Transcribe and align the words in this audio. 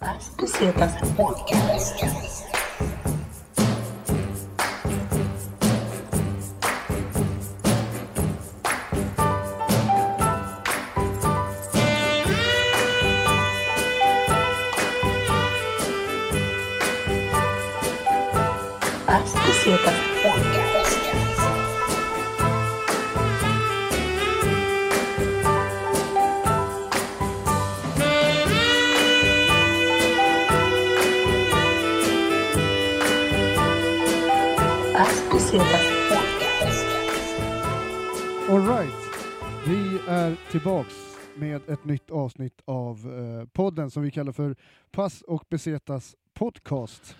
Pesetas 0.00 0.92
Podcast. 1.16 2.55
Avsnitt 42.26 42.60
av 42.64 42.96
eh, 43.18 43.48
podden 43.48 43.90
som 43.90 44.02
vi 44.02 44.10
kallar 44.10 44.32
för 44.32 44.56
Pass 44.90 45.22
och 45.22 45.44
Besetas 45.48 46.14
podcast. 46.34 47.16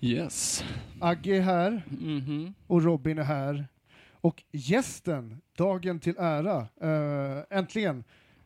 Yes. 0.00 0.64
Agge 1.00 1.36
är 1.36 1.40
här 1.40 1.82
Mhm. 1.88 2.54
och 2.66 2.82
Robin 2.82 3.18
är 3.18 3.22
här. 3.22 3.68
Och 4.12 4.42
gästen, 4.52 5.40
dagen 5.58 6.00
till 6.00 6.14
ära, 6.18 6.58
eh, 6.80 7.58
äntligen, 7.58 8.04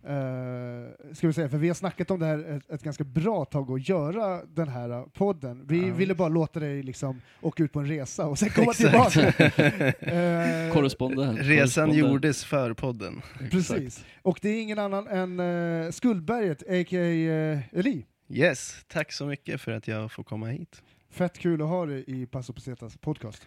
eh, 0.08 1.12
ska 1.14 1.26
vi 1.26 1.32
säga, 1.32 1.48
för 1.48 1.58
vi 1.58 1.68
har 1.68 1.74
snackat 1.74 2.10
om 2.10 2.20
det 2.20 2.26
här 2.26 2.56
ett, 2.56 2.70
ett 2.70 2.82
ganska 2.82 3.04
bra 3.04 3.44
tag 3.44 3.70
att 3.70 3.88
göra 3.88 4.44
den 4.46 4.68
här 4.68 4.90
eh, 4.90 5.04
podden. 5.04 5.66
Vi 5.68 5.88
Ja. 5.88 5.94
ville 5.94 6.14
bara 6.14 6.28
låta 6.28 6.60
dig 6.60 6.82
liksom 6.82 7.20
åka 7.40 7.62
ut 7.62 7.72
på 7.72 7.80
en 7.80 7.86
resa 7.86 8.26
och 8.26 8.38
sen 8.38 8.50
komma 8.50 8.70
Exakt. 8.70 9.12
tillbaka. 9.12 9.92
Eh, 10.18 10.72
Korrespondent. 10.72 11.38
Resan 11.42 11.92
gjordes 11.92 12.44
för 12.44 12.74
podden. 12.74 13.22
Precis. 13.50 14.04
Och 14.22 14.38
det 14.42 14.48
är 14.48 14.62
ingen 14.62 14.78
annan 14.78 15.06
än 15.08 15.40
uh, 15.40 15.90
Skuldberget, 15.90 16.62
a.k.a. 16.62 16.98
Uh, 16.98 17.58
Eli. 17.78 18.06
Yes, 18.30 18.84
tack 18.88 19.12
så 19.12 19.26
mycket 19.26 19.60
för 19.60 19.72
att 19.72 19.88
jag 19.88 20.12
får 20.12 20.24
komma 20.24 20.46
hit. 20.46 20.82
Fett 21.10 21.38
kul 21.38 21.62
att 21.62 21.68
ha 21.68 21.86
dig 21.86 22.04
i 22.06 22.26
Passo 22.26 22.52
Pesetas 22.52 22.96
podcast. 22.96 23.46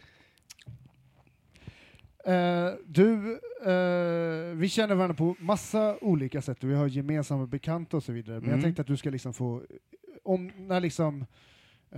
Eh, 2.25 2.69
du, 2.85 3.31
eh, 3.65 4.55
vi 4.55 4.69
känner 4.69 4.95
varandra 4.95 5.15
på 5.15 5.35
massa 5.39 5.97
olika 6.01 6.41
sätt 6.41 6.63
vi 6.63 6.73
har 6.75 6.87
gemensamma 6.87 7.45
bekanta 7.47 7.97
och 7.97 8.03
så 8.03 8.11
vidare. 8.11 8.35
Men 8.35 8.43
jag 8.49 8.53
Mm. 8.53 8.63
tänkte 8.63 8.81
att 8.81 8.87
du 8.87 8.97
ska 8.97 9.09
liksom 9.09 9.33
få, 9.33 9.63
om, 10.23 10.51
när 10.57 10.79
liksom, 10.79 11.21
eh, 11.91 11.97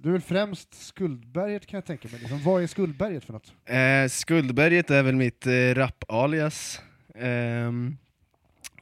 du 0.00 0.08
är 0.08 0.12
väl 0.12 0.20
främst 0.20 0.74
Skuldberget 0.74 1.66
kan 1.66 1.76
jag 1.78 1.84
tänka 1.84 2.08
mig. 2.08 2.20
Liksom, 2.20 2.42
vad 2.44 2.62
är 2.62 2.66
Skuldberget 2.66 3.24
för 3.24 3.32
något? 3.32 3.52
Eh, 3.64 4.08
Skuldberget 4.08 4.90
är 4.90 5.02
väl 5.02 5.14
mitt 5.16 5.46
eh, 5.46 5.50
rap-alias. 5.74 6.80
Ehm, 7.14 7.96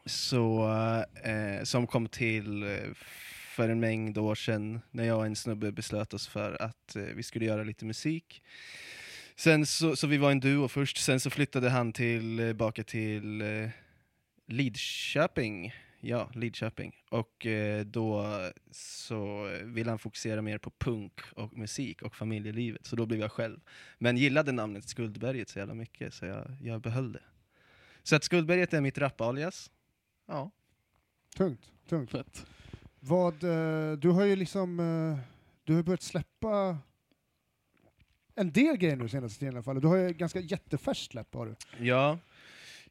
så, 0.06 0.66
eh, 1.22 1.62
som 1.64 1.86
kom 1.86 2.06
till 2.08 2.64
för 3.54 3.68
en 3.68 3.80
mängd 3.80 4.18
år 4.18 4.34
sedan 4.34 4.80
när 4.90 5.04
jag 5.04 5.18
och 5.18 5.26
en 5.26 5.36
snubbe 5.36 5.72
beslöt 5.72 6.14
oss 6.14 6.28
för 6.28 6.62
att 6.62 6.96
vi 7.14 7.22
skulle 7.22 7.44
göra 7.44 7.62
lite 7.62 7.84
musik. 7.84 8.42
Sen 9.36 9.66
så, 9.66 9.96
så 9.96 10.06
vi 10.06 10.16
var 10.16 10.30
en 10.30 10.40
duo 10.40 10.68
först, 10.68 10.96
sen 10.96 11.20
så 11.20 11.30
flyttade 11.30 11.70
han 11.70 11.92
tillbaka 11.92 12.84
till 12.84 13.40
eh, 13.40 13.68
Lidköping. 14.46 15.74
Ja, 16.00 16.30
Lidköping. 16.34 16.94
Och 17.10 17.46
eh, 17.46 17.84
då 17.84 18.27
så 18.70 19.50
ville 19.64 19.90
han 19.90 19.98
fokusera 19.98 20.42
mer 20.42 20.58
på 20.58 20.70
punk 20.70 21.20
och 21.36 21.58
musik 21.58 22.02
och 22.02 22.16
familjelivet, 22.16 22.86
så 22.86 22.96
då 22.96 23.06
blev 23.06 23.20
jag 23.20 23.32
själv. 23.32 23.60
Men 23.98 24.16
gillade 24.16 24.52
namnet 24.52 24.88
Skuldberget 24.88 25.48
så 25.48 25.58
jävla 25.58 25.74
mycket, 25.74 26.14
så 26.14 26.27
jag, 26.27 26.56
jag 26.61 26.80
behöll 26.80 27.12
det. 27.12 27.22
Så 28.02 28.16
att 28.16 28.24
Skuldberget 28.24 28.74
är 28.74 28.80
mitt 28.80 28.98
rap-alias. 28.98 29.70
Ja. 30.27 30.51
Tungt, 31.36 31.70
tungt. 31.89 32.11
Fett. 32.11 32.46
Vad, 33.01 33.45
eh, 33.45 33.92
du 33.92 34.11
har 34.11 34.24
ju 34.24 34.36
liksom, 34.36 34.80
eh, 34.80 35.18
du 35.64 35.74
har 35.74 35.83
börjat 35.83 36.02
släppa 36.02 36.78
en 38.36 38.52
del 38.52 38.77
grejer 38.77 38.96
nu 38.96 39.08
senaste 39.08 39.39
tiden 39.39 39.55
i 39.55 39.56
alla 39.56 39.62
fall. 39.62 39.80
Du 39.80 39.89
har 39.89 39.96
ju 39.96 40.12
ganska 40.12 40.40
jättefärskt 40.40 41.12
släpp 41.12 41.34
har 41.34 41.46
du. 41.46 41.55
Ja, 41.86 42.18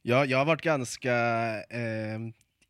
ja 0.01 0.25
jag 0.25 0.37
har 0.37 0.45
varit 0.45 0.61
ganska 0.61 1.13
eh, 1.63 2.19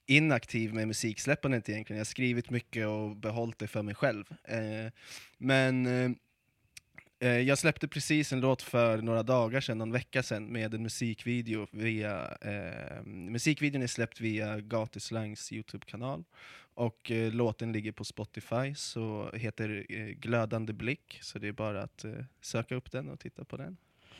inaktiv 0.06 0.74
med 0.74 0.88
musiksläppandet 0.88 1.70
egentligen. 1.70 1.98
Jag 1.98 2.06
har 2.06 2.06
skrivit 2.06 2.50
mycket 2.50 2.88
och 2.88 3.16
behållit 3.16 3.60
det 3.60 3.68
för 3.68 3.82
mig 3.82 3.96
själv. 3.96 4.26
Eh, 4.44 4.92
men 5.38 5.86
eh, 5.86 6.12
eh, 7.20 7.40
jag 7.40 7.58
släppte 7.58 7.88
precis 7.88 8.34
en 8.34 8.40
låt 8.40 8.62
för 8.62 9.02
några 9.02 9.24
dagar 9.24 9.62
sedan, 9.62 9.78
någon 9.78 9.92
vecka 9.92 10.24
sedan, 10.24 10.46
med 10.46 10.74
en 10.74 10.84
musikvideo 10.84 11.68
via... 11.72 12.38
Eh, 12.42 13.04
musikvideon 13.06 13.84
är 13.84 13.88
släppt 13.88 14.22
via 14.22 14.60
Gatuslangs 14.60 15.52
Youtube-kanal. 15.52 16.24
Och 16.76 17.12
eh, 17.12 17.32
låten 17.34 17.72
ligger 17.72 17.92
på 17.92 18.04
Spotify, 18.04 18.76
så 18.76 19.30
heter 19.34 19.86
eh, 19.90 20.06
Glödande 20.06 20.74
blick, 20.74 21.18
så 21.22 21.40
det 21.40 21.48
är 21.48 21.52
bara 21.52 21.82
att 21.84 22.04
eh, 22.04 22.12
söka 22.42 22.76
upp 22.76 22.92
den 22.92 23.10
och 23.10 23.20
titta 23.20 23.46
på 23.46 23.58
den. 23.58 23.78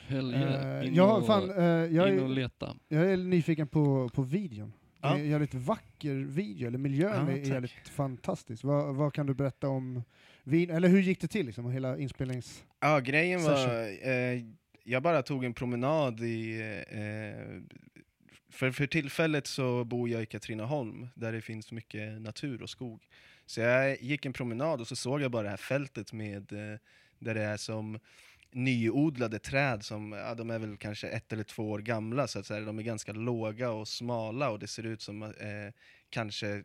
Hell 0.08 0.32
yeah. 0.34 0.80
Eh, 0.80 0.88
In 0.88 0.94
jag, 0.96 1.08
har 1.08 1.20
och- 1.20 1.26
fan, 1.28 1.50
eh, 1.52 1.66
jag, 1.96 2.10
in 2.10 2.20
och 2.20 2.30
leta. 2.30 2.78
jag 2.88 3.12
är 3.12 3.18
nyfiken 3.18 3.68
på, 3.68 4.10
på 4.10 4.22
videon. 4.22 4.74
Det 5.02 5.08
är 5.08 5.12
Ja. 5.12 5.18
en 5.20 5.30
jävligt 5.30 5.54
vacker 5.54 6.14
video, 6.16 6.68
eller 6.68 6.78
miljön 6.78 7.28
Ja, 7.28 7.34
är 7.34 7.38
jävligt 7.38 7.90
fantastisk. 7.90 8.64
Vad, 8.64 8.96
vad 8.96 9.14
kan 9.14 9.26
du 9.26 9.34
berätta 9.34 9.68
om 9.68 10.04
videon, 10.44 10.76
eller 10.78 10.88
hur 10.90 11.02
gick 11.02 11.22
det 11.22 11.28
till 11.28 11.46
liksom, 11.46 11.72
hela 11.72 11.98
inspelnings... 11.98 12.64
Ja, 12.80 13.00
grejen 13.00 13.44
var, 13.44 13.68
eh, 14.08 14.44
jag 14.84 15.04
bara 15.04 15.22
tog 15.22 15.46
en 15.46 15.54
promenad 15.54 16.20
i, 16.20 16.60
eh, 16.92 17.62
för, 18.54 18.72
för 18.72 18.88
tillfället 18.88 19.48
så 19.48 19.84
bor 19.84 20.10
jag 20.10 20.24
i 20.24 20.26
Katrineholm, 20.26 21.08
där 21.16 21.32
det 21.32 21.42
finns 21.42 21.72
mycket 21.72 22.22
natur 22.22 22.62
och 22.62 22.70
skog. 22.70 23.08
Så 23.46 23.62
jag 23.62 24.02
gick 24.02 24.26
en 24.26 24.34
promenad 24.34 24.82
och 24.82 24.88
så 24.88 24.96
såg 24.96 25.22
jag 25.22 25.32
bara 25.32 25.44
det 25.44 25.50
här 25.50 25.58
fältet 25.58 26.14
med, 26.14 26.54
eh, 26.54 26.80
där 27.20 27.34
det 27.34 27.44
är 27.44 27.58
som 27.58 28.00
nyodlade 28.52 29.40
träd 29.40 29.84
som, 29.84 30.12
ja, 30.12 30.36
de 30.36 30.50
är 30.50 30.60
väl 30.60 30.78
kanske 30.78 31.08
ett 31.08 31.34
eller 31.34 31.44
två 31.44 31.72
år 31.72 31.80
gamla, 31.80 32.28
så 32.28 32.40
att 32.40 32.46
säga. 32.46 32.62
de 32.62 32.80
är 32.80 32.84
ganska 32.84 33.14
låga 33.14 33.72
och 33.72 33.88
smala 33.88 34.50
och 34.50 34.60
det 34.60 34.68
ser 34.68 34.86
ut 34.86 35.02
som 35.02 35.24
eh, 35.24 35.74
kanske 36.10 36.64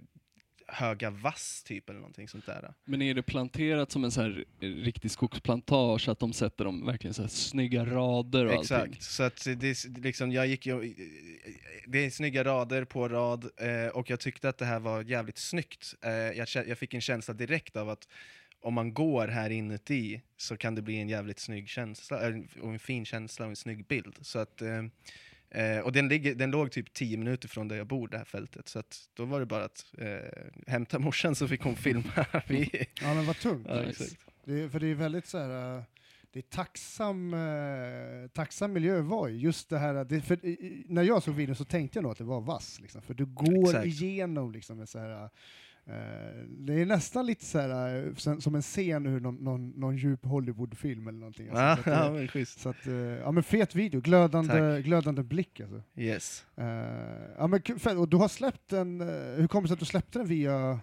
höga 0.68 1.10
vass 1.10 1.62
typ 1.62 1.88
eller 1.90 2.00
någonting 2.00 2.28
sånt 2.28 2.46
där. 2.46 2.74
Men 2.84 3.02
är 3.02 3.14
det 3.14 3.22
planterat 3.22 3.90
som 3.90 4.04
en 4.04 4.10
så 4.10 4.20
här 4.20 4.44
riktig 4.60 5.10
skogsplantage, 5.10 6.08
att 6.08 6.18
de 6.18 6.32
sätter 6.32 6.64
dem 6.64 6.86
verkligen 6.86 7.14
så 7.14 7.22
här 7.22 7.28
snygga 7.28 7.84
rader 7.84 8.46
och 8.46 8.52
allting? 8.52 8.92
Exakt, 8.92 9.02
så 9.02 9.22
att 9.22 9.44
det, 9.44 9.68
är 9.68 10.00
liksom, 10.00 10.32
jag 10.32 10.46
gick 10.46 10.66
ju, 10.66 10.94
det 11.86 12.06
är 12.06 12.10
snygga 12.10 12.44
rader 12.44 12.84
på 12.84 13.08
rad 13.08 13.50
eh, 13.56 13.86
och 13.86 14.10
jag 14.10 14.20
tyckte 14.20 14.48
att 14.48 14.58
det 14.58 14.64
här 14.64 14.80
var 14.80 15.02
jävligt 15.02 15.38
snyggt. 15.38 15.94
Eh, 16.02 16.12
jag, 16.12 16.48
jag 16.66 16.78
fick 16.78 16.94
en 16.94 17.00
känsla 17.00 17.34
direkt 17.34 17.76
av 17.76 17.88
att 17.90 18.08
om 18.60 18.74
man 18.74 18.94
går 18.94 19.28
här 19.28 19.50
inuti 19.50 20.20
så 20.36 20.56
kan 20.56 20.74
det 20.74 20.82
bli 20.82 21.00
en 21.00 21.08
jävligt 21.08 21.38
snygg 21.38 21.68
känsla, 21.68 22.28
eh, 22.28 22.36
och 22.60 22.72
en 22.72 22.78
fin 22.78 23.04
känsla 23.04 23.44
och 23.44 23.50
en 23.50 23.56
snygg 23.56 23.86
bild. 23.86 24.18
Så 24.20 24.38
att, 24.38 24.62
eh, 24.62 24.82
eh, 25.50 25.78
och 25.78 25.92
den, 25.92 26.08
ligger, 26.08 26.34
den 26.34 26.50
låg 26.50 26.70
typ 26.72 26.92
10 26.92 27.16
minuter 27.16 27.48
från 27.48 27.68
där 27.68 27.76
jag 27.76 27.86
bor, 27.86 28.08
det 28.08 28.18
här 28.18 28.24
fältet. 28.24 28.68
Så 28.68 28.78
att 28.78 29.08
då 29.14 29.24
var 29.24 29.40
det 29.40 29.46
bara 29.46 29.64
att 29.64 29.84
eh, 29.98 30.08
hämta 30.66 30.98
morsan 30.98 31.34
så 31.34 31.48
fick 31.48 31.62
hon 31.62 31.76
filma. 31.86 32.26
Vi, 32.48 32.86
Ja 33.02 33.14
men 33.14 33.26
vad 33.26 33.36
tungt. 33.36 33.66
ja. 33.68 33.82
Det 34.44 34.60
är, 34.62 34.68
för 34.68 34.80
det 34.80 34.86
är 34.86 34.94
väldigt 34.94 35.26
så 35.26 35.38
här. 35.38 35.76
eh, 35.78 35.82
det 36.32 36.38
är 36.38 36.42
tacksam, 36.42 37.34
eh, 37.34 38.28
tacksam 38.32 38.72
miljö 38.72 38.98
att 38.98 39.04
vara 39.04 39.30
i. 39.30 39.38
Just 39.38 39.68
det 39.68 39.78
här, 39.78 40.04
det, 40.04 40.20
för, 40.20 40.44
i- 40.46 40.84
när 40.88 41.02
jag 41.02 41.22
såg 41.22 41.34
videon 41.34 41.56
så 41.56 41.64
tänkte 41.64 41.98
jag 41.98 42.02
nog 42.02 42.12
att 42.12 42.18
det 42.18 42.24
var 42.24 42.40
vass, 42.40 42.80
liksom, 42.80 43.02
för 43.02 43.14
du 43.14 43.26
går 43.26 43.64
Exakt. 43.68 43.86
igenom 43.86 44.52
liksom, 44.52 44.76
med 44.78 44.88
så 44.88 44.98
här, 44.98 45.22
eh, 45.24 45.28
det 46.48 46.74
är 46.80 46.86
nästan 46.86 47.26
lite 47.26 47.44
så 47.44 47.58
här, 47.58 48.06
eh, 48.06 48.14
som- 48.14 48.54
en 48.54 48.62
scen 48.62 49.06
ur 49.06 49.20
någon, 49.20 49.34
någon, 49.34 49.68
någon 49.70 49.96
djup 49.96 50.24
Hollywoodfilm 50.24 51.08
eller 51.08 51.18
någonting. 51.18 51.48
Alltså, 51.48 51.82
så 51.84 51.90
att, 51.90 51.96
ja, 52.32 52.38
eh, 52.40 52.44
så 52.44 52.68
att, 52.68 52.86
eh, 52.86 52.94
ja 52.94 53.30
men 53.30 53.42
fet 53.42 53.74
video, 53.74 54.00
glödande, 54.00 54.52
Tack. 54.76 54.84
glödande 54.84 55.22
blick 55.22 55.60
alltså. 55.60 55.82
Yes. 55.96 56.46
Eh, 56.56 56.66
ja, 57.38 57.46
men, 57.46 57.98
och 57.98 58.08
du 58.08 58.16
har 58.16 58.28
släppt 58.28 58.72
eh, 58.72 58.84
hur 59.36 59.46
kommer 59.46 59.62
det 59.62 59.68
sig 59.68 59.74
att 59.74 59.78
du 59.80 59.86
släppte 59.86 60.18
den 60.18 60.28
via, 60.28 60.80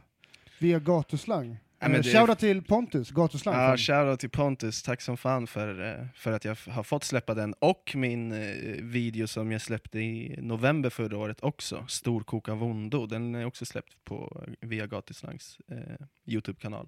via 0.60 0.80
gatuslang? 0.80 1.58
Men 1.90 2.02
Eh, 2.02 2.04
Shoutout 2.04 2.40
till 2.40 2.62
Pontus, 2.64 3.12
gatuslang. 3.12 3.56
Ja, 3.56 3.78
shoutout 3.78 4.20
till 4.20 4.30
Pontus, 4.30 4.84
tack 4.84 5.02
som 5.02 5.18
fan 5.18 5.48
för, 5.48 6.00
eh, 6.00 6.08
för 6.16 6.32
att 6.32 6.46
jag 6.46 6.58
har 6.70 6.84
fått 6.84 7.04
släppa 7.04 7.34
den 7.34 7.54
och 7.54 7.92
min 7.96 8.32
eh, 8.32 8.84
video 8.84 9.28
som 9.28 9.52
jag 9.52 9.62
släppte 9.62 10.00
i 10.00 10.36
november 10.42 10.90
förra 10.90 11.18
året 11.18 11.44
också, 11.44 11.86
Storkoka 11.88 12.56
Vondo, 12.56 13.06
den 13.06 13.36
är 13.36 13.46
också 13.46 13.66
släppt 13.66 14.04
på 14.04 14.46
via 14.60 14.88
Gatuslangs 14.88 15.60
eh, 15.68 16.06
Youtube-kanal. 16.26 16.88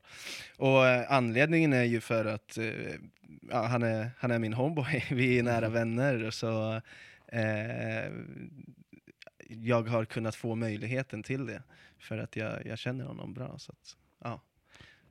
Och 0.58 0.88
eh, 0.88 1.12
anledningen 1.12 1.74
är 1.74 1.84
ju 1.84 2.02
för 2.02 2.26
att 2.26 2.58
eh, 2.58 2.66
ja, 3.50 3.66
han, 3.66 3.84
är, 3.84 4.10
han 4.18 4.32
är 4.32 4.40
min 4.40 4.54
homeboy, 4.54 5.06
vi 5.12 5.40
är 5.40 5.44
nära 5.44 5.70
vänner, 5.70 6.24
och 6.24 6.34
så 6.34 6.82
jag 9.50 9.88
har 9.88 10.06
kunnat 10.06 10.36
få 10.36 10.56
möjligheten 10.56 11.24
till 11.24 11.46
det 11.46 11.64
för 12.00 12.18
att 12.18 12.36
jag, 12.36 12.66
jag 12.66 12.78
känner 12.78 13.06
honom 13.06 13.34
bra. 13.34 13.58
Så 13.58 13.72
att 13.72 13.96
ja. 14.24 14.42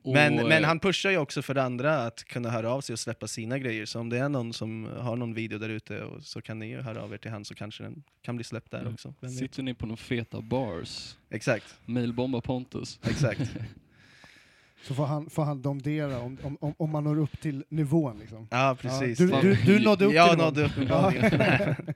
Och, 0.07 0.13
Men, 0.13 0.35
men 0.35 0.63
eh, 0.63 0.67
han 0.67 0.79
pushar 0.79 1.09
ju 1.11 1.17
också 1.17 1.41
för 1.41 1.55
andra 1.55 2.03
att 2.05 2.23
kunna 2.23 2.49
höra 2.49 2.71
av 2.71 2.81
sig 2.81 2.93
och 2.93 2.99
släppa 2.99 3.27
sina 3.27 3.57
grejer. 3.59 3.85
Så 3.85 3.99
om 3.99 4.09
det 4.09 4.17
är 4.17 4.29
någon 4.29 4.53
som 4.53 4.89
har 4.99 5.15
någon 5.15 5.33
video 5.33 5.59
där 5.59 5.69
ute 5.69 6.01
och 6.01 6.23
så 6.23 6.41
kan 6.41 6.59
ni 6.59 6.67
ju 6.69 6.81
höra 6.81 7.01
av 7.03 7.13
er 7.13 7.17
till 7.17 7.31
han 7.31 7.45
så 7.45 7.55
kanske 7.55 7.83
den 7.83 8.03
kan 8.21 8.35
bli 8.35 8.43
släppt 8.43 8.71
där 8.71 8.79
Mm. 8.81 8.93
också. 8.93 9.13
Vem 9.21 9.29
vet? 9.29 9.39
Sitter 9.39 9.63
ni 9.63 9.73
på 9.73 9.85
några 9.85 9.97
feta 9.97 10.41
bars, 10.41 11.17
Exakt, 11.29 11.77
mailbomba 11.85 12.41
Pontus. 12.41 12.99
exakt. 13.03 13.41
Så 14.83 14.93
får 14.95 15.05
han, 15.05 15.29
får 15.29 15.43
han 15.43 15.61
domdera 15.61 16.19
om, 16.19 16.37
om, 16.43 16.57
om, 16.61 16.73
om 16.77 16.89
man 16.89 17.03
når 17.03 17.19
upp 17.19 17.41
till 17.41 17.63
nivån 17.69 18.19
liksom. 18.19 18.47
Ja, 18.51 18.77
precis. 18.81 19.17
du, 19.17 19.27
du, 19.41 19.55
du 19.65 19.79
nådde 19.79 20.05
upp 20.05 20.13
jag 20.13 20.29
till 20.29 20.37
nådde 20.37 20.63
upp 20.65 20.71
Ja. 20.77 20.81
uppenbarligen. 20.83 21.75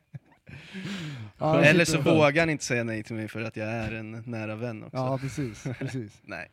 Ja, 1.38 1.63
Eller 1.63 1.86
så 1.86 2.02
vågar 2.02 2.42
han 2.42 2.50
inte 2.50 2.63
säga 2.63 2.84
nej 2.84 3.04
till 3.04 3.16
mig 3.16 3.28
för 3.28 3.42
att 3.42 3.58
jag 3.58 3.68
är 3.69 3.92
en 3.92 4.12
nära 4.25 4.56
vän 4.56 4.84
också. 4.84 4.98
Ja, 4.98 5.18
precis. 5.18 5.63
precis. 5.80 6.12
Nej. 6.24 6.48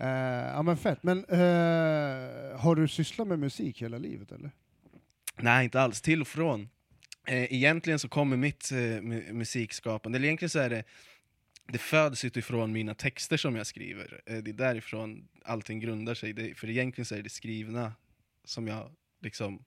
Uh, 0.00 0.08
ja 0.54 0.62
men 0.62 0.76
fett. 0.76 1.02
Men 1.02 1.18
uh, 1.18 2.58
har 2.58 2.74
du 2.74 2.88
sysslat 2.88 3.28
med 3.28 3.38
musik 3.38 3.82
hela 3.82 3.98
livet 3.98 4.32
eller? 4.32 4.50
Nej, 5.36 5.64
inte 5.64 5.80
alls. 5.80 6.00
Till 6.00 6.20
och 6.20 6.28
från. 6.28 6.60
Uh, 7.30 7.52
egentligen 7.54 7.98
så 7.98 8.08
kommer 8.08 8.36
mitt 8.36 8.70
uh, 8.72 9.02
musikskapande, 9.32 10.18
eller 10.18 10.26
egentligen 10.26 10.50
så 10.50 10.58
är 10.58 10.70
det, 10.70 10.84
det 11.66 11.78
föds 11.78 12.24
utifrån 12.24 12.72
mina 12.72 12.94
texter 12.94 13.36
som 13.36 13.56
jag 13.56 13.66
skriver. 13.66 14.20
Det 14.26 14.50
är 14.50 14.52
därifrån 14.52 15.28
allting 15.44 15.80
grundar 15.80 16.14
sig. 16.14 16.32
Det, 16.32 16.54
för 16.54 16.70
egentligen 16.70 17.06
så 17.06 17.14
är 17.14 17.22
det 17.22 17.30
skrivna 17.30 17.92
som 18.44 18.68
jag 18.68 18.90
liksom, 19.20 19.64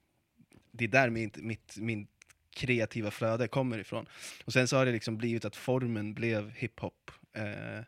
det 0.71 0.83
är 0.83 0.87
där 0.87 1.09
mitt, 1.09 1.37
mitt, 1.37 1.77
min 1.77 2.07
kreativa 2.55 3.11
flöde 3.11 3.47
kommer 3.47 3.77
ifrån. 3.77 4.05
Och 4.45 4.53
sen 4.53 4.67
så 4.67 4.77
har 4.77 4.85
det 4.85 4.91
liksom 4.91 5.17
blivit 5.17 5.45
att 5.45 5.55
formen 5.55 6.13
blev 6.13 6.51
hiphop. 6.51 7.11
Eh, 7.33 7.83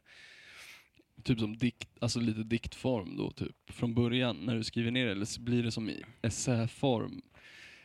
Typ 1.23 1.39
som 1.39 1.57
dikt, 1.57 1.89
alltså 1.99 2.19
lite 2.19 2.43
diktform 2.43 3.17
då, 3.17 3.31
typ. 3.31 3.55
Från 3.67 3.93
början, 3.93 4.45
när 4.45 4.55
du 4.55 4.63
skriver 4.63 4.91
ner 4.91 5.05
det, 5.05 5.11
eller 5.11 5.39
blir 5.39 5.63
det 5.63 5.71
som 5.71 5.89
i 5.89 6.03
essäform? 6.21 7.21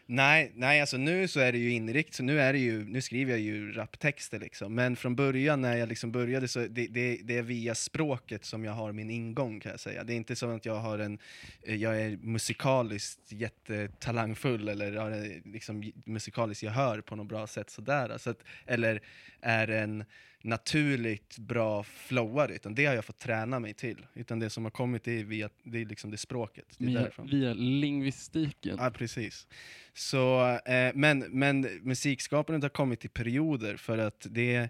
Nej, 0.08 0.52
nej 0.54 0.80
alltså 0.80 0.96
nu 0.96 1.28
så 1.28 1.40
är 1.40 1.52
det 1.52 1.58
ju 1.58 1.70
inrikt, 1.70 2.14
så 2.14 2.22
nu, 2.22 2.40
är 2.40 2.52
det 2.52 2.58
ju, 2.58 2.84
nu 2.84 3.00
skriver 3.00 3.30
jag 3.30 3.40
ju 3.40 3.72
raptexter 3.72 4.38
liksom. 4.38 4.74
Men 4.74 4.96
från 4.96 5.16
början 5.16 5.60
när 5.60 5.76
jag 5.76 5.88
liksom 5.88 6.12
började 6.12 6.48
så 6.48 6.58
det, 6.58 6.86
det, 6.86 7.20
det 7.22 7.38
är 7.38 7.42
via 7.42 7.74
språket 7.74 8.44
som 8.44 8.64
jag 8.64 8.72
har 8.72 8.92
min 8.92 9.10
ingång 9.10 9.60
kan 9.60 9.70
jag 9.70 9.80
säga. 9.80 10.04
Det 10.04 10.12
är 10.12 10.16
inte 10.16 10.36
så 10.36 10.50
att 10.50 10.66
jag 10.66 10.74
har 10.74 10.98
en, 10.98 11.18
eh, 11.62 11.76
jag 11.76 12.02
är 12.02 12.16
musikaliskt 12.16 13.32
jättetalangfull 13.32 14.68
eller 14.68 14.92
har 14.92 15.10
en, 15.10 15.42
liksom 15.44 15.92
musikaliskt 16.04 16.62
gehör 16.62 17.00
på 17.00 17.16
något 17.16 17.28
bra 17.28 17.46
sätt 17.46 17.70
sådär. 17.70 18.18
Så 18.18 18.30
att, 18.30 18.42
eller 18.66 19.02
är 19.46 19.68
en 19.68 20.04
naturligt 20.42 21.38
bra 21.38 21.82
floware, 21.82 22.54
utan 22.54 22.74
det 22.74 22.86
har 22.86 22.94
jag 22.94 23.04
fått 23.04 23.18
träna 23.18 23.60
mig 23.60 23.74
till. 23.74 24.06
Utan 24.14 24.38
det 24.38 24.50
som 24.50 24.64
har 24.64 24.70
kommit 24.70 25.08
är 25.08 25.24
via, 25.24 25.50
det 25.62 25.80
är 25.80 25.84
liksom 25.84 26.10
det 26.10 26.16
språket. 26.16 26.64
Det 26.78 26.86
Via, 26.86 27.10
via 27.24 27.54
lingvistiken? 27.54 28.76
Ja, 28.80 28.90
precis. 28.90 29.46
Så, 29.94 30.48
eh, 30.66 30.92
men, 30.94 31.18
men 31.18 31.60
musikskapandet 31.82 32.62
har 32.62 32.68
kommit 32.68 33.04
i 33.04 33.08
perioder 33.08 33.76
för 33.76 33.98
att 33.98 34.26
det, 34.30 34.68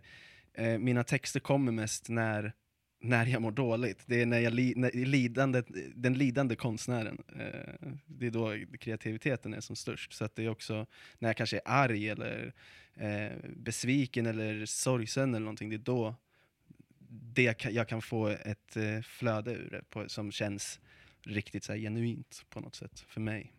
eh, 0.54 0.78
mina 0.78 1.04
texter 1.04 1.40
kommer 1.40 1.72
mest 1.72 2.08
när, 2.08 2.52
när 3.06 3.26
jag 3.26 3.42
mår 3.42 3.50
dåligt. 3.50 4.02
Det 4.06 4.22
är 4.22 4.26
när 4.26 4.38
jag 4.38 4.54
li, 4.54 4.72
när, 4.76 4.90
lidande, 4.92 5.62
den 5.94 6.14
lidande 6.14 6.56
konstnären. 6.56 7.18
Eh, 7.28 7.88
det 8.06 8.26
är 8.26 8.30
då 8.30 8.76
kreativiteten 8.78 9.54
är 9.54 9.60
som 9.60 9.76
störst. 9.76 10.12
Så 10.12 10.24
att 10.24 10.36
det 10.36 10.44
är 10.44 10.48
också 10.48 10.86
när 11.18 11.28
jag 11.28 11.36
kanske 11.36 11.56
är 11.56 11.62
arg 11.64 12.08
eller 12.08 12.52
eh, 12.94 13.32
besviken 13.56 14.26
eller 14.26 14.66
sorgsen 14.66 15.34
eller 15.34 15.44
någonting, 15.44 15.70
det 15.70 15.76
är 15.76 15.78
då 15.78 16.14
det 17.08 17.54
kan, 17.54 17.74
jag 17.74 17.88
kan 17.88 18.02
få 18.02 18.28
ett 18.28 18.76
eh, 18.76 19.00
flöde 19.02 19.52
ur 19.52 19.70
det 19.70 19.82
på, 19.90 20.08
som 20.08 20.32
känns 20.32 20.80
riktigt 21.22 21.64
så 21.64 21.72
här, 21.72 21.78
genuint 21.78 22.44
på 22.50 22.60
något 22.60 22.74
sätt 22.74 23.00
för 23.00 23.20
mig. 23.20 23.52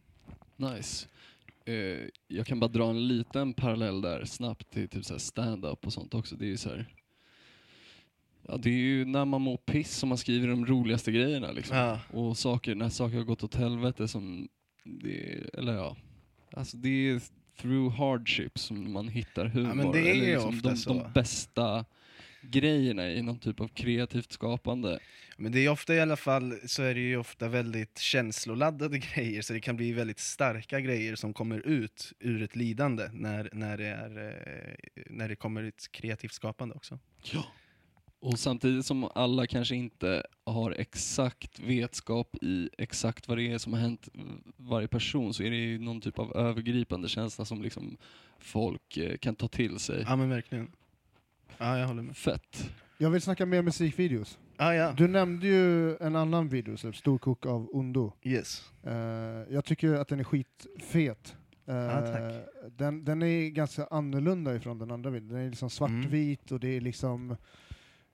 Nice. 0.55 1.07
Eh, 1.65 2.09
jag 2.27 2.47
kan 2.47 2.59
bara 2.59 2.67
dra 2.67 2.89
en 2.89 3.07
liten 3.07 3.53
parallell 3.53 4.01
där 4.01 4.25
snabbt 4.25 4.71
till 4.71 4.89
typ 4.89 5.05
så 5.05 5.19
stand-up 5.19 5.85
och 5.85 5.94
sånt 5.94 6.13
också. 6.13 6.35
Det 6.35 6.45
är 6.45 6.49
ju 6.49 6.57
så 6.57 6.69
här, 6.69 6.85
ja, 8.47 8.57
det 8.57 8.69
är 8.69 8.73
ju 8.73 9.05
när 9.05 9.25
man 9.25 9.41
mår 9.41 9.57
piss 9.57 9.91
som 9.97 10.09
man 10.09 10.17
skriver 10.17 10.47
de 10.47 10.65
roligaste 10.65 11.11
grejerna 11.11 11.51
liksom. 11.51 11.77
Ja. 11.77 11.99
Och 12.11 12.38
saker, 12.38 12.75
när 12.75 12.89
saker 12.89 13.17
har 13.17 13.23
gått 13.23 13.44
åt 13.44 13.55
helvete 13.55 14.07
som, 14.07 14.47
det, 14.83 15.49
eller 15.53 15.73
ja, 15.73 15.97
alltså 16.51 16.77
det 16.77 16.89
är 16.89 17.21
through 17.61 17.95
hardship 17.95 18.59
som 18.59 18.94
man 18.94 19.07
hittar 19.07 19.45
humor. 19.45 19.73
men 19.73 19.91
det 19.91 19.99
är 19.99 20.11
eller 20.11 20.25
liksom 20.25 20.49
ofta 20.49 20.69
de, 20.69 20.75
så. 20.77 20.94
de 20.94 21.13
bästa 21.13 21.85
grejerna 22.41 23.09
i 23.09 23.21
någon 23.21 23.39
typ 23.39 23.61
av 23.61 23.67
kreativt 23.67 24.31
skapande. 24.31 24.99
Men 25.38 25.51
det 25.51 25.59
är 25.59 25.69
ofta 25.69 25.95
i 25.95 25.99
alla 25.99 26.15
fall, 26.15 26.59
så 26.65 26.83
är 26.83 26.94
det 26.94 26.99
ju 26.99 27.17
ofta 27.17 27.47
väldigt 27.47 27.97
känsloladdade 27.97 28.99
grejer, 29.13 29.41
så 29.41 29.53
det 29.53 29.59
kan 29.59 29.77
bli 29.77 29.94
väldigt 29.94 30.19
starka 30.19 30.79
grejer 30.79 31.15
som 31.15 31.33
kommer 31.33 31.67
ut 31.67 32.13
ur 32.19 32.41
ett 32.41 32.55
lidande 32.55 33.09
när, 33.13 33.49
när, 33.53 33.77
det, 33.77 33.88
är, 33.88 34.27
eh, 34.27 35.03
när 35.05 35.29
det 35.29 35.35
kommer 35.35 35.63
ett 35.63 35.91
kreativt 35.91 36.33
skapande 36.33 36.75
också. 36.75 36.99
Ja. 37.33 37.45
Och 38.19 38.40
samtidigt 38.40 38.86
som 38.86 39.10
alla 39.16 39.48
kanske 39.48 39.75
inte 39.75 40.24
har 40.46 40.72
exakt 40.72 41.60
vetskap 41.60 42.36
i 42.42 42.69
exakt 42.78 43.28
vad 43.28 43.38
det 43.38 43.52
är 43.52 43.58
som 43.58 43.74
har 43.74 43.80
hänt 43.80 44.10
varje 44.58 44.88
person 44.88 45.34
så 45.34 45.44
är 45.44 45.50
det 45.50 45.56
ju 45.58 45.80
någon 45.80 46.02
typ 46.02 46.19
av 46.19 46.38
övergripande 46.38 47.10
känsla 47.10 47.46
som 47.46 47.62
liksom 47.62 47.98
folk 48.40 48.98
eh, 48.98 49.18
kan 49.18 49.36
ta 49.36 49.48
till 49.48 49.80
sig. 49.80 50.04
Ja 50.08 50.16
men 50.16 50.30
verkligen. 50.30 50.72
Ja, 51.58 51.78
jag 51.78 51.88
håller 51.88 52.04
med. 52.04 52.18
Fett. 52.18 52.69
Jag 52.98 53.10
vill 53.10 53.22
snacka 53.22 53.46
mer 53.46 53.62
musikvideos. 53.62 54.38
Ah, 54.58 54.74
ja, 54.74 54.94
Du 54.98 55.08
nämnde 55.08 55.48
ju 55.48 55.96
en 55.98 56.16
annan 56.16 56.50
video, 56.50 56.94
Storkok 56.94 57.46
av 57.46 57.69
Ondo. 57.74 58.12
yes. 58.24 58.64
Eh, 58.84 58.94
jag 59.50 59.66
tycker 59.66 59.94
att 59.94 60.08
den 60.08 60.19
är 60.19 60.24
skitfet. 60.24 61.36
Ja, 61.66 62.02
tack. 62.02 62.34
den, 62.78 63.06
den 63.06 63.22
är 63.22 63.50
ganska 63.50 63.86
annorlunda 63.86 64.56
ifrån 64.56 64.80
den 64.80 64.92
andra 64.92 65.10
videon. 65.10 65.30
Den 65.30 65.38
är 65.46 65.50
liksom 65.50 65.69
svartvit 65.69 66.52
och 66.52 66.60
det 66.60 66.68
är 66.78 66.81
liksom... 66.81 67.36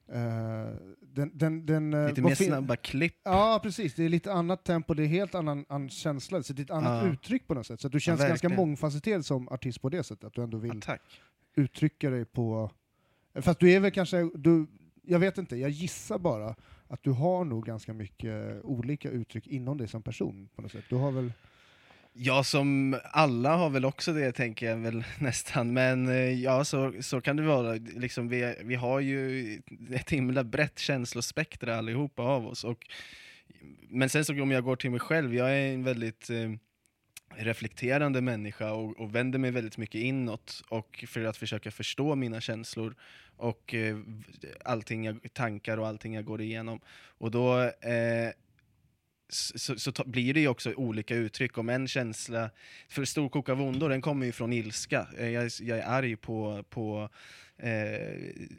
eh, 0.08 0.76
den, 1.02 1.32
den, 1.38 1.66
den, 1.66 1.94
eh, 1.94 2.08
Lite 2.08 2.22
mer 2.22 2.36
snabba 2.36 2.76
klipp. 2.76 3.16
Ja, 3.24 3.60
precis. 3.64 3.94
Det 3.96 4.04
är 4.04 4.10
lite 4.10 4.34
annat 4.34 4.64
tempo, 4.64 4.94
det 4.94 5.04
är 5.04 5.08
helt 5.08 5.36
annan, 5.36 5.66
annan 5.70 5.90
känsla, 5.90 6.44
så 6.44 6.54
det 6.54 6.62
är 6.62 6.64
ett 6.64 6.72
annat 6.72 7.06
Ja. 7.06 7.12
uttryck 7.12 7.48
på 7.48 7.54
något 7.54 7.68
sätt. 7.68 7.82
Så 7.82 7.88
du 7.88 8.00
känns 8.00 8.20
ganska 8.20 8.34
verkligen. 8.34 8.56
mångfacetterad 8.56 9.26
som 9.26 9.50
artist 9.50 9.82
på 9.82 9.90
det 9.90 10.04
sättet, 10.04 10.24
att 10.24 10.34
du 10.34 10.44
ändå 10.44 10.58
vill 10.58 10.82
Ja, 10.88 10.98
uttrycka 11.56 12.10
dig 12.10 12.26
på... 12.26 12.72
Fast 13.42 13.60
du 13.60 13.72
är 13.72 13.80
väl 13.80 13.92
kanske, 13.92 14.30
du, 14.36 14.68
jag 15.02 15.20
vet 15.20 15.38
inte, 15.38 15.56
jag 15.56 15.70
gissar 15.70 16.18
bara 16.20 16.56
att 16.88 17.04
du 17.04 17.12
har 17.12 17.46
nog 17.46 17.66
ganska 17.66 17.94
mycket 17.94 18.64
olika 18.64 19.10
uttryck 19.10 19.48
inom 19.48 19.78
dig 19.78 19.88
som 19.88 20.02
person 20.04 20.50
på 20.56 20.62
något 20.62 20.72
sätt. 20.72 20.84
Du 20.90 20.96
har 20.96 21.12
väl... 21.12 21.34
Ja, 22.16 22.44
som 22.44 23.00
alla 23.04 23.56
har 23.56 23.70
väl 23.70 23.86
också 23.86 24.14
det, 24.14 24.32
tänker 24.32 24.66
jag 24.66 24.78
väl 24.78 25.04
nästan. 25.20 25.74
Men 25.74 26.10
eh, 26.10 26.42
ja, 26.44 26.66
så, 26.66 26.94
så 27.02 27.22
kan 27.22 27.36
det 27.36 27.44
vara. 27.44 27.74
Liksom, 27.74 28.30
vi, 28.30 28.56
vi 28.64 28.76
har 28.76 29.00
ju 29.00 29.62
ett 29.92 30.10
himla 30.10 30.44
brett 30.44 30.80
känslospektra 30.80 31.78
allihopa 31.78 32.24
av 32.24 32.48
oss. 32.48 32.64
Och, 32.64 32.88
men 33.90 34.10
sen 34.10 34.26
så 34.26 34.42
om 34.42 34.52
jag 34.52 34.64
går 34.64 34.76
till 34.76 34.92
mig 34.92 35.00
själv, 35.00 35.36
jag 35.36 35.52
är 35.52 35.74
en 35.74 35.84
väldigt 35.84 36.30
eh, 36.30 36.52
reflekterande 37.36 38.22
människa 38.22 38.72
och, 38.72 39.00
och 39.00 39.16
vänder 39.16 39.40
mig 39.40 39.52
väldigt 39.52 39.78
mycket 39.78 40.02
inåt 40.02 40.62
och 40.70 41.06
för 41.08 41.26
att 41.26 41.38
försöka 41.38 41.72
förstå 41.72 42.16
mina 42.16 42.42
känslor 42.42 42.96
och 43.38 43.74
eh, 43.74 43.98
allting 44.66 45.06
jag, 45.06 45.34
tankar 45.34 45.78
och 45.78 45.88
allting 45.88 46.14
jag 46.14 46.26
går 46.26 46.42
igenom. 46.42 46.80
Och 47.18 47.32
då 47.32 47.62
eh, 47.62 48.32
så, 49.30 49.80
så 49.80 49.92
ta, 49.92 50.04
blir 50.04 50.34
det 50.34 50.40
ju 50.40 50.48
också 50.48 50.74
olika 50.74 51.16
uttryck. 51.16 51.58
Om 51.58 51.70
en 51.70 51.88
känsla, 51.88 52.50
för 52.90 53.06
storkok 53.06 53.50
av 53.50 53.62
ondo, 53.62 53.88
den 53.88 54.02
kommer 54.02 54.26
ju 54.26 54.32
från 54.32 54.54
ilska. 54.54 55.08
Eh, 55.18 55.30
jag, 55.30 55.44
är- 55.44 55.64
jag 55.64 55.78
är 55.78 55.84
arg 55.88 56.16
på, 56.16 56.64
på 56.70 57.10
eh, 57.58 57.70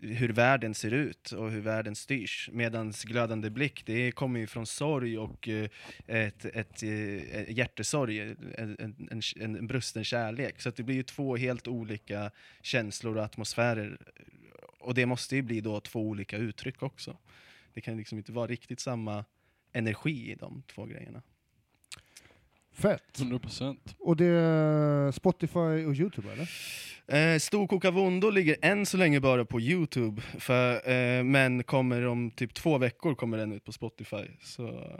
hur 0.03 0.29
världen 0.33 0.75
ser 0.75 0.91
ut 0.93 1.33
och 1.33 1.51
hur 1.51 1.61
världen 1.61 1.95
styrs. 1.95 2.51
Medan 2.53 2.91
glödande 3.05 3.51
blick, 3.51 3.83
det 3.87 4.13
kommer 4.13 4.41
ju 4.41 4.47
från 4.47 4.67
sorg 4.67 5.19
och 5.19 5.49
eh, 5.49 5.69
ett, 6.07 6.45
ett, 6.45 6.83
ett 6.83 7.57
hjärtesorg, 7.57 8.21
en, 8.21 8.37
en, 8.59 9.09
en, 9.11 9.21
en 9.57 9.67
brusten 9.67 10.05
kärlek. 10.05 10.61
Så 10.61 10.69
att 10.69 10.77
det 10.77 10.83
blir 10.83 10.95
ju 10.97 11.03
två 11.03 11.37
helt 11.37 11.69
olika 11.69 12.31
känslor 12.63 13.17
och 13.17 13.25
atmosfärer. 13.25 13.99
Och 14.79 14.95
det 14.95 15.07
måste 15.07 15.37
ju 15.37 15.43
bli 15.43 15.61
då 15.61 15.81
två 15.81 16.01
olika 16.01 16.37
uttryck 16.37 16.83
också. 16.83 17.17
Det 17.75 17.81
kan 17.81 17.97
liksom 17.97 18.19
inte 18.19 18.33
vara 18.33 18.47
riktigt 18.47 18.81
samma 18.81 19.25
energi 19.75 20.31
i 20.31 20.35
de 20.35 20.63
två 20.75 20.85
grejerna. 20.85 21.23
Fett! 22.73 23.19
100%. 23.19 23.77
Och 23.99 24.17
det 24.17 24.27
är 24.27 25.13
Spotify 25.13 25.85
och 25.87 25.95
Youtube 25.95 26.29
eller? 26.33 26.49
Eh, 27.07 27.39
Storkok 27.39 27.85
av 27.85 27.99
ondo 27.99 28.31
ligger 28.31 28.57
än 28.63 28.87
så 28.87 28.97
länge 28.97 29.21
bara 29.21 29.45
på 29.45 29.61
Youtube, 29.61 30.23
för, 30.39 30.91
eh, 30.91 31.25
men 31.25 31.65
kommer 31.65 32.07
om 32.07 32.31
typ 32.31 32.55
två 32.55 32.79
veckor 32.79 33.15
kommer 33.15 33.39
den 33.39 33.53
ut 33.53 33.65
på 33.65 33.73
Spotify. 33.73 34.25
Så 34.43 34.91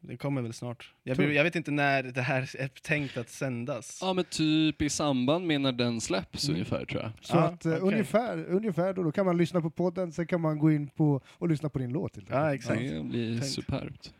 Det 0.00 0.16
kommer 0.16 0.42
väl 0.42 0.52
snart. 0.52 0.92
Jag, 1.02 1.16
du? 1.16 1.34
jag 1.34 1.44
vet 1.44 1.56
inte 1.56 1.70
när 1.70 2.02
det 2.02 2.22
här 2.22 2.40
är 2.58 2.68
tänkt 2.68 3.16
att 3.16 3.28
sändas. 3.28 3.98
Ja 4.02 4.12
men 4.12 4.24
typ 4.24 4.82
i 4.82 4.88
samband 4.90 5.46
med 5.46 5.60
när 5.60 5.72
den 5.72 6.00
släpps 6.00 6.44
Mm. 6.48 6.54
ungefär 6.56 6.84
tror 6.84 7.02
jag. 7.02 7.10
Så 7.20 7.36
Ja, 7.36 7.40
att 7.42 7.64
eh, 7.66 7.72
okej. 7.72 7.82
ungefär, 7.92 8.44
ungefär 8.48 8.92
då, 8.94 9.02
då 9.02 9.12
kan 9.12 9.26
man 9.26 9.36
lyssna 9.36 9.60
på 9.60 9.70
podden, 9.70 10.12
sen 10.12 10.26
kan 10.26 10.40
man 10.40 10.58
gå 10.58 10.72
in 10.72 10.88
på 10.88 11.20
och 11.28 11.48
lyssna 11.48 11.68
på 11.68 11.78
din 11.78 11.90
låt. 11.92 12.16
helt 12.16 12.28
Ja, 12.30 12.36
enkelt. 12.50 12.60
exakt. 12.70 12.80
Det 12.94 13.02
blir 13.02 13.32
Tänkt. 13.40 13.46
superbt. 13.54 14.14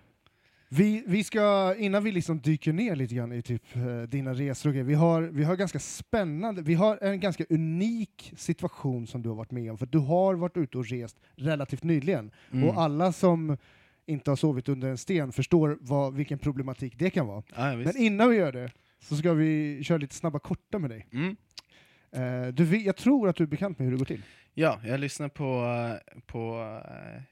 Vi, 0.71 1.03
vi 1.07 1.25
ska, 1.25 1.75
innan 1.79 2.05
vi 2.05 2.13
liksom 2.13 2.41
dyker 2.41 2.73
ner 2.73 2.97
lite 2.97 3.15
grann 3.15 3.33
i 3.33 3.43
typ 3.43 3.77
eh, 3.77 4.03
dina 4.09 4.35
resor 4.35 4.69
och 4.71 4.75
grejer, 4.75 4.85
vi 4.87 4.95
har, 4.95 5.23
vi 5.23 5.45
har 5.45 5.57
ganska 5.57 5.79
spännande, 5.79 6.63
vi 6.63 6.75
har 6.75 6.99
en 7.05 7.21
ganska 7.21 7.45
unik 7.51 8.33
situation 8.37 9.07
som 9.07 9.23
du 9.23 9.29
har 9.29 9.37
varit 9.37 9.51
med 9.51 9.71
om, 9.71 9.79
för 9.79 9.87
du 9.87 9.99
har 9.99 10.35
varit 10.35 10.57
ute 10.57 10.79
och 10.79 10.87
rest 10.87 11.17
relativt 11.37 11.83
nyligen. 11.83 12.31
Mm. 12.53 12.69
Och 12.69 12.81
alla 12.83 13.13
som 13.13 13.57
inte 14.09 14.31
har 14.31 14.37
sovit 14.37 14.69
under 14.69 14.89
en 14.89 14.99
sten 14.99 15.33
förstår 15.33 15.79
vad, 15.81 16.15
vilken 16.15 16.39
problematik 16.39 16.99
det 16.99 17.11
kan 17.11 17.27
vara. 17.27 17.43
Ja. 17.57 17.77
Men 17.77 17.97
innan 17.97 18.31
vi 18.31 18.37
gör 18.37 18.53
det 18.53 18.73
så 19.01 19.17
ska 19.17 19.33
vi 19.33 19.81
köra 19.85 19.99
lite 19.99 20.15
snabba 20.15 20.39
korta 20.39 20.79
med 20.79 20.91
dig. 20.91 21.07
Mm. 21.13 21.37
Eh, 22.13 22.49
du, 22.53 22.77
jag 22.77 22.97
tror 22.97 23.29
att 23.29 23.37
du 23.37 23.45
är 23.45 23.49
bekant 23.49 23.79
med 23.79 23.87
hur 23.87 23.93
det 23.93 23.99
går 23.99 24.05
till. 24.05 24.23
Ja, 24.55 24.81
jag 24.85 25.01
lyssnar 25.01 25.29
på, 25.29 25.65
eh, 26.15 26.21
på 26.27 26.61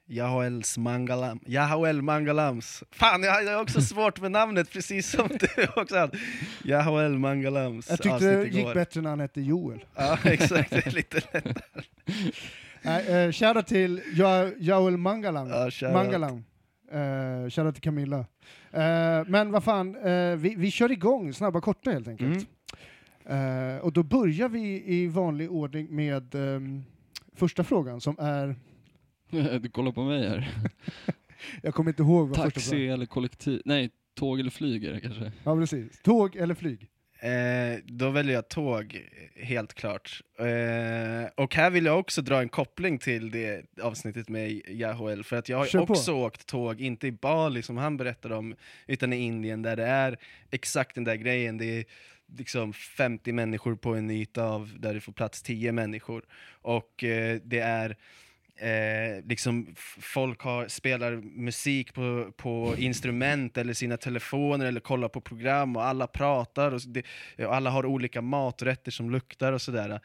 uh, 0.08 0.82
Mangalam, 0.82 1.40
Yahoel 1.46 2.02
Mangalams. 2.02 2.84
Fan, 2.90 3.22
jag 3.22 3.52
har 3.52 3.62
också 3.62 3.80
svårt 3.94 4.20
med 4.20 4.30
namnet, 4.30 4.70
precis 4.70 5.10
som 5.10 5.28
du 5.28 5.66
också 5.76 5.96
hade. 5.96 6.18
Yahoel 6.64 7.18
Mangalams 7.18 7.90
Jag 7.90 8.02
tyckte 8.02 8.36
det 8.36 8.48
gick 8.48 8.74
bättre 8.74 9.00
när 9.00 9.10
han 9.10 9.20
hette 9.20 9.40
Joel. 9.40 9.84
Ja, 9.94 10.18
exakt. 10.24 10.70
Det 10.70 10.86
är 10.86 10.90
lite 10.90 11.22
lätt. 11.32 11.58
Nej, 12.82 13.26
eh, 13.26 13.32
shoutout 13.32 13.66
till 13.66 14.02
ja, 14.14 14.48
Joel 14.58 14.96
Mangalang. 14.96 15.48
Ja, 15.48 15.70
shoutout. 15.70 16.42
Eh, 16.92 17.50
shoutout 17.50 17.74
till 17.74 17.82
Camilla. 17.82 18.18
Eh, 18.70 19.24
men 19.26 19.52
vad 19.52 19.64
fan, 19.64 19.96
eh, 19.96 20.36
vi, 20.36 20.54
vi 20.56 20.70
kör 20.70 20.92
igång 20.92 21.32
snabba 21.32 21.60
korta 21.60 21.90
helt 21.90 22.08
enkelt. 22.08 22.48
Eh, 23.24 23.84
och 23.84 23.92
då 23.92 24.02
börjar 24.02 24.48
vi 24.48 24.82
i 24.86 25.06
vanlig 25.06 25.50
ordning 25.50 25.96
med 25.96 26.34
ehm, 26.34 26.84
första 27.32 27.64
frågan 27.64 28.00
som 28.00 28.16
är, 28.18 28.56
Du 29.60 29.68
kollar 29.68 29.92
på 29.92 30.04
mig 30.04 30.28
här. 30.28 30.48
jag 31.62 31.74
kommer 31.74 31.90
inte 31.90 32.02
ihåg 32.02 32.28
vad 32.28 32.36
första 32.36 32.50
Taxi 32.50 32.70
frågan 32.70 32.90
eller 32.90 33.06
kollektiv, 33.06 33.62
nej 33.64 33.90
tåg 34.14 34.40
eller 34.40 34.50
flyg 34.50 34.84
är 34.84 34.92
det 34.92 35.00
kanske. 35.00 35.32
Ja 35.44 35.56
precis. 35.56 36.00
Tåg 36.02 36.36
eller 36.36 36.54
flyg? 36.54 36.88
Eh, 37.18 37.78
då 37.84 38.10
väljer 38.10 38.34
jag 38.34 38.48
tåg, 38.48 39.08
helt 39.36 39.74
klart. 39.74 40.22
Eh, 40.38 41.28
och 41.34 41.54
här 41.54 41.70
vill 41.70 41.84
jag 41.84 41.98
också 41.98 42.22
dra 42.22 42.40
en 42.40 42.48
koppling 42.48 42.98
till 42.98 43.30
det 43.30 43.64
avsnittet 43.82 44.28
med 44.28 44.50
Yahoel, 44.68 45.24
för 45.24 45.36
att 45.36 45.48
jag 45.48 45.58
har 45.58 45.90
också 45.90 46.12
åkt 46.12 46.46
tåg, 46.46 46.80
inte 46.80 47.06
i 47.06 47.12
Bali 47.12 47.62
som 47.62 47.76
han 47.76 47.96
berättade 47.96 48.34
om, 48.34 48.54
utan 48.86 49.12
i 49.12 49.16
Indien 49.16 49.62
där 49.62 49.76
det 49.76 49.86
är 49.86 50.18
exakt 50.50 50.94
den 50.94 51.04
där 51.04 51.14
grejen, 51.14 51.58
det 51.58 51.64
är 51.78 51.84
liksom 52.36 52.72
50 52.72 53.32
människor 53.32 53.76
på 53.76 53.94
en 53.94 54.10
yta 54.10 54.44
av 54.44 54.74
där 54.78 54.94
det 54.94 55.00
får 55.00 55.12
plats 55.12 55.42
10 55.42 55.72
människor. 55.72 56.24
Och 56.62 57.04
eh, 57.04 57.40
det 57.44 57.58
är 57.58 57.96
Eh, 58.58 59.24
liksom 59.24 59.74
folk 60.00 60.40
har, 60.40 60.68
spelar 60.68 61.12
musik 61.22 61.94
på, 61.94 62.32
på 62.36 62.74
instrument 62.78 63.56
eller 63.56 63.72
sina 63.72 63.96
telefoner 63.96 64.66
eller 64.66 64.80
kollar 64.80 65.08
på 65.08 65.20
program 65.20 65.76
och 65.76 65.84
alla 65.84 66.06
pratar 66.06 66.72
och, 66.72 66.80
det, 66.86 67.02
och 67.46 67.54
alla 67.54 67.70
har 67.70 67.86
olika 67.86 68.22
maträtter 68.22 68.90
som 68.90 69.10
luktar 69.10 69.52
och 69.52 69.62
sådär. 69.62 70.00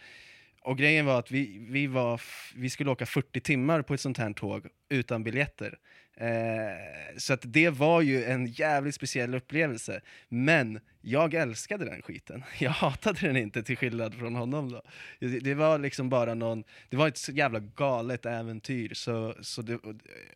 Och 0.62 0.77
grejen 0.77 1.05
var 1.05 1.20
att 1.20 1.31
vi, 1.31 1.65
vi, 1.70 1.88
var, 1.88 2.22
vi 2.55 2.70
skulle 2.70 2.91
åka 2.91 3.05
40 3.05 3.39
timmar 3.39 3.81
på 3.81 3.93
ett 3.93 4.01
sånt 4.01 4.17
här 4.17 4.34
tåg 4.34 4.67
utan 4.89 5.24
biljetter. 5.24 5.77
Eh, 6.15 7.18
så 7.18 7.34
att 7.34 7.41
det 7.44 7.70
var 7.70 8.01
ju 8.01 8.24
en 8.24 8.48
jävligt 8.48 8.96
speciell 8.96 9.36
upplevelse. 9.36 10.01
Men 10.30 10.80
jag 11.01 11.34
älskade 11.34 11.86
den 11.86 12.01
skiten. 12.01 12.44
Jag 12.60 12.72
hatade 12.72 13.20
den 13.27 13.38
inte 13.38 13.63
till 13.63 13.77
skillnad 13.77 14.15
från 14.15 14.36
honom 14.36 14.72
då. 14.72 14.82
Det, 15.20 15.39
det 15.39 15.53
var 15.53 15.80
liksom 15.80 16.10
bara 16.10 16.34
någon, 16.34 16.63
det 16.89 16.98
var 16.98 17.08
ett 17.08 17.18
så 17.18 17.32
jävla 17.32 17.60
galet 17.60 18.25
äventyr. 18.25 18.94
Så, 18.94 19.36
så 19.41 19.62
det, 19.62 19.80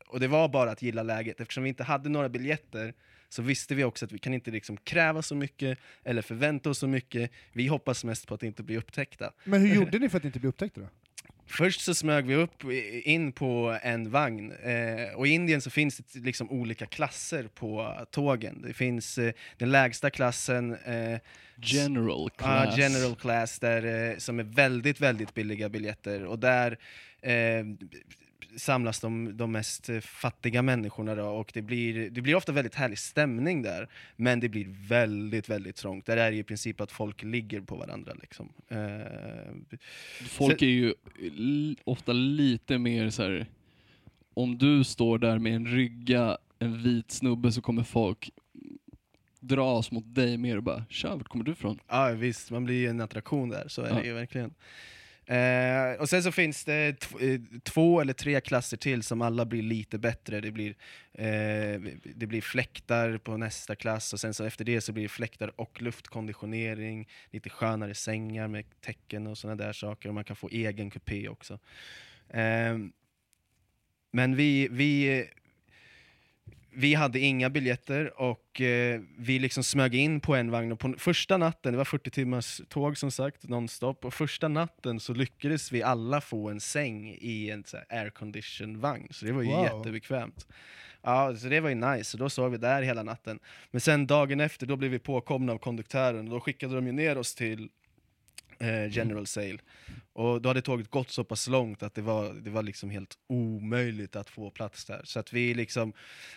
och 0.08 0.20
det 0.20 0.27
var 0.27 0.50
bara 0.50 0.72
att 0.72 0.82
gilla 0.82 1.03
läget. 1.03 1.39
Eftersom 1.39 1.63
vi 1.63 1.70
inte 1.70 1.84
hade 1.84 2.10
några 2.10 2.29
biljetter 2.29 2.94
så 3.29 3.41
visste 3.41 3.75
vi 3.75 3.84
också 3.84 4.05
att 4.05 4.12
vi 4.12 4.20
kan 4.20 4.34
inte 4.34 4.51
liksom 4.51 4.77
kräva 4.77 5.22
så 5.22 5.36
mycket 5.36 5.79
eller 6.03 6.22
förvänta 6.22 6.70
oss 6.70 6.77
så 6.77 6.88
mycket. 6.88 7.32
Vi 7.53 7.67
hoppas 7.67 8.03
mest 8.03 8.27
på 8.27 8.34
att 8.34 8.44
inte 8.44 8.63
bli 8.63 8.77
upptäckta. 8.77 9.34
Men 9.44 9.62
hur 9.62 9.75
gjorde 9.75 10.00
ni 10.00 10.10
för 10.10 10.17
att 10.17 10.25
inte 10.25 10.39
bli 10.39 10.50
upptäckta 10.50 10.82
då? 10.82 10.88
Först 11.47 11.81
så 11.81 11.95
smög 11.95 12.25
vi 12.25 12.35
upp 12.35 12.63
in 13.03 13.31
på 13.31 13.77
en 13.81 14.11
vagn, 14.11 14.51
eh, 14.51 15.15
och 15.15 15.27
i 15.27 15.29
Indien 15.29 15.61
så 15.61 15.69
finns 15.69 15.97
det 15.97 16.19
liksom 16.19 16.51
olika 16.51 16.85
klasser 16.85 17.47
på 17.47 18.05
tågen. 18.11 18.61
Det 18.61 18.73
finns 18.73 19.17
eh, 19.17 19.33
den 19.57 19.71
lägsta 19.71 20.09
klassen, 20.09 20.75
eh, 20.75 21.19
General 21.57 22.29
class. 22.29 22.77
general 22.77 23.15
class, 23.15 23.59
där, 23.59 24.11
eh, 24.11 24.17
som 24.17 24.39
är 24.39 24.43
väldigt, 24.43 25.01
väldigt 25.01 25.33
billiga 25.33 25.69
biljetter. 25.69 26.25
Och 26.25 26.39
där 26.39 26.77
eh, 27.21 27.63
samlas 28.57 29.00
de, 29.00 29.38
de 29.38 29.51
mest 29.51 29.89
eh, 29.89 30.00
fattiga 30.00 30.62
människorna 30.62 31.15
då, 31.15 31.25
och 31.25 31.51
det 31.53 31.62
blir, 31.62 32.09
det 32.09 32.21
blir 32.21 32.35
ofta 32.35 32.51
väldigt 32.51 32.75
härlig 32.75 32.97
stämning 33.00 33.62
där. 33.62 33.89
Men 34.15 34.39
det 34.39 34.50
blir 34.50 34.65
väldigt, 34.88 35.50
väldigt 35.50 35.75
trångt. 35.75 36.05
Där 36.05 36.17
är 36.17 36.31
det 36.31 36.38
i 36.38 36.43
princip 36.43 36.81
att 36.81 36.91
folk 36.91 37.24
ligger 37.24 37.62
på 37.62 37.75
varandra. 37.75 38.13
Liksom. 38.21 38.50
Eh, 38.67 39.77
Folk 40.27 40.62
är 40.62 40.65
ju 40.67 40.93
ofta 41.83 42.13
lite 42.13 42.77
mer 42.77 43.09
så 43.09 43.24
här. 43.24 43.45
om 44.33 44.57
du 44.57 44.83
står 44.83 45.17
där 45.19 45.39
med 45.39 45.55
en 45.55 45.67
rygga, 45.67 46.38
en 46.59 46.83
vit 46.83 47.12
snubbe 47.12 47.51
så 47.51 47.62
kommer 47.62 47.83
folk 47.83 48.29
dras 49.39 49.91
mot 49.91 50.15
dig 50.15 50.38
mer 50.38 50.57
och 50.57 50.63
bara 50.63 50.85
“Tja, 50.89 51.15
vart 51.15 51.27
kommer 51.27 51.45
du 51.45 51.51
ifrån?” 51.51 51.79
Ja 51.88 52.09
visst, 52.12 52.51
man 52.51 52.65
blir 52.65 52.75
ju 52.75 52.88
en 52.88 53.01
attraktion 53.01 53.50
där, 53.50 53.67
så 53.67 53.81
är 53.81 53.89
Ja. 53.89 53.95
det 53.95 54.05
ju 54.05 54.13
verkligen. 54.13 54.53
Eh, 55.27 55.94
och 56.00 56.10
sen 56.10 56.24
så 56.24 56.32
finns 56.32 56.63
det 56.63 56.88
eh, 57.20 57.41
två 57.63 58.01
eller 58.01 58.13
tre 58.13 58.41
klasser 58.41 58.77
till 58.77 59.03
som 59.03 59.22
alla 59.22 59.46
blir 59.46 59.62
lite 59.62 59.98
bättre. 59.98 60.41
Det 60.41 60.51
blir, 60.51 60.75
eh, 61.13 61.82
det 62.03 62.27
blir 62.27 62.41
fläktar 62.41 63.17
på 63.17 63.38
nästa 63.38 63.75
klass 63.75 64.13
och 64.13 64.20
sen 64.20 64.34
så 64.34 64.44
efter 64.44 64.65
det 64.65 64.82
så 64.82 64.94
blir 64.94 65.03
det 65.03 65.10
fläktar 65.10 65.62
och 65.62 65.82
luftkonditionering, 65.82 67.08
lite 67.32 67.50
skönare 67.50 67.94
sängar 67.94 68.48
med 68.48 68.82
täcken 68.82 69.27
och 69.27 69.38
sådana 69.38 69.63
där 69.63 69.74
saker. 69.74 70.10
Och 70.10 70.15
man 70.15 70.24
kan 70.24 70.36
få 70.36 70.50
egen 70.50 70.89
kupé 70.89 71.29
också. 71.29 71.60
Eh, 72.29 72.77
men 74.12 74.36
vi, 74.36 74.67
vi, 74.72 75.25
vi 76.75 76.94
hade 76.94 77.20
inga 77.20 77.50
biljetter 77.50 78.22
och 78.22 78.62
eh, 78.62 79.01
vi 79.17 79.39
liksom 79.39 79.63
smög 79.63 79.96
in 79.96 80.20
på 80.20 80.36
en 80.36 80.51
vagn 80.51 80.72
och 80.72 80.79
på 80.79 80.94
första 80.98 81.38
natten, 81.38 81.72
det 81.72 81.77
var 81.77 81.86
40 81.86 82.10
timmars 82.10 82.62
tåg 82.70 82.98
som 82.98 83.12
sagt, 83.12 83.50
nonstop, 83.50 84.05
och 84.05 84.13
första 84.13 84.48
natten 84.48 85.00
så 85.00 85.13
lyckades 85.13 85.72
vi 85.72 85.84
alla 85.84 86.22
få 86.22 86.50
en 86.50 86.60
säng 86.60 87.17
i 87.22 87.50
en 87.50 87.63
aircondition 87.89 88.79
vagn, 88.79 89.08
så 89.12 89.25
det 89.25 89.32
var 89.32 89.41
ju 89.41 89.48
Wow. 89.50 89.63
jättebekvämt. 89.63 90.48
Ja, 91.01 91.36
så 91.36 91.48
det 91.48 91.60
var 91.60 91.70
ju 91.70 91.75
nice, 91.75 92.03
så 92.03 92.17
då 92.17 92.29
sov 92.29 92.51
vi 92.51 92.58
där 92.58 92.82
hela 92.82 93.03
natten. 93.03 93.39
Men 93.72 93.82
sen 93.82 94.08
dagen 94.08 94.39
efter, 94.39 94.65
då 94.67 94.75
blev 94.75 94.91
vi 94.91 95.00
påkomna 95.00 95.53
av 95.53 95.58
konduktören, 95.58 96.25
och 96.27 96.34
då 96.34 96.39
skickade 96.39 96.75
de 96.75 96.86
ju 96.88 96.91
ner 96.91 97.17
oss 97.17 97.36
till 97.36 97.70
General 98.89 99.27
Sale. 99.27 99.57
Och 100.13 100.41
då 100.41 100.50
hade 100.50 100.62
tåget 100.62 100.89
gått 100.89 101.09
så 101.09 101.24
pass 101.24 101.47
långt 101.47 101.83
att 101.83 101.93
det 101.93 102.01
var, 102.01 102.33
det 102.33 102.50
var 102.50 102.63
liksom 102.63 102.89
helt 102.89 103.17
omöjligt 103.27 104.15
att 104.15 104.29
få 104.29 104.50
plats 104.50 104.85
där. 104.85 105.01
Så 105.03 105.19
att 105.19 105.33
vi 105.33 105.53
liksom 105.53 105.93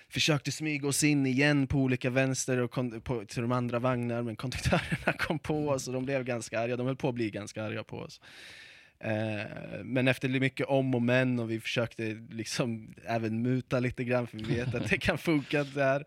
försökte 0.09 0.53
smyga 0.53 0.89
oss 0.89 1.05
in 1.05 1.27
igen 1.27 1.67
på 1.67 1.79
olika 1.79 2.11
vänster 2.11 2.59
och 2.59 2.71
på, 3.05 3.25
till 3.25 3.43
de 3.43 3.53
andra 3.53 3.79
vagnar, 3.79 4.23
men 4.23 4.37
konduktörerna 4.37 5.13
kom 5.19 5.39
på 5.39 5.69
oss 5.69 5.89
och 5.89 5.95
de 5.95 6.05
blev 6.05 6.25
ganska 6.25 6.61
arga. 6.61 6.77
De 6.77 6.87
höll 6.87 6.97
på 6.97 7.09
att 7.09 7.15
bli 7.15 7.31
ganska 7.31 7.65
arga 7.65 7.85
på 7.85 7.99
oss. 7.99 8.21
Eh, 9.01 9.83
men 9.85 10.09
efter 10.09 10.29
mycket 10.29 10.67
om 10.67 10.95
och 10.95 11.03
men 11.03 11.39
och 11.39 11.51
vi 11.51 11.61
försökte 11.61 12.03
liksom 12.31 12.95
även 13.07 13.43
muta 13.43 13.81
lite 13.81 14.05
grann 14.05 14.27
för 14.27 14.37
vi 14.37 14.55
vet 14.55 14.75
att 14.75 14.91
det 14.91 14.99
kan 14.99 15.19
funka 15.19 15.65
där. 15.65 16.05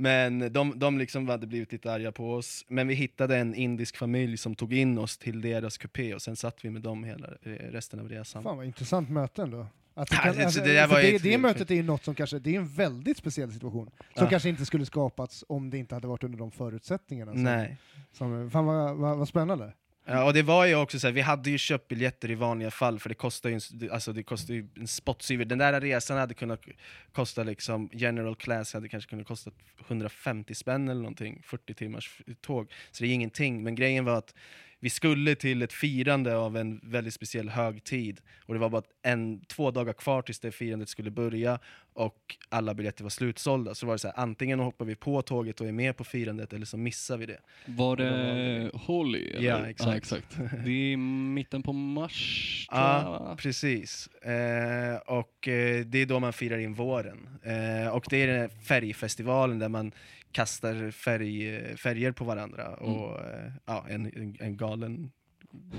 Men 0.00 0.52
de, 0.52 0.78
de 0.78 0.98
liksom 0.98 1.28
hade 1.28 1.46
blivit 1.46 1.72
lite 1.72 1.92
arga 1.92 2.12
på 2.12 2.32
oss. 2.34 2.64
Men 2.68 2.88
vi 2.88 2.94
hittade 2.94 3.36
en 3.36 3.54
indisk 3.54 3.96
familj 3.96 4.36
som 4.36 4.54
tog 4.54 4.72
in 4.72 4.98
oss 4.98 5.18
till 5.18 5.40
deras 5.40 5.78
kupé 5.78 6.14
och 6.14 6.22
sen 6.22 6.36
satt 6.36 6.64
vi 6.64 6.70
med 6.70 6.82
dem 6.82 7.04
hela 7.04 7.28
eh, 7.42 7.50
resten 7.52 8.00
av 8.00 8.08
resan. 8.08 8.42
Fan 8.42 8.56
vad 8.56 8.66
intressant 8.66 9.10
möte 9.10 9.42
ändå. 9.42 9.66
Att 9.94 10.10
det, 10.10 10.16
kan, 10.16 10.40
alltså, 10.44 10.60
det 10.60 10.86
var 10.86 11.02
det, 11.02 11.22
det 11.22 11.38
mötet 11.38 11.70
är 11.70 11.74
ju 11.74 11.82
något 11.82 12.04
som 12.04 12.14
kanske, 12.14 12.38
det 12.38 12.54
är 12.54 12.58
en 12.58 12.68
väldigt 12.68 13.16
speciell 13.16 13.52
situation. 13.52 13.86
Som 14.14 14.24
Ja. 14.24 14.30
kanske 14.30 14.48
inte 14.48 14.66
skulle 14.66 14.86
skapats 14.86 15.44
om 15.48 15.70
det 15.70 15.78
inte 15.78 15.94
hade 15.94 16.06
varit 16.06 16.24
under 16.24 16.38
de 16.38 16.50
förutsättningarna. 16.50 17.32
Som, 17.32 17.42
Nej. 17.42 17.76
Som, 18.12 18.50
fan 18.50 18.66
vad, 18.66 18.96
vad, 18.96 19.18
vad 19.18 19.28
spännande. 19.28 19.72
Ja, 20.12 20.24
och 20.24 20.32
det 20.32 20.42
var 20.42 20.66
ju 20.66 20.74
också 20.74 20.98
så 20.98 21.06
här, 21.06 21.14
vi 21.14 21.20
hade 21.20 21.50
ju 21.50 21.58
köpt 21.58 21.88
biljetter 21.88 22.30
i 22.30 22.34
vanliga 22.34 22.70
fall 22.70 22.98
för 22.98 23.08
det 23.08 23.14
kostar 23.14 23.50
ju 23.50 23.54
en, 23.54 23.90
alltså 23.92 24.12
det 24.12 24.22
kostar 24.22 24.54
ju 24.54 24.68
en 24.76 24.88
spottsyver. 24.88 25.44
Den 25.44 25.58
där 25.58 25.80
resan 25.80 26.18
hade 26.18 26.34
kunnat 26.34 26.60
kosta 27.12 27.42
liksom, 27.42 27.90
general 27.92 28.36
class 28.36 28.74
hade 28.74 28.88
kanske 28.88 29.10
kunnat 29.10 29.26
kosta 29.26 29.50
150 29.86 30.54
spänn 30.54 30.88
eller 30.88 31.00
någonting, 31.00 31.42
40 31.44 31.74
timmars 31.74 32.20
tåg. 32.40 32.72
Så 32.90 33.04
det 33.04 33.10
är 33.10 33.14
ingenting, 33.14 33.62
men 33.62 33.74
grejen 33.74 34.04
var 34.04 34.18
att 34.18 34.34
vi 34.80 34.90
skulle 34.90 35.34
till 35.34 35.62
ett 35.62 35.72
firande 35.72 36.36
av 36.36 36.56
en 36.56 36.80
väldigt 36.82 37.14
speciell 37.14 37.48
högtid 37.48 38.20
och 38.46 38.54
det 38.54 38.60
var 38.60 38.68
bara 38.68 38.82
en, 39.02 39.40
två 39.40 39.70
dagar 39.70 39.92
kvar 39.92 40.22
tills 40.22 40.40
det 40.40 40.52
firandet 40.52 40.88
skulle 40.88 41.10
börja 41.10 41.58
och 41.92 42.36
alla 42.48 42.74
biljetter 42.74 43.02
var 43.02 43.10
slutsålda. 43.10 43.74
Så 43.74 43.86
var 43.86 43.94
det 43.94 43.98
så 43.98 44.08
här, 44.08 44.18
antingen 44.18 44.60
hoppar 44.60 44.84
vi 44.84 44.94
på 44.94 45.22
tåget 45.22 45.60
och 45.60 45.66
är 45.68 45.72
med 45.72 45.96
på 45.96 46.04
firandet 46.04 46.52
eller 46.52 46.66
så 46.66 46.76
missar 46.76 47.16
vi 47.16 47.26
det. 47.26 47.38
Var 47.66 47.96
då 47.96 48.04
var 48.04 48.10
det 48.10 48.70
Holly? 48.74 49.30
Eller? 49.30 49.48
Ja, 49.48 49.66
exakt. 49.66 49.96
exakt. 49.96 50.36
Det 50.64 50.70
är 50.70 50.92
i 50.92 50.96
mitten 50.96 51.62
på 51.62 51.72
mars, 51.72 52.66
Ja, 52.70 53.18
va? 53.20 53.36
precis. 53.36 54.06
Eh, 54.06 54.96
och 55.06 55.48
eh, 55.48 55.84
det 55.84 55.98
är 55.98 56.06
då 56.06 56.20
man 56.20 56.32
firar 56.32 56.58
in 56.58 56.74
våren. 56.74 57.28
Eh, 57.42 57.88
och 57.88 58.06
det 58.10 58.22
är 58.22 58.26
den 58.26 58.40
här 58.40 58.48
färgfestivalen 58.48 59.58
där 59.58 59.68
man 59.68 59.92
kastar 60.32 60.90
färg, 60.90 61.76
färger 61.76 62.12
på 62.12 62.24
varandra. 62.24 62.66
Mm. 62.80 62.94
Och 62.94 63.18
eh, 63.20 63.52
ja, 63.66 63.86
en, 63.88 64.06
en, 64.06 64.36
en 64.40 64.56
galen, 64.56 65.10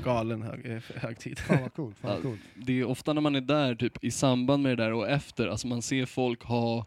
galen 0.03 0.41
hög, 0.41 0.65
eh, 0.65 0.81
högtid. 0.95 1.39
Fan 1.39 1.61
vad 1.61 1.73
coolt. 1.73 1.97
Fan 1.97 2.09
vad 2.09 2.17
Ja. 2.17 2.21
coolt. 2.21 2.41
Det 2.55 2.79
är 2.79 2.83
ofta 2.85 3.13
när 3.13 3.21
man 3.21 3.35
är 3.35 3.41
där, 3.41 3.75
typ 3.75 4.03
i 4.03 4.11
samband 4.11 4.63
med 4.63 4.77
det 4.77 4.83
där 4.83 4.93
och 4.93 5.09
efter, 5.09 5.47
alltså 5.47 5.67
man 5.67 5.81
ser 5.81 6.05
folk 6.05 6.43
ha 6.43 6.85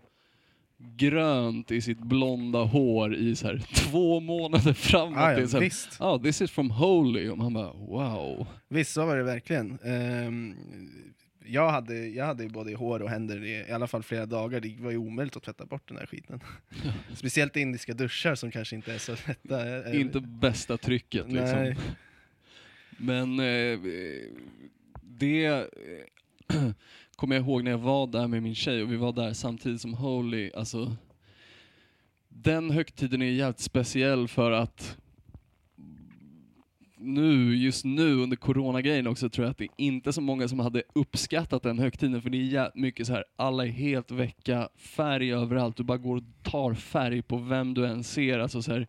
grönt 0.79 1.71
i 1.71 1.81
sitt 1.81 1.99
blonda 2.01 2.59
hår 2.65 3.15
i 3.15 3.37
så 3.37 3.47
här 3.47 3.59
två 3.75 4.21
månader 4.21 4.73
framåt. 4.73 5.19
Ah, 5.19 5.29
det 5.31 5.37
är 5.37 5.41
ja, 5.41 5.47
så 5.49 5.57
här, 5.57 5.65
visst. 5.65 6.01
oh, 6.01 6.23
this 6.23 6.41
is 6.43 6.51
from 6.51 6.71
Holy. 6.71 7.29
Och 7.29 7.39
man 7.39 7.55
bara 7.55 7.73
wow. 7.73 8.47
Visst, 8.69 8.93
så 8.93 9.07
var 9.07 9.17
det 9.17 9.23
verkligen. 9.23 9.79
Ehm, 9.85 10.55
jag, 11.47 11.71
hade, 11.71 12.09
jag 12.09 12.27
hade 12.27 12.49
både 12.49 12.75
hår 12.75 13.03
och 13.03 13.11
händer 13.11 13.45
i, 13.45 13.51
i 13.51 13.71
alla 13.71 13.87
fall 13.87 14.03
flera 14.03 14.27
dagar. 14.27 14.61
Det 14.61 14.77
var 14.79 14.91
ju 14.91 14.97
omöjligt 14.97 15.37
att 15.37 15.43
tvätta 15.43 15.67
bort 15.67 15.89
den 15.89 15.97
här 15.97 16.07
skiten. 16.07 16.41
Speciellt 17.15 17.57
indiska 17.57 17.95
duschar 17.95 18.35
som 18.35 18.51
kanske 18.51 18.77
inte 18.77 18.95
är 18.95 18.99
så 18.99 19.17
lätta. 19.27 19.95
Inte 19.95 20.21
bästa 20.21 20.77
trycket 20.77 21.33
liksom. 21.33 21.59
Nej. 21.59 21.77
Men 22.99 23.41
eh, 23.41 23.79
det 25.03 25.47
eh, 25.47 25.65
kommer 27.17 27.37
jag 27.37 27.45
ihåg 27.45 27.65
när 27.65 27.71
jag 27.71 27.79
var 27.79 28.07
där 28.07 28.29
med 28.29 28.43
min 28.43 28.55
tjej 28.55 28.83
och 28.83 28.93
vi 28.93 28.97
var 28.97 29.13
där 29.13 29.33
samtidigt 29.33 29.81
som 29.81 29.95
Holy. 29.95 30.51
Alltså, 30.55 30.97
den 32.29 32.71
högtiden 32.71 33.23
är 33.23 33.31
jävligt 33.31 33.61
speciell 33.61 34.29
för 34.29 34.51
att 34.51 34.99
nu, 37.05 37.57
just 37.57 37.85
nu 37.85 38.15
under 38.15 38.37
coronagrejen 38.37 39.07
också 39.07 39.29
tror 39.29 39.45
jag 39.45 39.51
att 39.51 39.59
det 39.59 39.65
är 39.65 39.71
inte 39.77 40.13
så 40.13 40.21
många 40.21 40.49
som 40.49 40.59
hade 40.59 40.83
uppskattat 40.95 41.63
den 41.63 41.79
högtiden 41.79 42.23
för 42.23 42.31
det 42.31 42.39
är 42.39 42.43
jävligt 42.43 42.75
mycket 42.75 43.07
så 43.07 43.13
här, 43.13 43.25
alla 43.37 43.67
är 43.67 43.71
helt 43.71 44.11
väcka, 44.11 44.69
färg 44.77 45.33
överallt, 45.35 45.77
du 45.77 45.83
bara 45.83 45.99
går 45.99 46.17
och 46.17 46.23
tar 46.43 46.75
färg 46.75 47.23
på 47.23 47.37
vem 47.37 47.75
du 47.75 47.87
än 47.87 48.05
ser. 48.05 48.39
Alltså 48.39 48.63
så 48.63 48.73
här, 48.73 48.87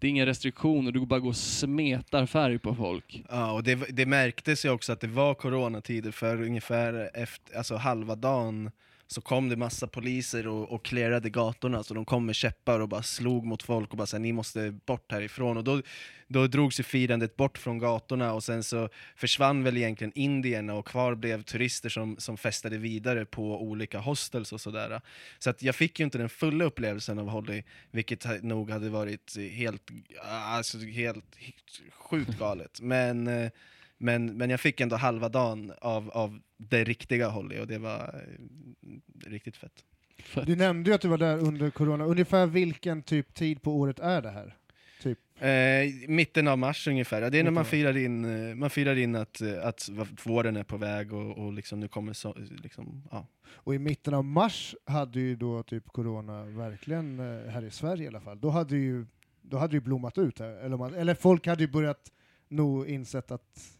det 0.00 0.06
är 0.06 0.10
inga 0.10 0.26
restriktioner, 0.26 0.92
du 0.92 1.06
bara 1.06 1.20
går 1.20 1.28
och 1.28 1.36
smetar 1.36 2.26
färg 2.26 2.58
på 2.58 2.74
folk. 2.74 3.24
Ja, 3.28 3.52
och 3.52 3.62
det, 3.62 3.74
det 3.74 4.06
märktes 4.06 4.64
ju 4.64 4.70
också 4.70 4.92
att 4.92 5.00
det 5.00 5.06
var 5.06 5.34
coronatider 5.34 6.10
för 6.10 6.42
ungefär 6.42 7.10
efter, 7.14 7.56
alltså 7.56 7.76
halva 7.76 8.14
dagen 8.14 8.70
så 9.08 9.20
kom 9.20 9.48
det 9.48 9.56
massa 9.56 9.86
poliser 9.86 10.46
och, 10.46 10.72
och 10.72 10.84
clearade 10.84 11.30
gatorna, 11.30 11.82
så 11.82 11.94
de 11.94 12.04
kom 12.04 12.26
med 12.26 12.34
käppar 12.34 12.80
och 12.80 12.88
bara 12.88 13.02
slog 13.02 13.44
mot 13.44 13.62
folk 13.62 13.90
och 13.90 13.96
bara 13.96 14.06
sa 14.06 14.18
ni 14.18 14.32
måste 14.32 14.70
bort 14.70 15.12
härifrån. 15.12 15.56
Och 15.56 15.64
då, 15.64 15.82
då 16.28 16.46
drogs 16.46 16.80
ju 16.80 16.84
firandet 16.84 17.36
bort 17.36 17.58
från 17.58 17.78
gatorna 17.78 18.32
och 18.32 18.44
sen 18.44 18.62
så 18.62 18.88
försvann 19.16 19.64
väl 19.64 19.76
egentligen 19.76 20.12
indierna 20.14 20.74
och 20.74 20.86
kvar 20.86 21.14
blev 21.14 21.42
turister 21.42 21.88
som, 21.88 22.16
som 22.18 22.36
festade 22.36 22.78
vidare 22.78 23.24
på 23.24 23.62
olika 23.62 23.98
hostels 23.98 24.52
och 24.52 24.60
sådär. 24.60 25.00
Så 25.38 25.50
att 25.50 25.62
jag 25.62 25.74
fick 25.74 25.98
ju 25.98 26.04
inte 26.04 26.18
den 26.18 26.28
fulla 26.28 26.64
upplevelsen 26.64 27.18
av 27.18 27.28
Holly, 27.28 27.62
vilket 27.90 28.42
nog 28.42 28.70
hade 28.70 28.88
varit 28.88 29.36
helt, 29.52 29.90
alltså 30.24 30.78
helt, 30.78 31.36
helt 31.36 31.82
sjukt 31.92 32.38
galet. 32.38 32.80
Men, 32.80 33.26
eh, 33.28 33.50
men, 33.98 34.36
men 34.36 34.50
jag 34.50 34.60
fick 34.60 34.80
ändå 34.80 34.96
halva 34.96 35.28
dagen 35.28 35.72
av, 35.80 36.10
av 36.10 36.40
det 36.56 36.84
riktiga 36.84 37.28
Holly 37.28 37.60
och 37.60 37.66
det 37.66 37.78
var 37.78 38.14
eh, 38.14 39.30
riktigt 39.30 39.56
fett. 39.56 39.84
Fett. 40.18 40.46
Du 40.46 40.56
nämnde 40.56 40.90
ju 40.90 40.94
att 40.94 41.00
du 41.00 41.08
var 41.08 41.18
där 41.18 41.38
under 41.38 41.70
corona. 41.70 42.04
Ungefär 42.04 42.46
vilken 42.46 43.02
typ 43.02 43.34
tid 43.34 43.62
på 43.62 43.72
året 43.76 43.98
är 43.98 44.22
det 44.22 44.30
här? 44.30 44.56
Typ. 45.02 45.18
Eh, 45.38 46.08
mitten 46.08 46.48
av 46.48 46.58
mars 46.58 46.88
ungefär, 46.88 47.30
det 47.30 47.38
är 47.38 47.44
när 47.44 47.50
man 47.50 47.64
firar 47.64 47.96
in, 47.96 48.48
eh, 48.48 48.54
man 48.54 48.70
firar 48.70 48.96
in 48.96 49.16
att, 49.16 49.40
eh, 49.40 49.66
att 49.66 49.90
våren 50.24 50.56
är 50.56 50.64
på 50.64 50.76
väg 50.76 51.12
och, 51.12 51.38
och 51.38 51.52
liksom 51.52 51.80
nu 51.80 51.88
kommer 51.88 52.12
så, 52.12 52.34
liksom, 52.62 53.02
ja. 53.10 53.26
Och 53.48 53.74
i 53.74 53.78
mitten 53.78 54.14
av 54.14 54.24
mars 54.24 54.74
hade 54.84 55.20
ju 55.20 55.36
då 55.36 55.62
typ 55.62 55.88
corona 55.88 56.44
verkligen, 56.44 57.18
här 57.50 57.64
i 57.64 57.70
Sverige 57.70 58.04
i 58.04 58.08
alla 58.08 58.20
fall, 58.20 58.40
då 58.40 58.50
hade 58.50 58.76
ju, 58.76 59.06
då 59.42 59.58
hade 59.58 59.74
ju 59.74 59.80
blommat 59.80 60.18
ut 60.18 60.38
här. 60.38 60.48
Eller, 60.48 60.76
man, 60.76 60.94
eller 60.94 61.14
folk 61.14 61.46
hade 61.46 61.62
ju 61.62 61.68
börjat 61.68 62.12
nog 62.48 62.88
insett 62.88 63.30
att 63.30 63.75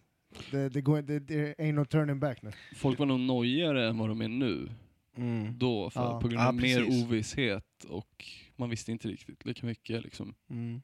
det, 0.50 0.68
det, 0.68 0.80
går, 0.80 1.02
det, 1.02 1.18
det 1.18 1.54
ain't 1.58 1.72
no 1.72 1.84
turning 1.84 2.20
back 2.20 2.42
nu. 2.42 2.50
Folk 2.76 2.98
var 2.98 3.06
nog 3.06 3.20
nojigare 3.20 3.88
än 3.88 3.98
vad 3.98 4.08
de 4.08 4.20
är 4.20 4.28
nu. 4.28 4.68
Mm. 5.16 5.58
Då, 5.58 5.90
för, 5.90 6.00
Ja. 6.00 6.20
på 6.20 6.28
grund 6.28 6.40
Ja, 6.42 6.48
av 6.48 6.54
mer 6.54 6.84
precis. 6.84 7.04
ovisshet 7.04 7.84
och 7.88 8.24
man 8.56 8.70
visste 8.70 8.92
inte 8.92 9.08
riktigt 9.08 9.44
lika 9.46 9.66
mycket. 9.66 10.02
Liksom. 10.04 10.34
Mm. 10.50 10.82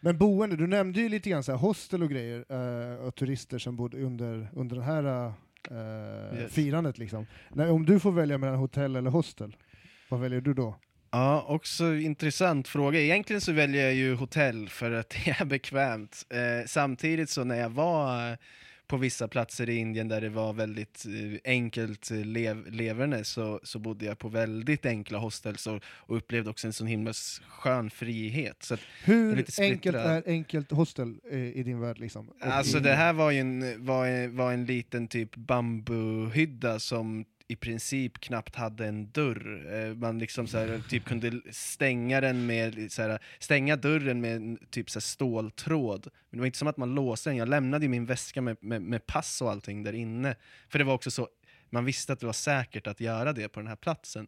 Men 0.00 0.18
boende, 0.18 0.56
du 0.56 0.66
nämnde 0.66 1.00
ju 1.00 1.08
lite 1.08 1.30
grann 1.30 1.42
så 1.42 1.52
här 1.52 1.58
hostel 1.58 2.02
och 2.02 2.10
grejer, 2.10 2.44
eh, 2.48 2.96
och 3.06 3.14
turister 3.14 3.58
som 3.58 3.76
bodde 3.76 4.02
under, 4.02 4.48
under 4.54 4.76
det 4.76 4.82
här 4.82 5.26
eh, 5.26 5.32
Yes. 6.40 6.52
firandet 6.52 6.98
liksom. 6.98 7.26
När, 7.48 7.70
om 7.70 7.86
du 7.86 8.00
får 8.00 8.12
välja 8.12 8.38
mellan 8.38 8.58
hotell 8.58 8.96
eller 8.96 9.10
hostel, 9.10 9.56
vad 10.08 10.20
väljer 10.20 10.40
du 10.40 10.54
då? 10.54 10.74
Ja, 11.12 11.42
också 11.48 11.94
intressant 11.94 12.68
fråga. 12.68 13.00
Egentligen 13.00 13.40
så 13.40 13.52
väljer 13.52 13.84
jag 13.84 13.94
ju 13.94 14.14
hotell 14.14 14.68
för 14.68 14.90
att 14.90 15.10
det 15.24 15.30
är 15.40 15.44
bekvämt. 15.44 16.26
Eh, 16.30 16.66
samtidigt 16.66 17.30
så 17.30 17.44
när 17.44 17.56
jag 17.56 17.70
var 17.70 18.30
eh, 18.30 18.36
på 18.86 18.96
vissa 18.96 19.28
platser 19.28 19.68
i 19.68 19.76
Indien 19.76 20.08
där 20.08 20.20
det 20.20 20.28
var 20.28 20.52
väldigt 20.52 21.06
eh, 21.06 21.52
enkelt 21.52 22.10
eh, 22.10 22.16
lev 22.16 22.72
leverne 22.72 23.24
så, 23.24 23.60
så 23.62 23.78
bodde 23.78 24.04
jag 24.04 24.18
på 24.18 24.28
väldigt 24.28 24.86
enkla 24.86 25.18
hostels 25.18 25.66
och, 25.66 25.82
och 25.84 26.16
upplevde 26.16 26.50
också 26.50 26.66
en 26.66 26.72
sån 26.72 26.86
himla 26.86 27.12
skön 27.48 27.90
frihet. 27.90 28.62
Så 28.62 28.76
Hur 29.04 29.44
enkelt 29.60 29.96
är 29.96 30.22
enkelt 30.26 30.70
hostel 30.70 31.14
i 31.54 31.62
din 31.62 31.80
värld 31.80 31.98
liksom? 31.98 32.30
Alltså 32.40 32.80
det 32.80 32.94
här 32.94 33.12
var 33.12 33.30
ju 33.30 33.40
en, 33.40 33.84
var, 33.84 34.28
var 34.28 34.52
en 34.52 34.66
liten 34.66 35.08
typ 35.08 35.36
bambuhydda 35.36 36.78
som 36.78 37.24
i 37.50 37.56
princip 37.56 38.20
knappt 38.20 38.56
hade 38.56 38.86
en 38.86 39.10
dörr. 39.10 39.74
Eh, 39.74 39.94
man 39.94 40.18
liksom 40.18 40.46
så 40.46 40.58
här, 40.58 40.82
typ 40.88 41.04
kunde 41.04 41.40
stänga 41.50 42.20
den 42.20 42.46
med, 42.46 42.92
så 42.92 43.02
här, 43.02 43.18
stänga 43.38 43.76
dörren 43.76 44.20
med 44.20 44.58
typ 44.70 44.90
så 44.90 44.96
här 44.96 45.00
ståltråd. 45.00 46.08
Men 46.30 46.36
det 46.36 46.38
var 46.38 46.46
inte 46.46 46.58
som 46.58 46.68
att 46.68 46.76
man 46.76 46.94
låste 46.94 47.30
den, 47.30 47.36
jag 47.36 47.48
lämnade 47.48 47.88
min 47.88 48.06
väska 48.06 48.40
med, 48.40 48.56
med, 48.60 48.82
med 48.82 49.06
pass 49.06 49.42
och 49.42 49.50
allting 49.50 49.82
där 49.82 49.92
inne. 49.92 50.36
För 50.68 50.78
det 50.78 50.84
var 50.84 50.94
också 50.94 51.10
så, 51.10 51.28
man 51.70 51.84
visste 51.84 52.12
att 52.12 52.20
det 52.20 52.26
var 52.26 52.32
säkert 52.32 52.86
att 52.86 53.00
göra 53.00 53.32
det 53.32 53.48
på 53.48 53.60
den 53.60 53.66
här 53.66 53.76
platsen. 53.76 54.26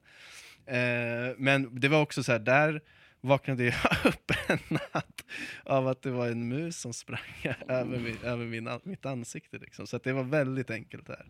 Eh, 0.66 1.36
men 1.36 1.80
det 1.80 1.88
var 1.88 2.02
också 2.02 2.22
så 2.22 2.32
här, 2.32 2.38
där 2.38 2.80
vaknade 3.20 3.64
jag 3.64 3.74
upp 4.04 4.32
en 4.48 4.58
natt 4.68 5.24
av 5.64 5.88
att 5.88 6.02
det 6.02 6.10
var 6.10 6.28
en 6.28 6.48
mus 6.48 6.80
som 6.80 6.92
sprang 6.92 7.20
över, 7.68 7.98
min, 7.98 8.18
över 8.22 8.44
min, 8.44 8.68
mitt 8.82 9.06
ansikte. 9.06 9.58
Liksom. 9.58 9.86
Så 9.86 9.96
att 9.96 10.04
det 10.04 10.12
var 10.12 10.24
väldigt 10.24 10.70
enkelt 10.70 11.06
där. 11.06 11.26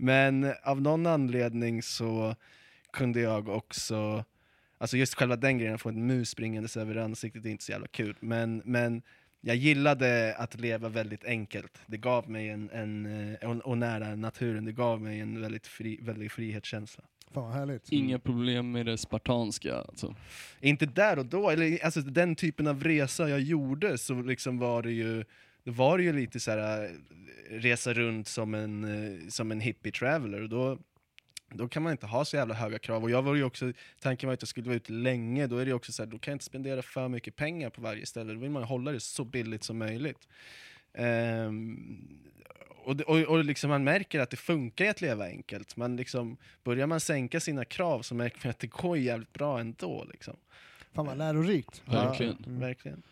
Men 0.00 0.52
av 0.62 0.82
någon 0.82 1.06
anledning 1.06 1.82
så 1.82 2.34
kunde 2.92 3.20
jag 3.20 3.48
också, 3.48 4.24
alltså 4.78 4.96
just 4.96 5.14
själva 5.14 5.36
den 5.36 5.58
grejen, 5.58 5.74
att 5.74 5.80
få 5.80 5.88
en 5.88 6.06
mus 6.06 6.30
springandes 6.30 6.76
över 6.76 6.96
ansiktet 6.96 7.44
är 7.44 7.50
inte 7.50 7.64
så 7.64 7.72
jävla 7.72 7.88
kul. 7.88 8.16
Men, 8.20 8.62
men 8.64 9.02
jag 9.40 9.56
gillade 9.56 10.34
att 10.38 10.60
leva 10.60 10.88
väldigt 10.88 11.24
enkelt. 11.24 11.78
Det 11.86 11.96
gav 11.96 12.30
mig 12.30 12.48
en, 12.48 12.70
en 12.70 13.06
eh, 13.42 13.50
och, 13.50 13.56
och 13.56 13.78
nära 13.78 14.14
naturen, 14.14 14.64
det 14.64 14.72
gav 14.72 15.00
mig 15.00 15.20
en 15.20 15.40
väldigt, 15.40 15.66
fri, 15.66 15.98
väldigt 16.02 16.32
frihetskänsla. 16.32 17.04
Fan 17.34 17.44
vad 17.44 17.52
härligt. 17.52 17.92
Inga 17.92 18.18
problem 18.18 18.72
med 18.72 18.86
det 18.86 18.98
spartanska. 18.98 19.76
Alltså. 19.76 20.14
Inte 20.60 20.86
där 20.86 21.18
och 21.18 21.26
då, 21.26 21.50
eller 21.50 21.84
alltså 21.84 22.00
den 22.00 22.36
typen 22.36 22.66
av 22.66 22.84
resa 22.84 23.28
jag 23.28 23.40
gjorde 23.40 23.98
så 23.98 24.22
liksom 24.22 24.58
var 24.58 24.82
det 24.82 24.92
ju 24.92 25.24
då 25.68 25.74
var 25.74 25.98
det 25.98 26.04
ju 26.04 26.12
lite 26.12 26.40
så 26.40 26.50
här 26.50 26.84
äh, 26.84 26.90
resa 27.50 27.92
runt 27.92 28.28
som 28.28 28.54
en, 28.54 28.84
eh, 28.84 29.28
som 29.28 29.50
en 29.52 29.60
hippie 29.60 29.92
traveler 29.92 30.42
och 30.42 30.48
då, 30.48 30.78
då 31.50 31.68
kan 31.68 31.82
man 31.82 31.92
inte 31.92 32.06
ha 32.06 32.24
så 32.24 32.36
jävla 32.36 32.54
höga 32.54 32.78
krav. 32.78 33.02
Och 33.02 33.10
jag 33.10 33.22
var 33.22 33.34
ju 33.34 33.44
också, 33.44 33.72
tanken 34.00 34.26
var 34.26 34.34
att 34.34 34.42
jag 34.42 34.48
skulle 34.48 34.66
vara 34.66 34.76
ute 34.76 34.92
länge, 34.92 35.46
då 35.46 35.56
är 35.58 35.66
det 35.66 35.72
också 35.72 35.92
så 35.92 36.02
här, 36.02 36.10
då 36.10 36.18
kan 36.18 36.32
jag 36.32 36.34
inte 36.34 36.44
spendera 36.44 36.82
för 36.82 37.08
mycket 37.08 37.36
pengar 37.36 37.70
på 37.70 37.80
varje 37.80 38.06
ställe, 38.06 38.32
då 38.32 38.38
vill 38.40 38.50
man 38.50 38.62
hålla 38.62 38.92
det 38.92 39.00
så 39.00 39.24
billigt 39.24 39.64
som 39.64 39.78
möjligt. 39.78 40.28
Ehm, 40.94 42.08
och, 42.84 42.96
det- 42.96 43.04
och, 43.04 43.18
och 43.20 43.44
liksom 43.44 43.70
man 43.70 43.84
märker 43.84 44.20
att 44.20 44.30
det 44.30 44.36
funkar 44.36 44.84
i 44.84 44.88
att 44.88 45.00
leva 45.00 45.24
enkelt. 45.24 45.76
Man 45.76 45.96
liksom, 45.96 46.36
börjar 46.64 46.86
man 46.86 47.00
sänka 47.00 47.40
sina 47.40 47.64
krav 47.64 48.02
så 48.02 48.14
märker 48.14 48.38
man 48.42 48.50
att 48.50 48.58
det 48.58 48.66
går 48.66 48.98
jävligt 48.98 49.32
bra 49.32 49.60
ändå. 49.60 50.06
Liksom. 50.12 50.36
Fan 50.94 51.06
vad 51.06 51.18
lärorikt. 51.18 51.82
Verkligen. 51.84 52.36
Ja, 52.40 52.46
Mm. 52.46 52.60
verkligen. 52.60 53.02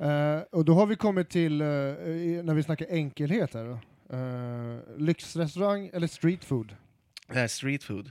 Eh, 0.00 0.40
och 0.50 0.64
då 0.64 0.74
har 0.74 0.86
vi 0.86 0.96
kommit 0.96 1.28
till, 1.30 1.62
i- 1.62 2.40
när 2.44 2.54
vi 2.54 2.62
snackar 2.62 2.86
enkelhet 2.90 3.54
här 3.54 3.64
då. 3.64 3.78
Eh, 4.16 4.98
lyxrestaurang 4.98 5.90
eller 5.92 6.06
street 6.06 6.44
food? 6.44 6.76
Här 7.28 7.46
street 7.48 7.84
food. 7.84 8.10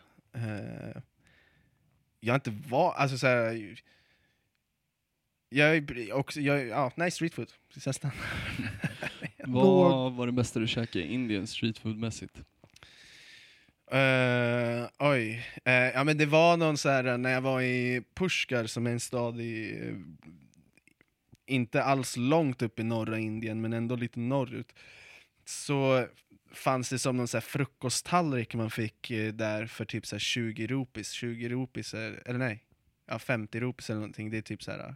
Jag 2.19 2.33
har 2.33 2.35
inte 2.35 2.53
varit, 2.69 2.95
alltså 2.97 3.17
så 3.17 3.27
här, 3.27 3.75
jag 5.49 5.75
är 5.75 6.13
också, 6.13 6.39
jag, 6.41 6.67
ja, 6.67 6.91
nej 6.95 7.11
street 7.11 7.33
food. 7.33 7.51
Nästan. 7.85 8.11
Vad 9.45 10.13
var 10.13 10.25
det 10.25 10.31
bästa 10.31 10.59
du 10.59 10.67
käkade 10.67 11.05
i 11.05 11.13
Indien 11.13 11.47
streetfoodmässigt? 11.47 12.35
Eh, 13.91 14.87
oj. 14.99 15.45
Eh, 15.65 15.73
ja, 15.73 16.03
men 16.03 16.17
det 16.17 16.25
var 16.25 16.57
någon 16.57 16.77
så 16.77 16.89
här 16.89 17.17
när 17.17 17.29
jag 17.31 17.41
var 17.41 17.61
i 17.61 18.03
Pushkar 18.13 18.65
som 18.65 18.87
är 18.87 18.91
en 18.91 18.99
stad 18.99 19.41
i 19.41 19.79
inte 21.49 21.83
alls 21.83 22.17
långt 22.17 22.61
upp 22.61 22.79
i 22.79 22.83
norra 22.83 23.19
Indien 23.19 23.61
men 23.61 23.73
ändå 23.73 23.95
lite 23.95 24.19
norrut. 24.19 24.73
Så 25.45 26.07
fanns 26.53 26.89
det 26.89 26.99
som 26.99 27.17
någon 27.17 27.27
så 27.27 27.37
här 27.37 27.41
frukosttallrik 27.41 28.55
man 28.55 28.71
fick 28.71 29.11
eh, 29.11 29.33
där 29.33 29.65
för 29.65 29.85
typ 29.85 30.05
så 30.05 30.15
här 30.15 30.19
20 30.19 30.67
rupees. 30.67 31.11
20 31.11 31.49
rupees, 31.49 31.93
är, 31.93 32.21
eller 32.25 32.39
nej, 32.39 32.63
ja, 33.07 33.19
50 33.19 33.59
rupees 33.59 33.89
eller 33.89 33.99
någonting. 33.99 34.29
Det 34.29 34.37
är 34.37 34.41
typ 34.41 34.63
så 34.63 34.71
här 34.71 34.95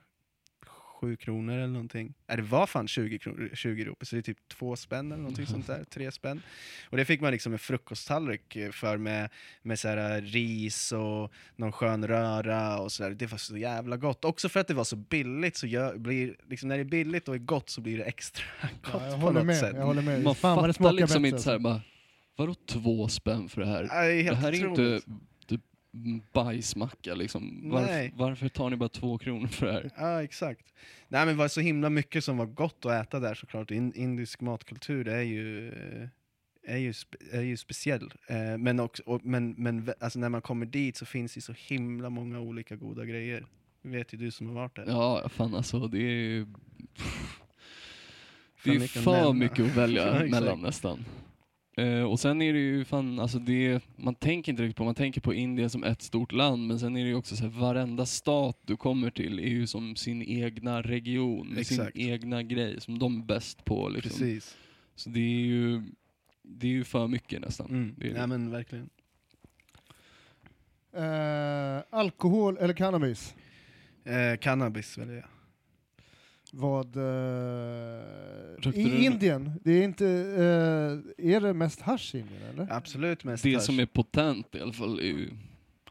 7 1.03 1.15
kronor 1.15 1.53
eller 1.53 1.67
någonting. 1.67 2.13
Nej, 2.27 2.37
det 2.37 2.43
var 2.43 2.67
fan 2.67 2.87
20, 2.87 3.19
kronor, 3.19 3.49
20 3.53 3.85
rupees, 3.85 4.09
så 4.09 4.15
det 4.15 4.19
är 4.19 4.21
typ 4.21 4.47
två 4.47 4.75
spänn 4.75 5.11
eller 5.11 5.21
någonting 5.21 5.45
sånt 5.45 5.67
där. 5.67 5.83
Tre 5.83 6.11
spänn. 6.11 6.41
Och 6.89 6.97
det 6.97 7.05
fick 7.05 7.21
man 7.21 7.31
liksom 7.31 7.53
en 7.53 7.59
frukosttallrik 7.59 8.55
eh, 8.55 8.71
för 8.71 8.97
med, 8.97 9.29
med 9.61 9.79
så 9.79 9.87
här 9.87 10.21
ris 10.21 10.91
och 10.91 11.31
någon 11.55 11.71
skön 11.71 12.07
röra 12.07 12.79
och 12.79 12.91
sådär. 12.91 13.11
Det 13.11 13.27
var 13.27 13.37
så 13.37 13.57
jävla 13.57 13.97
gott. 13.97 14.25
Också 14.25 14.49
för 14.49 14.59
att 14.59 14.67
det 14.67 14.73
var 14.73 14.83
så 14.83 14.95
billigt, 14.95 15.55
så 15.55 15.67
gör, 15.67 15.97
blir, 15.97 16.35
liksom 16.49 16.69
när 16.69 16.75
det 16.77 16.81
är 16.81 16.85
billigt 16.85 17.27
och 17.27 17.35
är 17.35 17.39
gott 17.39 17.69
så 17.69 17.81
blir 17.81 17.97
det 17.97 18.03
extra 18.03 18.45
gott 18.81 19.01
Ja, 19.01 19.07
jag 19.07 19.21
på 19.21 19.31
något 19.31 19.45
med. 19.45 19.57
sätt. 19.57 19.75
Jag 19.75 19.85
håller 19.85 20.01
med. 20.01 20.23
Man 20.23 20.35
Fan 20.35 20.55
fattar 20.73 20.91
liksom 20.93 21.21
bättre, 21.21 21.27
inte 21.27 21.43
såhär 21.43 21.55
alltså. 21.55 21.59
bara, 21.69 21.81
vadå 22.35 22.55
två 22.65 23.07
spänn 23.07 23.49
för 23.49 23.61
det 23.61 23.67
här? 23.67 23.83
Ja, 23.83 24.31
det 24.31 24.35
här 24.35 24.51
är 24.51 24.67
otroligt. 24.71 25.03
inte 25.07 25.15
bajsmacka 26.33 27.15
liksom. 27.15 27.69
Varför, 27.69 27.91
Nej. 27.93 28.13
varför 28.15 28.49
tar 28.49 28.69
ni 28.69 28.75
bara 28.75 28.89
två 28.89 29.17
kronor 29.17 29.47
för 29.47 29.65
det 29.65 29.71
här? 29.73 29.91
Ja, 29.97 30.23
exakt. 30.23 30.73
Nej 31.07 31.25
men 31.25 31.27
det 31.27 31.39
var 31.39 31.47
så 31.47 31.61
himla 31.61 31.89
mycket 31.89 32.23
som 32.23 32.37
var 32.37 32.45
gott 32.45 32.85
att 32.85 32.91
äta 33.07 33.19
där 33.19 33.33
såklart. 33.35 33.71
In, 33.71 33.93
indisk 33.93 34.41
matkultur 34.41 35.07
är 35.07 35.21
ju, 35.21 35.71
är 36.67 36.77
ju, 36.77 36.93
spe, 36.93 37.17
är 37.31 37.41
ju 37.41 37.57
speciell. 37.57 38.13
Eh, 38.27 38.57
men 38.57 38.79
också, 38.79 39.03
och, 39.05 39.25
men, 39.25 39.51
men 39.57 39.93
alltså, 39.99 40.19
när 40.19 40.29
man 40.29 40.41
kommer 40.41 40.65
dit 40.65 40.97
så 40.97 41.05
finns 41.05 41.33
det 41.33 41.41
så 41.41 41.53
himla 41.57 42.09
många 42.09 42.39
olika 42.39 42.75
goda 42.75 43.05
grejer. 43.05 43.45
Det 43.81 43.89
vet 43.89 44.13
ju 44.13 44.17
du 44.17 44.31
som 44.31 44.47
har 44.47 44.53
varit 44.53 44.75
där. 44.75 44.85
Ja, 44.87 45.29
fan 45.29 45.55
alltså 45.55 45.87
det 45.87 45.97
är 45.97 46.01
ju... 46.11 46.45
För 48.55 48.69
Det 48.69 48.75
är 48.75 48.83
att 48.83 48.89
för 48.89 49.11
nämna. 49.11 49.33
mycket 49.33 49.59
att 49.65 49.75
välja 49.77 50.25
mellan 50.31 50.61
nästan. 50.61 51.05
Eh, 51.77 52.03
och 52.03 52.19
sen 52.19 52.41
är 52.41 52.53
det 52.53 52.59
ju 52.59 52.85
fan, 52.85 53.19
alltså 53.19 53.39
det, 53.39 53.83
man 53.95 54.15
tänker 54.15 54.51
inte 54.51 54.63
riktigt 54.63 54.77
på, 54.77 54.83
man 54.83 54.95
tänker 54.95 55.21
på 55.21 55.33
Indien 55.33 55.69
som 55.69 55.83
ett 55.83 56.01
stort 56.01 56.31
land, 56.31 56.67
men 56.67 56.79
sen 56.79 56.97
är 56.97 57.03
det 57.03 57.09
ju 57.09 57.15
också 57.15 57.35
så 57.35 57.43
här, 57.43 57.59
varenda 57.59 58.05
stat 58.05 58.57
du 58.65 58.77
kommer 58.77 59.09
till 59.09 59.39
är 59.39 59.47
ju 59.47 59.67
som 59.67 59.95
sin 59.95 60.21
egna 60.23 60.81
region, 60.81 61.47
med 61.47 61.67
sin 61.67 61.79
Exakt. 61.79 61.97
egna 61.97 62.43
grej, 62.43 62.81
som 62.81 62.99
de 62.99 63.21
är 63.21 63.25
bäst 63.25 63.65
på 63.65 63.89
liksom. 63.89 64.09
Precis. 64.09 64.57
Så 64.95 65.09
det 65.09 65.19
är 65.19 65.45
ju, 65.45 65.83
det 66.41 66.67
är 66.67 66.71
ju 66.71 66.83
för 66.83 67.07
mycket 67.07 67.41
nästan. 67.41 67.69
Mm. 67.69 67.95
Det 67.97 68.07
är 68.07 68.13
det. 68.13 68.19
Ja 68.19 68.27
men 68.27 68.51
verkligen. 68.51 68.89
Eh, 70.93 71.83
alkohol 71.89 72.57
eller 72.57 72.73
cannabis? 72.73 73.35
Eh, 74.05 74.37
cannabis 74.39 74.97
väljer 74.97 75.15
jag. 75.15 75.25
Vad... 76.55 76.95
Eh, 76.97 78.73
I 78.73 79.05
Indien, 79.05 79.59
det 79.63 79.71
är 79.71 79.83
inte... 79.83 80.05
Eh, 80.07 81.33
är 81.35 81.41
det 81.41 81.53
mest 81.53 81.81
hasch 81.81 82.15
i 82.15 82.19
Indien 82.19 82.41
eller? 82.53 82.67
Absolut 82.71 83.23
mest 83.23 83.43
Det 83.43 83.53
hasch. 83.53 83.63
som 83.63 83.79
är 83.79 83.85
potent 83.85 84.55
i 84.55 84.59
alla 84.59 84.73
fall 84.73 84.99
är 84.99 85.03
ju 85.03 85.29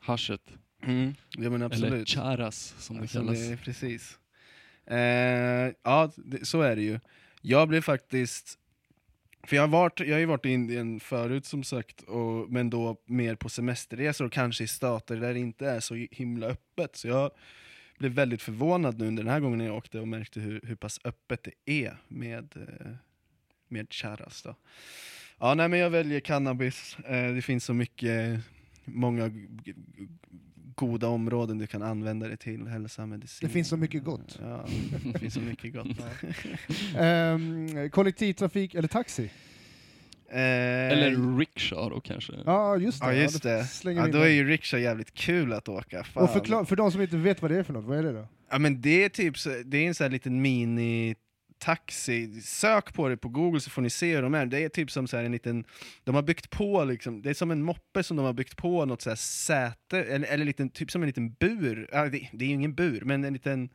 haschet. 0.01 0.41
Mm. 0.83 1.15
Ja 1.31 1.51
men 1.51 1.55
Eller 1.55 1.67
absolut. 1.67 2.09
charas 2.09 2.75
som 2.79 2.97
det 2.97 3.03
Alltså, 3.03 3.19
kallas. 3.19 3.39
det 3.39 3.53
är 3.53 3.57
precis. 3.57 4.19
Eh, 4.87 5.75
ja, 5.83 6.11
det, 6.17 6.47
så 6.47 6.61
är 6.61 6.77
det 6.77 6.83
ju. 6.83 7.01
Jag 7.41 7.69
blev 7.69 7.81
faktiskt... 7.81 8.59
För 9.47 9.57
jag 9.57 9.63
har, 9.63 9.69
varit, 9.69 10.01
jag 10.01 10.13
har 10.13 10.19
ju 10.19 10.27
varit 10.27 10.47
i 10.47 10.51
Indien 10.51 11.01
förut 11.01 11.47
som 11.47 11.65
sagt, 11.65 12.03
och, 12.03 12.51
men 12.51 12.71
då 12.71 12.97
mer 13.07 13.35
på 13.35 13.49
semesterresor 13.49 14.25
och 14.25 14.33
kanske 14.33 14.65
i 14.65 14.67
stater 14.67 15.17
där 15.17 15.35
det 15.35 15.41
inte 15.41 15.67
är 15.69 15.81
så 15.81 15.95
himla 16.11 16.47
öppet. 16.47 16.97
Så 16.97 17.09
jag 17.09 17.31
blev 17.99 18.13
väldigt 18.13 18.43
förvånad 18.43 18.99
nu 18.99 19.07
under 19.07 19.23
den 19.23 19.33
här 19.33 19.41
gången 19.41 19.59
när 19.59 19.67
jag 19.67 19.77
åkte 19.77 20.01
och 20.01 20.09
märkte 20.09 20.41
hur, 20.41 20.61
hur 20.63 20.75
pass 20.75 21.01
öppet 21.05 21.43
det 21.43 21.83
är 21.83 21.97
med, 22.09 22.57
eh, 22.57 22.93
med 23.69 23.93
charas. 23.93 24.43
Då. 24.43 24.57
Ja, 25.39 25.55
nej, 25.55 25.69
men 25.69 25.79
jag 25.79 25.91
väljer 25.91 26.21
cannabis. 26.21 26.97
Eh, 26.99 27.35
det 27.35 27.43
finns 27.43 27.65
så 27.65 27.75
mycket, 27.75 28.41
många 28.85 29.31
goda 30.75 31.09
områden 31.09 31.59
du 31.59 31.67
kan 31.67 31.83
använda 31.83 32.29
det 32.29 32.37
till, 32.37 32.67
hälsa, 32.67 33.07
medicin. 33.07 33.49
Det 33.49 33.53
finns 33.53 33.69
så 33.69 33.77
mycket 33.77 34.05
gott. 34.05 34.39
Ja, 34.43 34.67
det 35.13 35.19
finns 35.19 35.35
så 35.35 35.41
mycket 35.41 35.73
gott. 35.75 35.87
Ehm, 36.97 37.91
kollektivtrafik 37.91 38.75
eller 38.75 38.89
taxi? 38.89 39.31
Eh, 40.33 40.93
Eller 40.93 41.39
rickshaw 41.39 41.95
då 41.95 42.01
kanske. 42.01 42.33
Ja, 42.47 42.77
just 42.77 43.01
det. 43.01 43.07
Ja 43.07 43.13
just 43.13 43.43
då 43.43 43.49
det. 43.49 43.93
Ja, 43.93 44.07
då 44.07 44.19
är 44.19 44.29
ju 44.29 44.49
riksha 44.49 44.79
jävligt 44.79 45.15
kul 45.15 45.53
att 45.53 45.69
åka. 45.69 46.05
Fan. 46.05 46.23
Och 46.23 46.31
förklar, 46.31 46.65
för 46.65 46.77
de 46.77 46.93
som 46.93 47.03
inte 47.03 47.17
vet 47.17 47.43
vad 47.43 47.51
det 47.51 47.59
är 47.59 47.63
för 47.63 47.73
något, 47.73 47.85
vad 47.85 47.99
är 47.99 48.03
det 48.03 48.13
då? 48.13 48.29
Ja 48.51 48.59
men 48.59 48.81
det 48.81 49.05
är 49.05 49.09
typ 49.09 49.39
så, 49.39 49.63
det 49.65 49.79
är 49.79 49.89
en 49.89 49.95
sån 49.95 50.05
här 50.05 50.11
liten 50.11 50.43
mini 50.43 51.15
taxi, 51.59 52.41
sök 52.41 52.95
på 52.95 53.09
det 53.09 53.17
på 53.17 53.29
google 53.29 53.61
så 53.61 53.71
får 53.71 53.83
ni 53.83 53.91
se 53.91 54.15
hur 54.15 54.23
de 54.23 54.35
är. 54.35 54.47
Det 54.47 54.65
är 54.65 54.69
typ 54.69 54.91
som 54.91 55.07
så 55.07 55.17
här 55.17 55.25
en 55.25 55.33
liten, 55.33 55.65
de 56.05 56.15
har 56.15 56.23
byggt 56.23 56.51
på 56.51 56.85
liksom, 56.85 57.23
det 57.23 57.31
är 57.31 57.35
som 57.35 57.51
en 57.51 57.63
moppe 57.63 58.03
som 58.03 58.17
de 58.17 58.27
har 58.27 58.33
byggt 58.33 58.57
på 58.57 58.85
något 58.85 59.03
så 59.03 59.09
här 59.09 59.17
säte, 59.17 59.99
eller, 60.05 60.29
eller 60.29 60.45
liten, 60.45 60.71
typ 60.71 60.91
som 60.91 61.03
en 61.03 61.07
liten 61.07 61.33
bur, 61.33 61.89
ja, 61.93 62.09
det, 62.09 62.29
det 62.33 62.45
är 62.45 62.49
ju 62.49 62.55
ingen 62.55 62.75
bur, 62.75 63.03
men 63.05 63.25
en 63.25 63.33
liten 63.33 63.69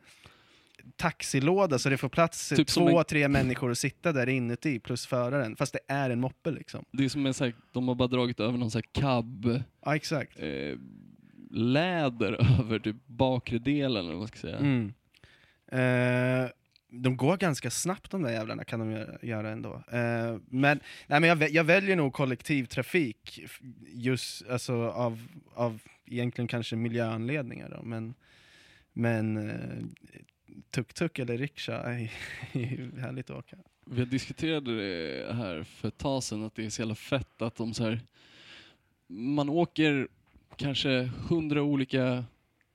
taxilåda 0.96 1.78
så 1.78 1.88
det 1.88 1.96
får 1.98 2.08
plats 2.08 2.48
Typ 2.56 2.68
två, 2.68 2.98
en- 2.98 3.04
tre 3.04 3.28
människor 3.28 3.70
att 3.70 3.78
sitta 3.78 4.12
där 4.12 4.28
inuti 4.28 4.78
plus 4.80 5.06
föraren, 5.06 5.56
fast 5.56 5.72
det 5.72 5.80
är 5.88 6.10
en 6.10 6.20
moppe 6.20 6.50
liksom. 6.50 6.84
Det 6.92 7.04
är 7.04 7.08
som 7.08 7.26
en 7.26 7.34
så 7.34 7.44
här, 7.44 7.54
de 7.72 7.88
har 7.88 7.94
bara 7.94 8.08
dragit 8.08 8.40
över 8.40 8.58
någon 8.58 8.70
så 8.70 8.78
här 8.78 8.84
cab 8.92 9.62
Ja 9.84 9.96
exakt. 9.96 10.38
eh, 10.38 10.78
läder 11.50 12.32
över 12.60 12.78
typ 12.78 12.96
bakre 13.06 13.58
delen 13.58 14.00
eller 14.04 14.10
vad 14.12 14.18
man 14.18 14.28
ska 14.28 14.38
säga. 14.38 14.56
Mm. 14.58 14.92
Eh, 15.72 16.50
de 16.90 17.16
går 17.16 17.36
ganska 17.36 17.70
snabbt 17.70 18.10
de 18.10 18.22
där 18.22 18.30
jävlarna 18.32 18.64
kan 18.64 18.80
de 18.80 18.90
göra- 18.90 19.18
göra 19.22 19.50
ändå. 19.50 19.82
Eh, 19.92 20.36
men 20.48 20.80
nej, 21.06 21.20
men 21.20 21.24
jag, 21.24 21.50
jag 21.50 21.64
väljer 21.64 21.96
nog 21.96 22.12
kollektivtrafik, 22.12 23.40
just 23.94 24.48
alltså, 24.50 24.74
av, 24.90 25.22
av 25.54 25.80
egentligen 26.06 26.48
kanske 26.48 26.76
miljöanledningar. 26.76 27.68
Då, 27.68 27.82
men 27.82 28.14
men 28.92 29.36
eh, 29.50 29.84
tuk-tuk 30.70 31.18
eller 31.18 31.38
riksha 31.38 31.72
är 31.82 32.10
härligt 33.00 33.30
att 33.30 33.36
åka. 33.36 33.56
Vi 33.86 34.04
diskuterade 34.04 34.76
det 34.76 35.34
här 35.34 35.62
för 35.62 35.88
ett 35.88 35.98
tag 35.98 36.22
sedan, 36.22 36.44
att 36.44 36.54
det 36.54 36.64
är 36.64 36.70
så 36.70 36.82
jävla 36.82 36.94
fett 36.94 37.42
att 37.42 37.56
de 37.56 37.74
så 37.74 37.84
här, 37.84 38.00
man 39.08 39.48
åker 39.48 40.08
kanske 40.56 41.10
hundra 41.28 41.62
olika 41.62 42.24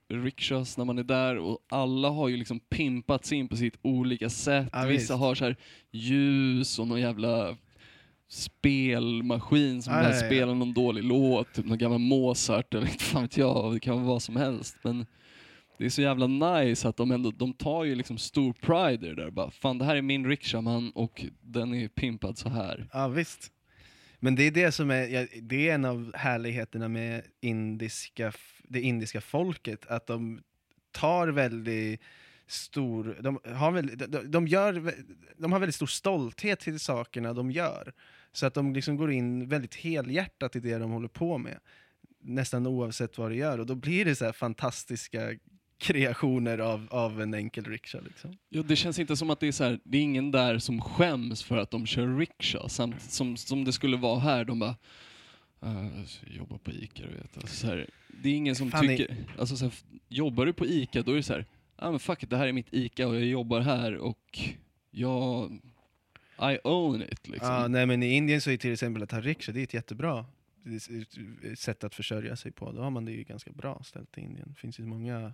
rickshaws 0.08 0.78
när 0.78 0.86
man 0.86 1.00
är 1.00 1.04
där 1.04 1.38
och 1.38 1.60
alla 1.70 2.10
har 2.10 2.28
ju 2.28 2.38
liksom 2.38 2.60
pimpats 2.60 3.32
in 3.32 3.48
på 3.48 3.56
sitt 3.56 3.78
olika 3.82 4.30
sätt. 4.30 4.70
Ja, 4.72 4.86
Vissa 4.86 5.14
visst. 5.14 5.20
har 5.20 5.36
så 5.36 5.46
här 5.46 5.56
ljus 5.92 6.80
och 6.80 6.88
någon 6.88 7.02
jävla 7.02 7.58
spelmaskin 8.28 9.82
som 9.82 9.94
ja. 9.94 10.14
spelar 10.14 10.56
någon 10.56 10.74
dålig 10.74 11.04
låt, 11.04 11.54
typ 11.54 11.66
någon 11.66 11.78
gammal 11.78 12.00
Mozart 12.00 12.74
eller 12.74 12.88
inte 12.92 13.04
fan 13.04 13.22
vet 13.22 13.38
jag, 13.38 13.74
det 13.74 13.80
kan 13.80 13.96
vara 13.96 14.06
vad 14.06 14.22
som 14.22 14.36
helst. 14.36 14.78
Men 14.82 15.06
det 15.78 15.86
är 15.86 15.90
så 15.90 16.02
jävla 16.02 16.28
nice 16.28 16.88
att 16.88 16.98
de 16.98 17.12
ändå, 17.12 17.32
de 17.32 17.54
tar 17.54 17.84
ju 17.84 17.96
liksom 17.96 18.18
stor 18.18 18.54
pride 18.54 19.08
i 19.08 19.10
det 19.10 19.16
där. 19.24 19.32
Bara, 19.32 19.52
fan 19.52 19.78
det 19.78 19.86
här 19.86 19.96
är 19.96 20.02
min 20.02 20.28
rikshaman 20.28 20.92
och 20.92 21.26
den 21.42 21.74
är 21.74 21.88
pimpad 21.88 22.38
så 22.38 22.50
här. 22.50 22.90
Ja 22.94 23.08
visst. 23.08 23.52
Men 24.20 24.36
det 24.36 24.44
är 24.44 24.52
det 24.52 24.72
som 24.72 24.92
är, 24.92 25.08
ja, 25.08 25.28
det 25.42 25.70
är 25.70 25.76
en 25.76 25.86
av 25.86 26.12
härligheterna 26.16 26.88
med 26.88 27.22
indiska, 27.42 28.34
det 28.64 28.82
indiska 28.82 29.22
folket, 29.22 29.86
att 29.88 30.08
de 30.08 30.42
tar 30.92 31.28
väldigt 31.28 32.02
stor, 32.48 33.18
de 33.22 33.40
har, 33.46 33.72
väldigt, 33.72 34.12
de, 34.12 34.32
de, 34.32 34.48
gör, 34.48 34.94
de 35.38 35.52
har 35.52 35.60
väldigt 35.60 35.76
stor 35.76 35.86
stolthet 35.86 36.60
till 36.60 36.80
sakerna 36.80 37.34
de 37.34 37.52
gör. 37.52 37.94
Så 38.32 38.46
att 38.46 38.54
de 38.54 38.74
liksom 38.74 38.98
går 38.98 39.12
in 39.12 39.50
väldigt 39.50 39.76
helhjärtat 39.76 40.56
i 40.56 40.60
det 40.60 40.78
de 40.78 40.92
håller 40.92 41.08
på 41.08 41.38
med. 41.38 41.60
Nästan 42.20 42.68
oavsett 42.68 43.18
vad 43.18 43.32
de 43.32 43.38
gör. 43.38 43.60
Och 43.60 43.66
då 43.66 43.76
blir 43.76 44.06
det 44.06 44.16
så 44.16 44.26
här 44.26 44.32
fantastiska 44.32 45.32
kreationer 45.78 46.58
av, 46.58 46.88
av 46.92 47.22
en 47.22 47.34
enkel 47.34 47.66
riksha. 47.66 48.00
Liksom. 48.00 48.38
Ja, 48.50 48.64
det 48.64 48.76
känns 48.76 49.00
inte 49.00 49.16
som 49.16 49.30
att 49.30 49.40
det 49.40 49.48
är 49.48 49.52
så 49.52 49.64
här, 49.64 49.80
det 49.84 49.98
är 49.98 50.02
ingen 50.02 50.32
där 50.32 50.60
som 50.60 50.82
skäms 50.82 51.44
för 51.44 51.58
att 51.58 51.72
de 51.72 51.86
kör 51.86 52.18
riksha, 52.18 52.70
samt 52.70 53.02
som, 53.02 53.38
som 53.38 53.64
det 53.64 53.74
skulle 53.74 53.98
vara 53.98 54.20
här. 54.20 54.46
De 54.46 54.60
bara, 54.60 54.76
"Ah, 55.60 55.84
jag 56.26 56.36
jobbar 56.36 56.58
på 56.58 56.72
ICA, 56.72 57.04
du 57.04 57.14
vet. 57.18 57.38
Alltså, 57.38 57.56
så 57.56 57.68
här, 57.68 57.90
det 58.08 58.30
är 58.30 58.34
ingen 58.34 58.56
som 58.56 58.72
Fan, 58.72 58.88
tycker, 58.88 59.16
alltså 59.40 59.58
så 59.58 59.66
här, 59.66 59.74
jobbar 60.10 60.46
du 60.46 60.54
på 60.54 60.66
ICA 60.66 61.02
då 61.02 61.12
är 61.12 61.16
det 61.16 61.24
så 61.24 61.34
här, 61.34 61.46
ah, 61.76 61.92
men 61.92 62.00
fuck 62.00 62.24
it, 62.24 62.30
det 62.30 62.38
här 62.38 62.48
är 62.48 62.54
mitt 62.54 62.68
ICA 62.74 63.08
och 63.08 63.16
jag 63.16 63.26
jobbar 63.26 63.60
här 63.62 63.96
och 63.98 64.40
jag, 64.92 65.52
I 66.40 66.58
own 66.64 67.02
it 67.02 67.28
liksom. 67.28 67.50
Ja, 67.50 67.68
nej, 67.68 67.86
men 67.86 68.04
I 68.04 68.14
Indien 68.14 68.42
så 68.42 68.52
är 68.52 68.58
till 68.58 68.74
exempel 68.74 69.04
att 69.04 69.12
ha 69.12 69.22
riksha, 69.22 69.52
det 69.52 69.60
är 69.60 69.64
ett 69.64 69.74
jättebra 69.74 70.26
sätt 71.58 71.84
att 71.84 71.96
försörja 71.96 72.36
sig 72.36 72.52
på. 72.52 72.72
Då 72.72 72.82
har 72.82 72.90
man 72.90 73.06
det 73.06 73.12
ju 73.12 73.24
ganska 73.24 73.52
bra 73.52 73.82
ställt 73.84 74.18
i 74.18 74.22
Indien. 74.22 74.48
Det 74.50 74.56
finns 74.60 74.80
ju 74.80 74.86
många 74.86 75.34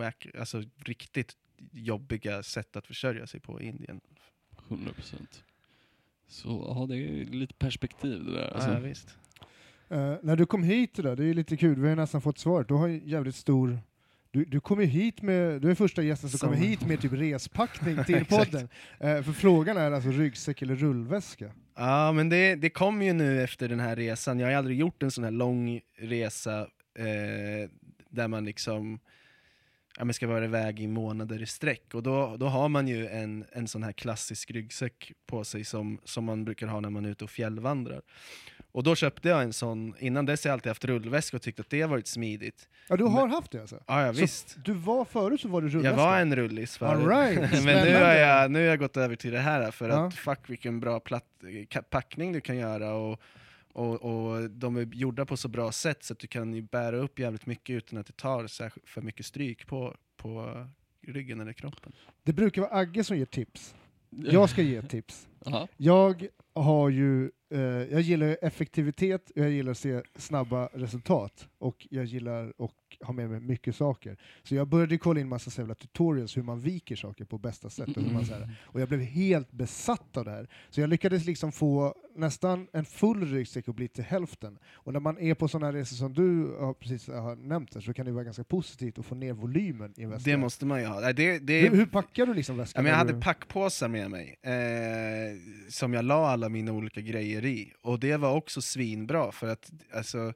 wack, 0.00 0.26
alltså 0.38 0.62
riktigt 0.84 1.36
jobbiga 1.72 2.42
sätt 2.42 2.76
att 2.76 2.86
försörja 2.86 3.26
sig 3.26 3.40
på 3.40 3.60
i 3.60 3.66
Indien. 3.66 4.00
100 4.68 4.92
procent. 4.92 5.44
Så 6.28 6.74
ja, 6.78 6.86
det 6.86 6.96
är 6.96 7.24
lite 7.24 7.54
perspektiv 7.54 8.24
det 8.24 8.32
där. 8.32 8.54
Alltså, 8.54 8.70
ja, 8.70 8.78
visst. 8.78 9.16
Eh, 9.88 10.14
när 10.22 10.36
du 10.36 10.46
kom 10.46 10.62
hit, 10.62 10.94
där, 10.94 11.16
det 11.16 11.24
är 11.24 11.34
lite 11.34 11.56
kul, 11.56 11.80
vi 11.80 11.88
har 11.88 11.96
nästan 11.96 12.20
fått 12.22 12.38
svaret, 12.38 12.68
du 12.68 12.74
har 12.74 12.88
en 12.88 13.08
jävligt 13.08 13.34
stor 13.36 13.78
du, 14.32 14.44
du 14.44 14.60
kommer 14.60 14.82
ju 14.82 14.88
hit 14.88 15.22
med, 15.22 15.60
du 15.60 15.70
är 15.70 15.74
första 15.74 16.02
gästen 16.02 16.30
som 16.30 16.38
Som- 16.38 16.48
kommer 16.48 16.60
hit 16.66 16.86
med 16.86 17.00
typ 17.00 17.12
respackning 17.12 18.04
till 18.06 18.24
podden. 18.24 18.68
Eh, 19.00 19.22
för 19.22 19.32
frågan 19.32 19.76
är 19.76 19.92
alltså 19.92 20.10
ryggsäck 20.10 20.62
eller 20.62 20.76
rullväska? 20.76 21.50
Ja, 21.74 22.12
men 22.12 22.28
det, 22.28 22.54
det 22.54 22.70
kom 22.70 23.02
ju 23.02 23.12
nu 23.12 23.42
efter 23.42 23.68
den 23.68 23.80
här 23.80 23.96
resan. 23.96 24.38
Jag 24.38 24.46
har 24.48 24.54
aldrig 24.54 24.78
gjort 24.78 25.02
en 25.02 25.10
sån 25.10 25.24
här 25.24 25.30
lång 25.30 25.80
resa 25.98 26.60
eh, 26.94 27.70
där 28.10 28.28
man 28.28 28.44
liksom 28.44 28.98
ja, 29.98 30.04
men 30.04 30.14
ska 30.14 30.26
vara 30.26 30.44
iväg 30.44 30.80
i 30.80 30.86
månader 30.86 31.42
i 31.42 31.46
sträck. 31.46 31.94
Och 31.94 32.02
då, 32.02 32.36
då 32.36 32.46
har 32.46 32.68
man 32.68 32.88
ju 32.88 33.06
en, 33.08 33.44
en 33.52 33.68
sån 33.68 33.82
här 33.82 33.92
klassisk 33.92 34.50
ryggsäck 34.50 35.12
på 35.26 35.44
sig 35.44 35.64
som, 35.64 36.00
som 36.04 36.24
man 36.24 36.44
brukar 36.44 36.66
ha 36.66 36.80
när 36.80 36.90
man 36.90 37.04
är 37.04 37.10
ute 37.10 37.24
och 37.24 37.30
fjällvandrar. 37.30 38.02
Och 38.72 38.82
då 38.82 38.94
köpte 38.94 39.28
jag 39.28 39.42
en 39.42 39.52
sån, 39.52 39.94
innan 39.98 40.26
dess 40.26 40.44
har 40.44 40.48
jag 40.48 40.52
alltid 40.52 40.70
haft 40.70 40.84
rullväska 40.84 41.36
och 41.36 41.42
tyckt 41.42 41.60
att 41.60 41.70
det 41.70 41.80
har 41.80 41.88
varit 41.88 42.06
smidigt. 42.06 42.68
Ja, 42.88 42.96
du 42.96 43.04
har 43.04 43.28
haft 43.28 43.50
det 43.50 43.60
alltså? 43.60 43.82
Ja, 43.86 44.06
ja 44.06 44.14
Så 44.14 44.20
visst. 44.20 44.56
Du 44.64 44.72
var 44.72 45.04
förut 45.04 45.40
så 45.40 45.48
var 45.48 45.60
du 45.62 45.68
rullväska? 45.68 45.90
Jag 46.00 46.06
var 46.06 46.18
en 46.18 46.36
rullis 46.36 46.76
förut. 46.76 46.92
All 46.92 47.08
right, 47.08 47.64
Men 47.64 47.84
nu 47.86 47.94
har, 47.94 48.12
jag, 48.14 48.50
nu 48.50 48.58
har 48.58 48.66
jag 48.66 48.78
gått 48.78 48.96
över 48.96 49.16
till 49.16 49.30
det 49.32 49.38
här 49.38 49.70
för 49.70 49.88
Ja. 49.88 50.06
att 50.06 50.14
fuck 50.14 50.38
vilken 50.50 50.80
bra 50.80 51.00
platt, 51.00 51.24
ka- 51.42 51.82
packning 51.90 52.32
du 52.32 52.40
kan 52.40 52.56
göra 52.56 52.92
och, 52.94 53.20
och, 53.72 54.02
och 54.02 54.50
de 54.50 54.76
är 54.76 54.94
gjorda 54.94 55.26
på 55.26 55.36
så 55.36 55.48
bra 55.48 55.72
sätt 55.72 56.04
så 56.04 56.12
att 56.12 56.18
du 56.18 56.26
kan 56.26 56.54
ju 56.54 56.62
bära 56.62 56.96
upp 56.96 57.18
jävligt 57.18 57.46
mycket 57.46 57.74
utan 57.74 57.98
att 57.98 58.06
det 58.06 58.16
tar 58.16 58.46
särskilt 58.46 58.88
för 58.88 59.02
mycket 59.02 59.26
stryk 59.26 59.66
på, 59.66 59.96
på 60.16 60.66
ryggen 61.06 61.40
eller 61.40 61.52
kroppen. 61.52 61.92
Det 62.22 62.32
brukar 62.32 62.62
vara 62.62 62.72
Agge 62.72 63.04
som 63.04 63.16
ger 63.16 63.24
tips. 63.24 63.74
Jag 64.10 64.50
ska 64.50 64.62
ge 64.62 64.82
tips. 64.82 65.28
Jag 65.76 66.26
har 66.54 66.88
ju, 66.88 67.30
jag 67.90 68.00
gillar 68.00 68.36
effektivitet, 68.42 69.30
jag 69.34 69.50
gillar 69.50 69.70
att 69.70 69.78
se 69.78 70.02
snabba 70.16 70.66
resultat 70.66 71.48
och 71.58 71.86
jag 71.90 72.04
gillar 72.04 72.48
att 72.58 72.70
ha 73.02 73.12
med 73.12 73.30
mig 73.30 73.40
mycket 73.40 73.76
saker. 73.76 74.16
Så 74.42 74.54
jag 74.54 74.68
började 74.68 74.98
kolla 74.98 75.20
in 75.20 75.28
massa 75.28 75.50
så 75.50 75.74
tutorials 75.74 76.36
hur 76.36 76.42
man 76.42 76.60
viker 76.60 76.96
saker 76.96 77.24
på 77.24 77.38
bästa 77.38 77.70
sätt. 77.70 77.96
Och, 77.96 78.02
hur 78.02 78.12
man, 78.12 78.26
så 78.26 78.34
här, 78.34 78.56
och 78.62 78.80
jag 78.80 78.88
blev 78.88 79.00
helt 79.00 79.52
besatt 79.52 80.16
av 80.16 80.24
det 80.24 80.30
här. 80.30 80.48
Så 80.70 80.80
jag 80.80 80.90
lyckades 80.90 81.26
liksom 81.26 81.52
få 81.52 81.94
nästan 82.16 82.66
en 82.72 82.84
full 82.84 83.26
ryggsäck 83.32 83.68
att 83.68 83.74
bli 83.76 83.88
till 83.88 84.04
hälften. 84.04 84.58
Och 84.72 84.92
när 84.92 85.00
man 85.00 85.18
är 85.18 85.34
på 85.34 85.48
sådana 85.48 85.72
resor 85.72 85.96
som 85.96 86.12
du 86.14 86.56
har 86.60 86.74
precis 86.74 87.08
har 87.08 87.36
nämnt 87.36 87.74
här, 87.74 87.80
så 87.80 87.94
kan 87.94 88.06
det 88.06 88.12
vara 88.12 88.24
ganska 88.24 88.44
positivt 88.44 88.98
att 88.98 89.06
få 89.06 89.14
ner 89.14 89.32
volymen 89.32 89.94
i 89.96 90.04
väskan. 90.06 90.22
Det 90.24 90.36
måste 90.36 90.66
man 90.66 90.80
ju 90.80 90.86
ha. 90.86 91.12
Det, 91.12 91.38
det, 91.38 91.60
hur, 91.60 91.76
hur 91.76 91.86
packar 91.86 92.26
du 92.26 92.34
liksom 92.34 92.56
Ja, 92.56 92.62
väskan? 92.62 92.84
men 92.84 92.90
jag 92.90 92.98
hade 92.98 93.12
du- 93.12 93.20
packpåsar 93.20 93.88
med 93.88 94.10
mig, 94.10 94.36
eh, 94.42 94.52
som 95.68 95.94
jag 95.94 96.04
la 96.04 96.28
alla 96.30 96.48
mina 96.48 96.72
olika 96.72 97.00
grejer 97.00 97.39
i. 97.44 97.72
Och 97.82 98.00
det 98.00 98.16
var 98.16 98.34
också 98.34 98.62
svinbra, 98.62 99.32
för 99.32 99.48
att 99.48 99.70
alltså, 99.92 100.32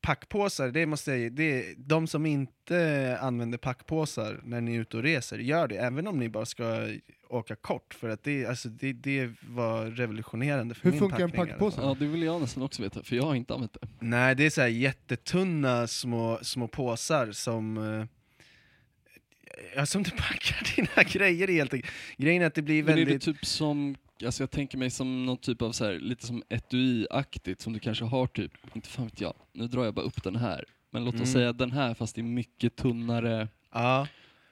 packpåsar, 0.00 0.68
det 0.68 0.86
måste 0.86 1.12
jag, 1.12 1.32
det, 1.32 1.74
de 1.76 2.06
som 2.06 2.26
inte 2.26 3.18
använder 3.20 3.58
packpåsar 3.58 4.40
när 4.44 4.60
ni 4.60 4.76
är 4.76 4.80
ute 4.80 4.96
och 4.96 5.02
reser, 5.02 5.38
gör 5.38 5.68
det, 5.68 5.76
även 5.76 6.06
om 6.06 6.18
ni 6.18 6.28
bara 6.28 6.46
ska 6.46 6.88
åka 7.28 7.56
kort, 7.56 7.94
för 7.94 8.08
att 8.08 8.22
det, 8.22 8.46
alltså, 8.46 8.68
det, 8.68 8.92
det 8.92 9.30
var 9.48 9.86
revolutionerande 9.86 10.74
för 10.74 10.84
Hur 10.84 10.90
min 10.90 11.00
funkar 11.00 11.20
en 11.20 11.30
packning 11.30 11.46
packpåse? 11.46 11.80
Ja, 11.80 11.96
det 11.98 12.06
vill 12.06 12.22
jag 12.22 12.40
nästan 12.40 12.62
också 12.62 12.82
veta, 12.82 13.02
för 13.02 13.16
jag 13.16 13.24
har 13.24 13.34
inte 13.34 13.54
använt 13.54 13.76
det. 13.80 13.88
Nej, 14.00 14.34
det 14.34 14.46
är 14.46 14.50
så 14.50 14.60
här 14.60 14.68
jättetunna 14.68 15.86
små, 15.86 16.38
små 16.42 16.68
påsar 16.68 17.32
som 17.32 17.76
eh, 17.76 18.04
Ja, 19.76 19.86
som 19.86 20.02
du 20.02 20.10
packar 20.16 20.76
dina 20.76 21.02
grejer 21.02 21.50
i 21.50 21.54
helt 21.54 21.74
enkelt. 21.74 21.92
Grejen 22.16 22.42
är 22.42 22.46
att 22.46 22.54
det 22.54 22.62
blir 22.62 22.82
Men 22.82 22.92
är 22.92 22.96
väldigt... 22.96 23.24
det 23.24 23.32
typ 23.32 23.46
som, 23.46 23.96
alltså 24.24 24.42
jag 24.42 24.50
tänker 24.50 24.78
mig 24.78 24.90
som 24.90 25.26
någon 25.26 25.36
typ 25.36 25.62
av 25.62 25.72
så 25.72 25.84
här, 25.84 25.92
lite 25.98 26.26
som 26.26 26.42
etui-aktigt 26.48 27.60
som 27.62 27.72
du 27.72 27.78
kanske 27.78 28.04
har 28.04 28.26
typ, 28.26 28.52
inte 28.74 28.88
fan 28.88 29.04
vet 29.04 29.20
jag, 29.20 29.34
nu 29.52 29.66
drar 29.68 29.84
jag 29.84 29.94
bara 29.94 30.06
upp 30.06 30.22
den 30.24 30.36
här. 30.36 30.64
Men 30.90 31.04
låt 31.04 31.14
oss 31.14 31.20
Mm. 31.20 31.32
säga 31.32 31.52
den 31.52 31.72
här 31.72 31.94
fast 31.94 32.18
i 32.18 32.22
mycket 32.22 32.76
tunnare 32.76 33.48
Ja, 33.72 34.06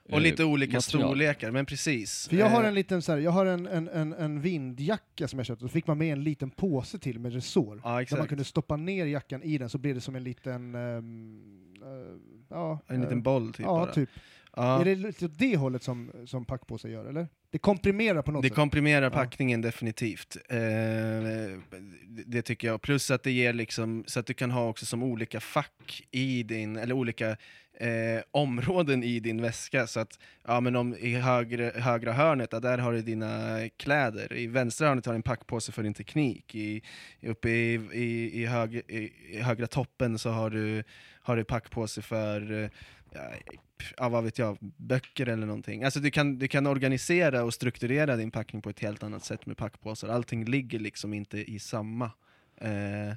och 0.04 0.12
eh, 0.12 0.20
lite 0.20 0.44
olika 0.44 0.76
material. 0.76 1.08
storlekar, 1.08 1.50
men 1.50 1.66
precis. 1.66 2.28
För 2.28 2.36
jag 2.36 2.50
har 2.50 2.62
Eh, 2.62 2.68
en 2.68 2.74
liten 2.74 3.02
så 3.02 3.12
här, 3.12 3.18
jag 3.18 3.30
har 3.30 3.46
en, 3.46 3.66
en, 3.66 3.88
en, 3.88 4.12
en 4.12 4.40
vindjacka 4.40 5.28
som 5.28 5.38
jag 5.38 5.46
köpte, 5.46 5.62
så 5.64 5.68
fick 5.68 5.86
man 5.86 5.98
med 5.98 6.12
en 6.12 6.22
liten 6.24 6.50
påse 6.50 6.98
till 6.98 7.18
med 7.18 7.32
resår. 7.32 7.80
Ja, 7.84 7.90
Där 8.10 8.16
man 8.18 8.28
kunde 8.28 8.44
stoppa 8.44 8.76
ner 8.76 9.06
jackan 9.06 9.42
i 9.42 9.58
den 9.58 9.68
så 9.68 9.78
blev 9.78 9.94
det 9.94 10.00
som 10.00 10.16
en 10.16 10.24
liten... 10.24 10.74
ehm, 10.74 11.40
eh, 11.82 12.16
ja, 12.50 12.78
En 12.86 13.00
liten 13.00 13.18
eh, 13.18 13.22
boll 13.22 13.52
typ 13.52 13.66
Ja, 13.66 13.72
bara. 13.78 13.92
typ. 13.92 14.10
Ja. 14.56 14.80
Är 14.80 14.84
det 14.84 14.94
lite 14.94 15.24
åt 15.24 15.38
det 15.38 15.56
hållet 15.56 15.82
som, 15.82 16.12
som 16.26 16.44
packpåsar 16.44 16.88
gör, 16.88 17.04
eller? 17.04 17.28
Det 17.50 17.58
komprimerar 17.58 18.22
på 18.22 18.32
något 18.32 18.42
Det 18.42 18.48
sätt. 18.48 18.56
komprimerar 18.56 19.10
packningen 19.10 19.60
definitivt. 19.60 20.36
Eh, 20.48 20.58
det 22.26 22.42
tycker 22.42 22.68
jag. 22.68 22.82
Plus 22.82 23.10
att 23.10 23.22
det 23.22 23.30
ger 23.30 23.52
liksom, 23.52 24.04
så 24.06 24.20
att 24.20 24.26
du 24.26 24.34
kan 24.34 24.50
ha 24.50 24.68
också 24.68 24.86
som 24.86 25.02
olika 25.02 25.40
fack 25.40 26.02
i 26.10 26.42
din, 26.42 26.76
eller 26.76 26.94
olika 26.94 27.30
eh, 27.80 28.22
områden 28.30 29.02
i 29.02 29.20
din 29.20 29.42
väska. 29.42 29.86
Så 29.86 30.00
att, 30.00 30.18
ja 30.46 30.60
men 30.60 30.76
om 30.76 30.96
i 30.96 31.14
högre, 31.14 31.72
högra 31.76 32.12
hörnet, 32.12 32.48
ja, 32.52 32.60
där 32.60 32.78
har 32.78 32.92
du 32.92 33.02
dina 33.02 33.60
kläder. 33.76 34.32
I 34.32 34.46
vänstra 34.46 34.88
hörnet 34.88 35.06
har 35.06 35.12
du 35.12 35.16
en 35.16 35.22
packpåse 35.22 35.72
för 35.72 35.82
din 35.82 35.94
teknik. 35.94 36.54
I, 36.54 36.82
uppe 37.22 37.50
i, 37.50 37.74
i, 37.92 38.42
i, 38.42 38.46
hög, 38.46 38.74
i, 38.74 39.12
i 39.30 39.40
högra 39.42 39.66
toppen 39.66 40.18
så 40.18 40.30
har 40.30 40.50
du, 40.50 40.82
har 41.22 41.36
du 41.36 41.44
packpåse 41.44 42.02
för 42.02 42.70
ja, 43.96 44.08
vad 44.08 44.24
vet 44.24 44.38
jag, 44.38 44.58
böcker 44.60 45.26
eller 45.28 45.46
någonting. 45.46 45.84
Alltså 45.84 46.00
du 46.00 46.10
kan, 46.10 46.38
du 46.38 46.48
kan 46.48 46.66
organisera 46.66 47.44
och 47.44 47.54
strukturera 47.54 48.16
din 48.16 48.30
packning 48.30 48.62
på 48.62 48.70
ett 48.70 48.80
helt 48.80 49.02
annat 49.02 49.24
sätt 49.24 49.46
med 49.46 49.56
packpåsar. 49.56 50.08
Allting 50.08 50.44
ligger 50.44 50.78
liksom 50.78 51.14
inte 51.14 51.38
i 51.38 51.58
samma 51.58 52.04
eh, 52.56 53.14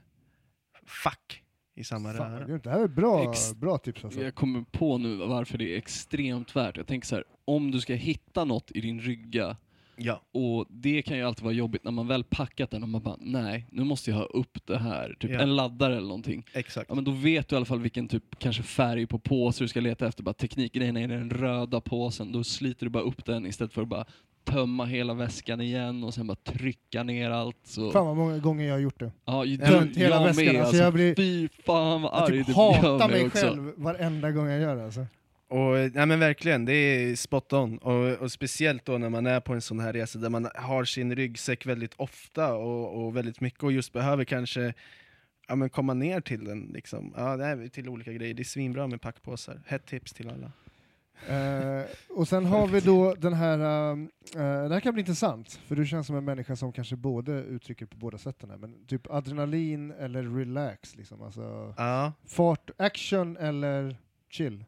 fack, 0.86 1.44
i 1.76 1.84
samma 1.84 2.14
Fan, 2.14 2.40
röra. 2.40 2.58
det 2.58 2.70
här 2.70 2.80
är 2.80 2.88
bra, 2.88 3.32
Ex- 3.32 3.54
bra 3.54 3.78
tips 3.78 4.06
alltså. 4.06 4.22
Jag 4.24 4.36
kommer 4.36 4.62
på 4.72 4.98
nu 4.98 5.16
varför 5.16 5.58
det 5.58 5.74
är 5.74 5.78
extremt 5.78 6.56
värt. 6.56 6.78
Jag 6.78 6.88
tänker 6.88 7.08
så 7.08 7.16
här, 7.16 7.24
om 7.46 7.72
du 7.72 7.82
ska 7.82 7.94
hitta 7.94 8.46
något 8.46 8.72
i 8.72 8.82
din 8.82 9.02
rygga, 9.02 9.58
Ja, 10.02 10.22
och 10.34 10.66
det 10.70 11.02
kan 11.02 11.18
ju 11.18 11.24
alltid 11.24 11.44
vara 11.44 11.54
jobbigt 11.54 11.84
när 11.84 11.92
man 11.92 12.08
väl 12.08 12.24
packat 12.24 12.72
den 12.72 12.84
och 12.84 12.90
man 12.90 13.02
bara, 13.04 13.18
nej, 13.20 13.68
nu 13.72 13.84
måste 13.84 14.10
jag 14.12 14.18
ha 14.18 14.24
upp 14.26 14.58
det 14.66 14.78
här. 14.78 15.16
Typ 15.20 15.32
Ja. 15.32 15.40
en 15.40 15.56
laddare 15.56 15.94
eller 15.98 16.08
någonting. 16.08 16.46
exakt. 16.54 16.86
Ja 16.90 16.96
men 16.96 17.04
då 17.04 17.12
vet 17.12 17.48
du 17.50 17.56
i 17.56 17.58
alla 17.58 17.66
fall 17.66 17.80
vilken 17.80 18.08
typ 18.08 18.24
kanske 18.40 18.64
färg 18.64 19.08
på 19.08 19.20
påse 19.20 19.64
du 19.64 19.68
ska 19.68 19.80
leta 19.80 20.08
efter. 20.08 20.24
Bara 20.24 20.34
tekniken 20.34 20.98
är 20.98 21.08
den 21.08 21.30
röda 21.30 21.82
påsen, 21.82 22.32
då 22.32 22.44
sliter 22.44 22.86
du 22.86 22.90
bara 22.90 23.04
upp 23.04 23.26
den 23.26 23.46
istället 23.46 23.74
för 23.74 23.82
att 23.82 23.88
bara 23.88 24.06
tömma 24.44 24.86
hela 24.86 25.14
väskan 25.14 25.62
igen 25.62 26.04
och 26.04 26.14
sen 26.14 26.28
bara 26.28 26.36
trycka 26.44 27.04
ner 27.04 27.30
allt. 27.30 27.58
Så. 27.64 27.92
Fan 27.92 28.06
vad 28.08 28.18
många 28.18 28.38
gånger 28.38 28.66
jag 28.66 28.74
har 28.74 28.80
gjort 28.80 29.00
det. 29.00 29.12
Ja, 29.26 29.46
ju- 29.46 29.58
Tömt 29.58 29.94
du, 29.94 30.00
hela 30.00 30.16
jag 30.16 30.24
väskan, 30.24 30.46
med, 30.46 30.56
alltså 30.56 30.66
alltså, 30.68 30.84
jag 30.84 30.94
blir- 30.94 31.16
Fy 31.16 31.50
fan 31.66 32.02
vad 32.02 32.14
Jag 32.14 32.22
arg 32.24 32.38
typ 32.38 32.46
det 32.48 32.52
gör 32.62 32.74
hatar 32.74 33.10
mig 33.10 33.26
också. 33.26 33.38
själv 33.46 33.72
varenda 33.78 34.32
gång 34.32 34.48
jag 34.50 34.62
gör 34.62 34.76
det 34.76 34.86
alltså. 34.86 35.06
Och, 35.50 35.74
nej 35.94 36.06
men 36.06 36.20
verkligen, 36.20 36.66
det 36.66 36.74
är 36.74 37.16
spot 37.16 37.54
on. 37.54 37.78
Och, 37.78 38.22
och 38.22 38.32
speciellt 38.32 38.86
då 38.86 38.98
när 38.98 39.10
man 39.10 39.26
är 39.26 39.40
på 39.40 39.54
en 39.54 39.62
sån 39.62 39.80
här 39.80 39.94
resa 39.94 40.20
där 40.20 40.30
man 40.30 40.50
har 40.56 40.86
sin 40.86 41.16
ryggsäck 41.16 41.66
väldigt 41.66 41.94
ofta 41.98 42.54
och, 42.54 43.06
och 43.06 43.16
väldigt 43.16 43.42
mycket 43.42 43.64
och 43.64 43.72
just 43.72 43.94
behöver 43.94 44.24
kanske 44.24 44.74
ja, 45.48 45.56
men 45.56 45.70
komma 45.70 45.94
ner 45.94 46.22
till 46.22 46.46
den. 46.46 46.72
Liksom. 46.74 47.14
Ja, 47.18 47.38
det 47.38 47.46
är 47.46 47.68
till 47.68 47.90
olika 47.90 48.14
grejer. 48.14 48.34
Det 48.34 48.42
är 48.42 48.44
svinbra 48.44 48.88
med 48.88 49.02
packpåsar. 49.02 49.62
Hett 49.66 49.86
tips 49.86 50.14
till 50.14 50.30
alla. 50.30 50.52
Eh, 51.28 51.86
och 52.10 52.28
sen 52.28 52.46
har 52.46 52.68
vi 52.68 52.80
då 52.80 53.16
den 53.16 53.34
här, 53.34 53.60
eh, 54.36 54.68
det 54.68 54.74
här 54.74 54.80
kan 54.80 54.94
bli 54.94 55.02
intressant, 55.02 55.52
för 55.52 55.76
du 55.76 55.86
känns 55.86 56.08
som 56.08 56.16
en 56.16 56.26
människa 56.26 56.56
som 56.56 56.72
kanske 56.72 56.96
både 56.96 57.32
uttrycker 57.32 57.86
på 57.86 57.98
båda 57.98 58.18
sätten 58.18 58.50
här, 58.50 58.58
men 58.58 58.86
typ 58.86 59.12
adrenalin 59.12 59.92
eller 59.92 60.24
relax, 60.24 60.96
liksom. 60.96 61.22
alltså 61.22 61.74
Ja, 61.78 62.14
fart, 62.28 62.72
action 62.78 63.38
eller 63.38 63.98
chill. 64.30 64.66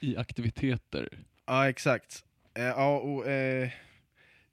I 0.00 0.16
aktiviteter. 0.16 1.08
ja 1.46 1.68
exakt. 1.68 2.24
Eh, 2.54 2.62
ja, 2.64 2.98
och, 2.98 3.26
eh, 3.28 3.70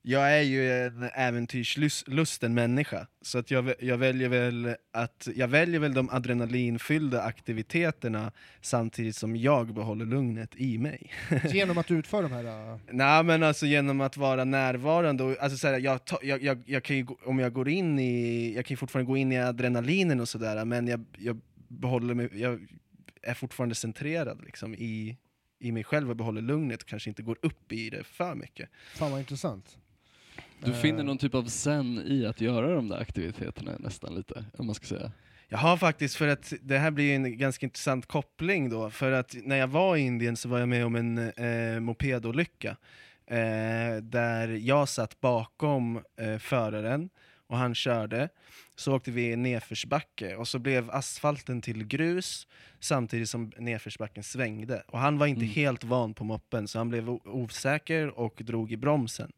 jag 0.02 0.32
är 0.38 0.42
ju 0.42 0.72
en 0.72 1.02
äventyrslusten 1.14 2.54
människa, 2.54 3.06
så 3.22 3.38
att 3.38 3.50
jag, 3.50 3.72
jag, 3.80 3.98
väljer 3.98 4.28
väl 4.28 4.74
att, 4.92 5.28
jag 5.34 5.48
väljer 5.48 5.80
väl 5.80 5.94
de 5.94 6.10
adrenalinfyllda 6.10 7.22
aktiviteterna 7.22 8.32
samtidigt 8.60 9.16
som 9.16 9.36
jag 9.36 9.74
behåller 9.74 10.06
lugnet 10.06 10.50
i 10.56 10.78
mig. 10.78 11.10
Genom 11.52 11.78
att 11.78 11.86
du 11.86 11.98
utför 11.98 12.22
de 12.22 12.32
här... 12.32 12.44
eh, 12.44 12.78
Nej 12.92 13.24
men 13.24 13.42
alltså 13.42 13.66
genom 13.66 14.00
att 14.00 14.16
vara 14.16 14.44
närvarande, 14.44 15.24
och, 15.24 15.36
alltså, 15.42 15.68
jag, 15.68 16.04
ta, 16.04 16.18
jag, 16.22 16.42
jag, 16.42 16.62
jag 16.66 16.82
kan 16.84 16.96
ju, 16.96 17.04
gå- 17.04 17.18
om 17.24 17.38
jag 17.38 17.52
går 17.52 17.68
in 17.68 17.98
i, 17.98 18.52
jag 18.56 18.64
kan 18.66 18.72
ju 18.72 18.76
fortfarande 18.76 19.06
gå 19.08 19.16
in 19.16 19.32
i 19.32 19.38
adrenalinen 19.38 20.20
och 20.20 20.28
sådär, 20.28 20.64
men 20.64 20.88
jag, 20.88 21.04
jag 21.18 21.40
behåller 21.68 22.14
mig, 22.14 22.28
jag 22.32 22.66
är 23.22 23.34
fortfarande 23.34 23.74
centrerad 23.74 24.42
liksom, 24.44 24.74
i, 24.74 25.16
i 25.58 25.72
mig 25.72 25.84
själv 25.84 26.10
och 26.10 26.16
behåller 26.16 26.42
lugnet 26.42 26.82
och 26.82 26.88
kanske 26.88 27.10
inte 27.10 27.22
går 27.22 27.38
upp 27.42 27.72
i 27.72 27.90
det 27.90 28.04
för 28.04 28.34
mycket. 28.34 28.68
fan 28.94 29.10
vad 29.10 29.20
intressant. 29.20 29.78
Du 30.64 30.70
Eh, 30.70 30.76
finner 30.76 31.02
någon 31.04 31.18
typ 31.18 31.34
av 31.34 31.44
zen 31.44 32.02
i 32.06 32.26
att 32.26 32.40
göra 32.40 32.74
de 32.74 32.88
där 32.88 33.00
aktiviteterna 33.00 33.72
nästan 33.78 34.14
lite, 34.14 34.44
om 34.58 34.66
man 34.66 34.74
ska 34.74 34.86
säga. 34.86 35.12
Jag 35.48 35.58
har 35.58 35.76
faktiskt, 35.76 36.16
för 36.16 36.28
att 36.28 36.52
det 36.62 36.78
här 36.78 36.90
blir 36.90 37.04
ju 37.04 37.14
en 37.14 37.38
ganska 37.38 37.66
intressant 37.66 38.06
koppling 38.06 38.70
då, 38.70 38.90
för 38.90 39.12
att 39.12 39.36
när 39.44 39.56
jag 39.56 39.68
var 39.68 39.96
i 39.96 40.00
Indien 40.00 40.36
så 40.36 40.48
var 40.48 40.58
jag 40.58 40.68
med 40.68 40.86
om 40.86 40.96
en 40.96 41.18
eh, 41.18 41.80
mopedolycka. 41.80 42.76
Eh, 43.26 43.96
där 44.02 44.48
jag 44.48 44.88
satt 44.88 45.20
bakom 45.20 46.02
eh, 46.16 46.38
föraren 46.38 47.10
och 47.46 47.56
han 47.56 47.74
körde. 47.74 48.28
Så 48.78 48.94
åkte 48.96 49.10
vi 49.10 49.36
nedförsbacke 49.36 50.36
och 50.36 50.48
så 50.48 50.58
blev 50.58 50.90
asfalten 50.90 51.62
till 51.62 51.86
grus 51.86 52.46
samtidigt 52.80 53.28
som 53.28 53.52
nedförsbacken 53.58 54.22
svängde. 54.22 54.82
Och 54.86 54.98
han 54.98 55.18
var 55.18 55.26
inte 55.26 55.42
Mm. 55.44 55.54
helt 55.54 55.84
van 55.84 56.14
på 56.14 56.24
moppen 56.24 56.68
så 56.68 56.78
han 56.78 56.88
blev 56.88 57.10
osäker 57.10 58.18
och 58.18 58.34
drog 58.44 58.72
i 58.72 58.76
bromsen. 58.76 59.32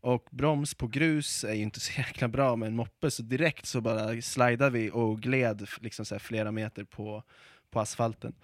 Och 0.00 0.28
broms 0.30 0.74
på 0.74 0.86
grus 0.86 1.44
är 1.44 1.54
ju 1.54 1.62
inte 1.62 1.80
så 1.80 1.92
jäkla 2.00 2.28
bra 2.28 2.56
med 2.56 2.66
en 2.66 2.76
moppe 2.76 3.10
så 3.10 3.22
direkt 3.22 3.66
så 3.66 3.80
bara 3.80 4.22
slidade 4.22 4.70
vi 4.70 4.90
och 4.90 5.20
gled 5.20 5.66
liksom 5.80 6.04
så 6.04 6.18
flera 6.18 6.52
meter 6.52 6.84
på, 6.84 7.22
på 7.70 7.80
asfalten. 7.80 8.34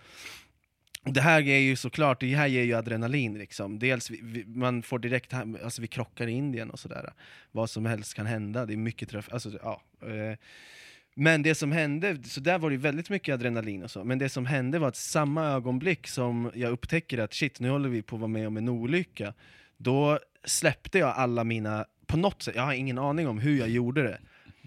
Det 1.12 1.20
här 1.20 1.40
ger 1.40 1.58
ju 1.58 1.76
såklart, 1.76 2.20
det 2.20 2.34
här 2.34 2.46
ger 2.46 2.62
ju 2.62 2.74
adrenalin 2.74 3.38
liksom. 3.38 3.78
Dels 3.78 4.10
vi, 4.10 4.20
vi, 4.22 4.44
man 4.46 4.82
får 4.82 4.98
direkt, 4.98 5.34
alltså 5.34 5.82
vi 5.82 5.88
krockar 5.88 6.26
i 6.26 6.32
Indien 6.32 6.70
och 6.70 6.78
sådär. 6.78 7.12
Vad 7.52 7.70
som 7.70 7.86
helst 7.86 8.14
kan 8.14 8.26
hända, 8.26 8.66
det 8.66 8.72
är 8.72 8.76
mycket 8.76 9.08
trafik, 9.08 9.32
alltså 9.32 9.50
ja. 9.62 9.82
eh. 10.02 10.38
Men 11.20 11.42
det 11.42 11.54
som 11.54 11.72
hände, 11.72 12.16
så 12.24 12.40
där 12.40 12.58
var 12.58 12.70
det 12.70 12.74
ju 12.74 12.80
väldigt 12.80 13.10
mycket 13.10 13.34
adrenalin 13.34 13.82
och 13.82 13.90
så, 13.90 14.04
men 14.04 14.18
det 14.18 14.28
som 14.28 14.46
hände 14.46 14.78
var 14.78 14.88
att 14.88 14.96
samma 14.96 15.44
ögonblick 15.44 16.06
som 16.08 16.50
jag 16.54 16.72
upptäcker 16.72 17.18
att 17.18 17.34
shit, 17.34 17.60
nu 17.60 17.70
håller 17.70 17.88
vi 17.88 18.02
på 18.02 18.16
att 18.16 18.20
vara 18.20 18.28
med 18.28 18.46
om 18.46 18.56
en 18.56 18.68
olycka, 18.68 19.34
då 19.76 20.18
släppte 20.44 20.98
jag 20.98 21.14
alla 21.16 21.44
mina, 21.44 21.84
på 22.06 22.16
något 22.16 22.42
sätt, 22.42 22.54
jag 22.54 22.62
har 22.62 22.72
ingen 22.72 22.98
aning 22.98 23.28
om 23.28 23.38
hur 23.38 23.58
jag 23.58 23.68
gjorde 23.68 24.02
det, 24.02 24.18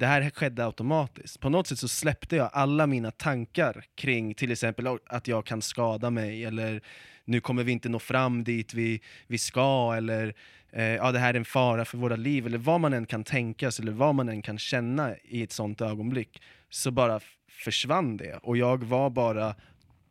det 0.02 0.08
här 0.08 0.30
skedde 0.30 0.66
automatiskt. 0.66 1.40
På 1.40 1.50
något 1.50 1.68
sätt 1.68 1.80
så 1.80 1.88
släppte 1.88 2.36
jag 2.36 2.50
alla 2.54 2.88
mina 2.88 3.12
tankar 3.12 3.86
kring 3.96 4.34
till 4.34 4.52
exempel 4.52 4.88
att 5.06 5.28
jag 5.28 5.46
kan 5.46 5.62
skada 5.62 6.10
mig, 6.10 6.46
eller 6.46 6.82
nu 7.26 7.42
kommer 7.42 7.64
vi 7.64 7.72
inte 7.72 7.90
nå 7.90 8.00
fram 8.00 8.44
dit 8.44 8.74
vi, 8.74 9.02
vi 9.28 9.38
ska, 9.38 9.94
eller 9.98 10.34
eh, 10.72 10.84
ja, 10.84 11.12
det 11.12 11.20
här 11.20 11.34
är 11.34 11.38
en 11.38 11.46
fara 11.46 11.86
för 11.86 11.98
våra 11.98 12.16
liv, 12.16 12.46
eller 12.46 12.58
vad 12.58 12.80
man 12.80 12.94
än 12.94 13.06
kan 13.06 13.24
tänka 13.24 13.72
eller 13.80 13.92
vad 13.92 14.16
man 14.16 14.30
än 14.30 14.42
kan 14.42 14.58
känna 14.58 15.16
i 15.24 15.44
ett 15.44 15.52
sånt 15.52 15.82
ögonblick, 15.82 16.42
så 16.70 16.92
bara 16.92 17.20
försvann 17.50 18.18
det. 18.18 18.40
Och 18.44 18.58
jag 18.58 18.84
var 18.84 19.10
bara 19.10 19.56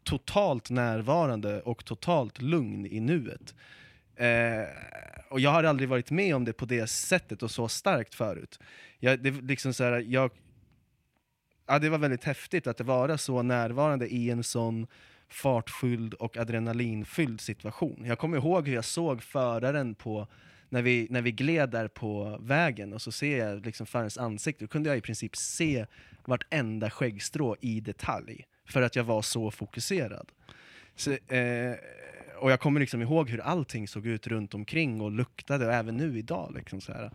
totalt 0.05 0.71
närvarande 0.71 1.61
och 1.61 1.85
totalt 1.85 2.43
lugn 2.43 2.87
i 2.87 3.01
nuet. 3.01 3.55
Eh, 4.21 4.69
och 5.29 5.41
jag 5.41 5.51
har 5.51 5.65
aldrig 5.65 5.89
varit 5.89 6.11
med 6.11 6.37
om 6.37 6.45
det 6.45 6.53
på 6.53 6.65
det 6.65 6.87
sättet 6.87 7.43
och 7.43 7.51
så 7.51 7.69
starkt 7.69 8.15
förut. 8.15 8.59
Jag, 8.99 9.23
det, 9.23 9.31
liksom 9.31 9.75
så 9.75 9.85
här, 9.85 10.05
jag, 10.09 10.31
ja, 11.67 11.79
det 11.79 11.89
var 11.89 11.99
väldigt 11.99 12.25
häftigt 12.25 12.67
att 12.67 12.81
vara 12.81 13.19
så 13.19 13.43
närvarande 13.43 14.07
i 14.09 14.31
en 14.31 14.45
sån 14.45 14.87
fartfylld 15.29 16.15
och 16.15 16.37
adrenalinfylld 16.37 17.41
situation. 17.41 18.03
Jag 18.07 18.19
kommer 18.19 18.37
ihåg 18.37 18.69
hur 18.69 18.75
jag 18.75 18.85
såg 18.85 19.23
föraren 19.23 19.95
på 19.95 20.27
när 20.69 20.83
vi, 20.83 21.07
när 21.11 21.23
vi 21.23 21.33
gled 21.33 21.71
där 21.71 21.89
på 21.89 22.39
vägen 22.41 22.93
och 22.93 23.03
så 23.03 23.13
ser 23.13 23.39
jag 23.39 23.67
liksom 23.67 23.87
förarens 23.87 24.19
ansikte, 24.19 24.65
då 24.65 24.69
kunde 24.69 24.89
jag 24.89 24.99
i 24.99 25.01
princip 25.01 25.37
se 25.37 25.87
vartenda 26.25 26.91
skäggstrå 26.91 27.57
i 27.61 27.81
detalj 27.81 28.47
för 28.65 28.83
att 28.83 28.97
jag 28.97 29.05
var 29.05 29.23
så 29.23 29.51
fokuserad. 29.51 30.29
Så, 31.01 31.35
eh, 31.35 31.75
och 32.37 32.51
jag 32.51 32.61
kommer 32.61 32.81
liksom 32.81 33.03
ihåg 33.03 33.31
hur 33.31 33.41
allting 33.41 33.89
såg 33.89 34.07
ut 34.07 34.27
runt 34.27 34.55
omkring 34.55 35.01
och 35.01 35.11
luktade, 35.11 35.67
och 35.67 35.73
även 35.73 35.97
nu 35.97 36.19
idag. 36.19 36.53
Liksom 36.55 36.81
så 36.81 36.93
här. 36.93 37.11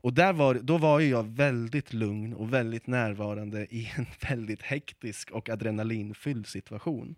Och 0.00 0.12
där 0.12 0.32
var, 0.32 0.54
då 0.54 0.78
var 0.78 1.00
ju 1.00 1.08
jag 1.08 1.22
väldigt 1.22 1.92
lugn 1.92 2.34
och 2.34 2.52
väldigt 2.52 2.86
närvarande 2.86 3.66
i 3.70 3.92
en 3.96 4.06
väldigt 4.28 4.62
hektisk 4.62 5.30
och 5.30 5.48
adrenalinfylld 5.48 6.46
situation. 6.46 7.14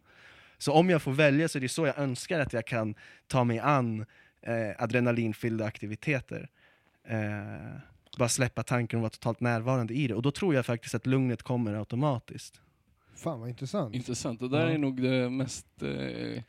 Så 0.59 0.72
om 0.72 0.90
jag 0.90 1.02
får 1.02 1.12
välja 1.12 1.48
så 1.48 1.59
är 1.59 1.61
det 1.61 1.68
så 1.68 1.87
jag 1.87 1.98
önskar 1.98 2.40
att 2.40 2.52
jag 2.52 2.66
kan 2.66 2.94
ta 3.26 3.44
mig 3.44 3.59
an 3.59 4.07
eh, 4.42 4.70
adrenalinfyllda 4.79 5.64
aktiviteter. 5.64 6.48
Eh, 7.09 7.81
bara 8.18 8.29
släppa 8.29 8.62
tanken 8.62 8.98
och 8.98 9.02
vara 9.02 9.11
totalt 9.11 9.40
närvarande 9.40 9.94
i 9.94 10.09
det. 10.09 10.14
Och 10.14 10.22
då 10.22 10.31
tror 10.31 10.55
jag 10.55 10.66
faktiskt 10.66 10.94
att 10.94 11.07
lugnet 11.07 11.42
kommer 11.42 11.74
automatiskt. 11.74 12.61
Fan 13.16 13.40
vad 13.40 13.48
intressant. 13.48 13.94
Intressant. 13.94 14.40
Det 14.40 14.48
där 14.48 14.66
Ja. 14.66 14.72
är 14.72 14.79
nog 14.79 15.02
det 15.02 15.31
mest 15.31 15.66
eh, 15.83 16.42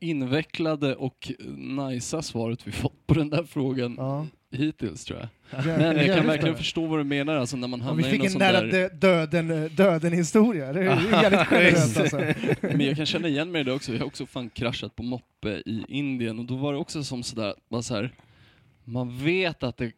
invecklade 0.00 0.94
och 0.96 1.32
najsa 1.56 2.22
svaret 2.22 2.66
vi 2.66 2.72
fått 2.72 3.06
på 3.06 3.14
den 3.14 3.30
där 3.30 3.44
frågan 3.44 3.94
Ja. 3.98 4.26
hittills 4.50 5.04
tror 5.04 5.18
jag. 5.20 5.28
Jä- 5.64 5.78
Men 5.78 5.96
jag 6.06 6.16
kan 6.16 6.26
verkligen 6.26 6.56
förstå 6.56 6.86
vad 6.86 7.00
du 7.00 7.04
menar 7.04 7.36
alltså 7.36 7.56
när 7.56 7.68
man 7.68 7.80
Ja, 7.80 7.86
hamnar 7.86 8.02
vi 8.02 8.08
i 8.08 8.10
fick 8.12 8.18
någon 8.18 8.26
en 8.26 8.32
sån 8.32 8.38
nära 8.38 8.60
där... 8.60 8.70
dö- 8.70 8.88
döden, 9.26 9.70
döden 9.76 10.12
historia. 10.12 10.72
Det 10.72 10.80
är 10.80 11.00
ju 11.00 11.10
jävligt 11.10 11.46
generöst 11.46 11.96
alltså. 12.00 12.16
Men 12.60 12.80
jag 12.80 12.96
kan 12.96 13.06
känna 13.06 13.28
igen 13.28 13.52
mig 13.52 13.60
i 13.60 13.64
det 13.64 13.72
också. 13.72 13.92
Jag 13.92 13.98
har 13.98 14.06
också 14.06 14.26
fan 14.26 14.50
kraschat 14.50 14.96
på 14.96 15.02
moppe 15.02 15.48
i 15.66 15.84
Indien 15.88 16.38
och 16.38 16.44
då 16.44 16.56
var 16.56 16.72
det 16.72 16.78
också 16.78 17.04
som 17.04 17.22
sådär, 17.22 17.54
bara 17.68 17.82
så 17.82 17.94
här, 17.94 18.10
man 18.84 19.18
vet 19.24 19.62
att 19.62 19.76
det 19.76 19.92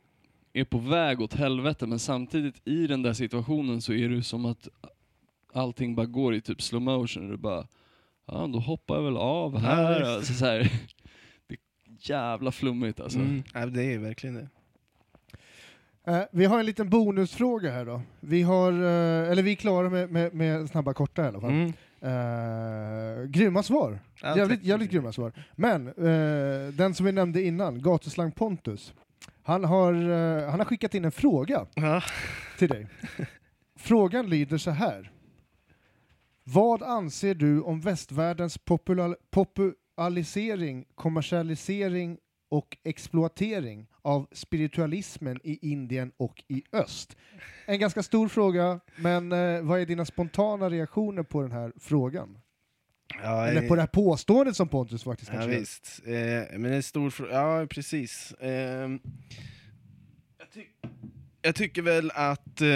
är 0.53 0.65
på 0.65 0.79
väg 0.79 1.21
åt 1.21 1.35
helvete 1.35 1.87
men 1.87 1.99
samtidigt 1.99 2.55
i 2.65 2.87
den 2.87 3.03
där 3.03 3.13
situationen 3.13 3.81
så 3.83 3.93
är 3.93 4.09
det 4.09 4.23
som 4.23 4.45
att 4.45 4.69
allting 5.53 5.95
bara 5.95 6.07
går 6.07 6.35
i 6.35 6.41
typ 6.41 6.63
slow 6.63 6.83
motion 6.83 7.25
och 7.25 7.31
du 7.31 7.37
bara, 7.37 7.67
ja 8.27 8.47
då 8.53 8.59
hoppar 8.59 8.95
jag 8.97 9.03
väl 9.03 9.17
av 9.17 9.55
Ja, 9.55 9.59
här. 9.61 9.99
visst. 9.99 10.07
Alltså, 10.11 10.33
så 10.33 10.45
här 10.47 10.59
det 11.47 11.55
är 11.55 11.59
jävla 11.99 12.53
flummigt 12.53 13.01
alltså. 13.01 13.19
Mm. 13.19 13.43
Ja, 13.55 13.67
det 13.67 13.83
är 13.95 13.99
verkligen 13.99 14.35
det. 14.35 14.49
Eh, 16.07 16.23
vi 16.33 16.45
har 16.45 16.59
en 16.61 16.67
liten 16.67 16.91
bonusfråga 16.91 17.71
här 17.73 17.85
då. 17.85 18.03
Vi 18.21 18.43
har, 18.43 18.73
eh, 18.73 19.31
eller 19.31 19.43
vi 19.43 19.53
är 19.53 19.57
klara 19.57 19.91
med, 19.91 20.11
med, 20.11 20.35
med 20.35 20.69
snabba 20.71 20.95
korta 20.95 21.25
i 21.25 21.27
alla 21.29 21.41
fall. 21.41 21.51
Mm. 21.51 21.73
Eh, 22.03 23.25
grymma 23.25 23.63
svar. 23.63 23.99
Ja, 24.23 24.37
jävligt, 24.37 24.63
jävligt 24.65 24.91
grymma 24.91 25.13
svar. 25.13 25.33
Men 25.57 25.87
eh, 25.89 26.73
den 26.73 26.95
som 26.95 27.07
vi 27.07 27.13
nämnde 27.13 27.43
innan, 27.43 27.83
gatuslang 27.83 28.33
Pontus, 28.33 28.95
han 29.43 29.65
har, 29.65 29.93
han 30.51 30.61
har 30.61 30.65
skickat 30.65 30.95
in 30.95 31.05
en 31.05 31.13
fråga 31.13 31.67
Ja. 31.75 32.03
till 32.59 32.69
dig. 32.69 32.87
Frågan 33.79 34.31
lyder 34.31 34.59
så 34.59 34.71
här. 34.71 35.11
Vad 36.45 36.83
anser 36.83 37.35
du 37.35 37.61
om 37.61 37.81
västvärldens 37.81 38.59
popular, 38.59 39.17
popularisering, 39.31 40.85
kommersialisering 40.95 42.19
och 42.49 42.77
exploatering 42.85 43.87
av 44.03 44.27
spiritualismen 44.33 45.41
i 45.45 45.71
Indien 45.73 46.13
och 46.17 46.43
i 46.49 46.63
öst? 46.73 47.17
En 47.67 47.79
ganska 47.81 48.03
stor 48.03 48.29
fråga, 48.29 48.81
men 48.97 49.33
eh, 49.33 49.63
vad 49.63 49.81
är 49.81 49.87
dina 49.87 50.05
spontana 50.05 50.71
reaktioner 50.71 51.23
på 51.23 51.43
den 51.43 51.53
här 51.53 51.73
frågan? 51.77 52.39
Ja, 53.23 53.47
Eller 53.47 53.69
på 53.69 53.75
det 53.75 53.83
här 53.83 53.87
påståendet 53.87 54.57
som 54.57 54.69
Pontus 54.69 55.05
faktiskt 55.05 55.31
Ja, 55.31 55.35
kanske 55.39 55.53
gör. 55.53 55.61
visst. 55.61 56.01
Eh, 56.07 56.59
men 56.59 56.73
en 56.73 56.83
stor 56.83 57.11
fråga, 57.11 57.33
ja 57.33 57.67
precis. 57.71 58.33
Eh, 58.33 58.51
jag, 60.39 60.51
ty 60.55 60.65
jag 61.43 61.55
tycker 61.55 61.83
väl 61.83 62.11
att 62.15 62.61
eh, 62.61 62.69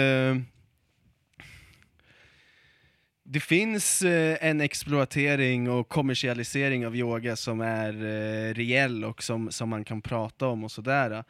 det 3.27 3.39
finns 3.39 4.01
eh, 4.01 4.37
en 4.41 4.61
exploatering 4.61 5.69
och 5.69 5.89
kommersialisering 5.89 6.87
av 6.87 6.95
yoga 6.95 7.35
som 7.35 7.61
är 7.61 7.93
eh, 7.93 8.53
reell 8.53 9.05
och 9.05 9.23
som, 9.23 9.51
som 9.51 9.69
man 9.69 9.83
kan 9.83 10.01
prata 10.01 10.47
om 10.47 10.63
och 10.63 10.71
sådär. 10.71 11.23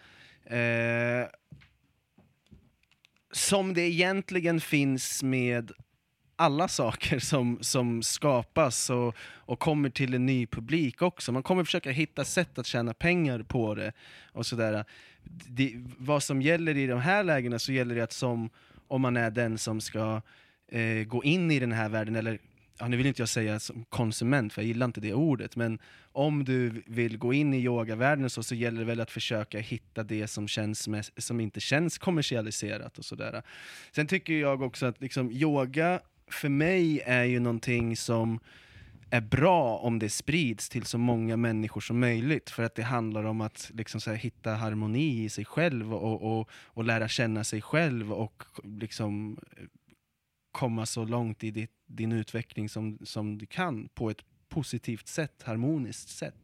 Eh, 0.46 1.28
som 3.32 3.74
det 3.74 3.82
egentligen 3.82 4.62
finns 4.62 5.24
med 5.24 5.72
alla 6.36 6.68
saker 6.68 7.20
som, 7.20 7.58
som 7.62 8.04
skapas 8.04 8.90
och, 8.90 9.16
och 9.20 9.60
kommer 9.60 9.90
till 9.90 10.14
en 10.14 10.26
ny 10.26 10.48
publik 10.48 11.02
också. 11.02 11.32
Man 11.32 11.44
kommer 11.44 11.64
försöka 11.64 11.92
hitta 11.92 12.26
sätt 12.26 12.60
att 12.60 12.66
tjäna 12.66 12.94
pengar 12.94 13.44
på 13.44 13.76
det. 13.76 13.94
och 14.32 14.46
sådär. 14.46 14.86
Det, 15.48 15.74
vad 15.98 16.24
som 16.24 16.42
gäller 16.42 16.78
i 16.78 16.88
de 16.88 17.00
här 17.00 17.24
lägena 17.24 17.60
så 17.60 17.72
gäller 17.72 17.96
det 17.96 18.04
att 18.04 18.14
som, 18.14 18.50
om 18.88 19.02
man 19.02 19.18
är 19.18 19.32
den 19.32 19.58
som 19.58 19.82
ska 19.82 20.22
eh, 20.68 21.04
gå 21.04 21.24
in 21.24 21.52
i 21.52 21.60
den 21.60 21.72
här 21.72 21.90
världen, 21.90 22.16
eller 22.16 22.40
ja, 22.80 22.88
nu 22.88 22.98
vill 22.98 23.06
inte 23.06 23.22
jag 23.22 23.30
säga 23.30 23.60
som 23.60 23.86
konsument, 23.90 24.54
för 24.54 24.62
jag 24.62 24.68
gillar 24.68 24.86
inte 24.86 25.02
det 25.02 25.14
ordet, 25.14 25.56
men 25.56 25.80
om 26.12 26.44
du 26.44 26.84
vill 26.86 27.18
gå 27.18 27.34
in 27.34 27.54
i 27.54 27.64
yogavärlden 27.64 28.30
så, 28.30 28.44
så 28.44 28.56
gäller 28.56 28.80
det 28.80 28.86
väl 28.86 29.02
att 29.02 29.12
försöka 29.12 29.60
hitta 29.60 30.04
det 30.04 30.28
som, 30.28 30.48
känns 30.48 30.88
mest, 30.88 31.24
som 31.24 31.40
inte 31.40 31.60
känns 31.60 31.98
kommersialiserat 31.98 32.98
och 32.98 33.06
sådär. 33.06 33.42
Sen 33.92 34.08
tycker 34.08 34.34
jag 34.34 34.62
också 34.62 34.86
att 34.86 35.02
liksom, 35.02 35.32
yoga 35.32 36.00
för 36.28 36.50
mig 36.50 37.02
är 37.06 37.24
ju 37.24 37.40
någonting 37.40 37.98
som 37.98 38.40
är 39.10 39.22
bra 39.22 39.78
om 39.78 40.00
det 40.00 40.10
sprids 40.10 40.70
till 40.70 40.86
så 40.86 40.98
många 40.98 41.38
människor 41.38 41.82
som 41.82 42.00
möjligt 42.00 42.50
för 42.50 42.64
att 42.64 42.76
det 42.76 42.84
handlar 42.84 43.24
om 43.24 43.42
att 43.42 43.72
liksom 43.74 44.02
så 44.02 44.10
här, 44.10 44.18
hitta 44.18 44.54
harmoni 44.54 45.24
i 45.24 45.30
sig 45.30 45.46
själv 45.46 45.94
och, 45.94 46.40
och, 46.40 46.50
och 46.52 46.84
lära 46.84 47.08
känna 47.08 47.44
sig 47.44 47.62
själv 47.62 48.14
och 48.14 48.44
liksom 48.64 49.38
komma 50.56 50.86
så 50.86 51.06
långt 51.06 51.44
i 51.44 51.52
ditt, 51.52 51.72
din 51.86 52.12
utveckling 52.12 52.70
som, 52.70 52.98
som 53.04 53.38
du 53.38 53.46
kan 53.46 53.90
på 53.94 54.10
ett 54.10 54.22
positivt 54.50 55.08
sätt, 55.08 55.44
harmoniskt 55.44 56.10
sätt. 56.10 56.36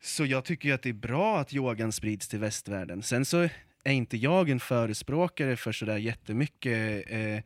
Så 0.00 0.26
jag 0.26 0.44
tycker 0.44 0.68
ju 0.68 0.74
att 0.74 0.82
det 0.82 0.88
är 0.88 0.92
bra 0.92 1.40
att 1.40 1.54
yogan 1.54 1.92
sprids 1.92 2.28
till 2.28 2.38
västvärlden. 2.38 3.02
Sen 3.02 3.24
så 3.24 3.48
är 3.84 3.92
inte 3.92 4.16
jag 4.16 4.48
en 4.48 4.60
förespråkare 4.60 5.56
för 5.56 5.72
sådär 5.72 5.96
jättemycket 5.96 7.04
eh, 7.10 7.42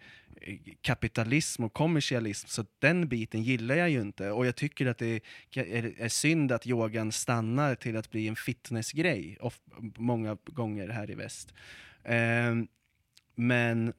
kapitalism 0.80 1.64
och 1.64 1.72
kommersialism, 1.72 2.48
så 2.48 2.64
den 2.78 3.08
biten 3.08 3.42
gillar 3.42 3.74
jag 3.74 3.90
ju 3.90 4.00
inte. 4.00 4.30
Och 4.30 4.46
jag 4.46 4.56
tycker 4.56 4.86
att 4.86 4.98
det 4.98 5.20
är, 5.54 6.00
är 6.00 6.08
synd 6.08 6.52
att 6.52 6.66
yogan 6.66 7.12
stannar 7.12 7.74
till 7.74 7.96
att 7.96 8.10
bli 8.10 8.28
en 8.28 8.36
fitnessgrej, 8.36 9.36
of, 9.40 9.60
många 9.96 10.36
gånger 10.44 10.88
här 10.88 11.10
i 11.10 11.14
väst. 11.14 11.54
Eh, 12.04 12.54
men 13.34 13.92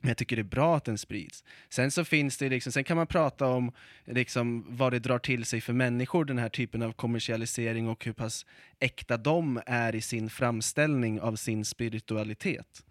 men 0.00 0.08
jag 0.08 0.16
tycker 0.16 0.36
det 0.36 0.42
är 0.42 0.44
bra 0.44 0.76
att 0.76 0.84
den 0.84 0.98
sprids. 0.98 1.44
Sen 1.68 1.90
så 1.90 2.04
finns 2.04 2.36
det 2.36 2.48
liksom, 2.48 2.72
sen 2.72 2.84
kan 2.84 2.96
man 2.96 3.06
prata 3.06 3.46
om 3.46 3.72
liksom 4.04 4.64
vad 4.68 4.92
det 4.92 4.98
drar 4.98 5.18
till 5.18 5.44
sig 5.44 5.60
för 5.60 5.72
människor, 5.72 6.24
den 6.24 6.38
här 6.38 6.48
typen 6.48 6.82
av 6.82 6.92
kommersialisering 6.92 7.88
och 7.88 8.04
hur 8.04 8.12
pass 8.12 8.46
äkta 8.80 9.16
de 9.16 9.60
är 9.66 9.94
i 9.94 10.00
sin 10.00 10.30
framställning 10.30 11.20
av 11.20 11.36
sin 11.36 11.64
spiritualitet. 11.64 12.84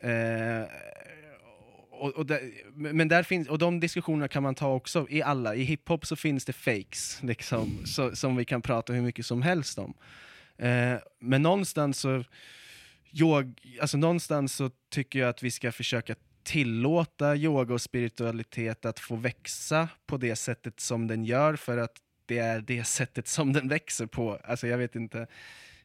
Eh, 0.00 0.64
och, 1.90 2.10
och 2.10 2.26
där, 2.26 2.40
men 2.74 3.08
där 3.08 3.22
finns, 3.22 3.48
och 3.48 3.58
de 3.58 3.80
diskussionerna 3.80 4.28
kan 4.28 4.42
man 4.42 4.54
ta 4.54 4.74
också 4.74 5.06
i 5.10 5.22
alla. 5.22 5.54
I 5.54 5.62
hiphop 5.62 6.06
så 6.06 6.16
finns 6.16 6.44
det 6.44 6.52
fakes, 6.52 7.22
liksom, 7.22 7.86
så, 7.86 8.16
som 8.16 8.36
vi 8.36 8.44
kan 8.44 8.62
prata 8.62 8.92
hur 8.92 9.02
mycket 9.02 9.26
som 9.26 9.42
helst 9.42 9.78
om. 9.78 9.94
Eh, 10.58 10.94
men 11.18 11.42
någonstans 11.42 11.98
så 11.98 12.24
jag, 13.10 13.60
alltså 13.80 13.96
någonstans 13.96 14.54
så 14.54 14.70
tycker 14.90 15.18
jag 15.18 15.28
att 15.28 15.42
vi 15.42 15.50
ska 15.50 15.72
försöka 15.72 16.14
tillåta 16.42 17.36
yoga 17.36 17.74
och 17.74 17.80
spiritualitet 17.80 18.84
att 18.84 18.98
få 18.98 19.16
växa 19.16 19.88
på 20.06 20.16
det 20.16 20.36
sättet 20.36 20.80
som 20.80 21.06
den 21.06 21.24
gör 21.24 21.56
för 21.56 21.78
att 21.78 21.96
det 22.26 22.38
är 22.38 22.60
det 22.60 22.84
sättet 22.86 23.28
som 23.28 23.52
den 23.52 23.68
växer 23.68 24.06
på. 24.06 24.38
Alltså 24.44 24.66
jag 24.66 24.78
vet 24.78 24.96
inte. 24.96 25.26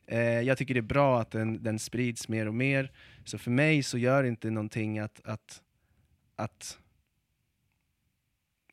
Eh, 0.07 0.19
jag 0.41 0.57
tycker 0.57 0.73
det 0.73 0.79
är 0.79 0.81
bra 0.81 1.21
att 1.21 1.31
den, 1.31 1.63
den 1.63 1.79
sprids 1.79 2.27
mer 2.27 2.47
och 2.47 2.53
mer. 2.53 2.91
Så 3.25 3.37
för 3.37 3.51
mig 3.51 3.83
så 3.83 3.97
gör 3.97 4.23
det 4.23 4.29
inte 4.29 4.49
någonting 4.49 4.99
att, 4.99 5.21
att, 5.23 5.61
att 6.35 6.79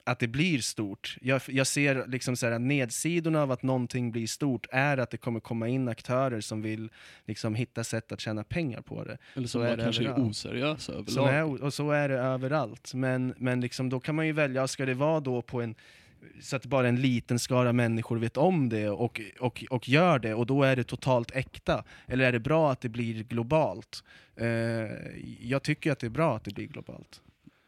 att 0.04 0.18
det 0.18 0.28
blir 0.28 0.58
stort. 0.58 1.16
Jag, 1.20 1.42
jag 1.46 1.66
ser 1.66 2.06
liksom 2.06 2.36
så 2.36 2.46
här, 2.46 2.58
nedsidorna 2.58 3.42
av 3.42 3.50
att 3.50 3.62
någonting 3.62 4.12
blir 4.12 4.26
stort 4.26 4.66
är 4.72 4.98
att 4.98 5.10
det 5.10 5.16
kommer 5.16 5.40
komma 5.40 5.68
in 5.68 5.88
aktörer 5.88 6.40
som 6.40 6.62
vill 6.62 6.90
liksom 7.26 7.54
hitta 7.54 7.84
sätt 7.84 8.12
att 8.12 8.20
tjäna 8.20 8.44
pengar 8.44 8.80
på 8.80 9.04
det. 9.04 9.18
Eller 9.34 9.46
Så 9.46 9.50
som 9.52 9.60
är 9.62 9.66
bara 9.66 9.76
det 9.76 9.82
kanske 9.82 10.02
är 10.02 10.06
överallt. 10.08 10.30
oseriösa 10.30 10.92
överlag. 10.92 11.10
Som 11.12 11.26
är, 11.26 11.62
och 11.62 11.74
så 11.74 11.90
är 11.90 12.08
det 12.08 12.18
överallt. 12.18 12.94
Men, 12.94 13.34
men 13.36 13.60
liksom, 13.60 13.88
då 13.88 14.00
kan 14.00 14.14
man 14.14 14.26
ju 14.26 14.32
välja, 14.32 14.68
ska 14.68 14.86
det 14.86 14.94
vara 14.94 15.20
då 15.20 15.42
på 15.42 15.62
en 15.62 15.74
så 16.40 16.56
att 16.56 16.66
bara 16.66 16.88
en 16.88 17.00
liten 17.00 17.38
skara 17.38 17.72
människor 17.72 18.18
vet 18.18 18.36
om 18.36 18.68
det 18.68 18.88
och, 18.88 19.20
och, 19.40 19.64
och 19.70 19.88
gör 19.88 20.18
det, 20.18 20.34
och 20.34 20.46
då 20.46 20.62
är 20.62 20.76
det 20.76 20.84
totalt 20.84 21.30
äkta? 21.30 21.84
Eller 22.06 22.24
är 22.24 22.32
det 22.32 22.40
bra 22.40 22.72
att 22.72 22.80
det 22.80 22.88
blir 22.88 23.22
globalt? 23.24 24.04
Eh, 24.36 24.46
jag 25.40 25.62
tycker 25.62 25.92
att 25.92 25.98
det 25.98 26.06
är 26.06 26.10
bra 26.10 26.36
att 26.36 26.44
det 26.44 26.54
blir 26.54 26.66
globalt. 26.66 27.20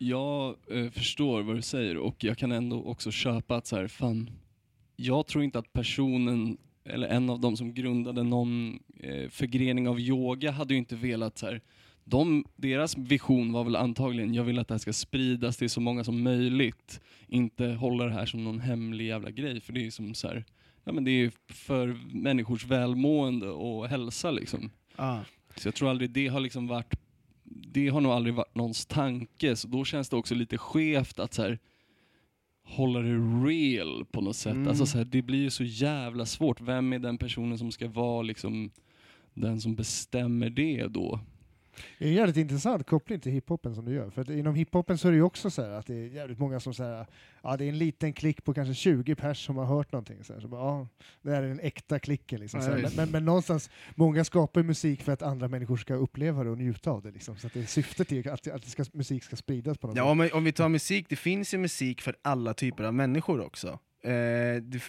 Jag 0.09 0.57
eh, 0.71 0.91
förstår 0.91 1.43
vad 1.43 1.57
du 1.57 1.63
säger 1.63 1.97
och 1.97 2.25
jag 2.25 2.39
kan 2.39 2.53
ändå 2.53 2.85
också 2.85 3.11
köpa 3.11 3.57
att 3.57 3.67
så 3.67 3.77
här, 3.77 3.89
fan, 3.89 4.31
jag 4.97 5.27
tror 5.27 5.45
inte 5.45 5.59
att 5.59 5.73
personen, 5.73 6.57
eller 6.85 7.09
en 7.09 7.31
av 7.31 7.41
de 7.41 7.57
som 7.57 7.75
grundade 7.75 8.23
någon 8.23 8.79
eh, 9.01 9.29
förgrening 9.31 9.89
av 9.89 10.01
yoga 10.01 10.51
hade 10.51 10.75
ju 10.75 10.79
inte 10.79 10.97
velat 10.97 11.39
så 11.39 11.47
här, 11.47 11.61
de, 12.05 12.45
deras 12.57 12.97
vision 12.99 13.53
var 13.53 13.65
väl 13.65 13.77
antagligen, 13.77 14.35
jag 14.35 14.45
vill 14.45 14.59
att 14.59 14.69
det 14.69 14.75
här 14.75 14.79
ska 14.79 14.93
spridas 14.93 15.57
till 15.57 15.71
så 15.71 15.81
många 15.81 16.05
som 16.05 16.23
möjligt. 16.23 17.01
Inte 17.29 17.67
hålla 17.67 18.05
det 18.05 18.13
här 18.13 18.27
som 18.27 18.45
någon 18.45 18.61
hemlig 18.61 19.07
jävla 19.07 19.31
grej, 19.31 19.61
för 19.61 19.73
det 19.73 19.87
är 19.87 19.91
som 19.91 20.15
så 20.15 20.29
här, 20.29 20.45
ja 20.85 20.93
men 20.93 21.05
det 21.05 21.11
är 21.11 21.33
för 21.47 21.99
människors 22.13 22.67
välmående 22.67 23.49
och 23.49 23.89
hälsa 23.89 24.31
liksom. 24.31 24.71
Ah. 24.97 25.21
Så 25.57 25.69
jag 25.69 25.75
tror 25.75 25.91
aldrig 25.91 26.11
det 26.11 26.29
har 26.29 26.41
liksom 26.41 26.67
varit, 26.67 26.95
det 27.45 27.89
har 27.89 28.01
nog 28.01 28.13
aldrig 28.13 28.35
varit 28.35 28.55
någons 28.55 28.87
tanke, 28.87 29.57
så 29.57 29.69
då 29.69 29.85
känns 29.85 30.09
det 30.09 30.17
också 30.17 30.35
lite 30.35 30.59
skevt 30.59 31.19
att 31.19 31.35
så 31.35 31.43
här, 31.43 31.59
hålla 32.63 33.01
det 33.01 33.15
real 33.47 34.05
på 34.05 34.21
något 34.21 34.37
sätt. 34.37 34.55
Mm. 34.55 34.69
Alltså 34.69 34.87
så 34.87 34.99
här, 34.99 35.05
det 35.05 35.23
blir 35.23 35.39
ju 35.39 35.51
så 35.51 35.65
jävla 35.65 36.27
svårt. 36.27 36.61
Vem 36.61 36.93
är 36.93 36.99
den 36.99 37.19
personen 37.19 37.59
som 37.59 37.73
ska 37.73 37.89
vara 37.89 38.23
liksom 38.23 38.71
den 39.35 39.61
som 39.61 39.75
bestämmer 39.75 40.51
det 40.51 40.87
då? 40.87 41.21
Det 41.99 42.05
är 42.05 42.09
en 42.09 42.15
jävligt 42.15 42.37
intressant 42.37 42.87
koppling 42.87 43.21
till 43.21 43.33
hiphopen 43.33 43.75
som 43.75 43.85
du 43.85 43.93
gör. 43.93 44.11
För 44.11 44.23
att 44.23 44.29
inom 44.29 44.55
hiphopen 44.55 44.99
så 44.99 45.09
är 45.09 45.13
det 45.13 45.17
ju 45.17 45.23
också 45.23 45.51
så 45.51 45.63
här 45.63 45.71
att 45.71 45.87
det 45.87 45.95
är 45.95 46.07
jävligt 46.09 46.39
många 46.39 46.61
som 46.61 46.75
säger 46.75 47.07
ja 47.43 47.57
det 47.57 47.65
är 47.65 47.69
en 47.69 47.79
liten 47.79 48.13
klick 48.13 48.45
på 48.45 48.55
kanske 48.55 48.75
20 48.75 49.15
pers 49.15 49.47
som 49.47 49.57
har 49.57 49.65
hört 49.65 49.93
någonting. 49.93 50.25
Så 50.25 50.33
här, 50.33 50.41
så 50.41 50.49
bara, 50.49 50.61
ja, 50.61 50.89
det 51.23 51.31
här 51.31 51.43
är 51.43 51.49
den 51.49 51.61
äkta 51.61 51.99
klicken. 51.99 52.41
Liksom, 52.41 52.61
Ja, 52.61 52.75
visst. 52.75 52.97
Men, 52.97 53.11
men 53.11 53.25
någonstans, 53.25 53.71
många 53.95 54.25
skapar 54.25 54.63
musik 54.63 55.03
för 55.03 55.13
att 55.13 55.23
andra 55.23 55.49
människor 55.49 55.77
ska 55.77 55.95
uppleva 55.95 56.45
det 56.45 56.51
och 56.51 56.59
njuta 56.59 56.91
av 56.91 57.03
det. 57.03 57.11
Liksom. 57.11 57.37
Så 57.37 57.47
att 57.47 57.53
det 57.53 57.61
är 57.61 57.67
syftet 57.67 58.13
är 58.13 58.29
att, 58.29 58.49
att 58.49 58.65
ska, 58.67 58.85
musik 58.93 59.25
ska 59.25 59.37
spridas 59.37 59.79
på 59.79 59.87
något 59.87 59.97
Ja, 59.97 60.03
sätt. 60.05 60.11
om, 60.11 60.19
vi- 60.19 60.31
om 60.33 60.45
vi 60.45 60.53
tar 60.53 60.69
musik, 60.69 61.07
det 61.09 61.17
finns 61.17 61.55
ju 61.55 61.59
musik 61.59 62.01
för 62.01 62.17
alla 62.23 62.55
typer 62.55 62.85
av 62.85 62.95
människor 62.95 63.41
också. 63.41 63.69
Eh, 64.05 64.11
det, 64.63 64.81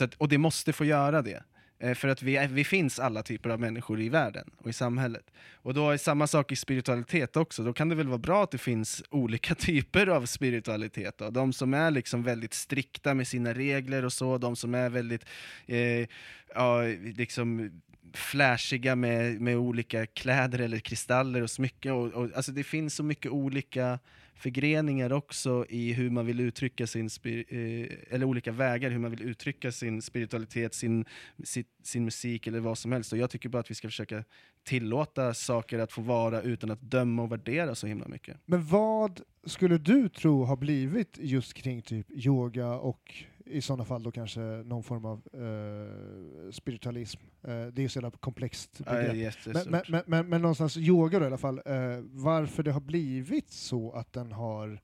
att, 0.00 0.14
och 0.14 0.28
det 0.28 0.38
måste 0.38 0.72
få 0.72 0.84
göra 0.84 1.22
det. 1.22 1.42
Eh, 1.82 1.94
för 1.94 2.08
att 2.08 2.22
vi, 2.22 2.48
vi 2.50 2.64
finns 2.64 2.98
alla 2.98 3.22
typer 3.22 3.50
av 3.50 3.60
människor 3.60 4.00
i 4.00 4.08
världen 4.08 4.50
och 4.58 4.70
i 4.70 4.72
samhället. 4.72 5.30
Och 5.54 5.74
då 5.74 5.90
är 5.90 5.96
samma 5.96 6.26
sak 6.26 6.52
i 6.52 6.56
spiritualitet 6.56 7.36
också, 7.36 7.62
då 7.62 7.72
kan 7.72 7.88
det 7.88 7.94
väl 7.94 8.08
vara 8.08 8.18
bra 8.18 8.44
att 8.44 8.50
det 8.50 8.58
finns 8.58 9.02
olika 9.10 9.54
typer 9.68 10.06
av 10.06 10.26
spiritualitet. 10.26 11.18
Då. 11.18 11.30
De 11.30 11.52
som 11.52 11.74
är 11.74 11.90
liksom 11.90 12.22
väldigt 12.22 12.54
strikta 12.54 13.14
med 13.14 13.28
sina 13.28 13.54
regler 13.54 14.04
och 14.04 14.12
så, 14.12 14.38
de 14.38 14.56
som 14.56 14.74
är 14.74 14.90
väldigt 14.90 15.24
eh, 15.66 16.06
ja, 16.54 16.82
liksom 17.16 17.80
flashiga 18.14 18.96
med, 18.96 19.40
med 19.40 19.56
olika 19.56 20.06
kläder 20.06 20.58
eller 20.58 20.78
kristaller 20.78 21.42
och 21.42 21.50
smycken. 21.50 21.92
Och, 21.92 22.06
och, 22.06 22.28
alltså 22.34 22.52
det 22.52 22.64
finns 22.64 22.94
så 22.94 23.02
mycket 23.02 23.30
olika 23.32 23.98
förgreningar 24.42 25.12
också 25.12 25.66
i 25.68 25.92
hur 25.92 26.10
man 26.10 26.26
vill 26.26 26.40
uttrycka 26.40 26.86
sin, 26.86 27.08
eh, 27.24 27.86
eller 28.10 28.24
olika 28.24 28.52
vägar 28.52 28.90
hur 28.90 28.98
man 28.98 29.10
vill 29.10 29.22
uttrycka 29.22 29.72
sin 29.72 30.02
spiritualitet, 30.02 30.74
sin, 30.74 31.04
sin, 31.44 31.64
sin 31.82 32.04
musik 32.04 32.46
eller 32.46 32.60
vad 32.60 32.78
som 32.78 32.92
helst. 32.92 33.12
Och 33.12 33.18
jag 33.18 33.30
tycker 33.30 33.48
bara 33.48 33.60
att 33.60 33.70
vi 33.70 33.74
ska 33.74 33.88
försöka 33.88 34.24
tillåta 34.64 35.34
saker 35.34 35.78
att 35.78 35.92
få 35.92 36.02
vara 36.02 36.42
utan 36.42 36.70
att 36.70 36.80
döma 36.80 37.22
och 37.22 37.32
värdera 37.32 37.74
så 37.74 37.86
himla 37.86 38.08
mycket. 38.08 38.36
Men 38.46 38.66
vad 38.66 39.20
skulle 39.44 39.78
du 39.78 40.08
tro 40.08 40.44
har 40.44 40.56
blivit 40.56 41.18
just 41.20 41.54
kring 41.54 41.82
typ 41.82 42.10
yoga 42.10 42.68
och 42.68 43.14
i 43.46 43.60
sådana 43.60 43.84
fall 43.84 44.02
då 44.02 44.10
kanske 44.10 44.40
någon 44.40 44.82
form 44.82 45.04
av 45.04 45.22
eh, 45.32 46.50
spiritualism? 46.50 47.20
Eh, 47.42 47.48
det 47.48 47.80
är 47.80 47.82
ju 47.82 47.88
så 47.88 47.98
jävla 47.98 48.10
komplext 48.10 48.78
begrepp. 48.84 49.16
jättestort. 49.16 49.54
Men, 49.54 49.70
men, 49.70 49.82
men, 49.88 50.02
men, 50.06 50.28
men 50.28 50.42
någonstans 50.42 50.76
yoga 50.76 51.18
då 51.18 51.24
i 51.24 51.26
alla 51.26 51.38
fall, 51.38 51.60
eh, 51.66 51.98
varför 52.02 52.62
det 52.62 52.72
har 52.72 52.80
blivit 52.80 53.50
så 53.50 53.92
att 53.92 54.12
den 54.12 54.32
har 54.32 54.80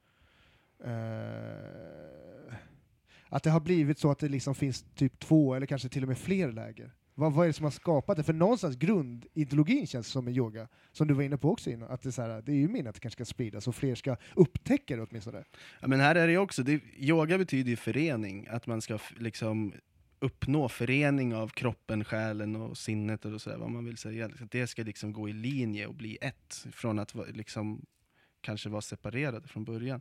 eh, 0.84 2.54
att 3.28 3.42
det 3.42 3.50
har 3.50 3.60
blivit 3.60 3.98
så 3.98 4.10
att 4.10 4.18
det 4.18 4.28
liksom 4.28 4.54
finns 4.54 4.84
typ 4.94 5.18
två 5.18 5.54
eller 5.54 5.66
kanske 5.66 5.88
till 5.88 6.02
och 6.02 6.08
med 6.08 6.18
fler 6.18 6.52
läger. 6.52 6.92
Vad, 7.18 7.32
vad 7.32 7.44
är 7.44 7.46
det 7.46 7.52
som 7.52 7.64
har 7.64 7.70
skapat 7.70 8.16
det? 8.16 8.22
För 8.22 8.32
någonstans 8.32 8.76
grundideologin 8.76 9.86
känns 9.86 10.06
som 10.06 10.24
med 10.24 10.36
yoga, 10.36 10.68
som 10.92 11.08
du 11.08 11.14
var 11.14 11.22
inne 11.22 11.38
på 11.38 11.50
också 11.50 11.70
innan, 11.70 11.90
att 11.90 12.02
det 12.02 12.08
är, 12.08 12.10
så 12.10 12.22
här, 12.22 12.42
det 12.42 12.52
är 12.52 12.56
ju 12.56 12.68
min 12.68 12.86
att 12.86 12.94
det 12.94 13.00
kanske 13.00 13.16
ska 13.16 13.34
spridas 13.34 13.68
och 13.68 13.74
fler 13.74 13.94
ska 13.94 14.16
upptäcka 14.34 14.96
det 14.96 15.02
åtminstone. 15.02 15.44
Ja, 15.80 15.88
men 15.88 16.00
här 16.00 16.14
är 16.14 16.26
det 16.26 16.32
ju 16.32 16.38
också, 16.38 16.62
det, 16.62 16.80
yoga 16.96 17.38
betyder 17.38 17.70
ju 17.70 17.76
förening, 17.76 18.46
att 18.50 18.66
man 18.66 18.80
ska 18.80 18.98
liksom 19.16 19.72
uppnå 20.18 20.68
förening 20.68 21.34
av 21.34 21.48
kroppen, 21.48 22.04
själen 22.04 22.56
och 22.56 22.78
sinnet 22.78 23.24
och 23.24 23.40
sådär, 23.40 23.56
vad 23.58 23.70
man 23.70 23.84
vill 23.84 23.96
säga. 23.96 24.26
Att 24.26 24.50
det 24.50 24.66
ska 24.66 24.82
liksom 24.82 25.12
gå 25.12 25.28
i 25.28 25.32
linje 25.32 25.86
och 25.86 25.94
bli 25.94 26.18
ett, 26.20 26.66
från 26.72 26.98
att 26.98 27.14
liksom 27.28 27.86
kanske 28.40 28.68
var 28.68 28.80
separerade 28.80 29.48
från 29.48 29.64
början. 29.64 30.00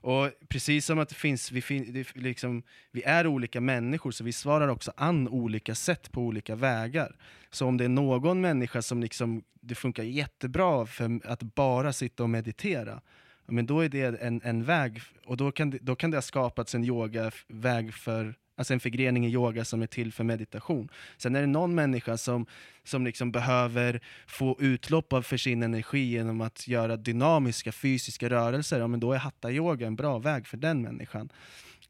Och 0.00 0.30
precis 0.48 0.86
som 0.86 0.98
att 0.98 1.08
det 1.08 1.14
finns, 1.14 1.52
vi, 1.52 1.62
fin, 1.62 1.92
det, 1.92 2.16
liksom, 2.16 2.62
vi 2.92 3.02
är 3.02 3.26
olika 3.26 3.60
människor, 3.60 4.10
så 4.10 4.24
vi 4.24 4.32
svarar 4.32 4.68
också 4.68 4.92
an 4.96 5.28
olika 5.28 5.74
sätt 5.74 6.12
på 6.12 6.20
olika 6.20 6.54
vägar. 6.54 7.16
Så 7.50 7.66
om 7.66 7.76
det 7.76 7.84
är 7.84 7.88
någon 7.88 8.40
människa 8.40 8.82
som 8.82 9.00
liksom, 9.00 9.42
det 9.60 9.74
funkar 9.74 10.02
jättebra 10.02 10.86
för 10.86 11.20
att 11.24 11.42
bara 11.42 11.92
sitta 11.92 12.22
och 12.22 12.30
meditera, 12.30 13.00
men 13.46 13.66
då 13.66 13.80
är 13.80 13.88
det 13.88 14.22
en, 14.22 14.40
en 14.44 14.64
väg, 14.64 15.00
och 15.24 15.36
då 15.36 15.52
kan, 15.52 15.70
det, 15.70 15.78
då 15.78 15.96
kan 15.96 16.10
det 16.10 16.16
ha 16.16 16.22
skapats 16.22 16.74
en 16.74 16.84
yogaväg 16.84 17.94
för 17.94 18.34
Alltså 18.58 18.74
en 18.74 18.80
förgrening 18.80 19.26
i 19.26 19.30
yoga 19.30 19.64
som 19.64 19.82
är 19.82 19.86
till 19.86 20.12
för 20.12 20.24
meditation. 20.24 20.88
Sen 21.16 21.36
är 21.36 21.40
det 21.40 21.46
någon 21.46 21.74
människa 21.74 22.16
som, 22.16 22.46
som 22.84 23.04
liksom 23.04 23.32
behöver 23.32 24.00
få 24.26 24.56
utlopp 24.60 25.12
av 25.12 25.22
för 25.22 25.36
sin 25.36 25.62
energi 25.62 26.04
genom 26.04 26.40
att 26.40 26.68
göra 26.68 26.96
dynamiska 26.96 27.72
fysiska 27.72 28.30
rörelser, 28.30 28.78
ja 28.78 28.86
men 28.86 29.00
då 29.00 29.12
är 29.12 29.18
hatta-yoga 29.18 29.86
en 29.86 29.96
bra 29.96 30.18
väg 30.18 30.46
för 30.46 30.56
den 30.56 30.82
människan. 30.82 31.28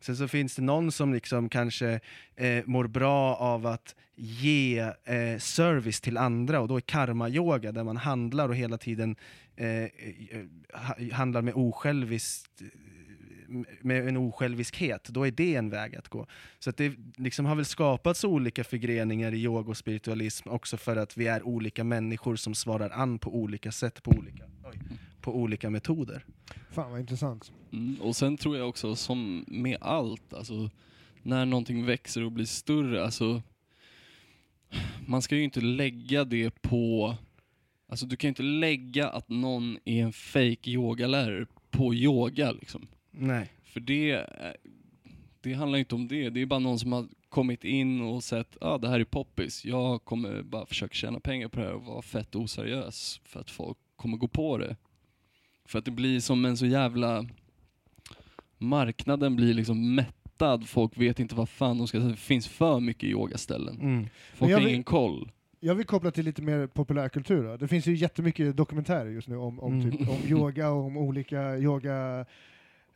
Sen 0.01 0.17
så 0.17 0.29
finns 0.29 0.57
det 0.57 0.63
någon 0.63 0.93
som 0.93 1.15
liksom 1.15 1.49
kanske 1.49 2.01
eh, 2.37 2.65
mår 2.65 2.87
bra 2.87 3.37
av 3.37 3.67
att 3.67 3.95
ge 4.15 4.79
eh, 5.05 5.39
service 5.39 6.01
till 6.01 6.17
andra 6.17 6.61
och 6.61 6.69
då 6.69 6.77
är 6.77 6.81
karma-yoga 6.81 7.73
där 7.73 7.85
man 7.85 7.97
handlar 7.97 8.49
och 8.49 8.57
hela 8.57 8.79
tiden 8.79 9.17
eh, 9.57 9.83
eh 9.83 9.91
handlar 11.13 11.43
med 11.43 11.55
osjälviskt 11.55 12.63
med 13.81 14.09
en 14.09 14.17
osjälviskhet, 14.17 15.09
då 15.09 15.27
är 15.27 15.31
det 15.31 15.55
en 15.55 15.71
väg 15.71 15.97
att 15.97 16.09
gå. 16.09 16.27
Så 16.59 16.71
att 16.71 16.77
det 16.77 16.93
liksom 17.17 17.47
har 17.47 17.55
väl 17.55 17.65
skapats 17.65 18.25
olika 18.25 18.65
förgreningar 18.65 19.35
i 19.35 19.43
yoga 19.43 19.71
och 19.71 19.77
spiritualism 19.77 20.49
också 20.49 20.77
för 20.77 20.97
att 20.97 21.17
vi 21.17 21.27
är 21.27 21.43
olika 21.43 21.85
människor 21.85 22.37
som 22.37 22.55
svarar 22.55 22.91
an 22.91 23.19
på 23.19 23.37
olika 23.37 23.73
sätt, 23.73 24.03
på 24.03 24.11
olika, 24.11 24.45
oj, 24.65 24.79
på 25.21 25.37
olika 25.37 25.71
metoder. 25.71 26.25
Fan 26.71 26.91
vad 26.91 27.01
intressant. 27.01 27.53
Mm, 27.73 28.01
och 28.01 28.17
sen 28.17 28.37
tror 28.37 28.57
jag 28.57 28.69
också 28.69 28.97
som 28.97 29.45
med 29.49 29.79
allt, 29.81 30.35
alltså 30.35 30.71
när 31.23 31.47
någonting 31.47 31.87
växer 31.87 32.25
och 32.25 32.33
blir 32.33 32.47
större, 32.47 33.05
alltså 33.05 33.43
man 35.07 35.23
ska 35.23 35.37
ju 35.37 35.45
inte 35.45 35.61
lägga 35.61 36.25
det 36.25 36.63
på 36.63 37.17
Alltså 37.89 38.07
du 38.07 38.17
kan 38.17 38.29
ju 38.29 38.31
inte 38.31 38.43
lägga 38.43 39.09
att 39.09 39.29
någon 39.29 39.79
är 39.85 40.03
en 40.03 40.13
fake 40.13 40.71
yogalärare 40.71 41.47
på 41.71 41.95
yoga 41.95 42.53
liksom. 42.53 42.89
Nej. 43.19 43.51
För 43.65 43.81
det, 43.81 44.11
eh, 44.13 44.25
det 45.41 45.53
handlar 45.53 45.79
inte 45.79 45.95
om 45.95 46.09
det. 46.09 46.31
Det 46.31 46.43
är 46.43 46.47
bara 46.47 46.59
någon 46.61 46.79
som 46.79 46.93
har 46.93 47.07
kommit 47.29 47.65
in 47.65 48.01
och 48.01 48.25
sett, 48.25 48.57
ah, 48.61 48.79
det 48.79 48.89
här 48.89 49.01
är 49.01 49.05
poppis. 49.05 49.65
Jag 49.65 50.05
kommer 50.05 50.43
bara 50.43 50.67
försöka 50.67 50.95
tjäna 50.95 51.21
pengar 51.21 51.49
på 51.49 51.61
det 51.61 51.67
här 51.67 51.73
och 51.75 51.85
vara 51.85 52.03
fett 52.03 52.35
oseriös 52.35 53.21
för 53.25 53.41
att 53.41 53.51
folk 53.51 53.79
kommer 53.97 54.17
gå 54.17 54.29
på 54.29 54.59
det. 54.59 54.77
För 55.65 55.79
att 55.79 55.85
det 55.85 55.91
blir 55.91 56.21
som 56.21 56.45
en 56.45 56.57
så 56.57 56.67
jävla... 56.67 57.27
Marknaden 58.59 59.37
blir 59.37 59.55
liksom 59.55 59.95
mättad, 59.95 60.69
folk 60.69 60.99
vet 60.99 61.21
inte 61.21 61.35
vad 61.35 61.49
fan 61.49 61.79
de 61.79 61.87
ska 61.89 61.99
säga. 61.99 62.11
Det 62.11 62.17
finns 62.17 62.49
för 62.49 62.81
mycket 62.81 63.05
yogaställen. 63.09 63.81
Mm. 63.81 64.07
Folk 64.35 64.53
har 64.53 64.61
vill- 64.61 64.69
ingen 64.69 64.85
koll. 64.85 65.31
Jag 65.61 65.75
vill 65.75 65.87
koppla 65.87 66.11
till 66.11 66.25
lite 66.25 66.43
mer 66.43 66.67
populärkultur. 66.67 67.45
Då. 67.45 67.57
Det 67.57 67.69
finns 67.69 67.87
ju 67.87 67.95
jättemycket 67.95 68.57
dokumentärer 68.57 69.11
just 69.11 69.29
nu 69.29 69.37
om, 69.37 69.61
om, 69.61 69.81
Mm. 69.81 69.91
typ, 69.99 70.09
om 70.09 70.17
yoga 70.29 70.71
och 70.71 70.85
om 70.85 70.97
olika 70.97 71.57
yoga... 71.59 72.27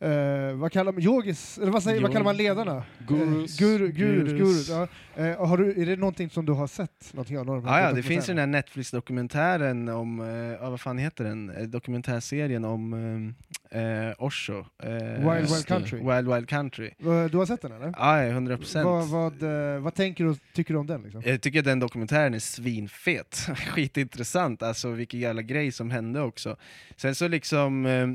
Eh, 0.02 0.54
vad 0.54 0.72
kallar 0.72 0.92
man 0.92 1.02
yogis? 1.02 1.58
Eller 1.58 1.72
vad, 1.72 1.82
säger, 1.82 2.02
vad 2.02 2.12
kallar 2.12 2.24
man 2.24 2.36
ledarna? 2.36 2.82
Gurus. 3.08 3.60
Eh, 3.60 3.66
guru, 3.66 3.92
gurus, 3.92 4.32
Gurus. 4.32 4.68
ja. 4.68 4.88
eh, 5.24 5.46
har 5.46 5.58
du, 5.58 5.82
är 5.82 5.86
det 5.86 5.96
någonting 5.96 6.30
som 6.30 6.46
du 6.46 6.52
har 6.52 6.66
sett? 6.66 7.10
Någonting 7.12 7.38
av 7.38 7.46
någon 7.46 7.64
här 7.68 7.82
Ja, 7.86 7.92
det 7.92 8.02
finns 8.02 8.28
ju 8.28 8.30
den 8.34 8.38
här 8.38 8.46
Netflix-dokumentären 8.46 9.88
om, 9.88 10.20
eh, 10.60 10.70
vad 10.70 10.80
fan 10.80 10.98
heter 10.98 11.24
den? 11.24 11.50
Eh, 11.50 11.62
Dokumentärserien 11.62 12.64
om 12.64 13.34
eh, 13.70 13.80
eh, 13.82 14.14
Osho. 14.18 14.58
Eh, 14.82 14.90
Wild 15.34 15.48
Wild. 15.50 15.66
Country. 15.66 15.98
Wild 15.98 16.34
Wild 16.34 16.48
Country. 16.48 16.90
Du 17.30 17.36
har 17.38 17.46
sett 17.46 17.62
den 17.62 17.72
eller? 17.72 17.94
Ja, 17.96 18.22
ja, 18.22 18.28
100 18.28 18.56
procent. 18.56 18.84
Vad, 18.84 19.08
vad, 19.08 19.42
eh, 19.74 19.80
vad 19.80 19.94
tänker 19.94 20.24
du 20.24 20.30
och 20.30 20.38
tycker 20.54 20.74
du 20.74 20.80
om 20.80 20.86
den? 20.86 21.02
Liksom? 21.02 21.22
Jag 21.24 21.40
tycker 21.40 21.58
att 21.58 21.64
den 21.64 21.78
dokumentären 21.80 22.34
är 22.34 22.38
svinfet. 22.38 23.34
Skitintressant, 23.56 24.62
alltså 24.62 24.90
vilken 24.90 25.20
jävla 25.20 25.42
grej 25.42 25.72
som 25.72 25.90
hände 25.90 26.20
också. 26.20 26.56
Sen 26.96 27.14
så 27.14 27.28
liksom, 27.28 27.86
eh, 27.86 28.06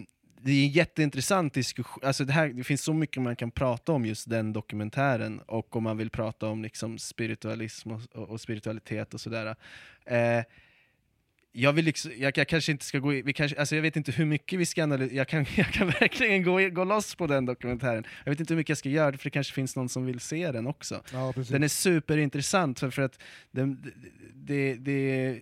det 0.45 0.51
är 0.51 0.63
en 0.63 0.71
jätteintressant 0.71 1.53
diskussion, 1.53 2.03
alltså 2.03 2.25
det, 2.25 2.33
här, 2.33 2.47
det 2.47 2.63
finns 2.63 2.81
så 2.83 2.93
mycket 2.93 3.21
man 3.21 3.35
kan 3.35 3.51
prata 3.51 3.91
om 3.91 4.05
just 4.05 4.29
den 4.29 4.53
dokumentären, 4.53 5.39
och 5.39 5.75
om 5.75 5.83
man 5.83 5.97
vill 5.97 6.09
prata 6.09 6.47
om 6.47 6.63
liksom 6.63 6.97
spiritualism 6.97 7.91
och, 7.91 8.01
och, 8.13 8.41
spiritualitet 8.41 9.13
och 9.13 9.21
sådär. 9.21 9.55
Eh, 10.05 10.43
jag, 11.51 11.73
vill 11.73 11.85
liksom, 11.85 12.11
jag, 12.17 12.37
jag 12.37 12.47
kanske 12.47 12.71
inte 12.71 12.85
ska 12.85 12.99
gå 12.99 13.13
i, 13.13 13.21
vi 13.21 13.33
kanske, 13.33 13.59
alltså 13.59 13.75
jag 13.75 13.81
vet 13.81 13.95
inte 13.95 14.11
hur 14.11 14.25
mycket 14.25 14.59
vi 14.59 14.65
ska 14.65 14.83
analysera, 14.83 15.15
jag 15.15 15.27
kan, 15.27 15.45
jag 15.55 15.67
kan 15.67 15.87
verkligen 15.87 16.43
gå, 16.43 16.69
gå 16.69 16.83
loss 16.83 17.15
på 17.15 17.27
den 17.27 17.45
dokumentären. 17.45 18.03
Jag 18.23 18.31
vet 18.31 18.39
inte 18.39 18.53
hur 18.53 18.57
mycket 18.57 18.69
jag 18.69 18.77
ska 18.77 18.89
göra, 18.89 19.17
för 19.17 19.23
det 19.23 19.29
kanske 19.29 19.53
finns 19.53 19.75
någon 19.75 19.89
som 19.89 20.05
vill 20.05 20.19
se 20.19 20.51
den 20.51 20.67
också. 20.67 21.01
Ja. 21.13 21.33
Den 21.49 21.63
är 21.63 21.67
superintressant 21.67 22.79
för, 22.79 22.89
för 22.89 23.01
att 23.01 23.19
den, 23.51 23.93
det, 24.33 24.73
det, 24.73 25.41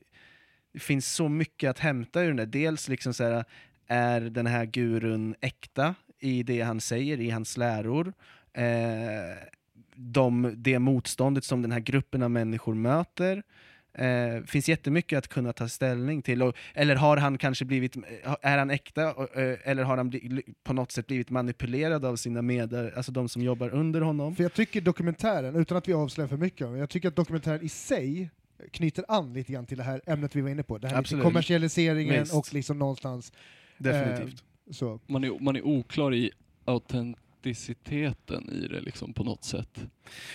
det 0.74 0.80
finns 0.80 1.14
så 1.14 1.30
mycket 1.30 1.70
att 1.70 1.80
hämta 1.80 2.22
ur 2.22 2.28
den 2.28 2.38
där. 2.38 2.46
Dels 2.46 2.88
liksom 2.88 3.14
så 3.14 3.24
här, 3.24 3.46
är 3.88 4.22
den 4.22 4.48
här 4.48 4.66
gurun 4.66 5.36
äkta 5.42 5.96
i 6.20 6.44
det 6.44 6.62
han 6.62 6.82
säger, 6.82 7.22
i 7.22 7.30
hans 7.30 7.58
läror? 7.58 8.14
Eh, 8.54 8.64
de, 9.96 10.54
det 10.58 10.80
motståndet 10.80 11.44
som 11.44 11.62
den 11.62 11.72
här 11.72 11.80
gruppen 11.80 12.24
av 12.24 12.32
människor 12.32 12.74
möter? 12.74 13.44
Eh, 13.98 14.44
finns 14.46 14.70
jättemycket 14.70 15.18
att 15.18 15.28
kunna 15.28 15.54
ta 15.54 15.68
ställning 15.68 16.22
till. 16.22 16.44
Och, 16.44 16.56
eller 16.74 16.96
har 16.96 17.18
han 17.18 17.38
kanske 17.38 17.66
blivit, 17.66 17.96
är 18.42 18.58
han 18.58 18.70
äkta, 18.70 19.02
eh, 19.04 19.58
eller 19.64 19.84
har 19.84 19.98
han 19.98 20.10
bli, 20.10 20.44
på 20.64 20.74
något 20.74 20.92
sätt 20.92 21.08
blivit 21.08 21.30
manipulerad 21.30 22.06
av 22.06 22.16
sina 22.16 22.42
medar, 22.42 22.94
alltså 22.96 23.12
de 23.12 23.30
som 23.30 23.42
jobbar 23.42 23.70
under 23.70 24.02
honom? 24.02 24.36
För 24.36 24.44
jag 24.44 24.54
tycker 24.54 24.82
dokumentären, 24.82 25.56
utan 25.56 25.78
att 25.78 25.88
vi 25.88 25.94
avslöjar 25.94 26.28
för 26.28 26.38
mycket, 26.38 26.78
jag 26.78 26.90
tycker 26.90 27.08
att 27.08 27.16
dokumentären 27.16 27.62
i 27.64 27.70
sig 27.70 28.30
knyter 28.72 29.06
an 29.08 29.34
lite 29.34 29.54
grann 29.54 29.66
till 29.66 29.78
det 29.78 29.84
här 29.84 30.02
ämnet 30.06 30.36
vi 30.36 30.42
var 30.42 30.50
inne 30.50 30.64
på. 30.64 30.78
Det 30.78 30.88
här 30.88 31.22
kommersialiseringen 31.22 32.24
Visst. 32.24 32.34
och 32.34 32.54
liksom 32.54 32.80
någonstans 32.80 33.34
Definitivt. 33.78 34.44
så. 34.72 35.00
Man 35.08 35.24
är, 35.24 35.40
man 35.40 35.56
är 35.56 35.62
oklar 35.62 36.14
i 36.14 36.32
autenticiteten 36.66 38.50
i 38.50 38.68
det 38.68 38.82
liksom 38.82 39.14
på 39.14 39.24
något 39.24 39.44
sätt. 39.44 39.80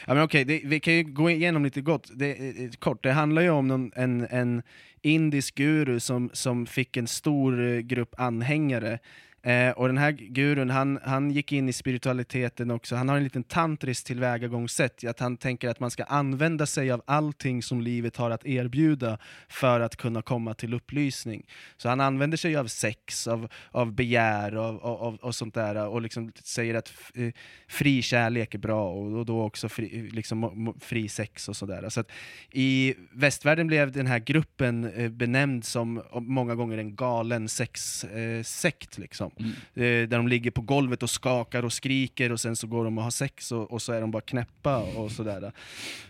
Ja, 0.06 0.14
men 0.14 0.22
okej, 0.22 0.44
det, 0.44 0.62
vi 0.64 0.80
kan 0.80 0.94
ju 0.94 1.02
gå 1.02 1.30
igenom 1.30 1.64
lite 1.64 1.80
gott, 1.80 2.10
det, 2.14 2.30
eh, 2.30 2.70
kort. 2.70 3.02
Det 3.02 3.12
handlar 3.12 3.42
ju 3.42 3.50
om 3.50 3.68
någon, 3.68 3.92
en, 3.96 4.26
en 4.30 4.62
indisk 5.02 5.54
guru 5.54 6.00
som, 6.00 6.30
som 6.32 6.66
fick 6.66 6.96
en 6.96 7.06
stor 7.06 7.64
eh, 7.64 7.78
grupp 7.78 8.14
anhängare. 8.20 8.98
Eh, 9.42 9.70
och 9.70 9.86
den 9.86 9.98
här 9.98 10.12
gurun, 10.12 10.70
han, 10.70 10.98
han 11.02 11.30
gick 11.30 11.52
in 11.52 11.68
i 11.68 11.72
spiritualiteten 11.72 12.70
också. 12.70 12.96
Han 12.96 13.08
har 13.08 13.16
en 13.16 13.24
liten 13.24 13.42
tantrisk 13.42 14.04
tillvägagångssätt, 14.04 15.04
att 15.04 15.20
han 15.20 15.36
tänker 15.36 15.68
att 15.68 15.80
man 15.80 15.90
ska 15.90 16.04
använda 16.04 16.66
sig 16.66 16.90
av 16.90 17.02
allting 17.06 17.62
som 17.62 17.80
livet 17.80 18.16
har 18.16 18.30
att 18.30 18.46
erbjuda 18.46 19.18
för 19.48 19.80
att 19.80 19.96
kunna 19.96 20.22
komma 20.22 20.54
till 20.54 20.74
upplysning. 20.74 21.46
Så 21.76 21.88
han 21.88 22.00
använder 22.00 22.36
sig 22.36 22.56
av 22.56 22.66
sex, 22.66 23.26
av, 23.26 23.48
av 23.70 23.92
begär 23.92 24.56
och, 24.56 24.84
av, 24.84 25.18
av, 25.22 25.32
sånt 25.32 25.54
där 25.54 25.88
och 25.88 26.02
liksom 26.02 26.32
säger 26.44 26.74
att 26.74 26.92
eh, 27.14 27.32
fri 27.68 28.02
kärlek 28.02 28.54
är 28.54 28.58
bra 28.58 28.90
och, 28.90 29.18
och 29.18 29.26
då 29.26 29.42
också 29.42 29.68
fri, 29.68 30.10
liksom, 30.12 30.74
fri 30.80 31.08
sex 31.08 31.48
och 31.48 31.56
sådär. 31.56 31.88
Så 31.88 32.00
att 32.00 32.10
I 32.50 32.94
västvärlden 33.12 33.66
blev 33.66 33.92
den 33.92 34.06
här 34.06 34.18
gruppen 34.18 34.92
eh, 34.92 35.10
benämnd 35.10 35.64
som 35.64 36.02
många 36.12 36.54
gånger 36.54 36.78
en 36.78 36.96
galen 36.96 37.48
sexsekt. 37.48 38.98
Eh, 38.98 39.00
liksom. 39.00 39.32
Mm. 39.38 39.52
Eh, 39.74 40.08
där 40.08 40.16
de 40.16 40.28
ligger 40.28 40.50
på 40.50 40.60
golvet 40.60 41.02
och 41.02 41.10
skakar 41.10 41.64
och 41.64 41.72
skriker 41.72 42.32
och 42.32 42.40
sen 42.40 42.56
så 42.56 42.66
går 42.66 42.84
de 42.84 42.98
och 42.98 43.04
har 43.04 43.10
sex 43.10 43.52
och, 43.52 43.72
och 43.72 43.82
så 43.82 43.92
är 43.92 44.00
de 44.00 44.10
bara 44.10 44.22
knäppa 44.22 44.78
och 44.78 45.10
sådär. 45.10 45.52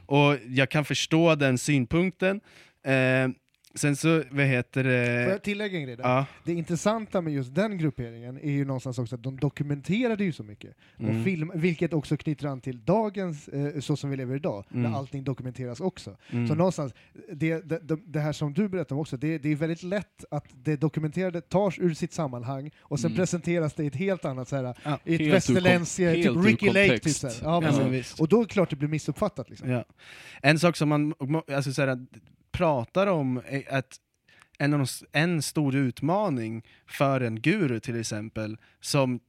Och 0.07 0.37
jag 0.49 0.71
kan 0.71 0.85
förstå 0.85 1.35
den 1.35 1.59
synpunkten. 1.59 2.41
Eh, 2.85 3.29
sen 3.75 3.97
så, 3.97 4.23
vad 4.31 4.47
heter 4.47 4.83
Får 4.85 4.91
det? 4.91 5.31
jag 5.31 5.43
tillägga 5.43 5.79
en 5.79 5.85
grej 5.85 5.97
där? 5.97 6.05
Ja, 6.05 6.27
Det 6.45 6.53
intressanta 6.53 7.21
med 7.21 7.33
just 7.33 7.55
den 7.55 7.79
grupperingen 7.79 8.39
är 8.39 8.51
ju 8.51 8.65
någonstans 8.65 8.99
också 8.99 9.15
att 9.15 9.23
de 9.23 9.37
dokumenterade 9.41 10.25
ju 10.25 10.33
så 10.33 10.43
mycket. 10.43 10.77
De 10.97 11.05
Mm. 11.09 11.25
film, 11.25 11.53
vilket 11.55 11.93
också 11.93 12.17
knyter 12.17 12.47
an 12.47 12.61
till 12.61 12.85
dagens, 12.85 13.49
eh, 13.49 13.81
så 13.81 13.97
som 13.97 14.11
vi 14.11 14.17
lever 14.17 14.37
idag, 14.37 14.65
Mm. 14.71 14.83
när 14.91 14.99
allting 14.99 15.25
dokumenteras 15.25 15.81
också. 15.81 16.17
mm. 16.31 16.49
Så 16.49 16.55
någonstans, 16.55 16.93
det, 17.33 17.61
det, 17.69 17.79
det, 17.79 17.99
det 18.07 18.21
här 18.21 18.33
som 18.33 18.55
du 18.55 18.69
berättar 18.69 18.95
om 18.97 19.01
också, 19.01 19.17
det, 19.17 19.39
det 19.39 19.49
är 19.53 19.57
väldigt 19.57 19.83
lätt 19.83 20.25
att 20.31 20.45
det 20.65 20.77
dokumenterade 20.77 21.41
tas 21.41 21.79
ur 21.79 21.95
sitt 21.95 22.13
sammanhang 22.13 22.71
och 22.81 23.01
sen 23.01 23.09
Mm. 23.11 23.17
presenteras 23.17 23.75
det 23.75 23.85
i 23.85 23.87
ett 23.87 23.97
helt 23.97 24.25
annat, 24.25 24.49
så 24.49 24.57
här, 24.57 24.75
Ja, 24.85 24.99
i 25.05 25.15
ett 25.27 25.35
västerländskt, 25.35 25.97
typ 25.97 26.45
Ricky 26.45 26.67
Lake. 26.67 26.89
Typ, 26.89 27.03
kontext. 27.03 27.21
så 27.21 27.27
här. 27.29 27.35
Ja, 27.43 27.63
Ja, 27.93 28.03
och 28.19 28.29
då 28.29 28.41
är 28.41 28.45
det 28.45 28.49
klart 28.53 28.71
det 28.71 28.77
blir 28.77 28.89
missuppfattat. 28.89 29.51
Liksom. 29.51 29.71
Ja. 29.71 29.85
En 30.43 30.59
sak 30.59 30.77
som 30.77 30.89
man 30.89 31.15
alltså, 31.53 31.73
så 31.73 31.83
här, 31.83 32.07
pratar 32.59 33.07
om 33.07 33.43
att 33.71 33.97
en, 34.59 34.75
av 34.75 34.79
de, 34.79 34.87
en 35.13 35.43
stor 35.43 35.75
utmaning 35.75 36.65
för 36.87 37.21
en 37.21 37.41
guru 37.41 37.81
till 37.81 38.01
exempel, 38.01 38.57
som 38.81 39.21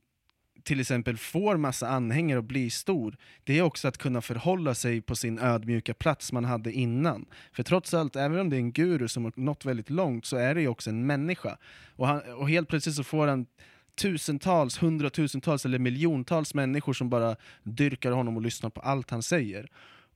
till 0.63 0.79
exempel 0.79 1.17
får 1.17 1.57
massa 1.57 1.87
anhängare 1.89 2.37
och 2.37 2.43
blir 2.43 2.69
stor, 2.69 3.17
det 3.43 3.57
är 3.59 3.61
också 3.61 3.87
att 3.87 3.97
kunna 3.97 4.21
förhålla 4.21 4.75
sig 4.75 5.01
på 5.01 5.15
sin 5.15 5.39
ödmjuka 5.39 5.93
plats 5.93 6.31
man 6.31 6.45
hade 6.45 6.71
innan. 6.71 7.25
För 7.53 7.63
trots 7.63 7.93
allt, 7.93 8.15
även 8.15 8.39
om 8.39 8.49
det 8.49 8.55
är 8.55 8.59
en 8.59 8.71
guru 8.71 9.07
som 9.07 9.23
har 9.23 9.33
nått 9.35 9.65
väldigt 9.65 9.89
långt, 9.89 10.25
så 10.25 10.37
är 10.37 10.55
det 10.55 10.61
ju 10.61 10.67
också 10.67 10.89
en 10.89 11.05
människa. 11.05 11.57
Och, 11.95 12.07
han, 12.07 12.21
och 12.33 12.49
helt 12.49 12.69
plötsligt 12.69 12.95
så 12.95 13.03
får 13.03 13.27
han 13.27 13.45
tusentals, 14.01 14.83
hundratusentals 14.83 15.65
eller 15.65 15.79
miljontals 15.79 16.53
människor 16.53 16.93
som 16.93 17.09
bara 17.09 17.35
dyrkar 17.63 18.11
honom 18.11 18.35
och 18.35 18.41
lyssnar 18.41 18.69
på 18.69 18.81
allt 18.81 19.09
han 19.09 19.23
säger. 19.23 19.69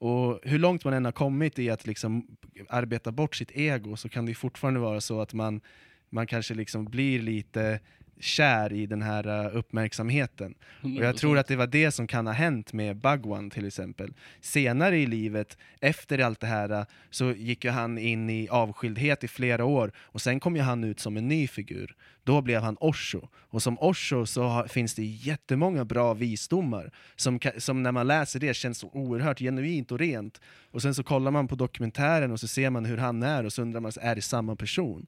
Och 0.03 0.39
hur 0.43 0.59
långt 0.59 0.85
man 0.85 0.93
än 0.93 1.05
har 1.05 1.11
kommit 1.11 1.59
i 1.59 1.69
att 1.69 1.87
liksom 1.87 2.27
arbeta 2.69 3.11
bort 3.11 3.35
sitt 3.35 3.51
ego 3.51 3.95
så 3.95 4.09
kan 4.09 4.25
det 4.25 4.33
fortfarande 4.33 4.79
vara 4.79 5.01
så 5.01 5.21
att 5.21 5.33
man, 5.33 5.61
man 6.09 6.27
kanske 6.27 6.53
liksom 6.53 6.85
blir 6.85 7.21
lite 7.21 7.79
kär 8.19 8.73
i 8.73 8.85
den 8.85 9.01
här 9.01 9.27
uh, 9.27 9.57
uppmärksamheten. 9.57 10.55
Och 10.81 11.03
jag 11.03 11.17
tror 11.17 11.37
att 11.37 11.47
det 11.47 11.55
var 11.55 11.67
det 11.67 11.91
som 11.91 12.07
kan 12.07 12.27
ha 12.27 12.33
hänt 12.33 12.73
med 12.73 12.97
Bhagwan 12.97 13.49
till 13.49 13.67
exempel. 13.67 14.13
Senare 14.41 14.97
i 14.97 15.05
livet, 15.05 15.57
efter 15.81 16.19
allt 16.19 16.39
det 16.39 16.47
här, 16.47 16.71
uh, 16.71 16.85
så 17.09 17.31
gick 17.31 17.65
ju 17.65 17.71
han 17.71 17.97
in 17.97 18.29
i 18.29 18.47
avskildhet 18.49 19.23
i 19.23 19.27
flera 19.27 19.65
år 19.65 19.91
och 19.97 20.21
sen 20.21 20.39
kom 20.39 20.55
ju 20.55 20.61
han 20.61 20.83
ut 20.83 20.99
som 20.99 21.17
en 21.17 21.27
ny 21.27 21.47
figur. 21.47 21.95
Då 22.23 22.41
blev 22.41 22.61
han 22.61 22.77
Osho. 22.79 23.21
Och 23.35 23.63
som 23.63 23.79
Osho 23.79 24.25
så 24.25 24.43
har, 24.43 24.67
finns 24.67 24.95
det 24.95 25.03
jättemånga 25.03 25.85
bra 25.85 26.13
visdomar 26.13 26.91
som, 27.15 27.39
som 27.57 27.83
när 27.83 27.91
man 27.91 28.07
läser 28.07 28.39
det 28.39 28.53
känns 28.53 28.77
så 28.77 28.89
oerhört 28.93 29.39
genuint 29.39 29.91
och 29.91 29.99
rent. 29.99 30.41
Och 30.71 30.81
sen 30.81 30.95
så 30.95 31.03
kollar 31.03 31.31
man 31.31 31.47
på 31.47 31.55
dokumentären 31.55 32.31
och 32.31 32.39
så 32.39 32.47
ser 32.47 32.69
man 32.69 32.85
hur 32.85 32.97
han 32.97 33.23
är 33.23 33.45
och 33.45 33.53
så 33.53 33.61
undrar 33.61 33.79
man, 33.79 33.91
är 34.01 34.15
det 34.15 34.21
samma 34.21 34.55
person? 34.55 35.05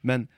Men 0.00 0.28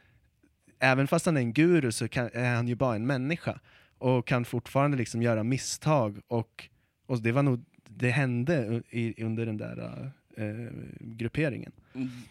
även 0.80 1.08
fast 1.08 1.26
han 1.26 1.36
är 1.36 1.40
en 1.40 1.52
guru 1.52 1.92
så 1.92 2.08
kan, 2.08 2.30
är 2.32 2.54
han 2.54 2.68
ju 2.68 2.74
bara 2.74 2.94
en 2.94 3.06
människa 3.06 3.60
och 3.98 4.26
kan 4.26 4.44
fortfarande 4.44 4.96
liksom 4.96 5.22
göra 5.22 5.42
misstag 5.44 6.20
och, 6.28 6.68
och 7.06 7.22
det 7.22 7.32
var 7.32 7.42
nog, 7.42 7.64
det 7.88 8.10
hände 8.10 8.82
i, 8.90 9.24
under 9.24 9.46
den 9.46 9.56
där 9.56 10.10
eh, 10.36 10.72
grupperingen. 11.00 11.72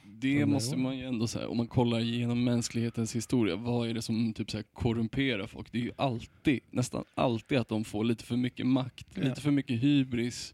Det 0.03 0.33
Under 0.33 0.45
måste 0.45 0.77
man 0.77 0.97
ju 0.97 1.05
ändå 1.05 1.27
säga, 1.27 1.47
om 1.47 1.57
man 1.57 1.67
kollar 1.67 1.99
igenom 1.99 2.43
mänsklighetens 2.43 3.15
historia, 3.15 3.55
vad 3.55 3.89
är 3.89 3.93
det 3.93 4.01
som 4.01 4.33
typ 4.33 4.51
så 4.51 4.57
här 4.57 4.65
korrumperar 4.73 5.47
folk? 5.47 5.71
Det 5.71 5.77
är 5.77 5.81
ju 5.81 5.91
alltid, 5.95 6.59
nästan 6.71 7.03
alltid 7.15 7.57
att 7.57 7.69
de 7.69 7.83
får 7.83 8.03
lite 8.03 8.23
för 8.23 8.37
mycket 8.37 8.67
makt, 8.67 9.07
Ja. 9.13 9.23
lite 9.23 9.41
för 9.41 9.51
mycket 9.51 9.83
hybris. 9.83 10.53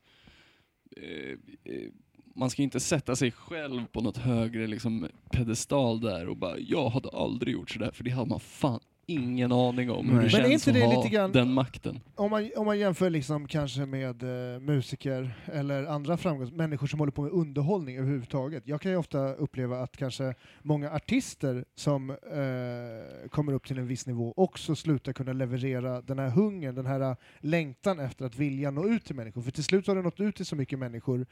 Eh, 0.97 1.73
eh, 1.73 1.89
man 2.36 2.49
ska 2.49 2.61
inte 2.61 2.79
sätta 2.79 3.15
sig 3.15 3.31
själv 3.31 3.86
på 3.86 4.01
något 4.01 4.17
högre 4.17 4.67
liksom, 4.67 5.07
pedestal 5.31 6.01
där 6.01 6.27
och 6.29 6.38
bara 6.38 6.57
jag 6.59 6.89
hade 6.89 7.09
aldrig 7.09 7.53
gjort 7.53 7.69
sådär, 7.69 7.91
för 7.93 8.03
det 8.03 8.09
hade 8.09 8.29
man 8.29 8.39
fan 8.39 8.79
ingen 9.07 9.51
aning 9.51 9.91
om 9.91 10.05
hur 10.05 10.11
det 10.11 10.15
Men 10.15 10.25
är 10.25 10.29
känns 10.29 10.67
inte 10.67 10.69
att 10.69 10.75
det 10.75 10.95
ha 10.95 11.03
lite 11.03 11.15
grann- 11.15 11.31
den 11.31 11.53
makten. 11.53 11.99
Om 12.15 12.31
man, 12.31 12.51
om 12.57 12.65
man 12.65 12.79
jämför 12.79 13.09
liksom 13.09 13.47
kanske 13.47 13.86
med 13.86 14.23
eh, 14.23 14.59
musiker 14.59 15.33
eller 15.45 15.86
andra 15.86 16.17
framgångs 16.17 16.51
människor 16.51 16.88
som 16.88 16.99
håller 16.99 17.11
på 17.11 17.21
med 17.21 17.31
underhållning 17.31 17.97
överhuvudtaget. 17.97 18.67
Jag 18.67 18.81
kan 18.81 18.91
ju 18.91 18.97
ofta 18.97 19.33
uppleva 19.33 19.79
att 19.79 19.97
kanske 19.97 20.33
många 20.61 20.91
artister 20.91 21.65
som 21.75 22.09
eh, 22.09 23.29
kommer 23.29 23.53
upp 23.53 23.67
till 23.67 23.77
en 23.77 23.88
viss 23.88 24.05
nivå 24.07 24.33
också 24.38 24.75
slutar 24.75 25.13
kunna 25.13 25.33
leverera 25.33 26.01
den 26.01 26.19
här 26.19 26.29
hungern, 26.29 26.75
den 26.75 26.86
här 26.86 27.01
eh, 27.01 27.15
längtan 27.39 27.99
efter 27.99 28.25
att 28.25 28.36
vilja 28.36 28.71
nå 28.71 28.88
ut 28.88 29.05
till 29.05 29.15
människor. 29.15 29.41
För 29.41 29.51
till 29.51 29.63
slut 29.63 29.88
har 29.88 29.95
du 29.95 30.01
nått 30.01 30.19
ut 30.19 30.36
till 30.36 30.45
så 30.45 30.55
mycket 30.55 30.79
människor 30.79 31.25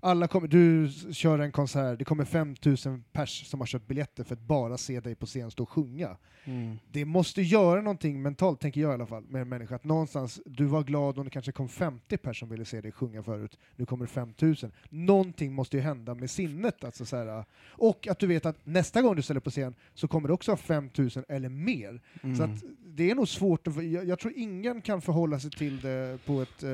alla 0.00 0.28
kommer, 0.28 0.48
du 0.48 0.88
kör 1.12 1.38
en 1.38 1.52
konsert, 1.52 1.98
det 1.98 2.04
kommer 2.04 2.24
5000 2.24 3.04
pers 3.12 3.46
som 3.46 3.60
har 3.60 3.66
köpt 3.66 3.86
biljetter 3.86 4.24
för 4.24 4.34
att 4.34 4.40
bara 4.40 4.76
se 4.78 5.00
dig 5.00 5.14
på 5.14 5.26
scen 5.26 5.50
stå 5.50 5.62
och 5.62 5.68
sjunga 5.70 6.16
Mm. 6.48 6.78
det 6.92 7.04
måste 7.04 7.42
göra 7.42 7.80
någonting 7.80 8.22
mentalt, 8.22 8.60
tänker 8.60 8.80
jag 8.80 8.90
i 8.90 8.94
alla 8.94 9.06
fall, 9.06 9.24
med 9.28 9.42
en 9.42 9.48
människa. 9.48 9.74
Att 9.74 9.84
någonstans, 9.84 10.40
du 10.46 10.64
var 10.64 10.82
glad 10.82 11.18
om 11.18 11.24
det 11.24 11.30
kanske 11.30 11.52
kom 11.52 11.68
50 11.68 12.16
personer 12.16 12.34
som 12.34 12.48
ville 12.48 12.64
se 12.64 12.80
dig 12.80 12.92
sjunga 12.92 13.22
förut, 13.22 13.58
nu 13.76 13.86
kommer 13.86 14.04
det 14.06 14.12
5000. 14.12 14.72
Någonting 14.88 15.52
måste 15.52 15.76
ju 15.76 15.82
hända 15.82 16.14
med 16.14 16.30
sinnet. 16.30 16.84
Alltså 16.84 17.04
så 17.04 17.16
här, 17.16 17.44
och 17.68 18.06
att 18.08 18.18
du 18.18 18.26
vet 18.26 18.46
att 18.46 18.66
nästa 18.66 19.02
gång 19.02 19.16
du 19.16 19.22
ställer 19.22 19.40
på 19.40 19.50
scen 19.50 19.74
så 19.94 20.08
kommer 20.08 20.28
det 20.28 20.34
också 20.34 20.52
ha 20.52 20.56
5000 20.56 21.24
eller 21.28 21.48
mer. 21.48 22.00
Så 22.20 22.26
Mm. 22.26 22.40
att 22.54 22.62
det 22.86 23.10
är 23.10 23.14
nog 23.14 23.28
svårt, 23.28 23.66
jag, 23.66 24.04
jag 24.06 24.18
tror 24.18 24.32
ingen 24.36 24.82
kan 24.82 25.02
förhålla 25.02 25.40
sig 25.40 25.50
till 25.50 25.80
det 25.80 26.18
på 26.26 26.42
ett 26.42 26.62
eh, 26.62 26.70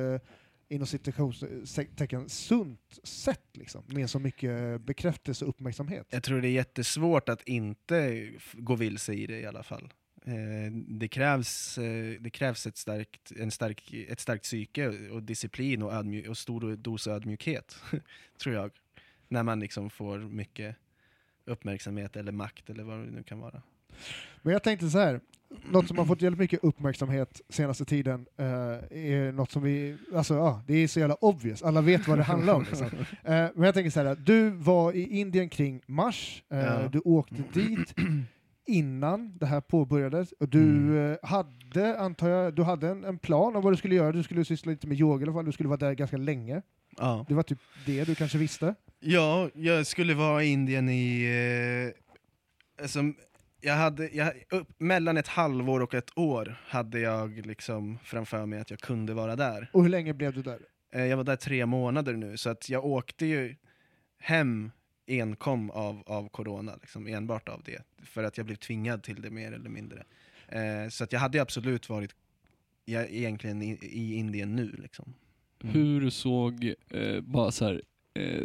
inom 0.72 0.86
citationstecken 0.86 2.28
sunt 2.28 2.98
sätt, 3.02 3.46
liksom, 3.52 3.84
med 3.86 4.10
så 4.10 4.18
mycket 4.18 4.80
bekräftelse 4.80 5.44
och 5.44 5.48
uppmärksamhet. 5.48 6.06
Jag 6.10 6.22
tror 6.22 6.40
det 6.40 6.48
är 6.48 6.52
jättesvårt 6.52 7.28
att 7.28 7.48
inte 7.48 8.30
gå 8.52 8.74
vilse 8.74 9.14
i 9.14 9.26
det 9.26 9.40
i 9.40 9.46
alla 9.46 9.62
fall. 9.62 9.92
Eh, 10.24 10.72
det 10.72 11.08
krävs, 11.08 11.78
eh, 11.78 12.20
det 12.20 12.30
krävs 12.30 12.66
ett, 12.66 12.76
starkt, 12.76 13.32
en 13.36 13.50
stark, 13.50 13.94
ett 14.08 14.20
starkt 14.20 14.42
psyke 14.42 14.88
och 14.88 15.22
disciplin 15.22 15.82
och, 15.82 15.92
ödmju- 15.92 16.28
och 16.28 16.38
stor 16.38 16.76
dos 16.76 17.06
ödmjukhet, 17.06 17.76
tror 18.42 18.54
jag. 18.54 18.70
När 19.28 19.42
man 19.42 19.60
liksom 19.60 19.90
får 19.90 20.18
mycket 20.18 20.76
uppmärksamhet 21.44 22.16
eller 22.16 22.32
makt 22.32 22.70
eller 22.70 22.84
vad 22.84 22.98
det 22.98 23.10
nu 23.10 23.22
kan 23.22 23.38
vara. 23.38 23.62
Men 24.42 24.52
jag 24.52 24.62
tänkte 24.62 24.90
så 24.90 24.98
här, 24.98 25.20
något 25.70 25.88
som 25.88 25.98
har 25.98 26.04
fått 26.04 26.22
väldigt 26.22 26.38
mycket 26.40 26.60
uppmärksamhet 26.64 27.40
senaste 27.48 27.84
tiden 27.84 28.26
eh, 28.38 28.46
är 28.46 29.32
något 29.32 29.50
som 29.50 29.62
vi, 29.62 29.96
alltså 30.14 30.34
ja, 30.34 30.62
det 30.66 30.74
är 30.74 30.88
så 30.88 31.00
jävla 31.00 31.14
obvious, 31.14 31.62
alla 31.62 31.80
vet 31.80 32.08
vad 32.08 32.18
det 32.18 32.22
handlar 32.24 32.54
om. 32.54 32.62
Liksom. 32.62 32.86
Eh, 33.24 33.48
men 33.54 33.62
jag 33.64 33.74
tänker 33.74 33.90
så 33.90 34.00
här, 34.02 34.14
du 34.14 34.50
var 34.50 34.92
i 34.92 35.18
Indien 35.20 35.48
kring 35.48 35.82
mars, 35.86 36.42
eh, 36.52 36.58
Ja. 36.58 36.88
du 36.92 36.98
åkte 36.98 37.42
dit 37.52 37.94
innan 38.66 39.38
det 39.38 39.46
här 39.46 39.60
påbörjades 39.60 40.32
och 40.32 40.48
du 40.48 40.62
Mm. 40.62 41.12
eh, 41.12 41.18
hade, 41.22 41.98
antar 42.00 42.28
jag, 42.28 42.54
du 42.54 42.62
hade 42.62 42.88
en, 42.88 43.04
en 43.04 43.18
plan 43.18 43.56
om 43.56 43.62
vad 43.62 43.72
du 43.72 43.76
skulle 43.76 43.94
göra, 43.94 44.12
du 44.12 44.22
skulle 44.22 44.44
syssla 44.44 44.70
lite 44.72 44.86
med 44.86 45.00
yoga 45.00 45.20
i 45.20 45.24
alla 45.24 45.32
fall, 45.32 45.44
du 45.44 45.52
skulle 45.52 45.68
vara 45.68 45.78
där 45.78 45.92
ganska 45.94 46.16
länge. 46.16 46.62
Ja. 46.98 47.24
Det 47.28 47.34
var 47.34 47.42
typ 47.42 47.58
det 47.86 48.04
du 48.04 48.14
kanske 48.14 48.38
visste? 48.38 48.74
Ja, 49.00 49.50
jag 49.54 49.86
skulle 49.86 50.14
vara 50.14 50.44
i 50.44 50.46
Indien 50.46 50.88
i... 50.88 51.24
Eh, 52.78 52.82
alltså, 52.82 53.00
jag 53.62 53.74
hade, 53.74 54.08
jag, 54.08 54.32
upp, 54.50 54.68
mellan 54.78 55.16
ett 55.16 55.28
halvår 55.28 55.80
och 55.80 55.94
ett 55.94 56.18
år 56.18 56.56
hade 56.66 57.00
jag 57.00 57.46
liksom 57.46 57.98
framför 58.04 58.46
mig 58.46 58.60
att 58.60 58.70
jag 58.70 58.80
kunde 58.80 59.14
vara 59.14 59.36
där. 59.36 59.70
Och 59.72 59.82
hur 59.82 59.90
länge 59.90 60.14
blev 60.14 60.32
du 60.32 60.42
där? 60.42 60.60
Eh, 60.92 61.04
jag 61.04 61.16
var 61.16 61.24
där 61.24 61.36
tre 61.36 61.66
månader 61.66 62.14
nu, 62.14 62.36
så 62.36 62.50
att 62.50 62.68
jag 62.68 62.84
åkte 62.84 63.26
ju 63.26 63.56
hem 64.18 64.70
enkom 65.06 65.70
av, 65.70 66.02
av 66.06 66.28
corona, 66.28 66.76
liksom, 66.80 67.06
enbart 67.06 67.48
av 67.48 67.62
det. 67.64 67.82
För 68.02 68.24
att 68.24 68.36
jag 68.36 68.46
blev 68.46 68.56
tvingad 68.56 69.02
till 69.02 69.22
det 69.22 69.30
mer 69.30 69.52
eller 69.52 69.70
mindre. 69.70 70.04
Eh, 70.48 70.88
så 70.88 71.04
att 71.04 71.12
jag 71.12 71.20
hade 71.20 71.42
absolut 71.42 71.88
varit 71.88 72.14
jag, 72.84 73.10
egentligen 73.10 73.62
i, 73.62 73.78
i 73.82 74.14
Indien 74.14 74.56
nu. 74.56 74.76
Liksom. 74.82 75.14
Mm. 75.62 75.74
Hur 75.74 76.10
såg, 76.10 76.74
eh, 76.88 77.20
bara 77.20 77.50
så 77.50 77.64
här, 77.64 77.82
eh, 78.14 78.42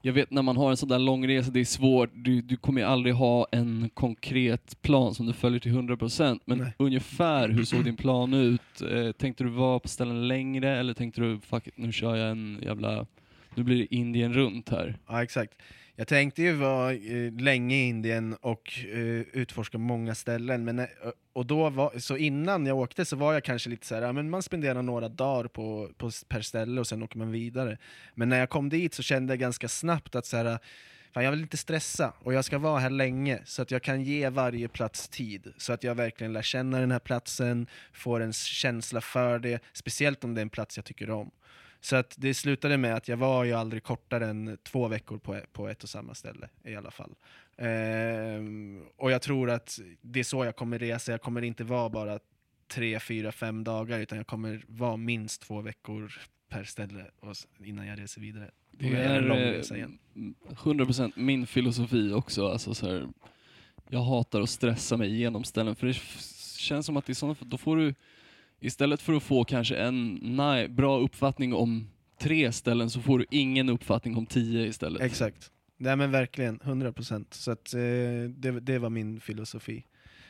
jag 0.00 0.12
vet 0.12 0.30
när 0.30 0.42
man 0.42 0.56
har 0.56 0.70
en 0.70 0.76
sån 0.76 0.88
där 0.88 0.98
lång 0.98 1.28
resa, 1.28 1.50
det 1.50 1.60
är 1.60 1.64
svårt, 1.64 2.10
du, 2.14 2.40
du 2.40 2.56
kommer 2.56 2.80
ju 2.80 2.86
aldrig 2.86 3.14
ha 3.14 3.46
en 3.52 3.90
konkret 3.94 4.82
plan 4.82 5.14
som 5.14 5.26
du 5.26 5.32
följer 5.32 5.60
till 5.60 5.72
100% 5.72 6.40
men 6.44 6.58
Nej. 6.58 6.72
ungefär 6.76 7.48
hur 7.48 7.64
såg 7.64 7.84
din 7.84 7.96
plan 7.96 8.34
ut? 8.34 8.82
Eh, 8.90 9.12
tänkte 9.12 9.44
du 9.44 9.50
vara 9.50 9.78
på 9.78 9.88
ställen 9.88 10.28
längre 10.28 10.78
eller 10.78 10.94
tänkte 10.94 11.20
du 11.20 11.40
fuck 11.40 11.66
it, 11.66 11.76
nu 11.76 11.92
kör 11.92 12.16
jag 12.16 12.30
en 12.30 12.58
jävla, 12.62 13.06
nu 13.54 13.62
blir 13.62 13.78
det 13.78 13.94
Indien 13.94 14.34
runt 14.34 14.68
här? 14.68 14.98
Ja, 15.08 15.22
exakt. 15.22 15.52
Jag 15.96 16.08
tänkte 16.08 16.42
ju 16.42 16.52
vara 16.52 16.92
eh, 16.92 17.32
länge 17.32 17.76
i 17.76 17.88
Indien 17.88 18.34
och 18.40 18.72
eh, 18.92 19.00
utforska 19.32 19.78
många 19.78 20.14
ställen, 20.14 20.64
men, 20.64 20.78
eh, 20.78 20.86
och 21.32 21.46
då 21.46 21.70
var, 21.70 21.98
så 21.98 22.16
innan 22.16 22.66
jag 22.66 22.78
åkte 22.78 23.04
så 23.04 23.16
var 23.16 23.32
jag 23.32 23.44
kanske 23.44 23.70
lite 23.70 23.86
så 23.86 23.94
här, 23.94 24.02
ja, 24.02 24.12
men 24.12 24.30
man 24.30 24.42
spenderar 24.42 24.82
några 24.82 25.08
dagar 25.08 25.48
på, 25.48 25.90
på, 25.96 26.10
per 26.28 26.40
ställe 26.40 26.80
och 26.80 26.86
sen 26.86 27.02
åker 27.02 27.18
man 27.18 27.32
vidare. 27.32 27.78
Men 28.14 28.28
när 28.28 28.38
jag 28.38 28.50
kom 28.50 28.68
dit 28.68 28.94
så 28.94 29.02
kände 29.02 29.32
jag 29.32 29.40
ganska 29.40 29.68
snabbt 29.68 30.14
att 30.14 30.26
så 30.26 30.36
här, 30.36 30.58
fan, 31.12 31.24
jag 31.24 31.30
vill 31.30 31.40
inte 31.40 31.56
stressa 31.56 32.12
och 32.18 32.34
jag 32.34 32.44
ska 32.44 32.58
vara 32.58 32.78
här 32.78 32.90
länge 32.90 33.40
så 33.44 33.62
att 33.62 33.70
jag 33.70 33.82
kan 33.82 34.02
ge 34.02 34.28
varje 34.28 34.68
plats 34.68 35.08
tid. 35.08 35.52
Så 35.56 35.72
att 35.72 35.84
jag 35.84 35.94
verkligen 35.94 36.32
lär 36.32 36.42
känna 36.42 36.80
den 36.80 36.90
här 36.90 36.98
platsen, 36.98 37.66
får 37.92 38.20
en 38.20 38.32
känsla 38.32 39.00
för 39.00 39.38
det, 39.38 39.62
speciellt 39.72 40.24
om 40.24 40.34
det 40.34 40.40
är 40.40 40.42
en 40.42 40.50
plats 40.50 40.76
jag 40.76 40.84
tycker 40.84 41.10
om. 41.10 41.30
Så 41.80 41.96
att 41.96 42.14
det 42.18 42.34
slutade 42.34 42.76
med 42.76 42.94
att 42.94 43.08
jag 43.08 43.16
var 43.16 43.44
ju 43.44 43.52
aldrig 43.52 43.82
kortare 43.82 44.26
än 44.26 44.58
två 44.62 44.88
veckor 44.88 45.18
på, 45.18 45.40
på 45.52 45.68
ett 45.68 45.82
och 45.82 45.88
samma 45.88 46.14
ställe 46.14 46.48
i 46.64 46.76
alla 46.76 46.90
fall. 46.90 47.14
Ehm, 47.56 48.82
och 48.96 49.10
jag 49.10 49.22
tror 49.22 49.50
att 49.50 49.78
det 50.00 50.20
är 50.20 50.24
så 50.24 50.44
jag 50.44 50.56
kommer 50.56 50.78
resa, 50.78 51.12
jag 51.12 51.22
kommer 51.22 51.42
inte 51.42 51.64
vara 51.64 51.88
bara 51.90 52.18
tre, 52.68 53.00
fyra, 53.00 53.32
fem 53.32 53.64
dagar 53.64 53.98
utan 53.98 54.18
jag 54.18 54.26
kommer 54.26 54.64
vara 54.68 54.96
minst 54.96 55.42
två 55.42 55.60
veckor 55.60 56.12
per 56.48 56.64
ställe 56.64 57.04
innan 57.64 57.86
jag 57.86 58.00
reser 58.00 58.20
vidare. 58.20 58.50
Det 58.70 58.86
Och 58.86 58.98
en 58.98 59.24
lång 59.24 59.38
är 59.38 59.52
resa 59.52 59.76
igen. 59.76 59.98
eh, 60.48 60.54
100% 60.54 61.12
min 61.16 61.46
filosofi 61.46 62.12
också. 62.12 62.48
Alltså 62.48 62.74
så 62.74 62.86
här, 62.86 63.08
jag 63.88 64.02
hatar 64.02 64.40
att 64.40 64.50
stressa 64.50 64.96
mig 64.96 65.10
igenom 65.14 65.44
ställen 65.44 65.76
för 65.76 65.86
det 65.86 65.96
känns 66.58 66.86
som 66.86 66.96
att 66.96 67.08
i 67.08 67.14
sådana 67.14 67.36
då 67.40 67.58
får 67.58 67.76
du 67.76 67.94
istället 68.60 69.02
för 69.02 69.12
att 69.12 69.22
få 69.22 69.44
kanske 69.44 69.76
en 69.76 70.18
nej, 70.22 70.68
bra 70.68 70.98
uppfattning 70.98 71.54
om 71.54 71.88
tre 72.18 72.52
ställen 72.52 72.90
så 72.90 73.00
får 73.00 73.18
du 73.18 73.26
ingen 73.30 73.68
uppfattning 73.68 74.16
om 74.16 74.26
tio 74.26 74.66
istället. 74.66 75.02
Exakt. 75.02 75.50
Nej 75.82 75.96
men 75.96 76.10
verkligen, 76.10 76.60
100%. 76.60 77.26
Så 77.30 77.50
att, 77.50 77.74
eh, 77.74 77.80
det, 78.28 78.60
det 78.60 78.78
var 78.78 78.90
min 78.90 79.20
filosofi. 79.20 79.84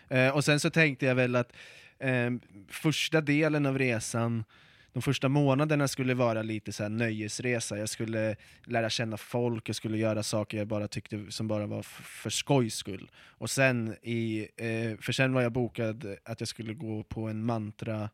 Eh, 0.08 0.36
och 0.36 0.44
sen 0.44 0.60
så 0.60 0.70
tänkte 0.70 1.06
jag 1.06 1.14
väl 1.14 1.36
att 1.36 1.52
eh, 1.98 2.30
första 2.68 3.20
delen 3.20 3.66
av 3.66 3.78
resan, 3.78 4.44
de 4.92 5.02
första 5.02 5.28
månaderna 5.28 5.88
skulle 5.88 6.14
vara 6.14 6.42
lite 6.42 6.72
så 6.72 6.82
här 6.82 6.90
nöjesresa. 6.90 7.78
Jag 7.78 7.88
skulle 7.88 8.36
lära 8.64 8.90
känna 8.90 9.16
folk, 9.16 9.68
jag 9.68 9.76
skulle 9.76 9.98
göra 9.98 10.22
saker 10.22 10.58
jag 10.58 10.66
bara 10.66 10.88
tyckte 10.88 11.24
som 11.28 11.48
bara 11.48 11.66
var 11.66 11.82
för 11.82 12.30
skojs 12.30 12.74
skull. 12.74 13.10
Och 13.16 13.50
sen 13.50 13.96
i, 14.02 14.48
eh, 14.56 14.98
för 15.00 15.12
sen 15.12 15.32
var 15.32 15.42
jag 15.42 15.52
bokad 15.52 16.16
att 16.24 16.40
jag 16.40 16.48
skulle 16.48 16.74
gå 16.74 17.02
på 17.02 17.28
en 17.28 17.44
mantra 17.44 18.10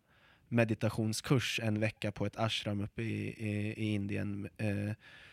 meditationskurs 0.49 1.61
en 1.63 1.81
vecka 1.81 2.13
på 2.13 2.27
ett 2.27 2.37
ashram 2.37 2.81
uppe 2.81 3.03
i, 3.03 3.29
i, 3.29 3.75
i 3.77 3.95
Indien, 3.95 4.49
eh, 4.57 4.93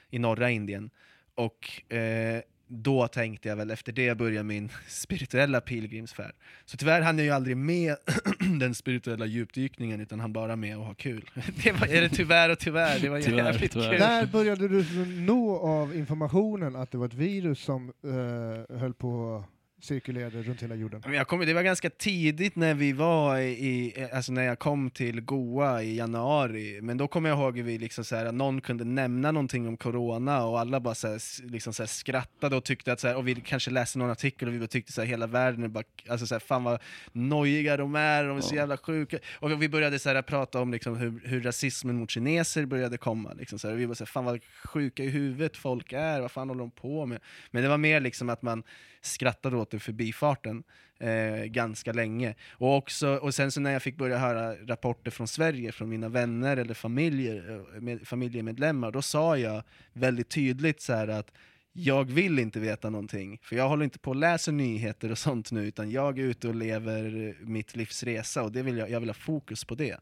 i 0.09 0.19
norra 0.19 0.49
Indien. 0.49 0.89
Och 1.36 1.93
eh, 1.93 2.41
då 2.67 3.07
tänkte 3.07 3.49
jag 3.49 3.55
väl 3.55 3.71
efter 3.71 3.91
det 3.91 4.17
börja 4.17 4.43
min 4.43 4.71
spirituella 4.88 5.61
pilgrimsfärd. 5.61 6.33
Så 6.65 6.77
tyvärr 6.77 7.01
hann 7.01 7.17
jag 7.17 7.25
ju 7.25 7.31
aldrig 7.31 7.57
med 7.57 7.95
den 8.59 8.75
spirituella 8.75 9.25
djupdykningen 9.25 10.01
utan 10.01 10.19
han 10.19 10.33
bara 10.33 10.55
med 10.55 10.77
att 10.77 10.86
ha 10.86 10.93
kul. 10.93 11.29
Det 11.63 11.71
var, 11.71 11.88
är 11.88 12.01
det 12.01 12.09
tyvärr 12.09 12.49
och 12.49 12.59
tyvärr, 12.59 12.99
det 12.99 13.09
var 13.09 13.21
Tyvärr, 13.21 13.38
jävligt 13.45 13.71
tyvärr. 13.71 13.89
kul. 13.91 13.99
När 13.99 14.25
började 14.25 14.67
du 14.67 14.86
nå 15.05 15.57
av 15.59 15.95
informationen 15.95 16.75
att 16.75 16.91
det 16.91 16.97
var 16.97 17.05
ett 17.05 17.13
virus 17.13 17.59
som 17.59 17.93
eh, 18.03 18.77
höll 18.77 18.93
på 18.93 19.43
att 19.78 19.84
cirkulera 19.84 20.30
runt 20.30 20.63
hela 20.63 20.76
jorden? 20.76 21.01
Men 21.05 21.13
Jag 21.13 21.28
kom, 21.28 21.39
det 21.39 21.53
var 21.53 21.63
ganska 21.63 21.89
tidigt 21.89 22.55
när 22.55 22.73
vi 22.73 22.91
var 22.93 23.38
i, 23.39 24.07
alltså 24.13 24.32
när 24.32 24.43
jag 24.43 24.59
kom 24.59 24.89
till 24.89 25.21
Goa 25.21 25.84
i 25.84 25.95
januari, 25.97 26.80
men 26.82 26.97
då 26.97 27.07
kommer 27.07 27.30
jag 27.30 27.39
ihåg 27.39 27.59
att 27.59 27.65
vi 27.65 27.78
liksom 27.78 28.03
så 28.03 28.15
här, 28.15 28.26
att 28.26 28.34
någon 28.34 28.61
kunde 28.61 28.84
nämna 28.84 29.32
någonting 29.32 29.67
om 29.67 29.78
corona 29.78 30.45
och 30.45 30.59
alla 30.59 30.80
bara 30.80 30.95
så 30.95 31.07
här, 31.07 31.21
liksom 31.51 31.73
så 31.73 31.84
här 31.84 31.88
skrattade 31.88 32.55
och 32.55 32.63
tyckte 32.63 32.93
att, 32.93 32.99
så 32.99 33.07
här, 33.07 33.15
och 33.15 33.28
vi 33.28 33.36
kanske 33.36 33.71
läste 33.71 33.99
någon 33.99 34.09
artikel 34.09 34.47
och 34.47 34.53
vi 34.53 34.59
bara 34.59 34.67
tyckte 34.67 34.91
så 34.91 35.01
här, 35.01 35.07
hela 35.07 35.28
världen 35.28 35.63
är 35.63 35.67
bara, 35.67 35.84
alltså 36.09 36.28
så 36.28 36.36
här, 36.36 36.39
fan 36.39 36.63
vad 36.63 36.82
nojiga 37.11 37.78
de 37.78 37.95
är, 37.95 38.23
de 38.23 38.38
är 38.38 38.41
så 38.41 38.55
Ja. 38.55 38.59
jävla 38.59 38.78
sjuka. 38.78 39.17
Och 39.39 39.61
vi 39.61 39.69
började 39.69 39.99
så 39.99 40.09
här, 40.09 40.21
prata 40.21 40.61
om 40.61 40.71
liksom, 40.71 40.95
hur, 40.97 41.21
hur 41.26 41.41
rasismen 41.41 41.95
mot 41.95 42.11
kineser 42.11 42.65
började 42.65 42.97
komma, 42.97 43.34
liksom, 43.34 43.59
så 43.59 43.67
här, 43.67 43.73
och 43.76 43.80
vi 43.80 43.86
var 43.86 43.95
så 43.95 44.03
här, 44.03 44.05
fan 44.11 44.26
vad 44.26 44.39
sjuka 44.65 45.03
i 45.03 45.09
huvudet 45.09 45.57
folk 45.57 45.93
är, 45.93 46.21
vad 46.21 46.32
fan 46.32 46.49
håller 46.49 46.59
de 46.59 46.71
på 46.71 47.05
med? 47.05 47.19
Men 47.51 47.63
det 47.63 47.69
var 47.69 47.78
mer 47.78 47.99
liksom 47.99 48.30
att 48.30 48.41
man 48.41 48.63
skrattade 49.05 49.57
åt 49.57 49.71
det 49.71 49.79
förbifarten 49.79 50.63
eh, 50.99 51.43
ganska 51.45 51.93
länge. 51.93 52.35
Och, 52.51 52.77
också, 52.77 53.15
och 53.15 53.35
sen 53.35 53.51
så 53.51 53.59
när 53.59 53.71
jag 53.71 53.81
fick 53.81 53.97
börja 53.97 54.17
höra 54.17 54.55
rapporter 54.55 55.11
från 55.11 55.27
Sverige, 55.27 55.71
från 55.71 55.89
mina 55.89 56.09
vänner 56.09 56.57
eller 56.57 56.73
familjer, 56.73 57.65
eh, 57.75 57.81
med, 57.81 58.07
familjemedlemmar, 58.07 58.91
då 58.91 59.01
sa 59.01 59.37
jag 59.37 59.63
väldigt 59.93 60.29
tydligt 60.29 60.81
så 60.81 60.93
här 60.93 61.07
att 61.07 61.31
jag 61.77 62.11
vill 62.11 62.39
inte 62.39 62.59
veta 62.59 62.89
någonting, 62.89 63.39
för 63.43 63.55
jag 63.55 63.69
håller 63.69 63.83
inte 63.83 63.99
på 63.99 64.11
att 64.11 64.17
läsa 64.17 64.51
nyheter 64.51 65.11
och 65.11 65.17
sånt 65.17 65.51
nu, 65.51 65.67
utan 65.67 65.91
jag 65.91 66.19
är 66.19 66.23
ute 66.23 66.47
och 66.47 66.55
lever 66.55 67.35
mitt 67.41 67.75
livs 67.75 68.03
resa 68.03 68.43
och 68.43 68.51
det 68.51 68.61
vill 68.61 68.77
jag, 68.77 68.89
jag 68.89 68.99
vill 68.99 69.09
ha 69.09 69.13
fokus 69.13 69.65
på 69.65 69.75
det. 69.75 69.99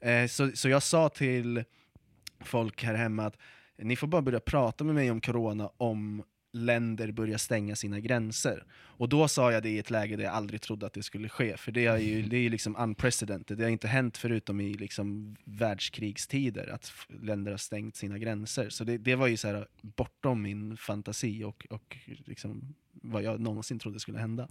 Eh, 0.00 0.26
så, 0.26 0.50
så 0.54 0.68
jag 0.68 0.82
sa 0.82 1.08
till 1.08 1.64
folk 2.40 2.84
här 2.84 2.94
hemma 2.94 3.26
att 3.26 3.36
ni 3.78 3.96
får 3.96 4.06
bara 4.06 4.22
börja 4.22 4.40
prata 4.40 4.84
med 4.84 4.94
mig 4.94 5.10
om 5.10 5.20
corona 5.20 5.70
om 5.76 6.22
länder 6.52 7.12
börjar 7.12 7.38
stänga 7.38 7.76
sina 7.76 8.00
gränser. 8.00 8.64
Och 8.72 9.08
då 9.08 9.28
sa 9.28 9.52
jag 9.52 9.62
det 9.62 9.70
i 9.70 9.78
ett 9.78 9.90
läge 9.90 10.16
där 10.16 10.24
jag 10.24 10.34
aldrig 10.34 10.60
trodde 10.60 10.86
att 10.86 10.92
det 10.92 11.02
skulle 11.02 11.28
ske, 11.28 11.56
för 11.56 11.72
det 11.72 11.86
är 11.86 11.96
ju, 11.96 12.22
det 12.28 12.36
är 12.36 12.40
ju 12.40 12.48
liksom 12.48 12.76
unprecedented, 12.76 13.58
det 13.58 13.64
har 13.64 13.70
inte 13.70 13.88
hänt 13.88 14.16
förutom 14.16 14.60
i 14.60 14.74
liksom 14.74 15.36
världskrigstider 15.44 16.74
att 16.74 16.92
länder 17.22 17.50
har 17.50 17.58
stängt 17.58 17.96
sina 17.96 18.18
gränser. 18.18 18.68
Så 18.68 18.84
det, 18.84 18.98
det 18.98 19.14
var 19.14 19.26
ju 19.26 19.36
så 19.36 19.48
här 19.48 19.66
bortom 19.82 20.42
min 20.42 20.76
fantasi 20.76 21.44
och, 21.44 21.66
och 21.70 21.96
liksom 22.24 22.74
vad 22.92 23.22
jag 23.22 23.40
någonsin 23.40 23.78
trodde 23.78 24.00
skulle 24.00 24.18
hända. 24.18 24.48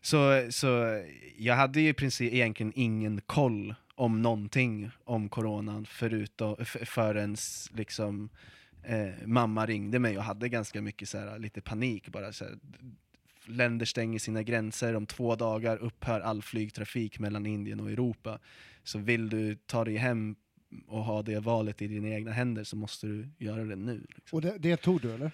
Så, 0.00 0.46
så 0.50 1.02
jag 1.36 1.54
hade 1.54 1.80
ju 1.80 1.88
i 1.88 1.94
princip 1.94 2.32
egentligen 2.32 2.72
ingen 2.76 3.20
koll 3.20 3.74
om 3.94 4.22
någonting 4.22 4.90
om 5.04 5.28
coronan 5.28 5.86
förutom, 5.86 6.56
förrän 6.64 7.36
liksom 7.72 8.30
eh, 8.82 9.26
mamma 9.26 9.66
ringde 9.66 9.98
mig 9.98 10.18
och 10.18 10.24
hade 10.24 10.48
ganska 10.48 10.82
mycket 10.82 11.08
så 11.08 11.18
här, 11.18 11.38
lite 11.38 11.60
panik 11.60 12.08
bara 12.08 12.32
så 12.32 12.44
här, 12.44 12.54
Länder 13.44 13.86
stänger 13.86 14.18
sina 14.18 14.42
gränser, 14.42 14.96
om 14.96 15.06
två 15.06 15.36
dagar 15.36 15.76
upphör 15.76 16.20
all 16.20 16.42
flygtrafik 16.42 17.18
mellan 17.18 17.46
Indien 17.46 17.80
och 17.80 17.90
Europa. 17.90 18.38
Så 18.84 18.98
vill 18.98 19.28
du 19.28 19.54
ta 19.54 19.84
dig 19.84 19.96
hem 19.96 20.36
och 20.86 21.04
ha 21.04 21.22
det 21.22 21.38
valet 21.38 21.82
i 21.82 21.88
dina 21.88 22.08
egna 22.08 22.30
händer 22.30 22.64
så 22.64 22.76
måste 22.76 23.06
du 23.06 23.28
göra 23.38 23.64
det 23.64 23.76
nu. 23.76 24.06
Liksom. 24.08 24.36
Och 24.36 24.42
det, 24.42 24.58
det 24.58 24.76
tog 24.76 25.00
du 25.00 25.14
eller? 25.14 25.30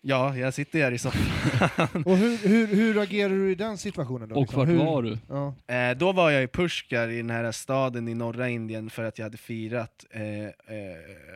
Ja, 0.00 0.36
jag 0.36 0.54
sitter 0.54 0.82
här 0.82 0.92
i 0.92 0.98
soffan. 0.98 2.02
Och 2.04 2.16
hur, 2.16 2.48
hur, 2.48 2.66
hur 2.66 2.98
agerar 2.98 3.28
du 3.28 3.50
i 3.50 3.54
den 3.54 3.78
situationen 3.78 4.28
då? 4.28 4.34
Och 4.34 4.40
liksom? 4.40 4.58
vart 4.58 4.68
hur, 4.68 4.76
var 4.76 5.02
du? 5.02 5.18
Ja. 5.28 5.74
Eh, 5.74 5.96
då 5.96 6.12
var 6.12 6.30
jag 6.30 6.42
i 6.42 6.46
Pushkar 6.46 7.08
i 7.08 7.16
den 7.16 7.30
här 7.30 7.52
staden 7.52 8.08
i 8.08 8.14
norra 8.14 8.48
Indien 8.48 8.90
för 8.90 9.04
att 9.04 9.18
jag 9.18 9.24
hade 9.24 9.36
firat 9.36 10.06
eh, 10.10 10.44
eh, 10.44 10.50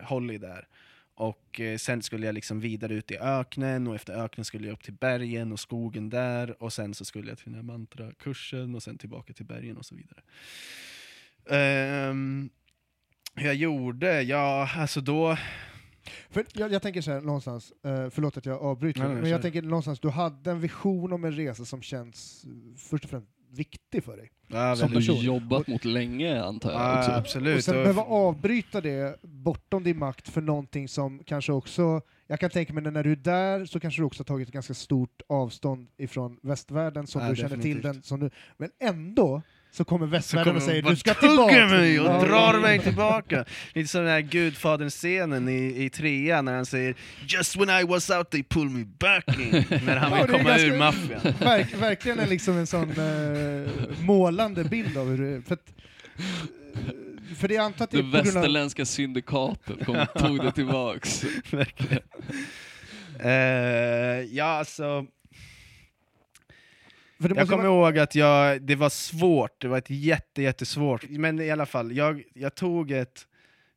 Holly 0.02 0.38
där. 0.38 0.66
Och 1.22 1.60
eh, 1.60 1.76
sen 1.76 2.02
skulle 2.02 2.26
jag 2.26 2.34
liksom 2.34 2.60
vidare 2.60 2.94
ut 2.94 3.10
i 3.10 3.18
öknen 3.18 3.86
och 3.86 3.94
efter 3.94 4.24
öknen 4.24 4.44
skulle 4.44 4.66
jag 4.66 4.72
upp 4.72 4.82
till 4.82 4.94
bergen 4.94 5.52
och 5.52 5.60
skogen 5.60 6.10
där 6.10 6.62
och 6.62 6.72
sen 6.72 6.94
så 6.94 7.04
skulle 7.04 7.28
jag 7.28 7.38
till 7.38 7.46
den 7.46 7.54
här 7.54 7.62
mantrakursen 7.62 8.74
och 8.74 8.82
sen 8.82 8.98
tillbaka 8.98 9.32
till 9.32 9.46
bergen 9.46 9.76
och 9.76 9.86
så 9.86 9.94
vidare. 9.94 10.22
Hur 13.34 13.46
jag 13.46 13.54
gjorde? 13.54 14.22
Ja, 14.22 14.68
alltså 14.76 15.00
då... 15.00 15.36
För 16.30 16.44
jag, 16.52 16.72
jag 16.72 16.82
tänker 16.82 17.00
så 17.00 17.10
här 17.10 17.20
någonstans, 17.20 17.72
eh, 17.84 18.10
förlåt 18.10 18.36
att 18.36 18.46
jag 18.46 18.62
avbryter, 18.62 19.08
Nej, 19.08 19.22
men 19.22 19.30
jag 19.30 19.42
tänker 19.42 19.62
någonstans, 19.62 20.00
du 20.00 20.08
hade 20.08 20.50
en 20.50 20.60
vision 20.60 21.12
om 21.12 21.24
en 21.24 21.32
resa 21.32 21.64
som 21.64 21.82
känns 21.82 22.44
eh, 22.44 22.76
först 22.76 23.04
och 23.04 23.10
främst 23.10 23.28
viktig 23.52 24.04
för 24.04 24.16
dig. 24.16 24.30
Ja, 24.48 24.76
Som 24.76 24.88
Du 24.88 24.94
person. 24.94 25.16
jobbat 25.16 25.66
mot 25.66 25.84
länge 25.84 26.42
antar 26.42 26.72
jag 26.72 26.80
Ja, 26.80 26.98
också. 26.98 27.10
absolut. 27.10 27.56
och 27.56 27.64
sen 27.64 27.76
Och- 27.76 27.82
behöva 27.82 28.02
avbryta 28.02 28.80
det 28.80 29.16
bortom 29.22 29.84
din 29.84 29.98
makt 29.98 30.28
för 30.28 30.40
någonting 30.40 30.88
som 30.88 31.24
kanske 31.24 31.52
också, 31.52 32.00
jag 32.26 32.40
kan 32.40 32.50
tänka 32.50 32.72
mig 32.72 32.82
när 32.82 33.04
du 33.04 33.12
är 33.12 33.16
där 33.16 33.66
så 33.66 33.80
kanske 33.80 34.00
du 34.02 34.06
också 34.06 34.20
har 34.20 34.24
tagit 34.24 34.48
ett 34.48 34.54
ganska 34.54 34.74
stort 34.74 35.22
avstånd 35.28 35.88
ifrån 35.96 36.38
västvärlden 36.42 37.06
som 37.06 37.22
Ja, 37.22 37.28
du 37.30 37.36
känner 37.36 37.48
till 37.48 37.58
definitivt. 37.58 37.82
den 37.82 38.02
som 38.02 38.20
du, 38.20 38.30
men 38.56 38.70
ändå 38.80 39.42
så 39.72 39.84
kommer 39.84 40.06
västvärlden 40.06 40.56
och 40.56 40.62
säger 40.62 40.82
du 40.82 40.96
ska 40.96 41.14
tillbaka! 41.14 41.66
mig 41.66 42.00
och 42.00 42.06
Ja. 42.06 42.20
drar 42.24 42.58
mig 42.60 42.78
tillbaka. 42.78 43.44
Lite 43.72 43.88
som 43.88 44.00
den 44.04 44.10
här 44.10 44.20
Gudfadern-scenen 44.20 45.48
i, 45.48 45.84
i 45.84 45.90
trean 45.90 46.44
när 46.44 46.54
han 46.54 46.66
säger 46.66 46.94
Just 47.28 47.56
when 47.56 47.70
I 47.80 47.84
was 47.84 48.10
out 48.10 48.30
they 48.30 48.42
pulled 48.42 48.72
me 48.72 48.84
back 48.98 49.38
in. 49.38 49.50
när 49.86 49.96
han 49.96 50.10
Ja, 50.12 50.16
vill 50.26 50.34
är 50.34 50.38
komma 50.38 50.50
ganska- 50.50 50.66
ur 50.66 50.78
maffian. 50.78 51.20
Verk, 51.40 51.74
verkligen 51.74 52.18
en, 52.18 52.28
liksom 52.28 52.56
en 52.58 52.66
sån 52.66 52.90
eh, 52.90 53.70
målande 54.00 54.64
bild 54.64 54.96
av 54.96 55.08
hur 55.10 55.18
det 55.18 55.36
är. 55.36 55.40
För, 55.40 55.54
att, 55.54 55.68
eh, 56.74 57.34
för 57.36 57.48
det 57.48 57.56
antar 57.56 57.84
att 57.84 57.90
det 57.90 57.98
är 57.98 58.02
Det 58.02 58.08
grund 58.10 58.16
av... 58.18 58.24
västerländska 58.34 58.84
syndikatet 58.84 59.84
kom, 59.86 60.06
tog 60.18 60.40
det 60.44 60.52
tillbaks. 60.52 61.24
Verkligen. 61.50 62.02
Eh, 63.20 63.30
ja, 64.36 64.44
alltså... 64.44 65.06
För 67.22 67.28
det 67.28 67.34
Jag 67.36 67.48
kommer 67.48 67.68
vara, 67.68 67.88
ihåg 67.88 67.98
att 67.98 68.14
jag, 68.14 68.62
det 68.62 68.74
var 68.74 68.88
svårt, 68.88 69.60
det 69.60 69.68
var 69.68 69.78
ett 69.78 69.90
jätte, 69.90 70.42
jättesvårt. 70.42 71.04
Men 71.10 71.40
i 71.40 71.50
alla 71.50 71.66
fall, 71.66 71.92
jag, 71.96 72.22
jag 72.34 72.54
tog 72.54 72.90
ett 72.90 73.26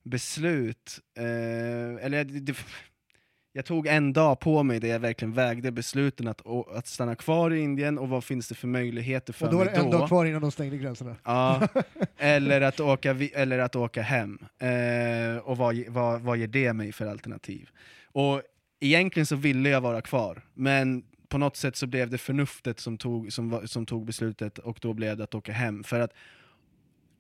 beslut, 0.04 1.00
eh, 1.18 2.06
eller 2.06 2.18
jag, 2.18 2.28
det, 2.44 2.58
jag 3.54 3.66
tog 3.66 3.88
en 3.88 4.14
dag 4.14 4.40
på 4.40 4.64
mig 4.64 4.80
där 4.80 4.88
jag 4.88 5.00
verkligen 5.00 5.34
vägde 5.34 5.72
besluten 5.72 6.28
att, 6.28 6.42
å- 6.46 6.70
att 6.76 6.88
stanna 6.88 7.16
kvar 7.16 7.52
i 7.52 7.60
Indien 7.60 7.98
och 7.98 8.10
vad 8.10 8.24
finns 8.24 8.48
det 8.48 8.56
för 8.56 8.68
möjligheter 8.68 9.34
för 9.34 9.46
och 9.46 9.52
då 9.52 9.58
var 9.58 9.66
mig 9.66 9.74
det 9.74 9.80
en 9.80 9.90
då. 9.90 9.98
dag 9.98 10.08
kvar 10.08 10.26
innan 10.26 10.42
de 10.42 10.52
stängde 10.52 10.78
gränserna. 10.78 11.16
Ja, 11.24 11.68
eller 12.18 12.62
att 12.62 12.80
åka, 12.80 13.16
eller 13.34 13.60
att 13.60 13.76
åka 13.76 14.02
hem. 14.02 14.40
Eh, 14.60 15.38
och 15.44 15.58
vad, 15.58 15.76
vad, 15.88 16.22
vad 16.22 16.38
ger 16.38 16.48
det 16.48 16.74
mig 16.74 16.92
för 16.92 17.06
alternativ? 17.08 17.70
Och 18.06 18.42
egentligen 18.80 19.26
så 19.26 19.36
ville 19.36 19.70
jag 19.70 19.82
vara 19.82 20.02
kvar, 20.02 20.42
men 20.54 21.04
på 21.30 21.38
något 21.38 21.58
sätt 21.58 21.76
så 21.76 21.88
blev 21.88 22.10
det 22.10 22.18
förnuftet 22.18 22.80
som 22.80 22.98
tog, 22.98 23.34
som, 23.34 23.68
som 23.68 23.86
tog 23.86 24.06
beslutet 24.06 24.58
och 24.58 24.78
då 24.82 24.94
blev 24.94 25.18
det 25.18 25.24
att 25.24 25.36
åka 25.36 25.52
hem. 25.52 25.84
För 25.84 26.00
att, 26.00 26.14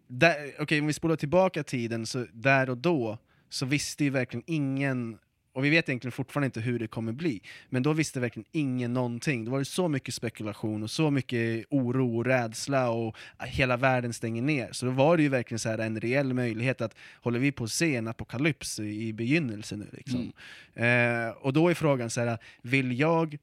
där- 0.07 0.51
okej 0.59 0.79
om 0.81 0.87
vi 0.87 0.93
spolar 0.93 1.15
tillbaka 1.15 1.63
tiden, 1.63 2.05
så 2.05 2.25
där 2.33 2.69
och 2.69 2.77
då 2.77 3.17
så 3.49 3.65
visste 3.65 4.03
ju 4.03 4.09
verkligen 4.09 4.43
ingen 4.47 5.17
och 5.53 5.65
vi 5.65 5.69
vet 5.69 5.89
egentligen 5.89 6.11
fortfarande 6.11 6.45
inte 6.45 6.59
hur 6.59 6.79
det 6.79 6.87
kommer 6.87 7.11
bli, 7.11 7.41
men 7.69 7.83
då 7.83 7.93
visste 7.93 8.19
verkligen 8.19 8.45
ingen 8.51 8.93
någonting. 8.93 9.45
Det 9.45 9.51
var 9.51 9.59
ju 9.59 9.65
så 9.65 9.87
mycket 9.87 10.13
spekulation 10.13 10.83
och 10.83 10.91
så 10.91 11.11
mycket 11.11 11.65
oro 11.69 12.17
och 12.17 12.25
rädsla 12.25 12.89
och 12.89 13.15
hela 13.39 13.77
världen 13.77 14.13
stänger 14.13 14.41
ner. 14.41 14.69
Så 14.71 14.85
då 14.85 14.91
var 14.91 15.17
det 15.17 15.23
ju 15.23 15.29
verkligen 15.29 15.59
så 15.59 15.69
här 15.69 15.77
en 15.77 16.01
reell 16.01 16.33
möjlighet 16.33 16.81
att 16.81 16.95
håller 17.21 17.39
vi 17.39 17.51
på 17.51 17.63
att 17.63 17.71
se 17.71 17.95
en 17.95 18.07
apokalyps 18.07 18.79
i, 18.79 19.13
begynnelsen 19.13 19.79
nu? 19.79 19.87
Liksom. 19.91 20.33
Eh, 20.73 21.29
och 21.29 21.53
då 21.53 21.69
är 21.69 21.73
frågan 21.73 22.09
så 22.09 22.21
här, 22.21 22.37
vill 22.61 22.99
jag 22.99 23.37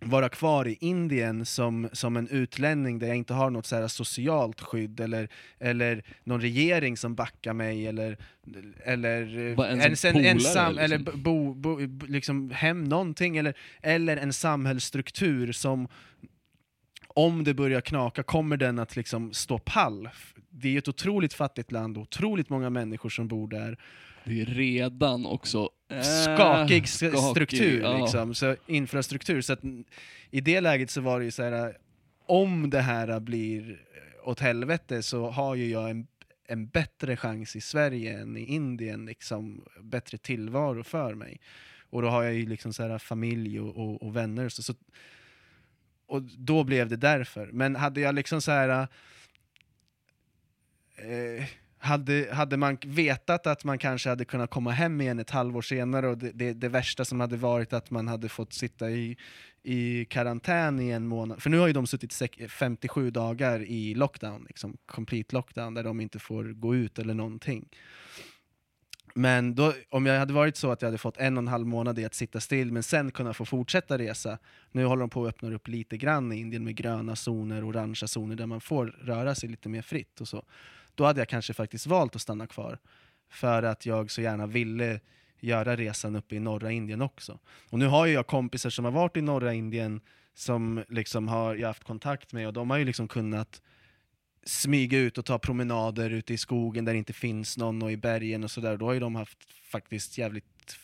vara 0.00 0.28
kvar 0.28 0.68
i 0.68 0.76
Indien 0.80 1.46
som, 1.46 1.88
som 1.92 2.16
en 2.16 2.28
utlänning 2.28 2.98
där 2.98 3.06
jag 3.06 3.16
inte 3.16 3.34
har 3.34 3.50
något 3.50 3.66
så 3.66 3.76
här 3.76 3.88
socialt 3.88 4.60
skydd 4.60 5.00
eller, 5.00 5.28
eller 5.58 6.02
någon 6.24 6.40
regering 6.40 6.96
som 6.96 7.14
backar 7.14 7.52
mig 7.52 7.86
eller, 7.86 8.18
eller 8.84 9.54
Bara 9.56 9.68
en 9.68 9.80
en, 9.80 9.96
som 9.96 10.08
en, 10.08 10.14
polare, 10.14 10.40
sam, 10.40 10.78
eller 10.78 10.98
liksom. 10.98 11.22
bo, 11.22 11.54
bo, 11.54 11.86
bo, 11.86 12.06
liksom 12.06 12.50
hem 12.50 12.84
någonting 12.84 13.36
eller, 13.36 13.54
eller 13.82 14.16
en 14.16 14.32
samhällsstruktur 14.32 15.52
som 15.52 15.88
om 17.08 17.44
det 17.44 17.54
börjar 17.54 17.80
knaka 17.80 18.22
kommer 18.22 18.56
den 18.56 18.78
att 18.78 18.96
liksom 18.96 19.32
stå 19.32 19.58
pall. 19.58 20.08
Det 20.50 20.74
är 20.74 20.78
ett 20.78 20.88
otroligt 20.88 21.34
fattigt 21.34 21.72
land 21.72 21.96
och 21.96 22.02
otroligt 22.02 22.48
många 22.48 22.70
människor 22.70 23.08
som 23.08 23.28
bor 23.28 23.48
där 23.48 23.78
Det 24.26 24.40
är 24.40 24.46
redan 24.46 25.26
också 25.26 25.70
äh, 25.88 26.02
skakig 26.02 26.88
skakig, 26.88 27.18
struktur, 27.18 27.80
ja. 27.82 27.98
liksom, 27.98 28.34
så 28.34 28.56
infrastruktur. 28.66 29.40
Så 29.40 29.52
att, 29.52 29.60
I 30.30 30.40
det 30.40 30.60
läget 30.60 30.90
så 30.90 31.00
var 31.00 31.18
det 31.18 31.24
ju 31.24 31.30
så 31.30 31.42
här, 31.42 31.76
om 32.26 32.70
det 32.70 32.80
här 32.80 33.20
blir 33.20 33.82
åt 34.24 34.40
helvete 34.40 35.02
så 35.02 35.30
har 35.30 35.54
ju 35.54 35.70
jag 35.70 35.90
en, 35.90 36.06
en 36.48 36.68
bättre 36.68 37.16
chans 37.16 37.56
i 37.56 37.60
Sverige 37.60 38.20
än 38.20 38.36
i 38.36 38.44
Indien, 38.44 39.06
liksom, 39.06 39.64
bättre 39.82 40.18
tillvaro 40.18 40.82
för 40.82 41.14
mig. 41.14 41.40
Och 41.90 42.02
då 42.02 42.08
har 42.08 42.22
jag 42.22 42.34
ju 42.34 42.46
liksom 42.46 42.72
så 42.72 42.82
här 42.82 42.98
familj 42.98 43.60
och, 43.60 43.76
och, 43.76 44.02
och 44.02 44.16
vänner. 44.16 44.48
Så, 44.48 44.62
så, 44.62 44.74
och 46.06 46.22
då 46.22 46.64
blev 46.64 46.88
det 46.88 46.96
därför. 46.96 47.46
Men 47.52 47.76
hade 47.76 48.00
jag 48.00 48.14
liksom 48.14 48.42
så 48.42 48.50
här 48.50 48.88
eh, 50.96 51.44
hade, 51.86 52.28
hade 52.32 52.56
man 52.56 52.78
vetat 52.86 53.46
att 53.46 53.64
man 53.64 53.78
kanske 53.78 54.08
hade 54.08 54.24
kunnat 54.24 54.50
komma 54.50 54.70
hem 54.70 55.00
igen 55.00 55.18
ett 55.18 55.30
halvår 55.30 55.62
senare 55.62 56.08
och 56.08 56.18
det, 56.18 56.32
det, 56.34 56.52
det 56.52 56.68
värsta 56.68 57.04
som 57.04 57.20
hade 57.20 57.36
varit 57.36 57.72
att 57.72 57.90
man 57.90 58.08
hade 58.08 58.28
fått 58.28 58.52
sitta 58.52 58.90
i, 58.90 59.16
i 59.62 60.04
karantän 60.04 60.80
i 60.80 60.90
en 60.90 61.06
månad, 61.06 61.42
för 61.42 61.50
nu 61.50 61.58
har 61.58 61.66
ju 61.66 61.72
de 61.72 61.86
suttit 61.86 62.22
57 62.48 63.10
dagar 63.10 63.60
i 63.62 63.94
lockdown, 63.94 64.44
liksom, 64.48 64.76
complete 64.86 65.34
lockdown, 65.34 65.74
där 65.74 65.82
de 65.82 66.00
inte 66.00 66.18
får 66.18 66.44
gå 66.44 66.74
ut 66.74 66.98
eller 66.98 67.14
någonting. 67.14 67.68
Men 69.14 69.54
då, 69.54 69.72
om 69.90 70.06
jag 70.06 70.18
hade 70.18 70.32
varit 70.32 70.56
så 70.56 70.70
att 70.70 70.82
jag 70.82 70.86
hade 70.86 70.98
fått 70.98 71.16
en 71.16 71.36
och 71.36 71.42
en 71.42 71.48
halv 71.48 71.66
månad 71.66 71.98
i 71.98 72.04
att 72.04 72.14
sitta 72.14 72.40
still, 72.40 72.72
men 72.72 72.82
sen 72.82 73.10
kunna 73.10 73.34
få 73.34 73.44
fortsätta 73.44 73.98
resa, 73.98 74.38
nu 74.72 74.84
håller 74.84 75.00
de 75.00 75.10
på 75.10 75.24
att 75.26 75.28
öppna 75.28 75.54
upp 75.54 75.68
lite 75.68 75.96
grann 75.96 76.32
i 76.32 76.36
Indien 76.36 76.64
med 76.64 76.76
gröna 76.76 77.16
zoner 77.16 77.64
orangea 77.64 78.08
zoner 78.08 78.36
där 78.36 78.46
man 78.46 78.60
får 78.60 78.86
röra 78.86 79.34
sig 79.34 79.48
lite 79.48 79.68
mer 79.68 79.82
fritt 79.82 80.20
och 80.20 80.28
så. 80.28 80.44
Då 80.96 81.04
hade 81.04 81.20
jag 81.20 81.28
kanske 81.28 81.54
faktiskt 81.54 81.86
valt 81.86 82.16
att 82.16 82.22
stanna 82.22 82.46
kvar, 82.46 82.78
för 83.30 83.62
att 83.62 83.86
jag 83.86 84.10
så 84.10 84.20
gärna 84.20 84.46
ville 84.46 85.00
göra 85.40 85.76
resan 85.76 86.16
uppe 86.16 86.36
i 86.36 86.40
norra 86.40 86.72
Indien 86.72 87.02
också. 87.02 87.38
Och 87.70 87.78
nu 87.78 87.86
har 87.86 88.06
ju 88.06 88.12
jag 88.12 88.26
kompisar 88.26 88.70
som 88.70 88.84
har 88.84 88.92
varit 88.92 89.16
i 89.16 89.20
norra 89.20 89.54
Indien 89.54 90.00
som 90.34 90.84
liksom 90.88 91.28
har 91.28 91.54
jag 91.54 91.68
haft 91.68 91.84
kontakt 91.84 92.32
med 92.32 92.46
och 92.46 92.52
de 92.52 92.70
har 92.70 92.78
ju 92.78 92.84
liksom 92.84 93.08
kunnat 93.08 93.62
smyga 94.46 94.98
ut 94.98 95.18
och 95.18 95.24
ta 95.24 95.38
promenader 95.38 96.10
ute 96.10 96.34
i 96.34 96.38
skogen 96.38 96.84
där 96.84 96.92
det 96.92 96.98
inte 96.98 97.12
finns 97.12 97.56
någon 97.56 97.82
och 97.82 97.92
i 97.92 97.96
bergen 97.96 98.44
och 98.44 98.50
sådär. 98.50 98.76
Då 98.76 98.86
har 98.86 98.92
ju 98.92 99.00
de 99.00 99.14
haft 99.14 99.38
faktiskt 99.70 100.18
jävligt 100.18 100.78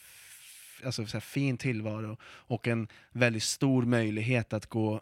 alltså, 0.85 1.07
så 1.07 1.17
här, 1.17 1.21
fin 1.21 1.57
tillvaro 1.57 2.17
och 2.25 2.69
en 2.69 2.89
väldigt 3.13 3.43
stor 3.43 3.83
möjlighet 3.83 4.53
att 4.53 4.67
gå 4.67 5.01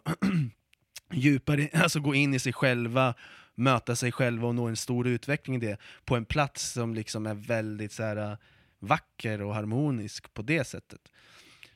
djupare, 1.11 1.69
alltså 1.73 1.99
gå 1.99 2.15
in 2.15 2.33
i 2.33 2.39
sig 2.39 2.53
själva, 2.53 3.13
möta 3.55 3.95
sig 3.95 4.11
själva 4.11 4.47
och 4.47 4.55
nå 4.55 4.67
en 4.67 4.75
stor 4.75 5.07
utveckling 5.07 5.55
i 5.55 5.59
det 5.59 5.77
på 6.05 6.15
en 6.15 6.25
plats 6.25 6.71
som 6.71 6.93
liksom 6.93 7.25
är 7.25 7.33
väldigt 7.33 7.91
så 7.91 8.03
här, 8.03 8.31
äh, 8.31 8.37
vacker 8.79 9.41
och 9.41 9.53
harmonisk 9.53 10.33
på 10.33 10.41
det 10.41 10.63
sättet. 10.63 11.11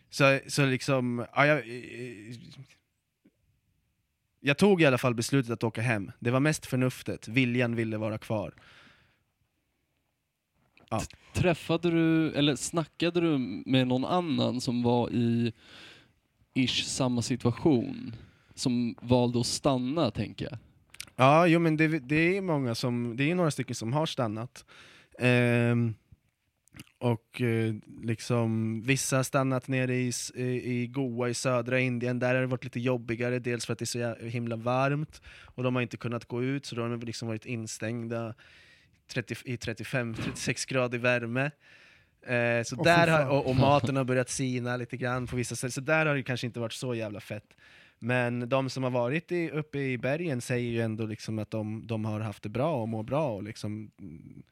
Så, 0.10 0.40
så 0.48 0.66
liksom, 0.66 1.26
ja, 1.36 1.46
jag, 1.46 1.58
eh, 1.58 1.74
eh, 1.74 2.36
jag 4.40 4.58
tog 4.58 4.82
i 4.82 4.86
alla 4.86 4.98
fall 4.98 5.16
beslutet 5.16 5.52
att 5.52 5.64
åka 5.64 5.82
hem. 5.82 6.12
Det 6.20 6.32
var 6.32 6.40
mest 6.40 6.66
förnuftet, 6.66 7.28
viljan 7.28 7.76
ville 7.76 7.98
vara 7.98 8.18
kvar. 8.18 8.54
Träffade 11.34 11.92
du, 11.92 12.34
eller 12.34 12.56
snackade 12.56 13.22
du 13.22 13.38
med 13.66 13.88
någon 13.88 14.06
annan 14.06 14.62
som 14.62 14.84
var 14.84 15.10
i 15.10 15.54
ish 16.54 16.86
samma 16.86 17.22
situation? 17.22 18.16
Som 18.56 18.96
valde 19.02 19.40
att 19.40 19.46
stanna, 19.46 20.12
tänker 20.12 20.46
jag. 20.46 20.58
Ja, 21.16 21.48
jo 21.48 21.60
men 21.60 21.78
det, 21.78 21.88
det 21.88 22.38
är 22.38 22.42
många 22.42 22.76
som, 22.76 23.18
det 23.18 23.32
är 23.32 23.36
några 23.36 23.52
stycken 23.52 23.76
som 23.76 23.94
har 23.94 24.06
stannat. 24.06 24.66
Ehm, 25.20 25.94
och 26.98 27.42
eh, 27.42 27.76
liksom, 28.04 28.82
vissa 28.82 29.16
har 29.16 29.24
stannat 29.24 29.68
nere 29.68 29.96
i, 29.96 30.12
i 30.64 30.88
Goa 30.88 31.30
i 31.30 31.34
södra 31.34 31.80
Indien, 31.80 32.20
där 32.20 32.36
har 32.36 32.42
det 32.42 32.48
varit 32.48 32.64
lite 32.64 32.80
jobbigare, 32.80 33.40
dels 33.40 33.66
för 33.66 33.74
att 33.74 33.80
det 33.80 33.96
är 33.96 34.16
så 34.20 34.26
himla 34.28 34.56
varmt, 34.56 35.22
och 35.56 35.64
de 35.64 35.76
har 35.76 35.82
inte 35.82 35.98
kunnat 35.98 36.26
gå 36.26 36.44
ut, 36.44 36.66
så 36.66 36.76
då 36.76 36.82
har 36.82 36.90
de 36.90 37.00
liksom 37.00 37.28
varit 37.28 37.46
instängda 37.46 38.34
30, 39.08 39.36
i 39.46 39.56
35-36 39.56 40.70
grader 40.70 40.98
värme. 40.98 41.52
Eh, 42.26 42.64
så 42.64 42.76
Åh, 42.78 42.84
där 42.84 43.08
har, 43.08 43.30
och, 43.30 43.50
och 43.50 43.56
maten 43.56 43.96
har 43.96 44.04
börjat 44.04 44.30
sina 44.30 44.78
lite 44.78 44.98
grann 44.98 45.28
på 45.28 45.36
vissa 45.36 45.56
ställen, 45.56 45.72
så 45.72 45.82
där 45.82 46.06
har 46.06 46.16
det 46.16 46.24
kanske 46.24 46.48
inte 46.48 46.60
varit 46.60 46.74
så 46.74 46.96
jävla 46.96 47.20
fett. 47.20 47.56
Men 48.06 48.50
de 48.50 48.70
som 48.70 48.84
har 48.84 48.90
varit 48.92 49.32
i, 49.32 49.50
uppe 49.50 49.80
i 49.80 49.98
bergen 49.98 50.42
säger 50.42 50.72
ju 50.72 50.82
ändå 50.82 51.06
liksom 51.06 51.40
att 51.40 51.52
de, 51.52 51.88
de 51.88 52.06
har 52.06 52.20
haft 52.20 52.44
det 52.44 52.50
bra 52.50 52.82
och 52.82 52.90
mår 52.90 53.04
bra. 53.04 53.32
Och 53.36 53.44
liksom, 53.44 53.92
mm, 54.00 54.44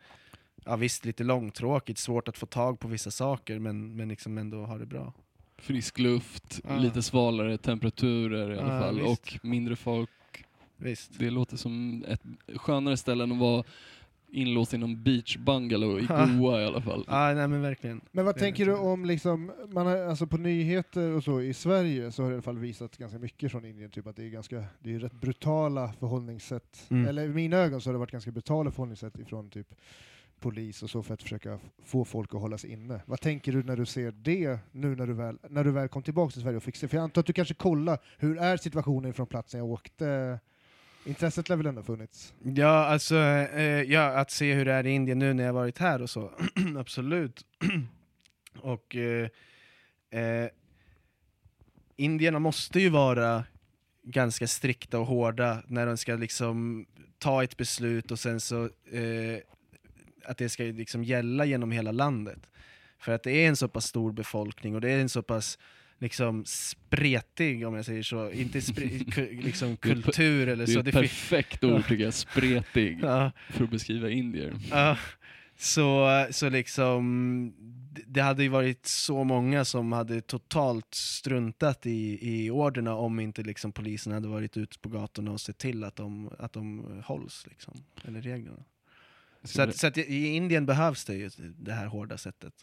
ja, 0.66 0.76
visst, 0.76 1.06
lite 1.06 1.24
långtråkigt, 1.24 1.98
svårt 2.00 2.28
att 2.28 2.38
få 2.38 2.46
tag 2.46 2.80
på 2.80 2.88
vissa 2.88 3.12
saker, 3.12 3.60
men, 3.60 3.96
men 3.96 4.10
liksom 4.10 4.38
ändå 4.38 4.66
har 4.66 4.80
det 4.80 4.86
bra. 4.86 5.14
Frisk 5.58 6.00
luft, 6.00 6.62
Ja. 6.68 6.76
lite 6.78 7.02
svalare 7.04 7.58
temperaturer 7.58 8.52
i 8.54 8.58
alla 8.60 8.74
Ja, 8.74 8.80
fall 8.82 8.96
visst. 9.02 9.36
och 9.36 9.46
mindre 9.46 9.76
folk. 9.76 10.10
Visst. 10.78 11.20
Det 11.20 11.30
låter 11.30 11.58
som 11.58 12.06
ett 12.08 12.22
skönare 12.56 12.98
ställe 12.98 13.24
än 13.24 13.32
att 13.32 13.38
vara 13.38 13.64
inlåst 14.34 14.74
i 14.74 14.78
någon 14.78 15.04
beach 15.04 15.38
bungalow 15.38 16.00
i. 16.00 16.06
Goa 16.40 16.62
i 16.62 16.66
alla 16.66 16.82
fall. 16.82 17.06
Ja, 17.08 17.34
nej 17.34 17.48
men 17.48 17.62
verkligen. 17.62 18.02
Men 18.12 18.26
vad 18.26 18.36
Det 18.36 18.40
tänker 18.40 18.66
du 18.66 18.76
om, 18.76 19.06
liksom, 19.06 19.52
man 19.70 19.86
har, 19.88 19.98
alltså 19.98 20.28
på 20.28 20.38
nyheter 20.38 21.12
och 21.12 21.24
så 21.24 21.42
i 21.42 21.54
Sverige 21.54 22.12
så 22.12 22.24
har 22.24 22.30
det 22.30 22.34
i 22.34 22.36
alla 22.36 22.42
fall 22.42 22.58
visat 22.58 22.98
ganska 22.98 23.20
mycket 23.20 23.52
från 23.52 23.66
Indien, 23.66 23.92
typ 23.92 24.08
att 24.08 24.16
det 24.16 24.24
är 24.24 24.30
ganska, 24.30 24.64
det 24.80 24.96
är 24.96 25.00
rätt 25.00 25.14
brutala 25.14 25.94
förhållningssätt. 26.00 26.86
Mm. 26.90 27.08
Eller 27.08 27.26
i 27.26 27.30
mina 27.30 27.58
ögon 27.58 27.82
så 27.82 27.90
har 27.90 27.94
det 27.94 28.00
varit 28.00 28.12
ganska 28.12 28.32
brutala 28.32 28.72
förhållningssätt 28.72 29.20
ifrån 29.20 29.50
typ 29.50 29.68
polis 30.40 30.84
och 30.84 30.90
så 30.90 31.04
för 31.04 31.14
att 31.14 31.22
försöka 31.22 31.60
få 31.86 32.06
folk 32.06 32.36
att 32.36 32.42
hålla 32.42 32.58
sig 32.58 32.72
inne. 32.72 33.02
Vad 33.06 33.22
tänker 33.22 33.52
du 33.52 33.64
när 33.64 33.78
du 33.78 33.86
ser 33.86 34.12
det 34.12 34.60
nu 34.72 34.96
när 34.96 35.08
du 35.08 35.14
väl, 35.14 35.38
när 35.50 35.64
du 35.64 35.72
väl 35.72 35.88
kom 35.88 36.04
tillbaka 36.04 36.32
till 36.32 36.42
Sverige 36.42 36.58
och 36.58 36.64
fick 36.64 36.76
se? 36.76 36.88
För 36.88 36.98
jag 36.98 37.04
antar 37.04 37.20
att 37.20 37.26
du 37.26 37.34
kanske 37.34 37.54
kollar, 37.54 38.00
hur 38.18 38.38
är 38.38 38.58
situationen 38.58 39.14
från 39.14 39.28
platsen 39.28 39.58
jag 39.60 39.70
åkte? 39.70 40.40
Intresset 41.06 41.50
lär 41.50 41.56
väl 41.56 41.66
ändå 41.66 41.84
funnits? 41.84 42.34
Ja, 42.44 42.86
alltså, 42.86 43.16
eh, 43.16 43.82
ja, 43.82 44.08
att 44.08 44.32
se 44.32 44.54
hur 44.54 44.66
det 44.66 44.74
är 44.74 44.86
i 44.86 44.92
Indien 44.92 45.20
nu 45.20 45.34
när 45.34 45.44
jag 45.44 45.54
varit 45.54 45.78
här 45.78 46.02
och 46.02 46.10
så, 46.10 46.32
absolut. 46.78 47.46
och 48.58 48.96
eh, 48.96 49.30
eh, 50.10 50.50
Indierna 51.96 52.40
måste 52.40 52.80
ju 52.80 52.90
vara 52.90 53.44
ganska 54.04 54.48
strikta 54.48 55.00
och 55.00 55.06
hårda 55.06 55.64
när 55.68 55.86
de 55.86 55.98
ska 55.98 56.16
liksom 56.16 56.86
ta 57.18 57.44
ett 57.44 57.58
beslut 57.58 58.12
och 58.12 58.20
sen 58.20 58.40
så 58.40 58.64
eh, 58.92 59.40
att 60.26 60.38
det 60.38 60.50
ska 60.50 60.64
liksom 60.64 61.04
gälla 61.04 61.46
genom 61.46 61.72
hela 61.72 61.92
landet. 61.92 62.50
För 63.00 63.12
att 63.12 63.24
det 63.24 63.32
är 63.32 63.48
en 63.48 63.56
så 63.56 63.68
pass 63.68 63.86
stor 63.86 64.12
befolkning 64.12 64.76
och 64.76 64.82
det 64.82 64.92
är 64.92 65.00
en 65.00 65.10
så 65.10 65.22
pass 65.22 65.60
liksom 66.04 66.46
spretig, 66.46 67.68
om 67.68 67.74
jag 67.76 67.86
säger 67.86 68.04
så, 68.04 68.32
inte 68.32 68.58
liksom 69.32 69.78
kultur 69.78 70.48
eller 70.48 70.66
Det 70.66 70.72
är 70.72 70.74
så. 70.74 70.80
ett 70.80 70.92
perfekt 70.92 71.64
ord 71.64 71.88
tycker 71.88 72.04
jag, 72.04 72.14
spretig, 72.14 73.00
Ja. 73.02 73.32
för 73.50 73.64
att 73.64 73.70
beskriva 73.72 74.10
indier. 74.10 74.54
Ja, 74.72 74.98
så, 75.58 76.08
så 76.32 76.50
liksom, 76.50 77.54
det- 77.94 78.02
det 78.08 78.22
hade 78.22 78.44
ju 78.44 78.50
varit 78.50 78.86
så 78.86 79.24
många 79.24 79.66
som 79.66 79.92
hade 79.92 80.22
totalt 80.22 80.94
struntat 80.94 81.86
i, 81.86 82.20
i 82.22 82.50
orderna 82.50 82.96
om 82.96 83.20
inte 83.20 83.44
liksom 83.44 83.72
polisen 83.72 84.14
hade 84.14 84.28
varit 84.28 84.58
ute 84.58 84.80
på 84.80 84.90
gatorna 84.90 85.32
och 85.32 85.42
sett 85.42 85.58
till 85.58 85.84
att 85.84 85.96
de, 85.96 86.30
att 86.40 86.54
de 86.54 86.86
hålls, 87.06 87.46
liksom, 87.50 87.74
eller 88.06 88.22
reglerna. 88.22 88.64
Så, 89.44 89.62
att, 89.62 89.76
så 89.78 89.88
att 89.88 89.98
i 89.98 90.28
Indien 90.28 90.66
behövs 90.66 91.06
det 91.06 91.14
ju 91.16 91.30
det 91.60 91.74
här 91.74 91.86
hårda 91.86 92.18
sättet. 92.18 92.54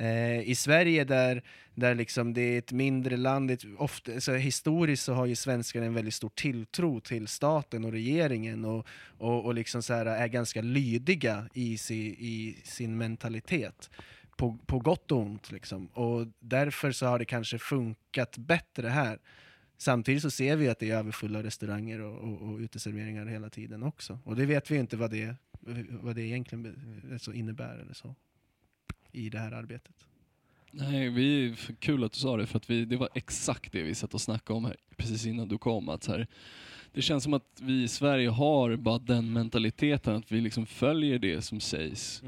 Eh, 0.00 0.40
I 0.48 0.54
Sverige 0.54 1.04
där, 1.04 1.42
där 1.74 1.94
liksom 1.94 2.34
det 2.34 2.40
är 2.40 2.58
ett 2.58 2.72
mindre 2.72 3.16
land, 3.16 3.50
ett, 3.50 3.64
ofta, 3.78 4.20
så 4.20 4.34
historiskt 4.34 5.04
så 5.04 5.12
har 5.12 5.26
ju 5.26 5.36
svenskar 5.36 5.82
en 5.82 5.94
väldigt 5.94 6.14
stor 6.14 6.28
tilltro 6.34 7.00
till 7.00 7.28
staten 7.28 7.84
och 7.84 7.92
regeringen 7.92 8.64
och, 8.64 8.86
och, 9.18 9.44
och 9.44 9.54
liksom 9.54 9.82
så 9.82 9.94
här 9.94 10.06
är 10.06 10.28
ganska 10.28 10.62
lydiga 10.62 11.48
i, 11.54 11.78
si, 11.78 12.06
i 12.18 12.56
sin 12.64 12.98
mentalitet. 12.98 13.90
På, 14.36 14.58
på 14.66 14.78
gott 14.78 15.12
och 15.12 15.18
ont 15.18 15.52
liksom. 15.52 15.86
Och 15.86 16.26
därför 16.38 16.92
så 16.92 17.06
har 17.06 17.18
det 17.18 17.24
kanske 17.24 17.58
funkat 17.58 18.38
bättre 18.38 18.88
här. 18.88 19.18
Samtidigt 19.78 20.22
så 20.22 20.30
ser 20.30 20.56
vi 20.56 20.68
att 20.68 20.78
det 20.78 20.90
är 20.90 20.96
överfulla 20.96 21.42
restauranger 21.42 22.00
och, 22.00 22.18
och, 22.18 22.42
och 22.42 22.58
uteserveringar 22.58 23.26
hela 23.26 23.50
tiden 23.50 23.82
också. 23.82 24.18
Och 24.24 24.36
det 24.36 24.46
vet 24.46 24.70
vi 24.70 24.74
ju 24.74 24.80
inte 24.80 24.96
vad 24.96 25.10
det, 25.10 25.36
vad 25.90 26.14
det 26.14 26.22
egentligen 26.22 26.76
alltså 27.12 27.32
innebär 27.32 27.78
eller 27.78 27.94
så. 27.94 28.14
I 29.12 29.30
det 29.30 29.38
här 29.38 29.52
arbetet. 29.52 29.94
Nej, 30.70 31.08
vi, 31.08 31.54
kul 31.78 32.04
att 32.04 32.12
du 32.12 32.18
sa 32.18 32.36
det, 32.36 32.46
för 32.46 32.56
att 32.56 32.70
vi, 32.70 32.84
det 32.84 32.96
var 32.96 33.08
exakt 33.14 33.72
det 33.72 33.82
vi 33.82 33.94
satt 33.94 34.14
och 34.14 34.20
snackade 34.20 34.56
om 34.56 34.64
här 34.64 34.76
precis 34.96 35.26
innan 35.26 35.48
du 35.48 35.58
kom. 35.58 35.88
Att 35.88 36.02
så 36.02 36.12
här, 36.12 36.26
det 36.92 37.02
känns 37.02 37.24
som 37.24 37.34
att 37.34 37.60
vi 37.60 37.82
i 37.82 37.88
Sverige 37.88 38.28
har 38.28 38.76
bara 38.76 38.98
den 38.98 39.32
mentaliteten, 39.32 40.16
att 40.16 40.32
vi 40.32 40.40
liksom 40.40 40.66
följer 40.66 41.18
det 41.18 41.42
som 41.42 41.60
sägs. 41.60 42.22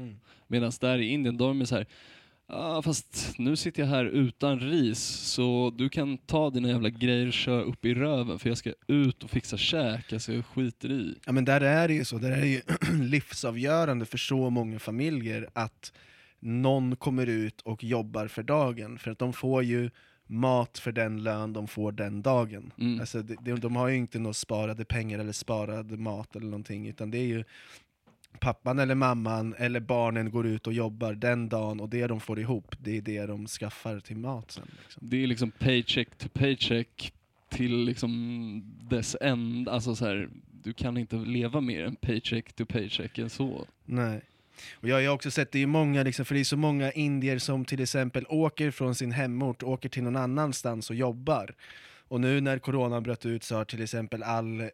Medan 0.47 0.71
där 0.81 0.99
i 0.99 1.07
Indien, 1.07 1.37
då 1.37 1.49
är 1.49 1.53
de 1.53 1.65
så 1.65 1.75
här, 1.75 1.87
ah, 2.47 2.81
fast 2.81 3.33
nu 3.37 3.55
sitter 3.55 3.81
jag 3.81 3.89
här 3.89 4.05
utan 4.05 4.59
ris, 4.59 4.99
så 5.03 5.73
du 5.77 5.89
kan 5.89 6.17
ta 6.17 6.49
dina 6.49 6.67
jävla 6.67 6.89
grejer 6.89 7.27
och 7.27 7.33
köra 7.33 7.61
upp 7.61 7.85
i 7.85 7.93
röven, 7.93 8.39
för 8.39 8.49
jag 8.49 8.57
ska 8.57 8.73
ut 8.87 9.23
och 9.23 9.29
fixa 9.29 9.57
käk, 9.57 10.13
alltså 10.13 10.33
jag 10.33 10.45
skiter 10.45 10.91
i. 10.91 11.15
Ja 11.25 11.31
men 11.31 11.45
där 11.45 11.61
är 11.61 11.87
det 11.87 11.93
ju 11.93 12.05
så, 12.05 12.17
där 12.17 12.31
är 12.31 12.41
det 12.41 12.47
ju 12.47 12.61
livsavgörande 13.03 14.05
för 14.05 14.17
så 14.17 14.49
många 14.49 14.79
familjer 14.79 15.49
att 15.53 15.93
någon 16.43 16.95
kommer 16.95 17.27
ut 17.27 17.61
och 17.61 17.83
jobbar 17.83 18.27
för 18.27 18.43
dagen, 18.43 18.97
för 18.97 19.11
att 19.11 19.19
de 19.19 19.33
får 19.33 19.63
ju 19.63 19.89
mat 20.27 20.77
för 20.77 20.91
den 20.91 21.23
lön 21.23 21.53
de 21.53 21.67
får 21.67 21.91
den 21.91 22.21
dagen. 22.21 22.73
Mm. 22.79 22.99
Alltså, 22.99 23.21
de, 23.21 23.59
de, 23.59 23.75
har 23.75 23.87
ju 23.87 23.95
inte 23.95 24.19
några 24.19 24.33
sparade 24.33 24.85
pengar 24.85 25.19
eller 25.19 25.31
sparad 25.31 25.99
mat 25.99 26.35
eller 26.35 26.45
någonting, 26.45 26.87
utan 26.87 27.11
det 27.11 27.17
är 27.17 27.27
ju 27.27 27.43
pappan 28.39 28.79
eller 28.79 28.95
mamman 28.95 29.55
eller 29.57 29.79
barnen 29.79 30.31
går 30.31 30.47
ut 30.47 30.67
och 30.67 30.73
jobbar 30.73 31.13
den 31.13 31.49
dagen 31.49 31.79
och 31.79 31.89
det 31.89 32.07
de 32.07 32.19
får 32.19 32.39
ihop, 32.39 32.75
det 32.79 32.97
är 32.97 33.01
det 33.01 33.25
de 33.25 33.47
skaffar 33.47 33.99
till 33.99 34.17
mat 34.17 34.51
sen. 34.51 34.67
Liksom. 34.83 35.09
Det 35.09 35.23
är 35.23 35.27
liksom 35.27 35.51
paycheck 35.51 36.15
to 36.15 36.27
paycheck 36.33 37.13
till 37.49 37.85
liksom 37.85 38.63
dess 38.89 39.15
end. 39.21 39.69
Alltså 39.69 39.95
så 39.95 40.05
här, 40.05 40.29
du 40.63 40.73
kan 40.73 40.97
inte 40.97 41.15
leva 41.15 41.61
mer 41.61 41.83
än 41.83 41.95
paycheck 41.95 42.53
to 42.53 42.65
paycheck 42.65 43.17
än 43.17 43.29
så. 43.29 43.67
Nej. 43.85 44.21
Och 44.73 44.89
jag 44.89 45.01
har 45.01 45.07
också 45.07 45.31
sett, 45.31 45.51
det 45.51 45.59
är 45.59 45.67
många, 45.67 46.03
liksom, 46.03 46.25
för 46.25 46.35
det 46.35 46.41
är 46.41 46.45
så 46.45 46.57
många 46.57 46.91
indier 46.91 47.39
som 47.39 47.65
till 47.65 47.81
exempel 47.81 48.25
åker 48.29 48.71
från 48.71 48.95
sin 48.95 49.11
hemort, 49.11 49.63
åker 49.63 49.89
till 49.89 50.03
någon 50.03 50.15
annanstans 50.15 50.89
och 50.89 50.95
jobbar. 50.95 51.55
Och 52.07 52.21
nu 52.21 52.41
när 52.41 52.59
coronan 52.59 53.03
bröt 53.03 53.25
ut 53.25 53.43
så 53.43 53.55
har 53.55 53.65
till 53.65 53.83
exempel 53.83 54.23
all, 54.23 54.61
eh, 54.61 54.69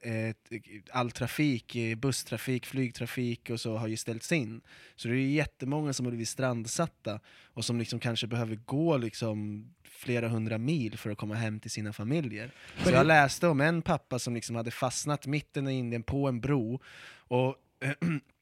all 0.91 1.11
trafik, 1.11 1.75
eh, 1.75 1.95
busstrafik, 1.95 2.65
flygtrafik 2.65 3.49
och 3.49 3.59
så 3.59 3.77
har 3.77 3.87
ju 3.87 3.97
ställts 3.97 4.31
in. 4.31 4.61
Så 4.95 5.07
det 5.07 5.15
är 5.15 5.17
jättemånga 5.17 5.93
som 5.93 6.05
har 6.05 6.11
blivit 6.11 6.29
strandsatta 6.29 7.19
och 7.53 7.65
som 7.65 7.79
liksom 7.79 7.99
kanske 7.99 8.27
behöver 8.27 8.55
gå 8.55 8.97
liksom 8.97 9.69
flera 9.83 10.27
hundra 10.27 10.57
mil 10.57 10.97
för 10.97 11.09
att 11.09 11.17
komma 11.17 11.35
hem 11.35 11.59
till 11.59 11.71
sina 11.71 11.93
familjer. 11.93 12.51
Så 12.83 12.91
jag 12.91 13.05
läste 13.05 13.47
om 13.47 13.61
en 13.61 13.81
pappa 13.81 14.19
som 14.19 14.35
liksom 14.35 14.55
hade 14.55 14.71
fastnat 14.71 15.27
mitten 15.27 15.67
i 15.67 15.73
Indien 15.73 16.03
på 16.03 16.27
en 16.27 16.41
bro 16.41 16.81
och 17.27 17.55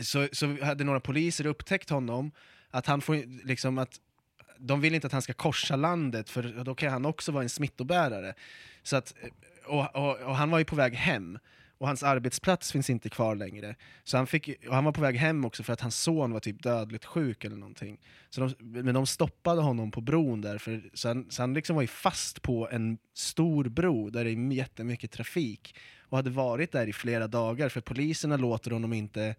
så, 0.00 0.28
så 0.32 0.64
hade 0.64 0.84
några 0.84 1.00
poliser 1.00 1.46
upptäckt 1.46 1.90
honom, 1.90 2.32
att 2.70 2.86
han 2.86 3.00
får 3.00 3.46
liksom 3.46 3.78
att 3.78 4.00
de 4.58 4.80
vill 4.80 4.94
inte 4.94 5.06
att 5.06 5.12
han 5.12 5.22
ska 5.22 5.32
korsa 5.32 5.76
landet 5.76 6.30
för 6.30 6.64
då 6.64 6.74
kan 6.74 6.92
han 6.92 7.06
också 7.06 7.32
vara 7.32 7.42
en 7.42 7.48
smittobärare. 7.48 8.34
Så 8.82 8.96
att, 8.96 9.14
och, 9.66 9.96
och, 9.96 10.20
och 10.20 10.36
han 10.36 10.50
var 10.50 10.58
ju 10.58 10.64
på 10.64 10.76
väg 10.76 10.94
hem 10.94 11.38
och 11.78 11.86
hans 11.86 12.02
arbetsplats 12.02 12.72
finns 12.72 12.90
inte 12.90 13.08
kvar 13.08 13.34
längre. 13.34 13.74
Så 14.04 14.16
han, 14.16 14.26
fick, 14.26 14.66
och 14.68 14.74
han 14.74 14.84
var 14.84 14.92
på 14.92 15.00
väg 15.00 15.16
hem 15.16 15.44
också 15.44 15.62
för 15.62 15.72
att 15.72 15.80
hans 15.80 16.00
son 16.00 16.32
var 16.32 16.40
typ 16.40 16.62
dödligt 16.62 17.04
sjuk 17.04 17.44
eller 17.44 17.56
någonting. 17.56 18.00
Så 18.30 18.40
de, 18.40 18.54
men 18.58 18.94
de 18.94 19.06
stoppade 19.06 19.60
honom 19.60 19.90
på 19.90 20.00
bron 20.00 20.40
där, 20.40 20.58
för, 20.58 20.90
så 20.94 21.08
han, 21.08 21.26
så 21.30 21.42
han 21.42 21.54
liksom 21.54 21.76
var 21.76 21.82
ju 21.82 21.88
fast 21.88 22.42
på 22.42 22.68
en 22.70 22.98
stor 23.14 23.64
bro 23.64 24.10
där 24.10 24.24
det 24.24 24.30
är 24.30 24.52
jättemycket 24.52 25.10
trafik 25.10 25.74
och 26.00 26.18
hade 26.18 26.30
varit 26.30 26.72
där 26.72 26.86
i 26.86 26.92
flera 26.92 27.26
dagar 27.26 27.68
för 27.68 27.80
poliserna 27.80 28.36
låter 28.36 28.70
honom 28.70 28.92
inte 28.92 29.34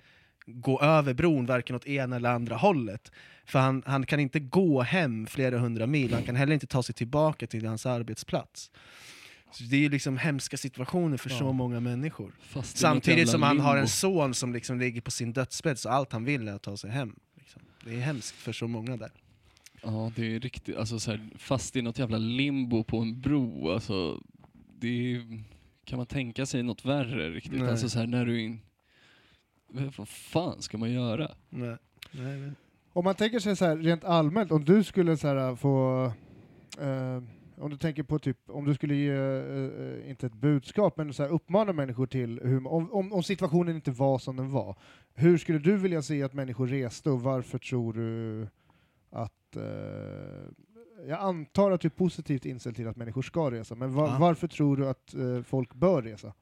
gå 0.53 0.81
över 0.81 1.13
bron 1.13 1.45
varken 1.45 1.75
åt 1.75 1.87
ena 1.87 2.15
eller 2.15 2.29
andra 2.29 2.55
hållet. 2.55 3.11
För 3.45 3.59
han, 3.59 3.83
han 3.85 4.05
kan 4.05 4.19
inte 4.19 4.39
gå 4.39 4.81
hem 4.81 5.27
flera 5.27 5.57
hundra 5.59 5.87
mil, 5.87 6.13
han 6.13 6.23
kan 6.23 6.35
heller 6.35 6.53
inte 6.53 6.67
ta 6.67 6.83
sig 6.83 6.95
tillbaka 6.95 7.47
till 7.47 7.65
hans 7.65 7.85
arbetsplats. 7.85 8.71
Så 9.51 9.63
det 9.63 9.75
är 9.75 9.79
ju 9.79 9.89
liksom 9.89 10.17
hemska 10.17 10.57
situationer 10.57 11.17
för 11.17 11.29
så 11.29 11.43
Ja. 11.43 11.51
många 11.51 11.79
människor. 11.79 12.31
Samtidigt 12.63 13.29
som 13.29 13.43
han 13.43 13.59
har 13.59 13.73
limbo. 13.75 13.81
en 13.81 13.87
son 13.87 14.33
som 14.33 14.53
liksom 14.53 14.79
ligger 14.79 15.01
på 15.01 15.11
sin 15.11 15.33
dödsbädd, 15.33 15.79
så 15.79 15.89
allt 15.89 16.11
han 16.11 16.25
vill 16.25 16.47
är 16.47 16.53
att 16.53 16.61
ta 16.61 16.77
sig 16.77 16.89
hem. 16.91 17.15
Liksom. 17.35 17.61
Det 17.85 17.95
är 17.95 17.99
hemskt 17.99 18.35
för 18.35 18.53
så 18.53 18.67
många 18.67 18.97
där. 18.97 19.11
Ja, 19.83 20.11
det 20.15 20.35
är 20.35 20.39
riktigt, 20.39 20.77
alltså 20.77 20.99
så 20.99 21.11
här, 21.11 21.29
fast 21.37 21.75
i 21.75 21.81
något 21.81 21.99
jävla 21.99 22.17
limbo 22.17 22.83
på 22.83 22.97
en 22.99 23.21
bro, 23.21 23.71
alltså 23.71 24.23
det 24.79 25.15
är, 25.15 25.43
kan 25.85 25.97
man 25.97 26.05
tänka 26.05 26.45
sig 26.45 26.63
något 26.63 26.85
värre 26.85 27.29
riktigt? 27.29 27.59
Nej. 27.59 27.69
Alltså 27.69 27.89
så 27.89 27.99
här, 27.99 28.07
när 28.07 28.25
du 28.25 28.41
in, 28.41 28.59
vad 29.97 30.07
fan 30.09 30.61
ska 30.61 30.77
man 30.77 30.91
göra? 30.91 31.31
Nej. 31.49 31.77
Nej, 32.11 32.37
men. 32.37 32.55
Om 32.93 33.03
man 33.03 33.15
tänker 33.15 33.39
sig 33.39 33.55
så 33.55 33.65
här 33.65 33.77
rent 33.77 34.03
allmänt, 34.03 34.51
om 34.51 34.65
du 34.65 34.83
skulle 34.83 35.17
så 35.17 35.27
här 35.27 35.55
få... 35.55 36.05
Eh, 36.81 37.23
om 37.57 37.69
du 37.69 37.77
tänker 37.77 38.03
på 38.03 38.19
typ, 38.19 38.37
om 38.49 38.65
du 38.65 38.73
skulle 38.75 38.95
ge, 38.95 39.11
eh, 39.11 40.09
inte 40.09 40.25
ett 40.25 40.33
budskap, 40.33 40.97
men 40.97 41.13
så 41.13 41.23
här 41.23 41.29
uppmana 41.29 41.73
människor 41.73 42.07
till, 42.07 42.39
hur, 42.43 42.67
om, 42.67 42.91
om, 42.91 43.13
om 43.13 43.23
situationen 43.23 43.75
inte 43.75 43.91
var 43.91 44.19
som 44.19 44.35
den 44.35 44.51
var, 44.51 44.75
hur 45.13 45.37
skulle 45.37 45.59
du 45.59 45.77
vilja 45.77 46.01
se 46.01 46.23
att 46.23 46.33
människor 46.33 46.67
reste 46.67 47.09
och 47.09 47.21
varför 47.21 47.57
tror 47.57 47.93
du 47.93 48.47
att... 49.09 49.55
Eh, 49.55 50.49
jag 51.07 51.19
antar 51.19 51.71
att 51.71 51.81
du 51.81 51.87
är 51.87 51.89
positivt 51.89 52.45
inställd 52.45 52.75
till 52.75 52.87
att 52.87 52.95
människor 52.95 53.21
ska 53.21 53.51
resa, 53.51 53.75
men 53.75 53.93
va, 53.93 54.07
Ja. 54.07 54.17
varför 54.19 54.47
tror 54.47 54.77
du 54.77 54.87
att 54.89 55.13
eh, 55.13 55.41
folk 55.41 55.73
bör 55.73 56.01
resa? 56.01 56.33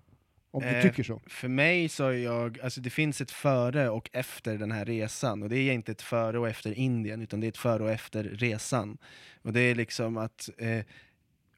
Om 0.51 0.63
du 0.63 0.69
Eh, 0.69 0.81
tycker 0.81 1.03
så. 1.03 1.21
För 1.27 1.47
mig 1.47 1.89
så 1.89 2.05
är 2.07 2.11
jag, 2.11 2.59
alltså 2.59 2.81
det 2.81 2.89
finns 2.89 3.21
ett 3.21 3.31
före 3.31 3.89
och 3.89 4.09
efter 4.13 4.57
den 4.57 4.71
här 4.71 4.85
resan, 4.85 5.43
och 5.43 5.49
det 5.49 5.57
är 5.57 5.73
inte 5.73 5.91
ett 5.91 6.01
före 6.01 6.39
och 6.39 6.49
efter 6.49 6.73
Indien, 6.73 7.21
utan 7.21 7.39
det 7.39 7.47
är 7.47 7.49
ett 7.49 7.57
före 7.57 7.83
och 7.83 7.91
efter 7.91 8.23
resan. 8.23 8.97
Och 9.41 9.53
det 9.53 9.59
är 9.59 9.75
liksom 9.75 10.17
att, 10.17 10.49
eh, 10.57 10.85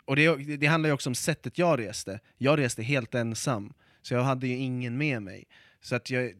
och 0.05 0.15
det, 0.15 0.35
det 0.57 0.67
handlar 0.67 0.89
ju 0.89 0.93
också 0.93 1.09
om 1.09 1.15
sättet 1.15 1.57
jag 1.57 1.79
reste. 1.79 2.19
Jag 2.37 2.59
reste 2.59 2.83
helt 2.83 3.15
ensam, 3.15 3.73
så 4.01 4.13
jag 4.13 4.23
hade 4.23 4.47
ju 4.47 4.55
ingen 4.57 4.97
med 4.97 5.21
mig. 5.21 5.47
Så 5.81 5.95
att 5.95 6.09
jag, 6.09 6.33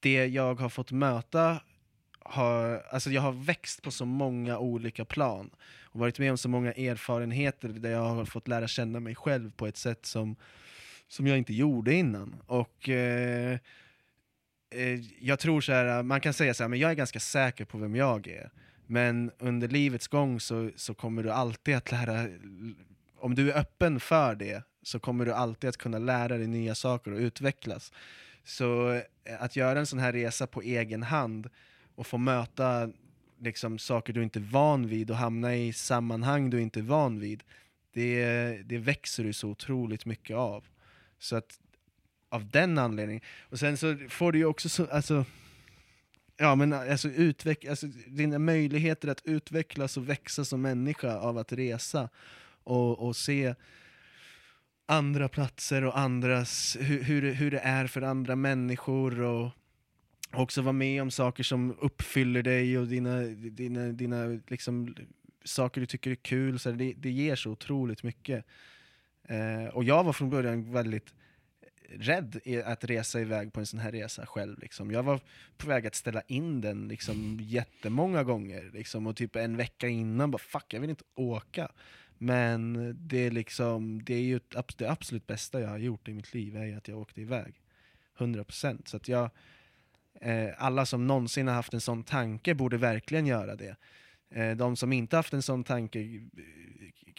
det 0.00 0.26
jag 0.26 0.60
har 0.60 0.68
fått 0.68 0.90
möta 0.92 1.60
har, 2.20 2.82
alltså 2.90 3.10
jag 3.10 3.22
har 3.22 3.32
växt 3.32 3.82
på 3.82 3.90
så 3.90 4.04
många 4.04 4.58
olika 4.58 5.04
plan 5.04 5.50
och 5.94 6.00
varit 6.00 6.18
med 6.18 6.30
om 6.30 6.38
så 6.38 6.48
många 6.48 6.72
erfarenheter 6.72 7.68
där 7.68 7.90
jag 7.90 8.08
har 8.08 8.24
fått 8.24 8.48
lära 8.48 8.68
känna 8.68 9.00
mig 9.00 9.14
själv 9.14 9.50
på 9.50 9.66
ett 9.66 9.76
sätt 9.76 10.06
som, 10.06 10.36
som 11.08 11.26
jag 11.26 11.38
inte 11.38 11.54
gjorde 11.54 11.94
innan. 11.94 12.36
Och 12.46 12.88
eh, 12.88 13.58
eh, 14.70 15.00
jag 15.20 15.38
tror 15.38 15.60
så 15.60 15.72
här, 15.72 16.02
man 16.02 16.20
kan 16.20 16.32
säga 16.32 16.54
så 16.54 16.62
här, 16.62 16.68
men 16.68 16.78
jag 16.78 16.90
är 16.90 16.94
ganska 16.94 17.20
säker 17.20 17.64
på 17.64 17.78
vem 17.78 17.96
jag 17.96 18.28
är. 18.28 18.50
Men 18.86 19.30
under 19.38 19.68
livets 19.68 20.08
gång 20.08 20.40
så, 20.40 20.70
så 20.76 20.94
kommer 20.94 21.22
du 21.22 21.30
alltid 21.30 21.76
att 21.76 21.90
lära, 21.90 22.28
om 23.18 23.34
du 23.34 23.52
är 23.52 23.58
öppen 23.58 24.00
för 24.00 24.34
det, 24.34 24.62
så 24.82 24.98
kommer 24.98 25.24
du 25.24 25.32
alltid 25.32 25.68
att 25.68 25.76
kunna 25.76 25.98
lära 25.98 26.38
dig 26.38 26.46
nya 26.46 26.74
saker 26.74 27.12
och 27.12 27.18
utvecklas. 27.18 27.92
Så 28.44 28.92
eh, 28.92 29.02
att 29.38 29.56
göra 29.56 29.78
en 29.78 29.86
sån 29.86 29.98
här 29.98 30.12
resa 30.12 30.46
på 30.46 30.62
egen 30.62 31.02
hand 31.02 31.50
och 31.94 32.06
få 32.06 32.18
möta 32.18 32.90
liksom, 33.44 33.78
saker 33.78 34.12
du 34.12 34.22
inte 34.22 34.38
är 34.38 34.48
van 34.50 34.86
vid 34.86 35.10
och 35.10 35.16
hamna 35.16 35.56
i 35.56 35.72
sammanhang 35.72 36.50
du 36.50 36.60
inte 36.60 36.80
är 36.80 36.84
van 36.84 37.20
vid, 37.20 37.42
det, 37.92 38.62
det 38.64 38.78
växer 38.78 39.24
du 39.24 39.32
så 39.32 39.48
otroligt 39.48 40.06
mycket 40.06 40.36
av. 40.36 40.64
Så 41.18 41.36
att 41.36 41.58
av 42.28 42.50
den 42.50 42.78
anledningen, 42.78 43.22
och 43.40 43.58
sen 43.58 43.76
så 43.76 43.96
får 44.08 44.32
du 44.32 44.38
ju 44.38 44.44
också 44.44 44.68
så, 44.68 44.86
alltså, 44.86 45.24
ja 46.36 46.54
men 46.54 46.72
alltså, 46.72 47.08
utveck, 47.08 47.64
alltså 47.64 47.86
dina 48.06 48.38
möjligheter 48.38 49.08
att 49.08 49.22
utvecklas 49.24 49.96
och 49.96 50.08
växa 50.08 50.44
som 50.44 50.62
människa 50.62 51.16
av 51.18 51.38
att 51.38 51.52
resa 51.52 52.08
och, 52.64 52.98
och 53.06 53.16
se 53.16 53.54
andra 54.86 55.28
platser 55.28 55.84
och 55.84 55.98
andras, 55.98 56.76
hur, 56.80 57.02
hur, 57.02 57.22
det- 57.22 57.32
hur 57.32 57.50
det 57.50 57.58
är 57.58 57.86
för 57.86 58.02
andra 58.02 58.36
människor 58.36 59.20
och 59.20 59.50
också 60.36 60.62
vara 60.62 60.72
med 60.72 61.02
om 61.02 61.10
saker 61.10 61.42
som 61.42 61.76
uppfyller 61.80 62.42
dig 62.42 62.78
och 62.78 62.86
dina, 62.86 63.20
dina, 63.34 63.86
dina 63.86 64.40
liksom, 64.48 64.96
saker 65.44 65.80
du 65.80 65.86
tycker 65.86 66.10
är 66.10 66.14
kul, 66.14 66.58
så 66.58 66.70
det, 66.70 66.94
det 66.96 67.10
ger 67.10 67.36
så 67.36 67.50
otroligt 67.50 68.02
mycket. 68.02 68.44
Eh, 69.28 69.74
och 69.74 69.84
jag 69.84 70.04
var 70.04 70.12
från 70.12 70.30
början 70.30 70.72
väldigt 70.72 71.14
rädd 71.88 72.40
att 72.64 72.84
resa 72.84 73.20
iväg 73.20 73.52
på 73.52 73.60
en 73.60 73.66
sån 73.66 73.80
här 73.80 73.92
resa 73.92 74.26
själv. 74.26 74.58
Liksom. 74.58 74.90
Jag 74.90 75.02
var 75.02 75.20
på 75.56 75.68
väg 75.68 75.86
att 75.86 75.94
ställa 75.94 76.22
in 76.26 76.60
den 76.60 76.88
liksom, 76.88 77.38
jättemånga 77.40 78.24
gånger, 78.24 78.70
liksom, 78.72 79.06
och 79.06 79.16
typ 79.16 79.36
en 79.36 79.56
vecka 79.56 79.88
innan 79.88 80.30
bara 80.30 80.38
fuck, 80.38 80.74
jag 80.74 80.80
vill 80.80 80.90
inte 80.90 81.04
åka. 81.14 81.68
Men 82.18 82.92
det 82.98 83.18
är, 83.18 83.30
liksom, 83.30 84.04
det 84.04 84.14
är 84.14 84.22
ju 84.22 84.40
det 84.76 84.90
absolut 84.90 85.26
bästa 85.26 85.60
jag 85.60 85.68
har 85.68 85.78
gjort 85.78 86.08
i 86.08 86.14
mitt 86.14 86.34
liv, 86.34 86.56
är 86.56 86.64
ju 86.64 86.74
att 86.74 86.88
jag 86.88 86.98
åkte 86.98 87.20
iväg. 87.20 87.54
100%. 88.18 88.80
Så 88.84 88.96
att 88.96 89.08
jag, 89.08 89.30
alla 90.58 90.86
som 90.86 91.06
någonsin 91.06 91.46
har 91.48 91.54
haft 91.54 91.74
en 91.74 91.80
sån 91.80 92.04
tanke 92.04 92.54
borde 92.54 92.76
verkligen 92.76 93.26
göra 93.26 93.56
det. 93.56 93.76
Eh, 94.34 94.56
de 94.56 94.76
som 94.76 94.92
inte 94.92 95.16
haft 95.16 95.32
en 95.32 95.42
sån 95.42 95.64
tanke 95.64 96.00
eh, 96.00 96.20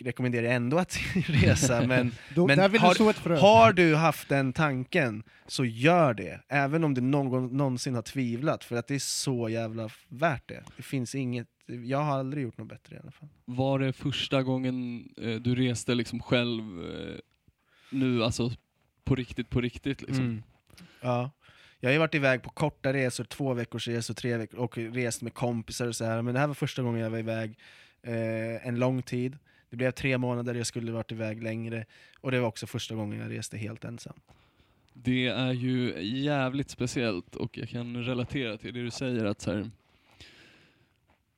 rekommenderar 0.01 0.43
jag 0.43 0.55
ändå 0.55 0.77
att 0.77 0.97
resa, 1.15 1.87
men 1.87 2.11
Då, 2.35 2.47
men 2.47 2.57
har- 2.79 2.93
har 3.41 3.73
du 3.73 3.95
haft 3.95 4.29
den 4.29 4.53
tanken, 4.53 5.23
så 5.47 5.65
gör 5.65 6.13
det. 6.13 6.41
Även 6.47 6.83
om 6.83 6.93
du 6.93 7.01
någon, 7.01 7.57
någonsin 7.57 7.95
har 7.95 8.01
tvivlat, 8.01 8.63
för 8.63 8.75
att 8.75 8.87
det 8.87 8.95
är 8.95 8.99
så 8.99 9.49
jävla 9.49 9.89
värt 10.07 10.47
det. 10.49 10.63
Det 10.77 10.83
finns 10.83 11.15
inget, 11.15 11.47
jag 11.85 11.97
har 12.03 12.19
aldrig 12.19 12.43
gjort 12.43 12.57
något 12.57 12.67
bättre 12.69 12.95
i 12.95 12.99
alla 12.99 13.11
fall. 13.11 13.29
Var 13.45 13.79
det 13.79 13.93
första 13.93 14.43
gången 14.43 15.09
eh, 15.21 15.35
du 15.35 15.55
reste 15.55 15.95
liksom 15.95 16.19
själv 16.19 16.63
eh, 16.85 17.15
nu, 17.89 18.23
alltså 18.23 18.51
på 19.03 19.15
riktigt, 19.15 19.49
på 19.49 19.61
riktigt 19.61 20.01
liksom? 20.01 20.25
Mm. 20.25 20.43
Ja. 21.01 21.31
Jag 21.85 21.89
har 21.89 21.93
ju 21.93 21.99
varit 21.99 22.15
iväg 22.15 22.41
på 22.41 22.49
korta 22.49 22.93
resor, 22.93 23.23
två 23.23 23.53
veckors 23.53 23.87
resor, 23.87 24.13
tre 24.13 24.37
veckor, 24.37 24.59
och 24.59 24.77
rest 24.77 25.21
med 25.21 25.33
kompisar 25.33 25.87
och 25.87 25.95
så 25.95 26.05
här. 26.05 26.21
men 26.21 26.33
det 26.33 26.39
här 26.39 26.47
var 26.47 26.53
första 26.53 26.81
gången 26.81 27.01
jag 27.01 27.09
var 27.09 27.17
iväg 27.17 27.57
eh, 28.01 28.67
en 28.67 28.79
lång 28.79 29.01
tid. 29.01 29.37
Det 29.69 29.77
blev 29.77 29.91
tre 29.91 30.17
månader, 30.17 30.55
jag 30.55 30.67
skulle 30.67 30.91
varit 30.91 31.11
iväg 31.11 31.43
längre, 31.43 31.85
och 32.21 32.31
det 32.31 32.39
var 32.39 32.47
också 32.47 32.67
första 32.67 32.95
gången 32.95 33.19
jag 33.19 33.31
reste 33.31 33.57
helt 33.57 33.83
ensam. 33.83 34.19
Det 34.93 35.27
är 35.27 35.51
ju 35.51 36.03
jävligt 36.03 36.69
speciellt 36.69 37.35
och 37.35 37.57
jag 37.57 37.69
kan 37.69 38.03
relatera 38.03 38.57
till 38.57 38.73
det 38.73 38.83
du 38.83 38.91
säger 38.91 39.25
att 39.25 39.41
så 39.41 39.51
här, 39.51 39.71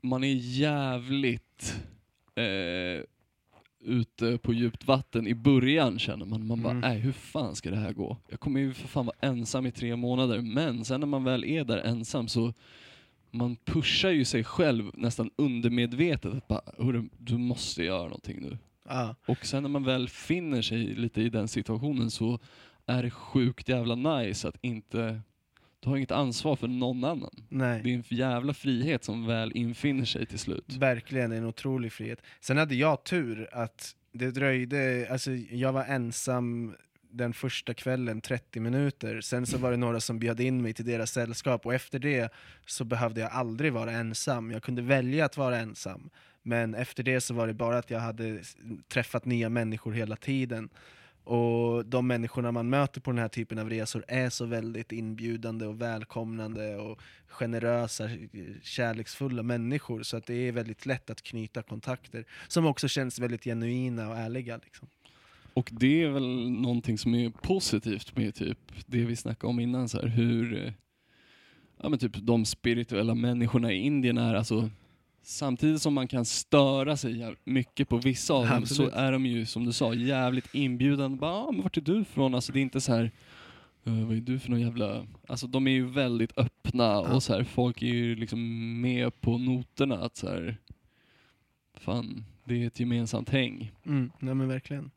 man 0.02 0.24
är 0.24 0.34
jävligt 0.36 1.76
eh, 2.36 3.04
ute 3.80 4.38
på 4.38 4.54
djupt 4.54 4.88
vatten 4.88 5.28
i 5.28 5.36
början 5.36 6.00
känner 6.00 6.26
man. 6.26 6.48
Man 6.48 6.62
bara, 6.62 6.72
Mm. 6.72 6.82
nej 6.82 7.00
hur 7.00 7.12
fan 7.12 7.56
ska 7.56 7.70
det 7.70 7.76
här 7.78 7.94
gå? 7.94 8.18
Jag 8.30 8.40
kommer 8.40 8.60
ju 8.60 8.74
för 8.74 8.88
fan 8.88 9.06
vara 9.06 9.16
ensam 9.22 9.66
i 9.66 9.72
tre 9.72 9.96
månader. 9.96 10.42
Men 10.42 10.86
sen 10.86 11.00
när 11.00 11.08
man 11.08 11.24
väl 11.24 11.44
är 11.44 11.64
där 11.64 11.78
ensam 11.78 12.28
så 12.28 12.54
man 13.32 13.56
pushar 13.66 14.10
ju 14.10 14.26
sig 14.26 14.44
själv 14.44 14.92
nästan 14.94 15.30
undermedvetet 15.36 16.34
att 16.34 16.48
bara, 16.48 16.62
"Hörru, 16.78 17.10
du 17.18 17.38
måste 17.38 17.84
göra 17.84 18.04
någonting 18.04 18.42
nu. 18.42 18.58
Ja. 18.90 19.16
Och 19.28 19.46
sen 19.46 19.64
när 19.64 19.70
man 19.70 19.84
väl 19.84 20.10
finner 20.10 20.62
sig 20.62 20.78
lite 20.96 21.22
i 21.22 21.30
den 21.30 21.48
situationen 21.48 22.12
så 22.12 22.40
är 22.86 23.04
det 23.04 23.10
sjukt 23.12 23.70
jävla 23.70 23.96
nice 23.96 24.48
att 24.48 24.58
inte, 24.62 25.22
du 25.80 25.90
har 25.90 25.98
inget 25.98 26.12
ansvar 26.12 26.56
för 26.56 26.68
någon 26.68 27.04
annan. 27.04 27.46
Nej. 27.50 27.82
Det 27.84 27.90
är 27.90 27.94
en 27.94 28.04
jävla 28.08 28.54
frihet 28.54 29.04
som 29.04 29.28
väl 29.28 29.52
infinner 29.56 30.06
sig 30.06 30.26
till 30.26 30.40
slut. 30.40 30.76
Verkligen 30.78 31.32
en 31.32 31.46
otrolig 31.46 31.92
frihet. 31.92 32.22
Sen 32.40 32.58
hade 32.58 32.76
jag 32.76 33.04
tur 33.04 33.50
att 33.52 33.96
det 34.12 34.32
dröjde, 34.32 35.08
alltså 35.12 35.32
jag 35.32 35.74
var 35.74 35.84
ensam 35.86 36.76
den 37.12 37.34
första 37.34 37.74
kvällen 37.74 38.22
30 38.22 38.60
minuter, 38.60 39.22
sen 39.22 39.46
så 39.46 39.58
var 39.58 39.72
det 39.72 39.78
några 39.78 40.00
som 40.00 40.20
bjöd 40.20 40.40
in 40.40 40.62
mig 40.62 40.74
till 40.74 40.86
deras 40.86 41.12
sällskap 41.12 41.66
och 41.66 41.74
efter 41.74 42.00
det 42.00 42.34
så 42.66 42.84
behövde 42.84 43.22
jag 43.22 43.32
aldrig 43.32 43.74
vara 43.74 43.92
ensam. 43.92 44.52
Jag 44.52 44.64
kunde 44.64 44.82
välja 44.82 45.26
att 45.26 45.38
vara 45.38 45.58
ensam, 45.58 46.10
men 46.44 46.76
efter 46.76 47.04
det 47.04 47.22
så 47.22 47.34
var 47.34 47.48
det 47.48 47.54
bara 47.54 47.78
att 47.78 47.92
jag 47.92 48.00
hade 48.00 48.40
träffat 48.88 49.26
nya 49.26 49.50
människor 49.50 49.92
hela 49.92 50.16
tiden 50.16 50.70
och 51.28 51.86
de 51.86 52.08
människorna 52.08 52.52
man 52.52 52.70
möter 52.70 53.02
på 53.02 53.12
den 53.12 53.20
här 53.20 53.28
typen 53.28 53.60
av 53.60 53.70
resor 53.70 54.06
är 54.08 54.30
så 54.30 54.46
väldigt 54.46 54.92
inbjudande 54.92 55.66
och 55.66 55.82
välkomnande 55.82 56.76
och 56.76 57.02
generösa, 57.28 58.10
kärleksfulla 58.64 59.44
människor 59.44 60.04
så 60.04 60.18
att 60.18 60.26
det 60.26 60.34
är 60.34 60.52
väldigt 60.52 60.86
lätt 60.86 61.10
att 61.10 61.22
knyta 61.22 61.64
kontakter 61.64 62.26
som 62.48 62.66
också 62.66 62.88
känns 62.88 63.20
väldigt 63.20 63.44
genuina 63.44 64.10
och 64.10 64.18
ärliga. 64.18 64.60
Liksom. 64.64 64.88
Och 65.54 65.70
det 65.72 66.04
är 66.04 66.10
väl 66.10 66.50
någonting 66.50 66.98
som 66.98 67.16
är 67.16 67.30
positivt 67.30 68.18
med 68.18 68.36
typ 68.36 68.60
det 68.86 69.06
vi 69.06 69.16
snackade 69.16 69.50
om 69.50 69.60
innan, 69.60 69.90
så 69.90 70.02
här, 70.02 70.08
hur 70.08 70.66
eh, 70.66 70.74
ja, 71.82 71.90
men 71.90 72.00
typ 72.00 72.16
de 72.16 72.46
spirituella 72.46 73.16
människorna 73.16 73.72
i 73.72 73.78
Indien 73.78 74.18
är. 74.18 74.36
Alltså, 74.36 74.70
samtidigt 75.28 75.82
som 75.82 75.94
man 75.94 76.08
kan 76.08 76.26
störa 76.26 76.98
sig 76.98 77.36
mycket 77.44 77.90
på 77.90 77.98
vissa 77.98 78.34
av 78.34 78.48
dem 78.48 78.66
så 78.66 78.74
Absolut. 78.74 78.94
är 78.94 79.12
de 79.12 79.26
ju 79.26 79.46
som 79.46 79.66
du 79.66 79.74
sa 79.74 79.94
jävligt 79.94 80.54
inbjudande. 80.56 81.18
Bara, 81.18 81.32
ah, 81.32 81.52
men 81.52 81.62
vart 81.62 81.78
är 81.78 81.82
du 81.82 82.02
ifrån? 82.02 82.36
Alltså, 82.36 82.52
det 82.52 82.60
är 82.60 82.62
inte 82.62 82.82
så 82.82 82.94
här 82.94 83.12
"Eh, 83.84 84.06
vad 84.08 84.18
är 84.18 84.22
du 84.22 84.40
för 84.40 84.50
någon 84.50 84.62
jävla... 84.62 85.06
Alltså 85.28 85.48
de 85.48 85.68
är 85.68 85.72
ju 85.72 85.86
väldigt 85.86 86.38
öppna 86.38 87.00
och 87.00 87.24
så 87.24 87.34
här, 87.34 87.44
folk 87.44 87.82
är 87.82 87.88
ju 87.88 88.16
liksom 88.16 88.82
med 88.82 89.22
på 89.22 89.38
noterna 89.38 89.96
att 90.00 90.16
så 90.18 90.28
här, 90.28 90.58
fan, 91.74 92.26
det 92.44 92.64
är 92.64 92.68
ett 92.68 92.80
gemensamt 92.80 93.30
häng. 93.30 93.72
Mm, 93.86 94.12
nej 94.20 94.34
men 94.36 94.48
verkligen. 94.48 94.92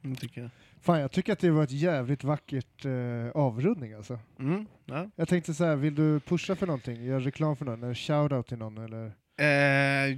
Det 0.00 0.14
tycker 0.16 0.40
jag. 0.40 0.50
Fan, 0.80 1.00
jag 1.00 1.12
tycker 1.12 1.32
att 1.32 1.38
det 1.38 1.50
var 1.50 1.62
ett 1.64 1.70
jävligt 1.70 2.24
vackert 2.24 2.84
eh, 2.84 3.30
avrundning 3.34 3.92
alltså. 3.92 4.18
Mm, 4.38 4.66
ja. 4.84 5.10
Jag 5.16 5.28
tänkte 5.28 5.54
så 5.54 5.64
här, 5.64 5.76
vill 5.76 5.94
du 5.94 6.20
pusha 6.20 6.56
för 6.56 6.66
någonting? 6.66 7.04
Göra 7.04 7.20
reklam 7.20 7.56
för 7.56 7.64
någon? 7.64 7.82
Eller 7.82 7.94
shoutout 7.94 8.46
till 8.46 8.58
någon? 8.58 8.78
Eller? 8.78 9.12
Eh, 9.36 10.16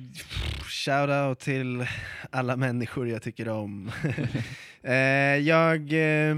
Shoutout 0.69 1.39
till 1.39 1.87
alla 2.31 2.57
människor 2.57 3.09
jag 3.09 3.23
tycker 3.23 3.49
om. 3.49 3.91
eh, 4.83 4.95
jag, 5.37 5.93
eh, 5.93 6.37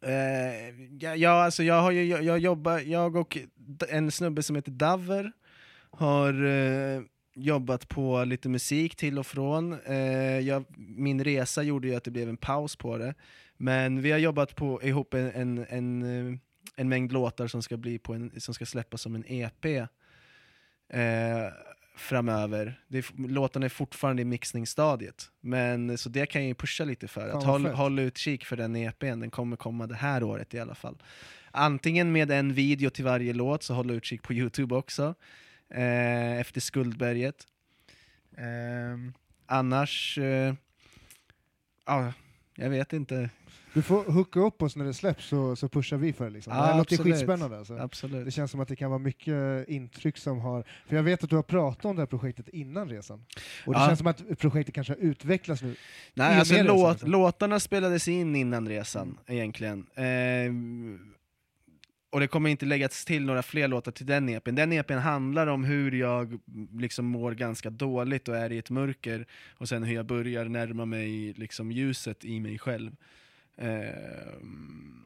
eh, 0.00 0.68
ja, 1.00 1.16
ja, 1.16 1.44
alltså 1.44 1.62
jag, 1.62 1.82
har 1.82 1.90
ju, 1.90 2.04
jag, 2.04 2.22
jag 2.22 2.38
jobbar, 2.38 2.78
jag 2.78 3.16
och 3.16 3.38
en 3.88 4.10
snubbe 4.10 4.42
som 4.42 4.56
heter 4.56 4.70
Daver 4.70 5.32
har 5.90 6.44
eh, 6.44 7.02
jobbat 7.34 7.88
på 7.88 8.24
lite 8.24 8.48
musik 8.48 8.96
till 8.96 9.18
och 9.18 9.26
från. 9.26 9.72
Eh, 9.86 10.40
jag, 10.40 10.64
min 10.76 11.24
resa 11.24 11.62
gjorde 11.62 11.88
ju 11.88 11.94
att 11.94 12.04
det 12.04 12.10
blev 12.10 12.28
en 12.28 12.36
paus 12.36 12.76
på 12.76 12.98
det. 12.98 13.14
Men 13.56 14.02
vi 14.02 14.10
har 14.10 14.18
jobbat 14.18 14.56
på, 14.56 14.82
ihop 14.82 15.14
en, 15.14 15.30
en, 15.30 15.66
en, 15.68 16.02
eh, 16.02 16.38
en 16.76 16.88
mängd 16.88 17.12
låtar 17.12 17.46
som 17.46 17.62
ska, 17.62 17.76
bli 17.76 17.98
på 17.98 18.14
en, 18.14 18.40
som 18.40 18.54
ska 18.54 18.66
släppas 18.66 19.00
som 19.02 19.14
en 19.14 19.24
EP 19.26 19.88
eh, 20.88 21.48
framöver. 21.96 22.80
Det 22.88 22.98
är, 22.98 23.28
låtarna 23.28 23.66
är 23.66 23.70
fortfarande 23.70 24.22
i 24.22 24.24
mixningsstadiet, 24.24 25.30
men 25.40 25.98
så 25.98 26.08
det 26.08 26.26
kan 26.26 26.42
jag 26.42 26.48
ju 26.48 26.54
pusha 26.54 26.84
lite 26.84 27.08
för. 27.08 27.30
Fan, 27.30 27.38
Att 27.38 27.44
håll, 27.44 27.66
håll 27.66 27.98
utkik 27.98 28.44
för 28.44 28.56
den 28.56 28.76
EPn, 28.76 29.20
den 29.20 29.30
kommer 29.30 29.56
komma 29.56 29.86
det 29.86 29.94
här 29.94 30.22
året 30.22 30.54
i 30.54 30.58
alla 30.58 30.74
fall. 30.74 31.02
Antingen 31.50 32.12
med 32.12 32.30
en 32.30 32.54
video 32.54 32.90
till 32.90 33.04
varje 33.04 33.32
låt, 33.32 33.62
så 33.62 33.74
håll 33.74 33.90
utkik 33.90 34.22
på 34.22 34.32
Youtube 34.32 34.74
också, 34.74 35.14
eh, 35.70 36.40
efter 36.40 36.60
Skuldberget. 36.60 37.46
Eh, 38.36 39.12
annars, 39.46 40.18
ja, 41.86 42.12
jag 42.54 42.70
vet 42.70 42.92
inte. 42.92 43.30
Du 43.76 43.82
får 43.82 44.04
hooka 44.04 44.40
upp 44.40 44.62
oss 44.62 44.76
när 44.76 44.84
det 44.84 44.94
släpps 44.94 45.28
så, 45.28 45.56
så 45.56 45.68
pushar 45.68 45.96
vi 45.96 46.12
för 46.12 46.24
det. 46.24 46.30
Liksom. 46.30 46.52
Ja, 46.52 46.70
det 46.72 46.78
låter 46.78 46.96
skitspännande. 46.96 47.58
Alltså. 47.58 47.74
Det 47.74 47.82
Absolut. 47.82 48.34
känns 48.34 48.50
som 48.50 48.60
att 48.60 48.68
det 48.68 48.76
kan 48.76 48.90
vara 48.90 48.98
mycket 48.98 49.68
intryck 49.68 50.16
som 50.16 50.38
har... 50.40 50.64
För 50.86 50.96
jag 50.96 51.02
vet 51.02 51.24
att 51.24 51.30
du 51.30 51.36
har 51.36 51.42
pratat 51.42 51.84
om 51.84 51.96
det 51.96 52.02
här 52.02 52.06
projektet 52.06 52.48
innan 52.48 52.88
resan. 52.88 53.24
Och 53.66 53.72
det 53.72 53.78
Ja. 53.80 53.86
känns 53.86 53.98
som 53.98 54.06
att 54.06 54.38
projektet 54.38 54.74
kanske 54.74 54.92
har 54.92 54.98
utvecklats 54.98 55.62
nu. 55.62 55.76
Nej, 56.14 56.38
alltså 56.38 56.54
resan, 56.54 56.66
låt, 56.66 56.92
liksom. 56.92 57.10
låtarna 57.10 57.60
spelades 57.60 58.08
in 58.08 58.36
innan 58.36 58.68
resan, 58.68 59.18
egentligen. 59.26 59.86
Ehm, 59.94 60.98
och 62.10 62.20
det 62.20 62.26
kommer 62.28 62.50
inte 62.50 62.66
läggas 62.66 63.04
till 63.04 63.24
några 63.24 63.42
fler 63.42 63.68
låtar 63.68 63.92
till 63.92 64.06
den 64.06 64.28
EPn. 64.28 64.54
Den 64.54 64.72
EPn 64.72 64.92
handlar 64.92 65.46
om 65.46 65.64
hur 65.64 65.92
jag 65.92 66.38
liksom 66.72 67.04
mår 67.06 67.32
ganska 67.32 67.70
dåligt 67.70 68.28
och 68.28 68.36
är 68.36 68.52
i 68.52 68.58
ett 68.58 68.70
mörker, 68.70 69.26
och 69.58 69.68
sen 69.68 69.82
hur 69.82 69.94
jag 69.94 70.06
börjar 70.06 70.44
närma 70.44 70.84
mig 70.84 71.32
liksom 71.32 71.72
ljuset 71.72 72.24
i 72.24 72.40
mig 72.40 72.58
själv. 72.58 72.96
Ehm, 73.56 75.04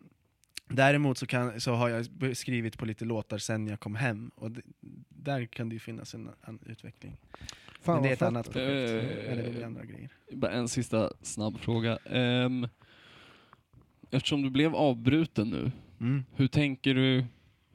däremot 0.68 1.18
så, 1.18 1.26
kan, 1.26 1.61
så 1.61 1.72
har 1.74 1.88
jag 1.88 2.07
skrivit 2.36 2.78
på 2.78 2.84
lite 2.86 3.05
låtar 3.05 3.38
sen 3.38 3.66
jag 3.66 3.80
kom 3.80 3.94
hem, 3.94 4.30
och 4.34 4.51
d- 4.51 4.61
där 5.09 5.46
kan 5.46 5.68
det 5.68 5.72
ju 5.74 5.78
finnas 5.78 6.14
en 6.14 6.30
an 6.40 6.59
utveckling. 6.66 7.16
Fan 7.82 7.94
Men 7.94 8.03
det 8.03 8.09
är 8.09 8.12
ett 8.12 8.18
fett. 8.18 8.28
annat 8.28 8.46
projekt, 8.53 8.90
Eh, 8.90 9.32
eller 9.32 9.53
det 9.53 9.66
andra 9.66 9.84
grejer. 9.84 10.11
Bara 10.32 10.51
en 10.53 10.68
sista 10.68 11.12
snabb 11.22 11.59
fråga. 11.59 11.96
Ehm, 11.96 12.68
eftersom 14.11 14.42
du 14.42 14.51
blev 14.51 14.74
avbruten 14.74 15.48
nu, 15.51 15.72
Mm. 16.01 16.24
hur 16.36 16.48
tänker 16.48 16.94
du 16.94 17.24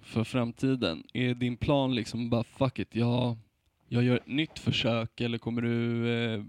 för 0.02 0.24
framtiden? 0.24 1.04
Är 1.14 1.34
din 1.36 1.58
plan 1.58 1.96
liksom 1.96 2.30
bara 2.30 2.44
fuck 2.44 2.80
it, 2.80 2.96
jag, 2.96 3.38
jag 3.88 4.04
gör 4.04 4.16
ett 4.16 4.28
nytt 4.28 4.60
försök 4.60 5.22
eller 5.22 5.38
kommer 5.38 5.62
du 5.62 6.08
eh, 6.14 6.44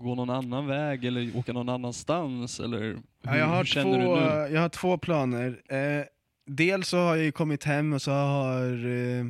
gå 0.00 0.14
någon 0.14 0.30
annan 0.30 0.66
väg 0.66 1.04
eller 1.04 1.36
åka 1.36 1.52
någon 1.52 1.68
annanstans? 1.68 2.60
Eller 2.60 2.78
hur, 2.78 2.98
Ja, 3.22 3.36
jag, 3.36 3.46
har 3.46 3.64
två, 3.64 4.54
jag 4.54 4.60
har 4.60 4.68
två 4.68 4.98
planer. 4.98 5.62
Eh, 5.68 6.04
dels 6.46 6.88
så 6.88 6.98
har 6.98 7.16
jag 7.16 7.24
ju 7.24 7.32
kommit 7.32 7.64
hem 7.64 7.92
och 7.92 8.02
så 8.02 8.10
har 8.10 8.86
eh, 8.86 9.26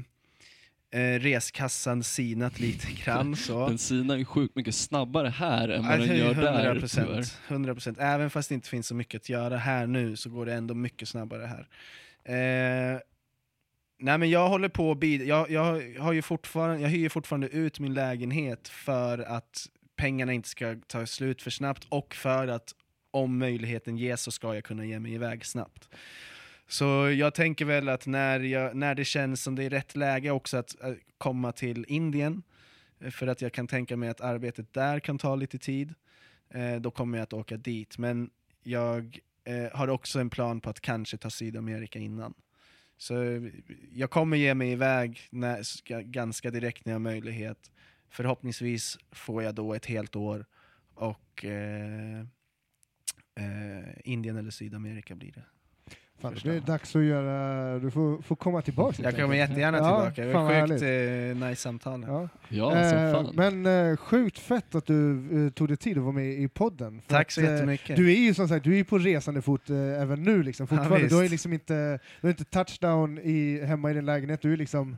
eh, 1.01 1.19
reskassan 1.21 2.03
sinat 2.03 2.61
lite 2.61 2.87
grann. 3.05 3.37
Så. 3.37 3.69
Den 3.69 3.79
sinar 3.79 4.17
ju 4.17 4.25
sjukt 4.25 4.57
mycket 4.57 4.75
snabbare 4.75 5.29
här 5.29 5.69
än 5.69 5.87
vad 5.87 5.99
den 5.99 6.17
gör 6.17 6.35
där 6.35 6.75
100%, 6.75 6.89
tyvärr. 6.95 7.75
100%. 7.75 7.97
Även 8.01 8.31
fast 8.31 8.49
det 8.49 8.55
inte 8.55 8.69
finns 8.69 8.87
så 8.87 8.95
mycket 8.95 9.21
att 9.21 9.29
göra 9.29 9.57
här 9.57 9.87
nu 9.87 10.17
så 10.17 10.31
går 10.31 10.47
det 10.47 10.55
ändå 10.55 10.75
mycket 10.75 11.09
snabbare 11.09 11.47
här. 11.47 11.69
Eh, 12.25 13.01
nej 13.99 14.19
men 14.19 14.31
jag 14.31 14.49
håller 14.49 14.69
på 14.69 14.93
att 14.93 15.05
jag, 15.05 15.51
jag, 15.51 15.83
har 15.99 16.13
ju 16.13 16.23
fortfarande, 16.23 16.81
jag 16.81 16.89
hyr 16.89 17.09
fortfarande 17.09 17.49
ut 17.49 17.81
min 17.81 17.95
lägenhet 17.95 18.69
för 18.69 19.19
att 19.19 19.67
pengarna 20.01 20.33
inte 20.33 20.49
ska 20.49 20.77
ta 20.87 21.07
slut 21.07 21.43
för 21.43 21.51
snabbt 21.51 21.87
och 21.89 22.15
för 22.15 22.49
att 22.49 22.75
om 23.11 23.39
möjligheten 23.39 23.97
ges 23.97 24.23
så 24.23 24.31
ska 24.31 24.55
jag 24.55 24.65
kunna 24.65 24.85
ge 24.85 25.01
mig 25.01 25.13
iväg 25.15 25.47
snabbt. 25.47 25.89
Så 26.69 27.11
jag 27.11 27.35
tänker 27.35 27.65
väl 27.65 27.89
att 27.89 28.07
när, 28.07 28.41
jag, 28.41 28.77
när 28.77 28.95
det 28.95 29.05
känns 29.05 29.43
som 29.43 29.55
det 29.55 29.65
är 29.65 29.71
rätt 29.71 29.97
läge 29.97 30.31
också 30.31 30.57
att 30.57 30.81
att 30.81 30.99
komma 31.19 31.53
till 31.53 31.85
Indien, 31.89 32.43
eh, 33.01 33.11
för 33.11 33.27
att 33.27 33.43
jag 33.43 33.53
kan 33.53 33.67
tänka 33.67 33.97
mig 33.97 34.09
att 34.09 34.21
arbetet 34.21 34.73
där 34.73 35.01
kan 35.01 35.19
ta 35.19 35.37
lite 35.37 35.59
tid, 35.59 35.95
eh, 36.55 36.77
då 36.77 36.91
kommer 36.91 37.19
jag 37.19 37.23
att 37.23 37.33
åka 37.33 37.57
dit. 37.57 37.99
Men 37.99 38.31
jag 38.63 39.19
eh, 39.45 39.79
har 39.79 39.89
också 39.89 40.21
en 40.21 40.31
plan 40.31 40.61
på 40.61 40.71
att 40.71 40.81
kanske 40.81 41.17
ta 41.17 41.31
Sydamerika 41.31 41.99
innan. 41.99 42.35
Så 42.99 43.23
eh, 43.23 43.43
jag 43.93 44.11
kommer 44.11 44.37
ge 44.37 44.55
mig 44.55 44.73
iväg 44.73 45.21
när, 45.31 46.03
ganska 46.03 46.51
direkt 46.51 46.85
när 46.85 46.93
jag 46.93 46.95
har 46.95 47.01
möjlighet. 47.01 47.71
Förhoppningsvis 48.11 48.99
får 49.13 49.43
jag 49.43 49.55
då 49.55 49.75
ett 49.75 49.87
helt 49.87 50.17
år 50.17 50.45
och 50.95 51.45
eh, 51.45 52.21
eh, 53.35 53.89
Indien 54.05 54.37
eller 54.37 54.51
Sydamerika 54.51 55.15
blir 55.15 55.33
det. 55.33 55.43
Fan, 56.21 56.37
det 56.43 56.57
är 56.57 56.61
dags 56.61 56.97
att 56.97 57.03
göra... 57.03 57.79
Du 57.79 57.91
får, 57.91 58.23
får 58.23 58.37
komma 58.37 58.63
tillbaka. 58.63 59.03
Jag 59.03 59.17
kommer 59.17 59.35
jättegärna 59.35 59.79
Ja, 59.79 59.85
tillbaka, 59.85 60.25
det 60.27 60.33
fan 60.33 60.45
var 60.45 60.69
sjukt 60.69 60.83
eh, 61.43 61.49
nice 61.49 61.63
samtal. 61.63 62.05
Ja. 62.09 62.29
Ja, 62.49 62.77
Eh, 62.77 63.31
men 63.35 63.67
eh, 63.67 63.97
sjukt 63.97 64.39
fett 64.39 64.75
att 64.75 64.87
du 64.87 65.29
eh, 65.47 65.51
tog 65.53 65.69
dig 65.69 65.77
tid 65.77 65.97
att 65.99 66.03
vara 66.03 66.13
med 66.13 66.33
i 66.33 66.49
podden. 66.49 67.01
För 67.03 67.09
Tack 67.15 67.31
så 67.31 67.41
att, 67.41 67.47
eh, 67.47 67.53
jättemycket. 67.53 67.97
Du 67.97 68.13
är 68.13 68.17
ju 68.17 68.35
som 68.35 68.49
sagt 68.49 68.65
du 68.65 68.73
är 68.73 68.77
ju 68.77 68.85
på 68.85 68.99
resande 68.99 69.43
fot 69.43 69.71
eh, 69.71 69.77
även 69.77 70.23
nu 70.23 70.43
liksom, 70.43 70.67
fortfarande. 70.67 70.97
visst. 70.99 71.11
du 71.11 71.17
har 71.17 71.23
ju 71.23 71.29
liksom 71.29 71.53
inte, 71.53 71.99
du 72.21 72.27
har 72.27 72.31
inte 72.31 72.45
touchdown 72.45 73.19
i, 73.19 73.61
hemma 73.65 73.91
i 73.91 73.95
din 73.95 74.05
lägenhet, 74.07 74.43
du 74.43 74.53
är 74.53 74.57
liksom, 74.57 74.97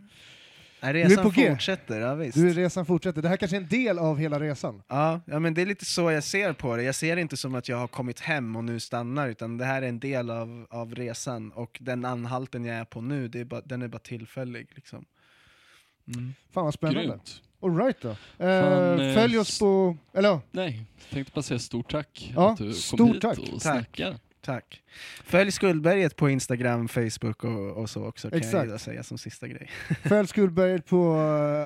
Nej, 0.82 0.92
du 0.92 1.00
är 1.00 1.08
resan 1.08 1.24
på 1.24 1.30
G. 1.30 1.50
fortsätter, 1.50 2.00
ja 2.00 2.14
visst. 2.14 2.34
du 2.38 2.50
är 2.50 2.54
resan 2.54 2.86
fortsätter. 2.86 3.22
Det 3.22 3.28
här 3.28 3.36
kanske 3.36 3.56
är 3.56 3.60
en 3.60 3.68
del 3.68 3.98
av 3.98 4.18
hela 4.18 4.40
resan. 4.40 4.82
Ja, 4.88 5.20
ja, 5.26 5.38
men 5.38 5.54
det 5.54 5.62
är 5.62 5.66
lite 5.66 5.84
så 5.84 6.10
jag 6.10 6.24
ser 6.24 6.52
på 6.52 6.76
det. 6.76 6.82
Jag 6.82 6.94
ser 6.94 7.16
det 7.16 7.22
inte 7.22 7.36
som 7.36 7.54
att 7.54 7.68
jag 7.68 7.76
har 7.76 7.88
kommit 7.88 8.20
hem 8.20 8.56
och 8.56 8.64
nu 8.64 8.80
stannar, 8.80 9.28
utan 9.28 9.58
det 9.58 9.64
här 9.64 9.82
är 9.82 9.88
en 9.88 10.00
del 10.00 10.30
av, 10.30 10.66
av 10.70 10.94
resan. 10.94 11.52
Och 11.52 11.78
den 11.80 12.04
anhalten 12.04 12.64
jag 12.64 12.76
är 12.76 12.84
på 12.84 13.00
nu, 13.00 13.28
det 13.28 13.40
är 13.40 13.44
bara, 13.44 13.60
den 13.60 13.82
är 13.82 13.88
bara 13.88 13.98
tillfällig. 13.98 14.68
Liksom. 14.74 15.04
Mm. 16.14 16.34
Fan 16.52 16.64
vad 16.64 16.74
spännande. 16.74 17.00
Grymt. 17.08 17.42
All 17.62 17.76
right 17.76 17.96
då. 18.00 18.08
Eh, 18.08 18.16
Fan, 18.62 19.00
eh, 19.00 19.14
följ 19.14 19.38
oss 19.38 19.58
på, 19.58 19.96
eller 20.14 20.40
Nej, 20.50 20.84
tänkte 21.12 21.32
bara 21.34 21.42
säga 21.42 21.58
stort 21.58 21.90
tack 21.90 22.32
Ja, 22.36 22.50
att 22.52 22.58
du 22.58 22.74
kom 22.96 23.06
hit 23.12 23.22
tack. 23.22 23.38
och 23.38 23.46
Tack. 23.46 23.62
snackade. 23.62 24.18
Tack. 24.44 24.82
Följ 25.24 25.50
Skuldberget 25.52 26.16
på 26.16 26.30
Instagram, 26.30 26.88
Facebook 26.88 27.44
och, 27.44 27.70
och 27.76 27.90
så 27.90 28.04
också, 28.06 28.30
kan 28.30 28.38
Exakt. 28.38 28.70
jag 28.70 28.80
säga 28.80 29.02
som 29.02 29.18
sista 29.18 29.48
grej. 29.48 29.70
följ 30.02 30.28
Skuldberget 30.28 30.86
på 30.86 31.14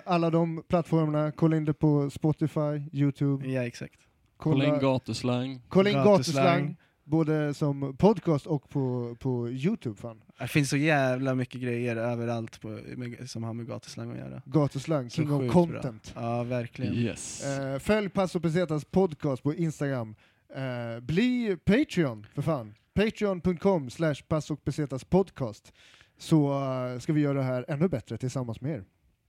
eh, 0.06 0.12
alla 0.12 0.30
de 0.30 0.62
plattformarna, 0.68 1.32
kolla 1.32 1.56
in 1.56 1.64
det 1.64 1.74
på 1.74 2.10
Spotify, 2.10 2.82
Youtube, 2.92 3.48
Ja, 3.48 3.64
exakt. 3.66 3.94
Kolla 4.36 4.64
in 4.64 4.78
gatuslang. 4.78 5.62
kolla 5.68 5.90
in 5.90 5.96
Gatuslang. 5.96 6.76
både 7.04 7.54
som 7.54 7.96
podcast 7.96 8.46
och 8.46 8.68
på, 8.70 9.16
på 9.20 9.48
Youtube 9.50 9.96
fan. 10.00 10.22
Det 10.38 10.48
finns 10.48 10.70
så 10.70 10.76
jävla 10.76 11.34
mycket 11.34 11.60
grejer 11.60 11.96
överallt 11.96 12.60
på, 12.60 12.68
med, 12.96 13.30
som 13.30 13.42
har 13.44 13.52
med 13.52 13.66
gatuslang 13.66 14.10
att 14.12 14.18
göra. 14.18 14.42
Gatuslang, 14.44 15.10
Så 15.10 15.16
king 15.16 15.32
of 15.32 15.52
content. 15.52 16.12
Ja, 16.16 16.42
verkligen. 16.42 16.94
Yes. 16.94 17.44
Eh, 17.44 17.78
följ 17.78 18.08
Passo 18.08 18.40
Pesetas 18.40 18.84
podcast 18.84 19.42
på 19.42 19.54
Instagram. 19.54 20.14
Eh, 20.54 21.00
bli 21.00 21.56
Patreon, 21.64 22.26
för 22.34 22.42
fan. 22.42 22.74
Patreon.com 22.94 23.90
slash 23.90 24.14
Pass 24.28 24.50
och 24.50 24.60
podcast. 25.10 25.72
Så 26.18 26.62
eh, 26.62 26.98
ska 26.98 27.12
vi 27.12 27.20
göra 27.20 27.38
det 27.38 27.44
här 27.44 27.64
ännu 27.68 27.88
bättre 27.88 28.18
tillsammans 28.18 28.60
med 28.60 28.72
er. 28.72 28.84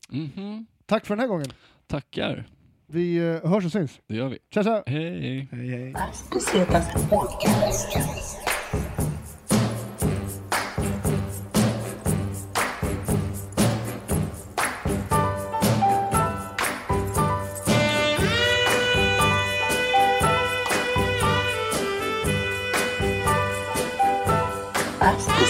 Mhm. 0.10 0.65
Tack 0.85 1.06
för 1.06 1.15
den 1.15 1.19
här 1.19 1.27
gången. 1.27 1.48
Tackar. 1.88 2.48
Vi 2.85 3.18
eh, 3.18 3.49
hörs 3.49 3.65
och 3.65 3.72
syns. 3.72 4.02
Det 4.07 4.15
gör 4.15 4.30
vi. 4.30 4.38
Tja 4.49 4.64
tja! 4.64 4.84
Hej. 4.88 5.48
Hej, 5.52 5.69
hej. 5.69 5.91
Las 5.91 6.23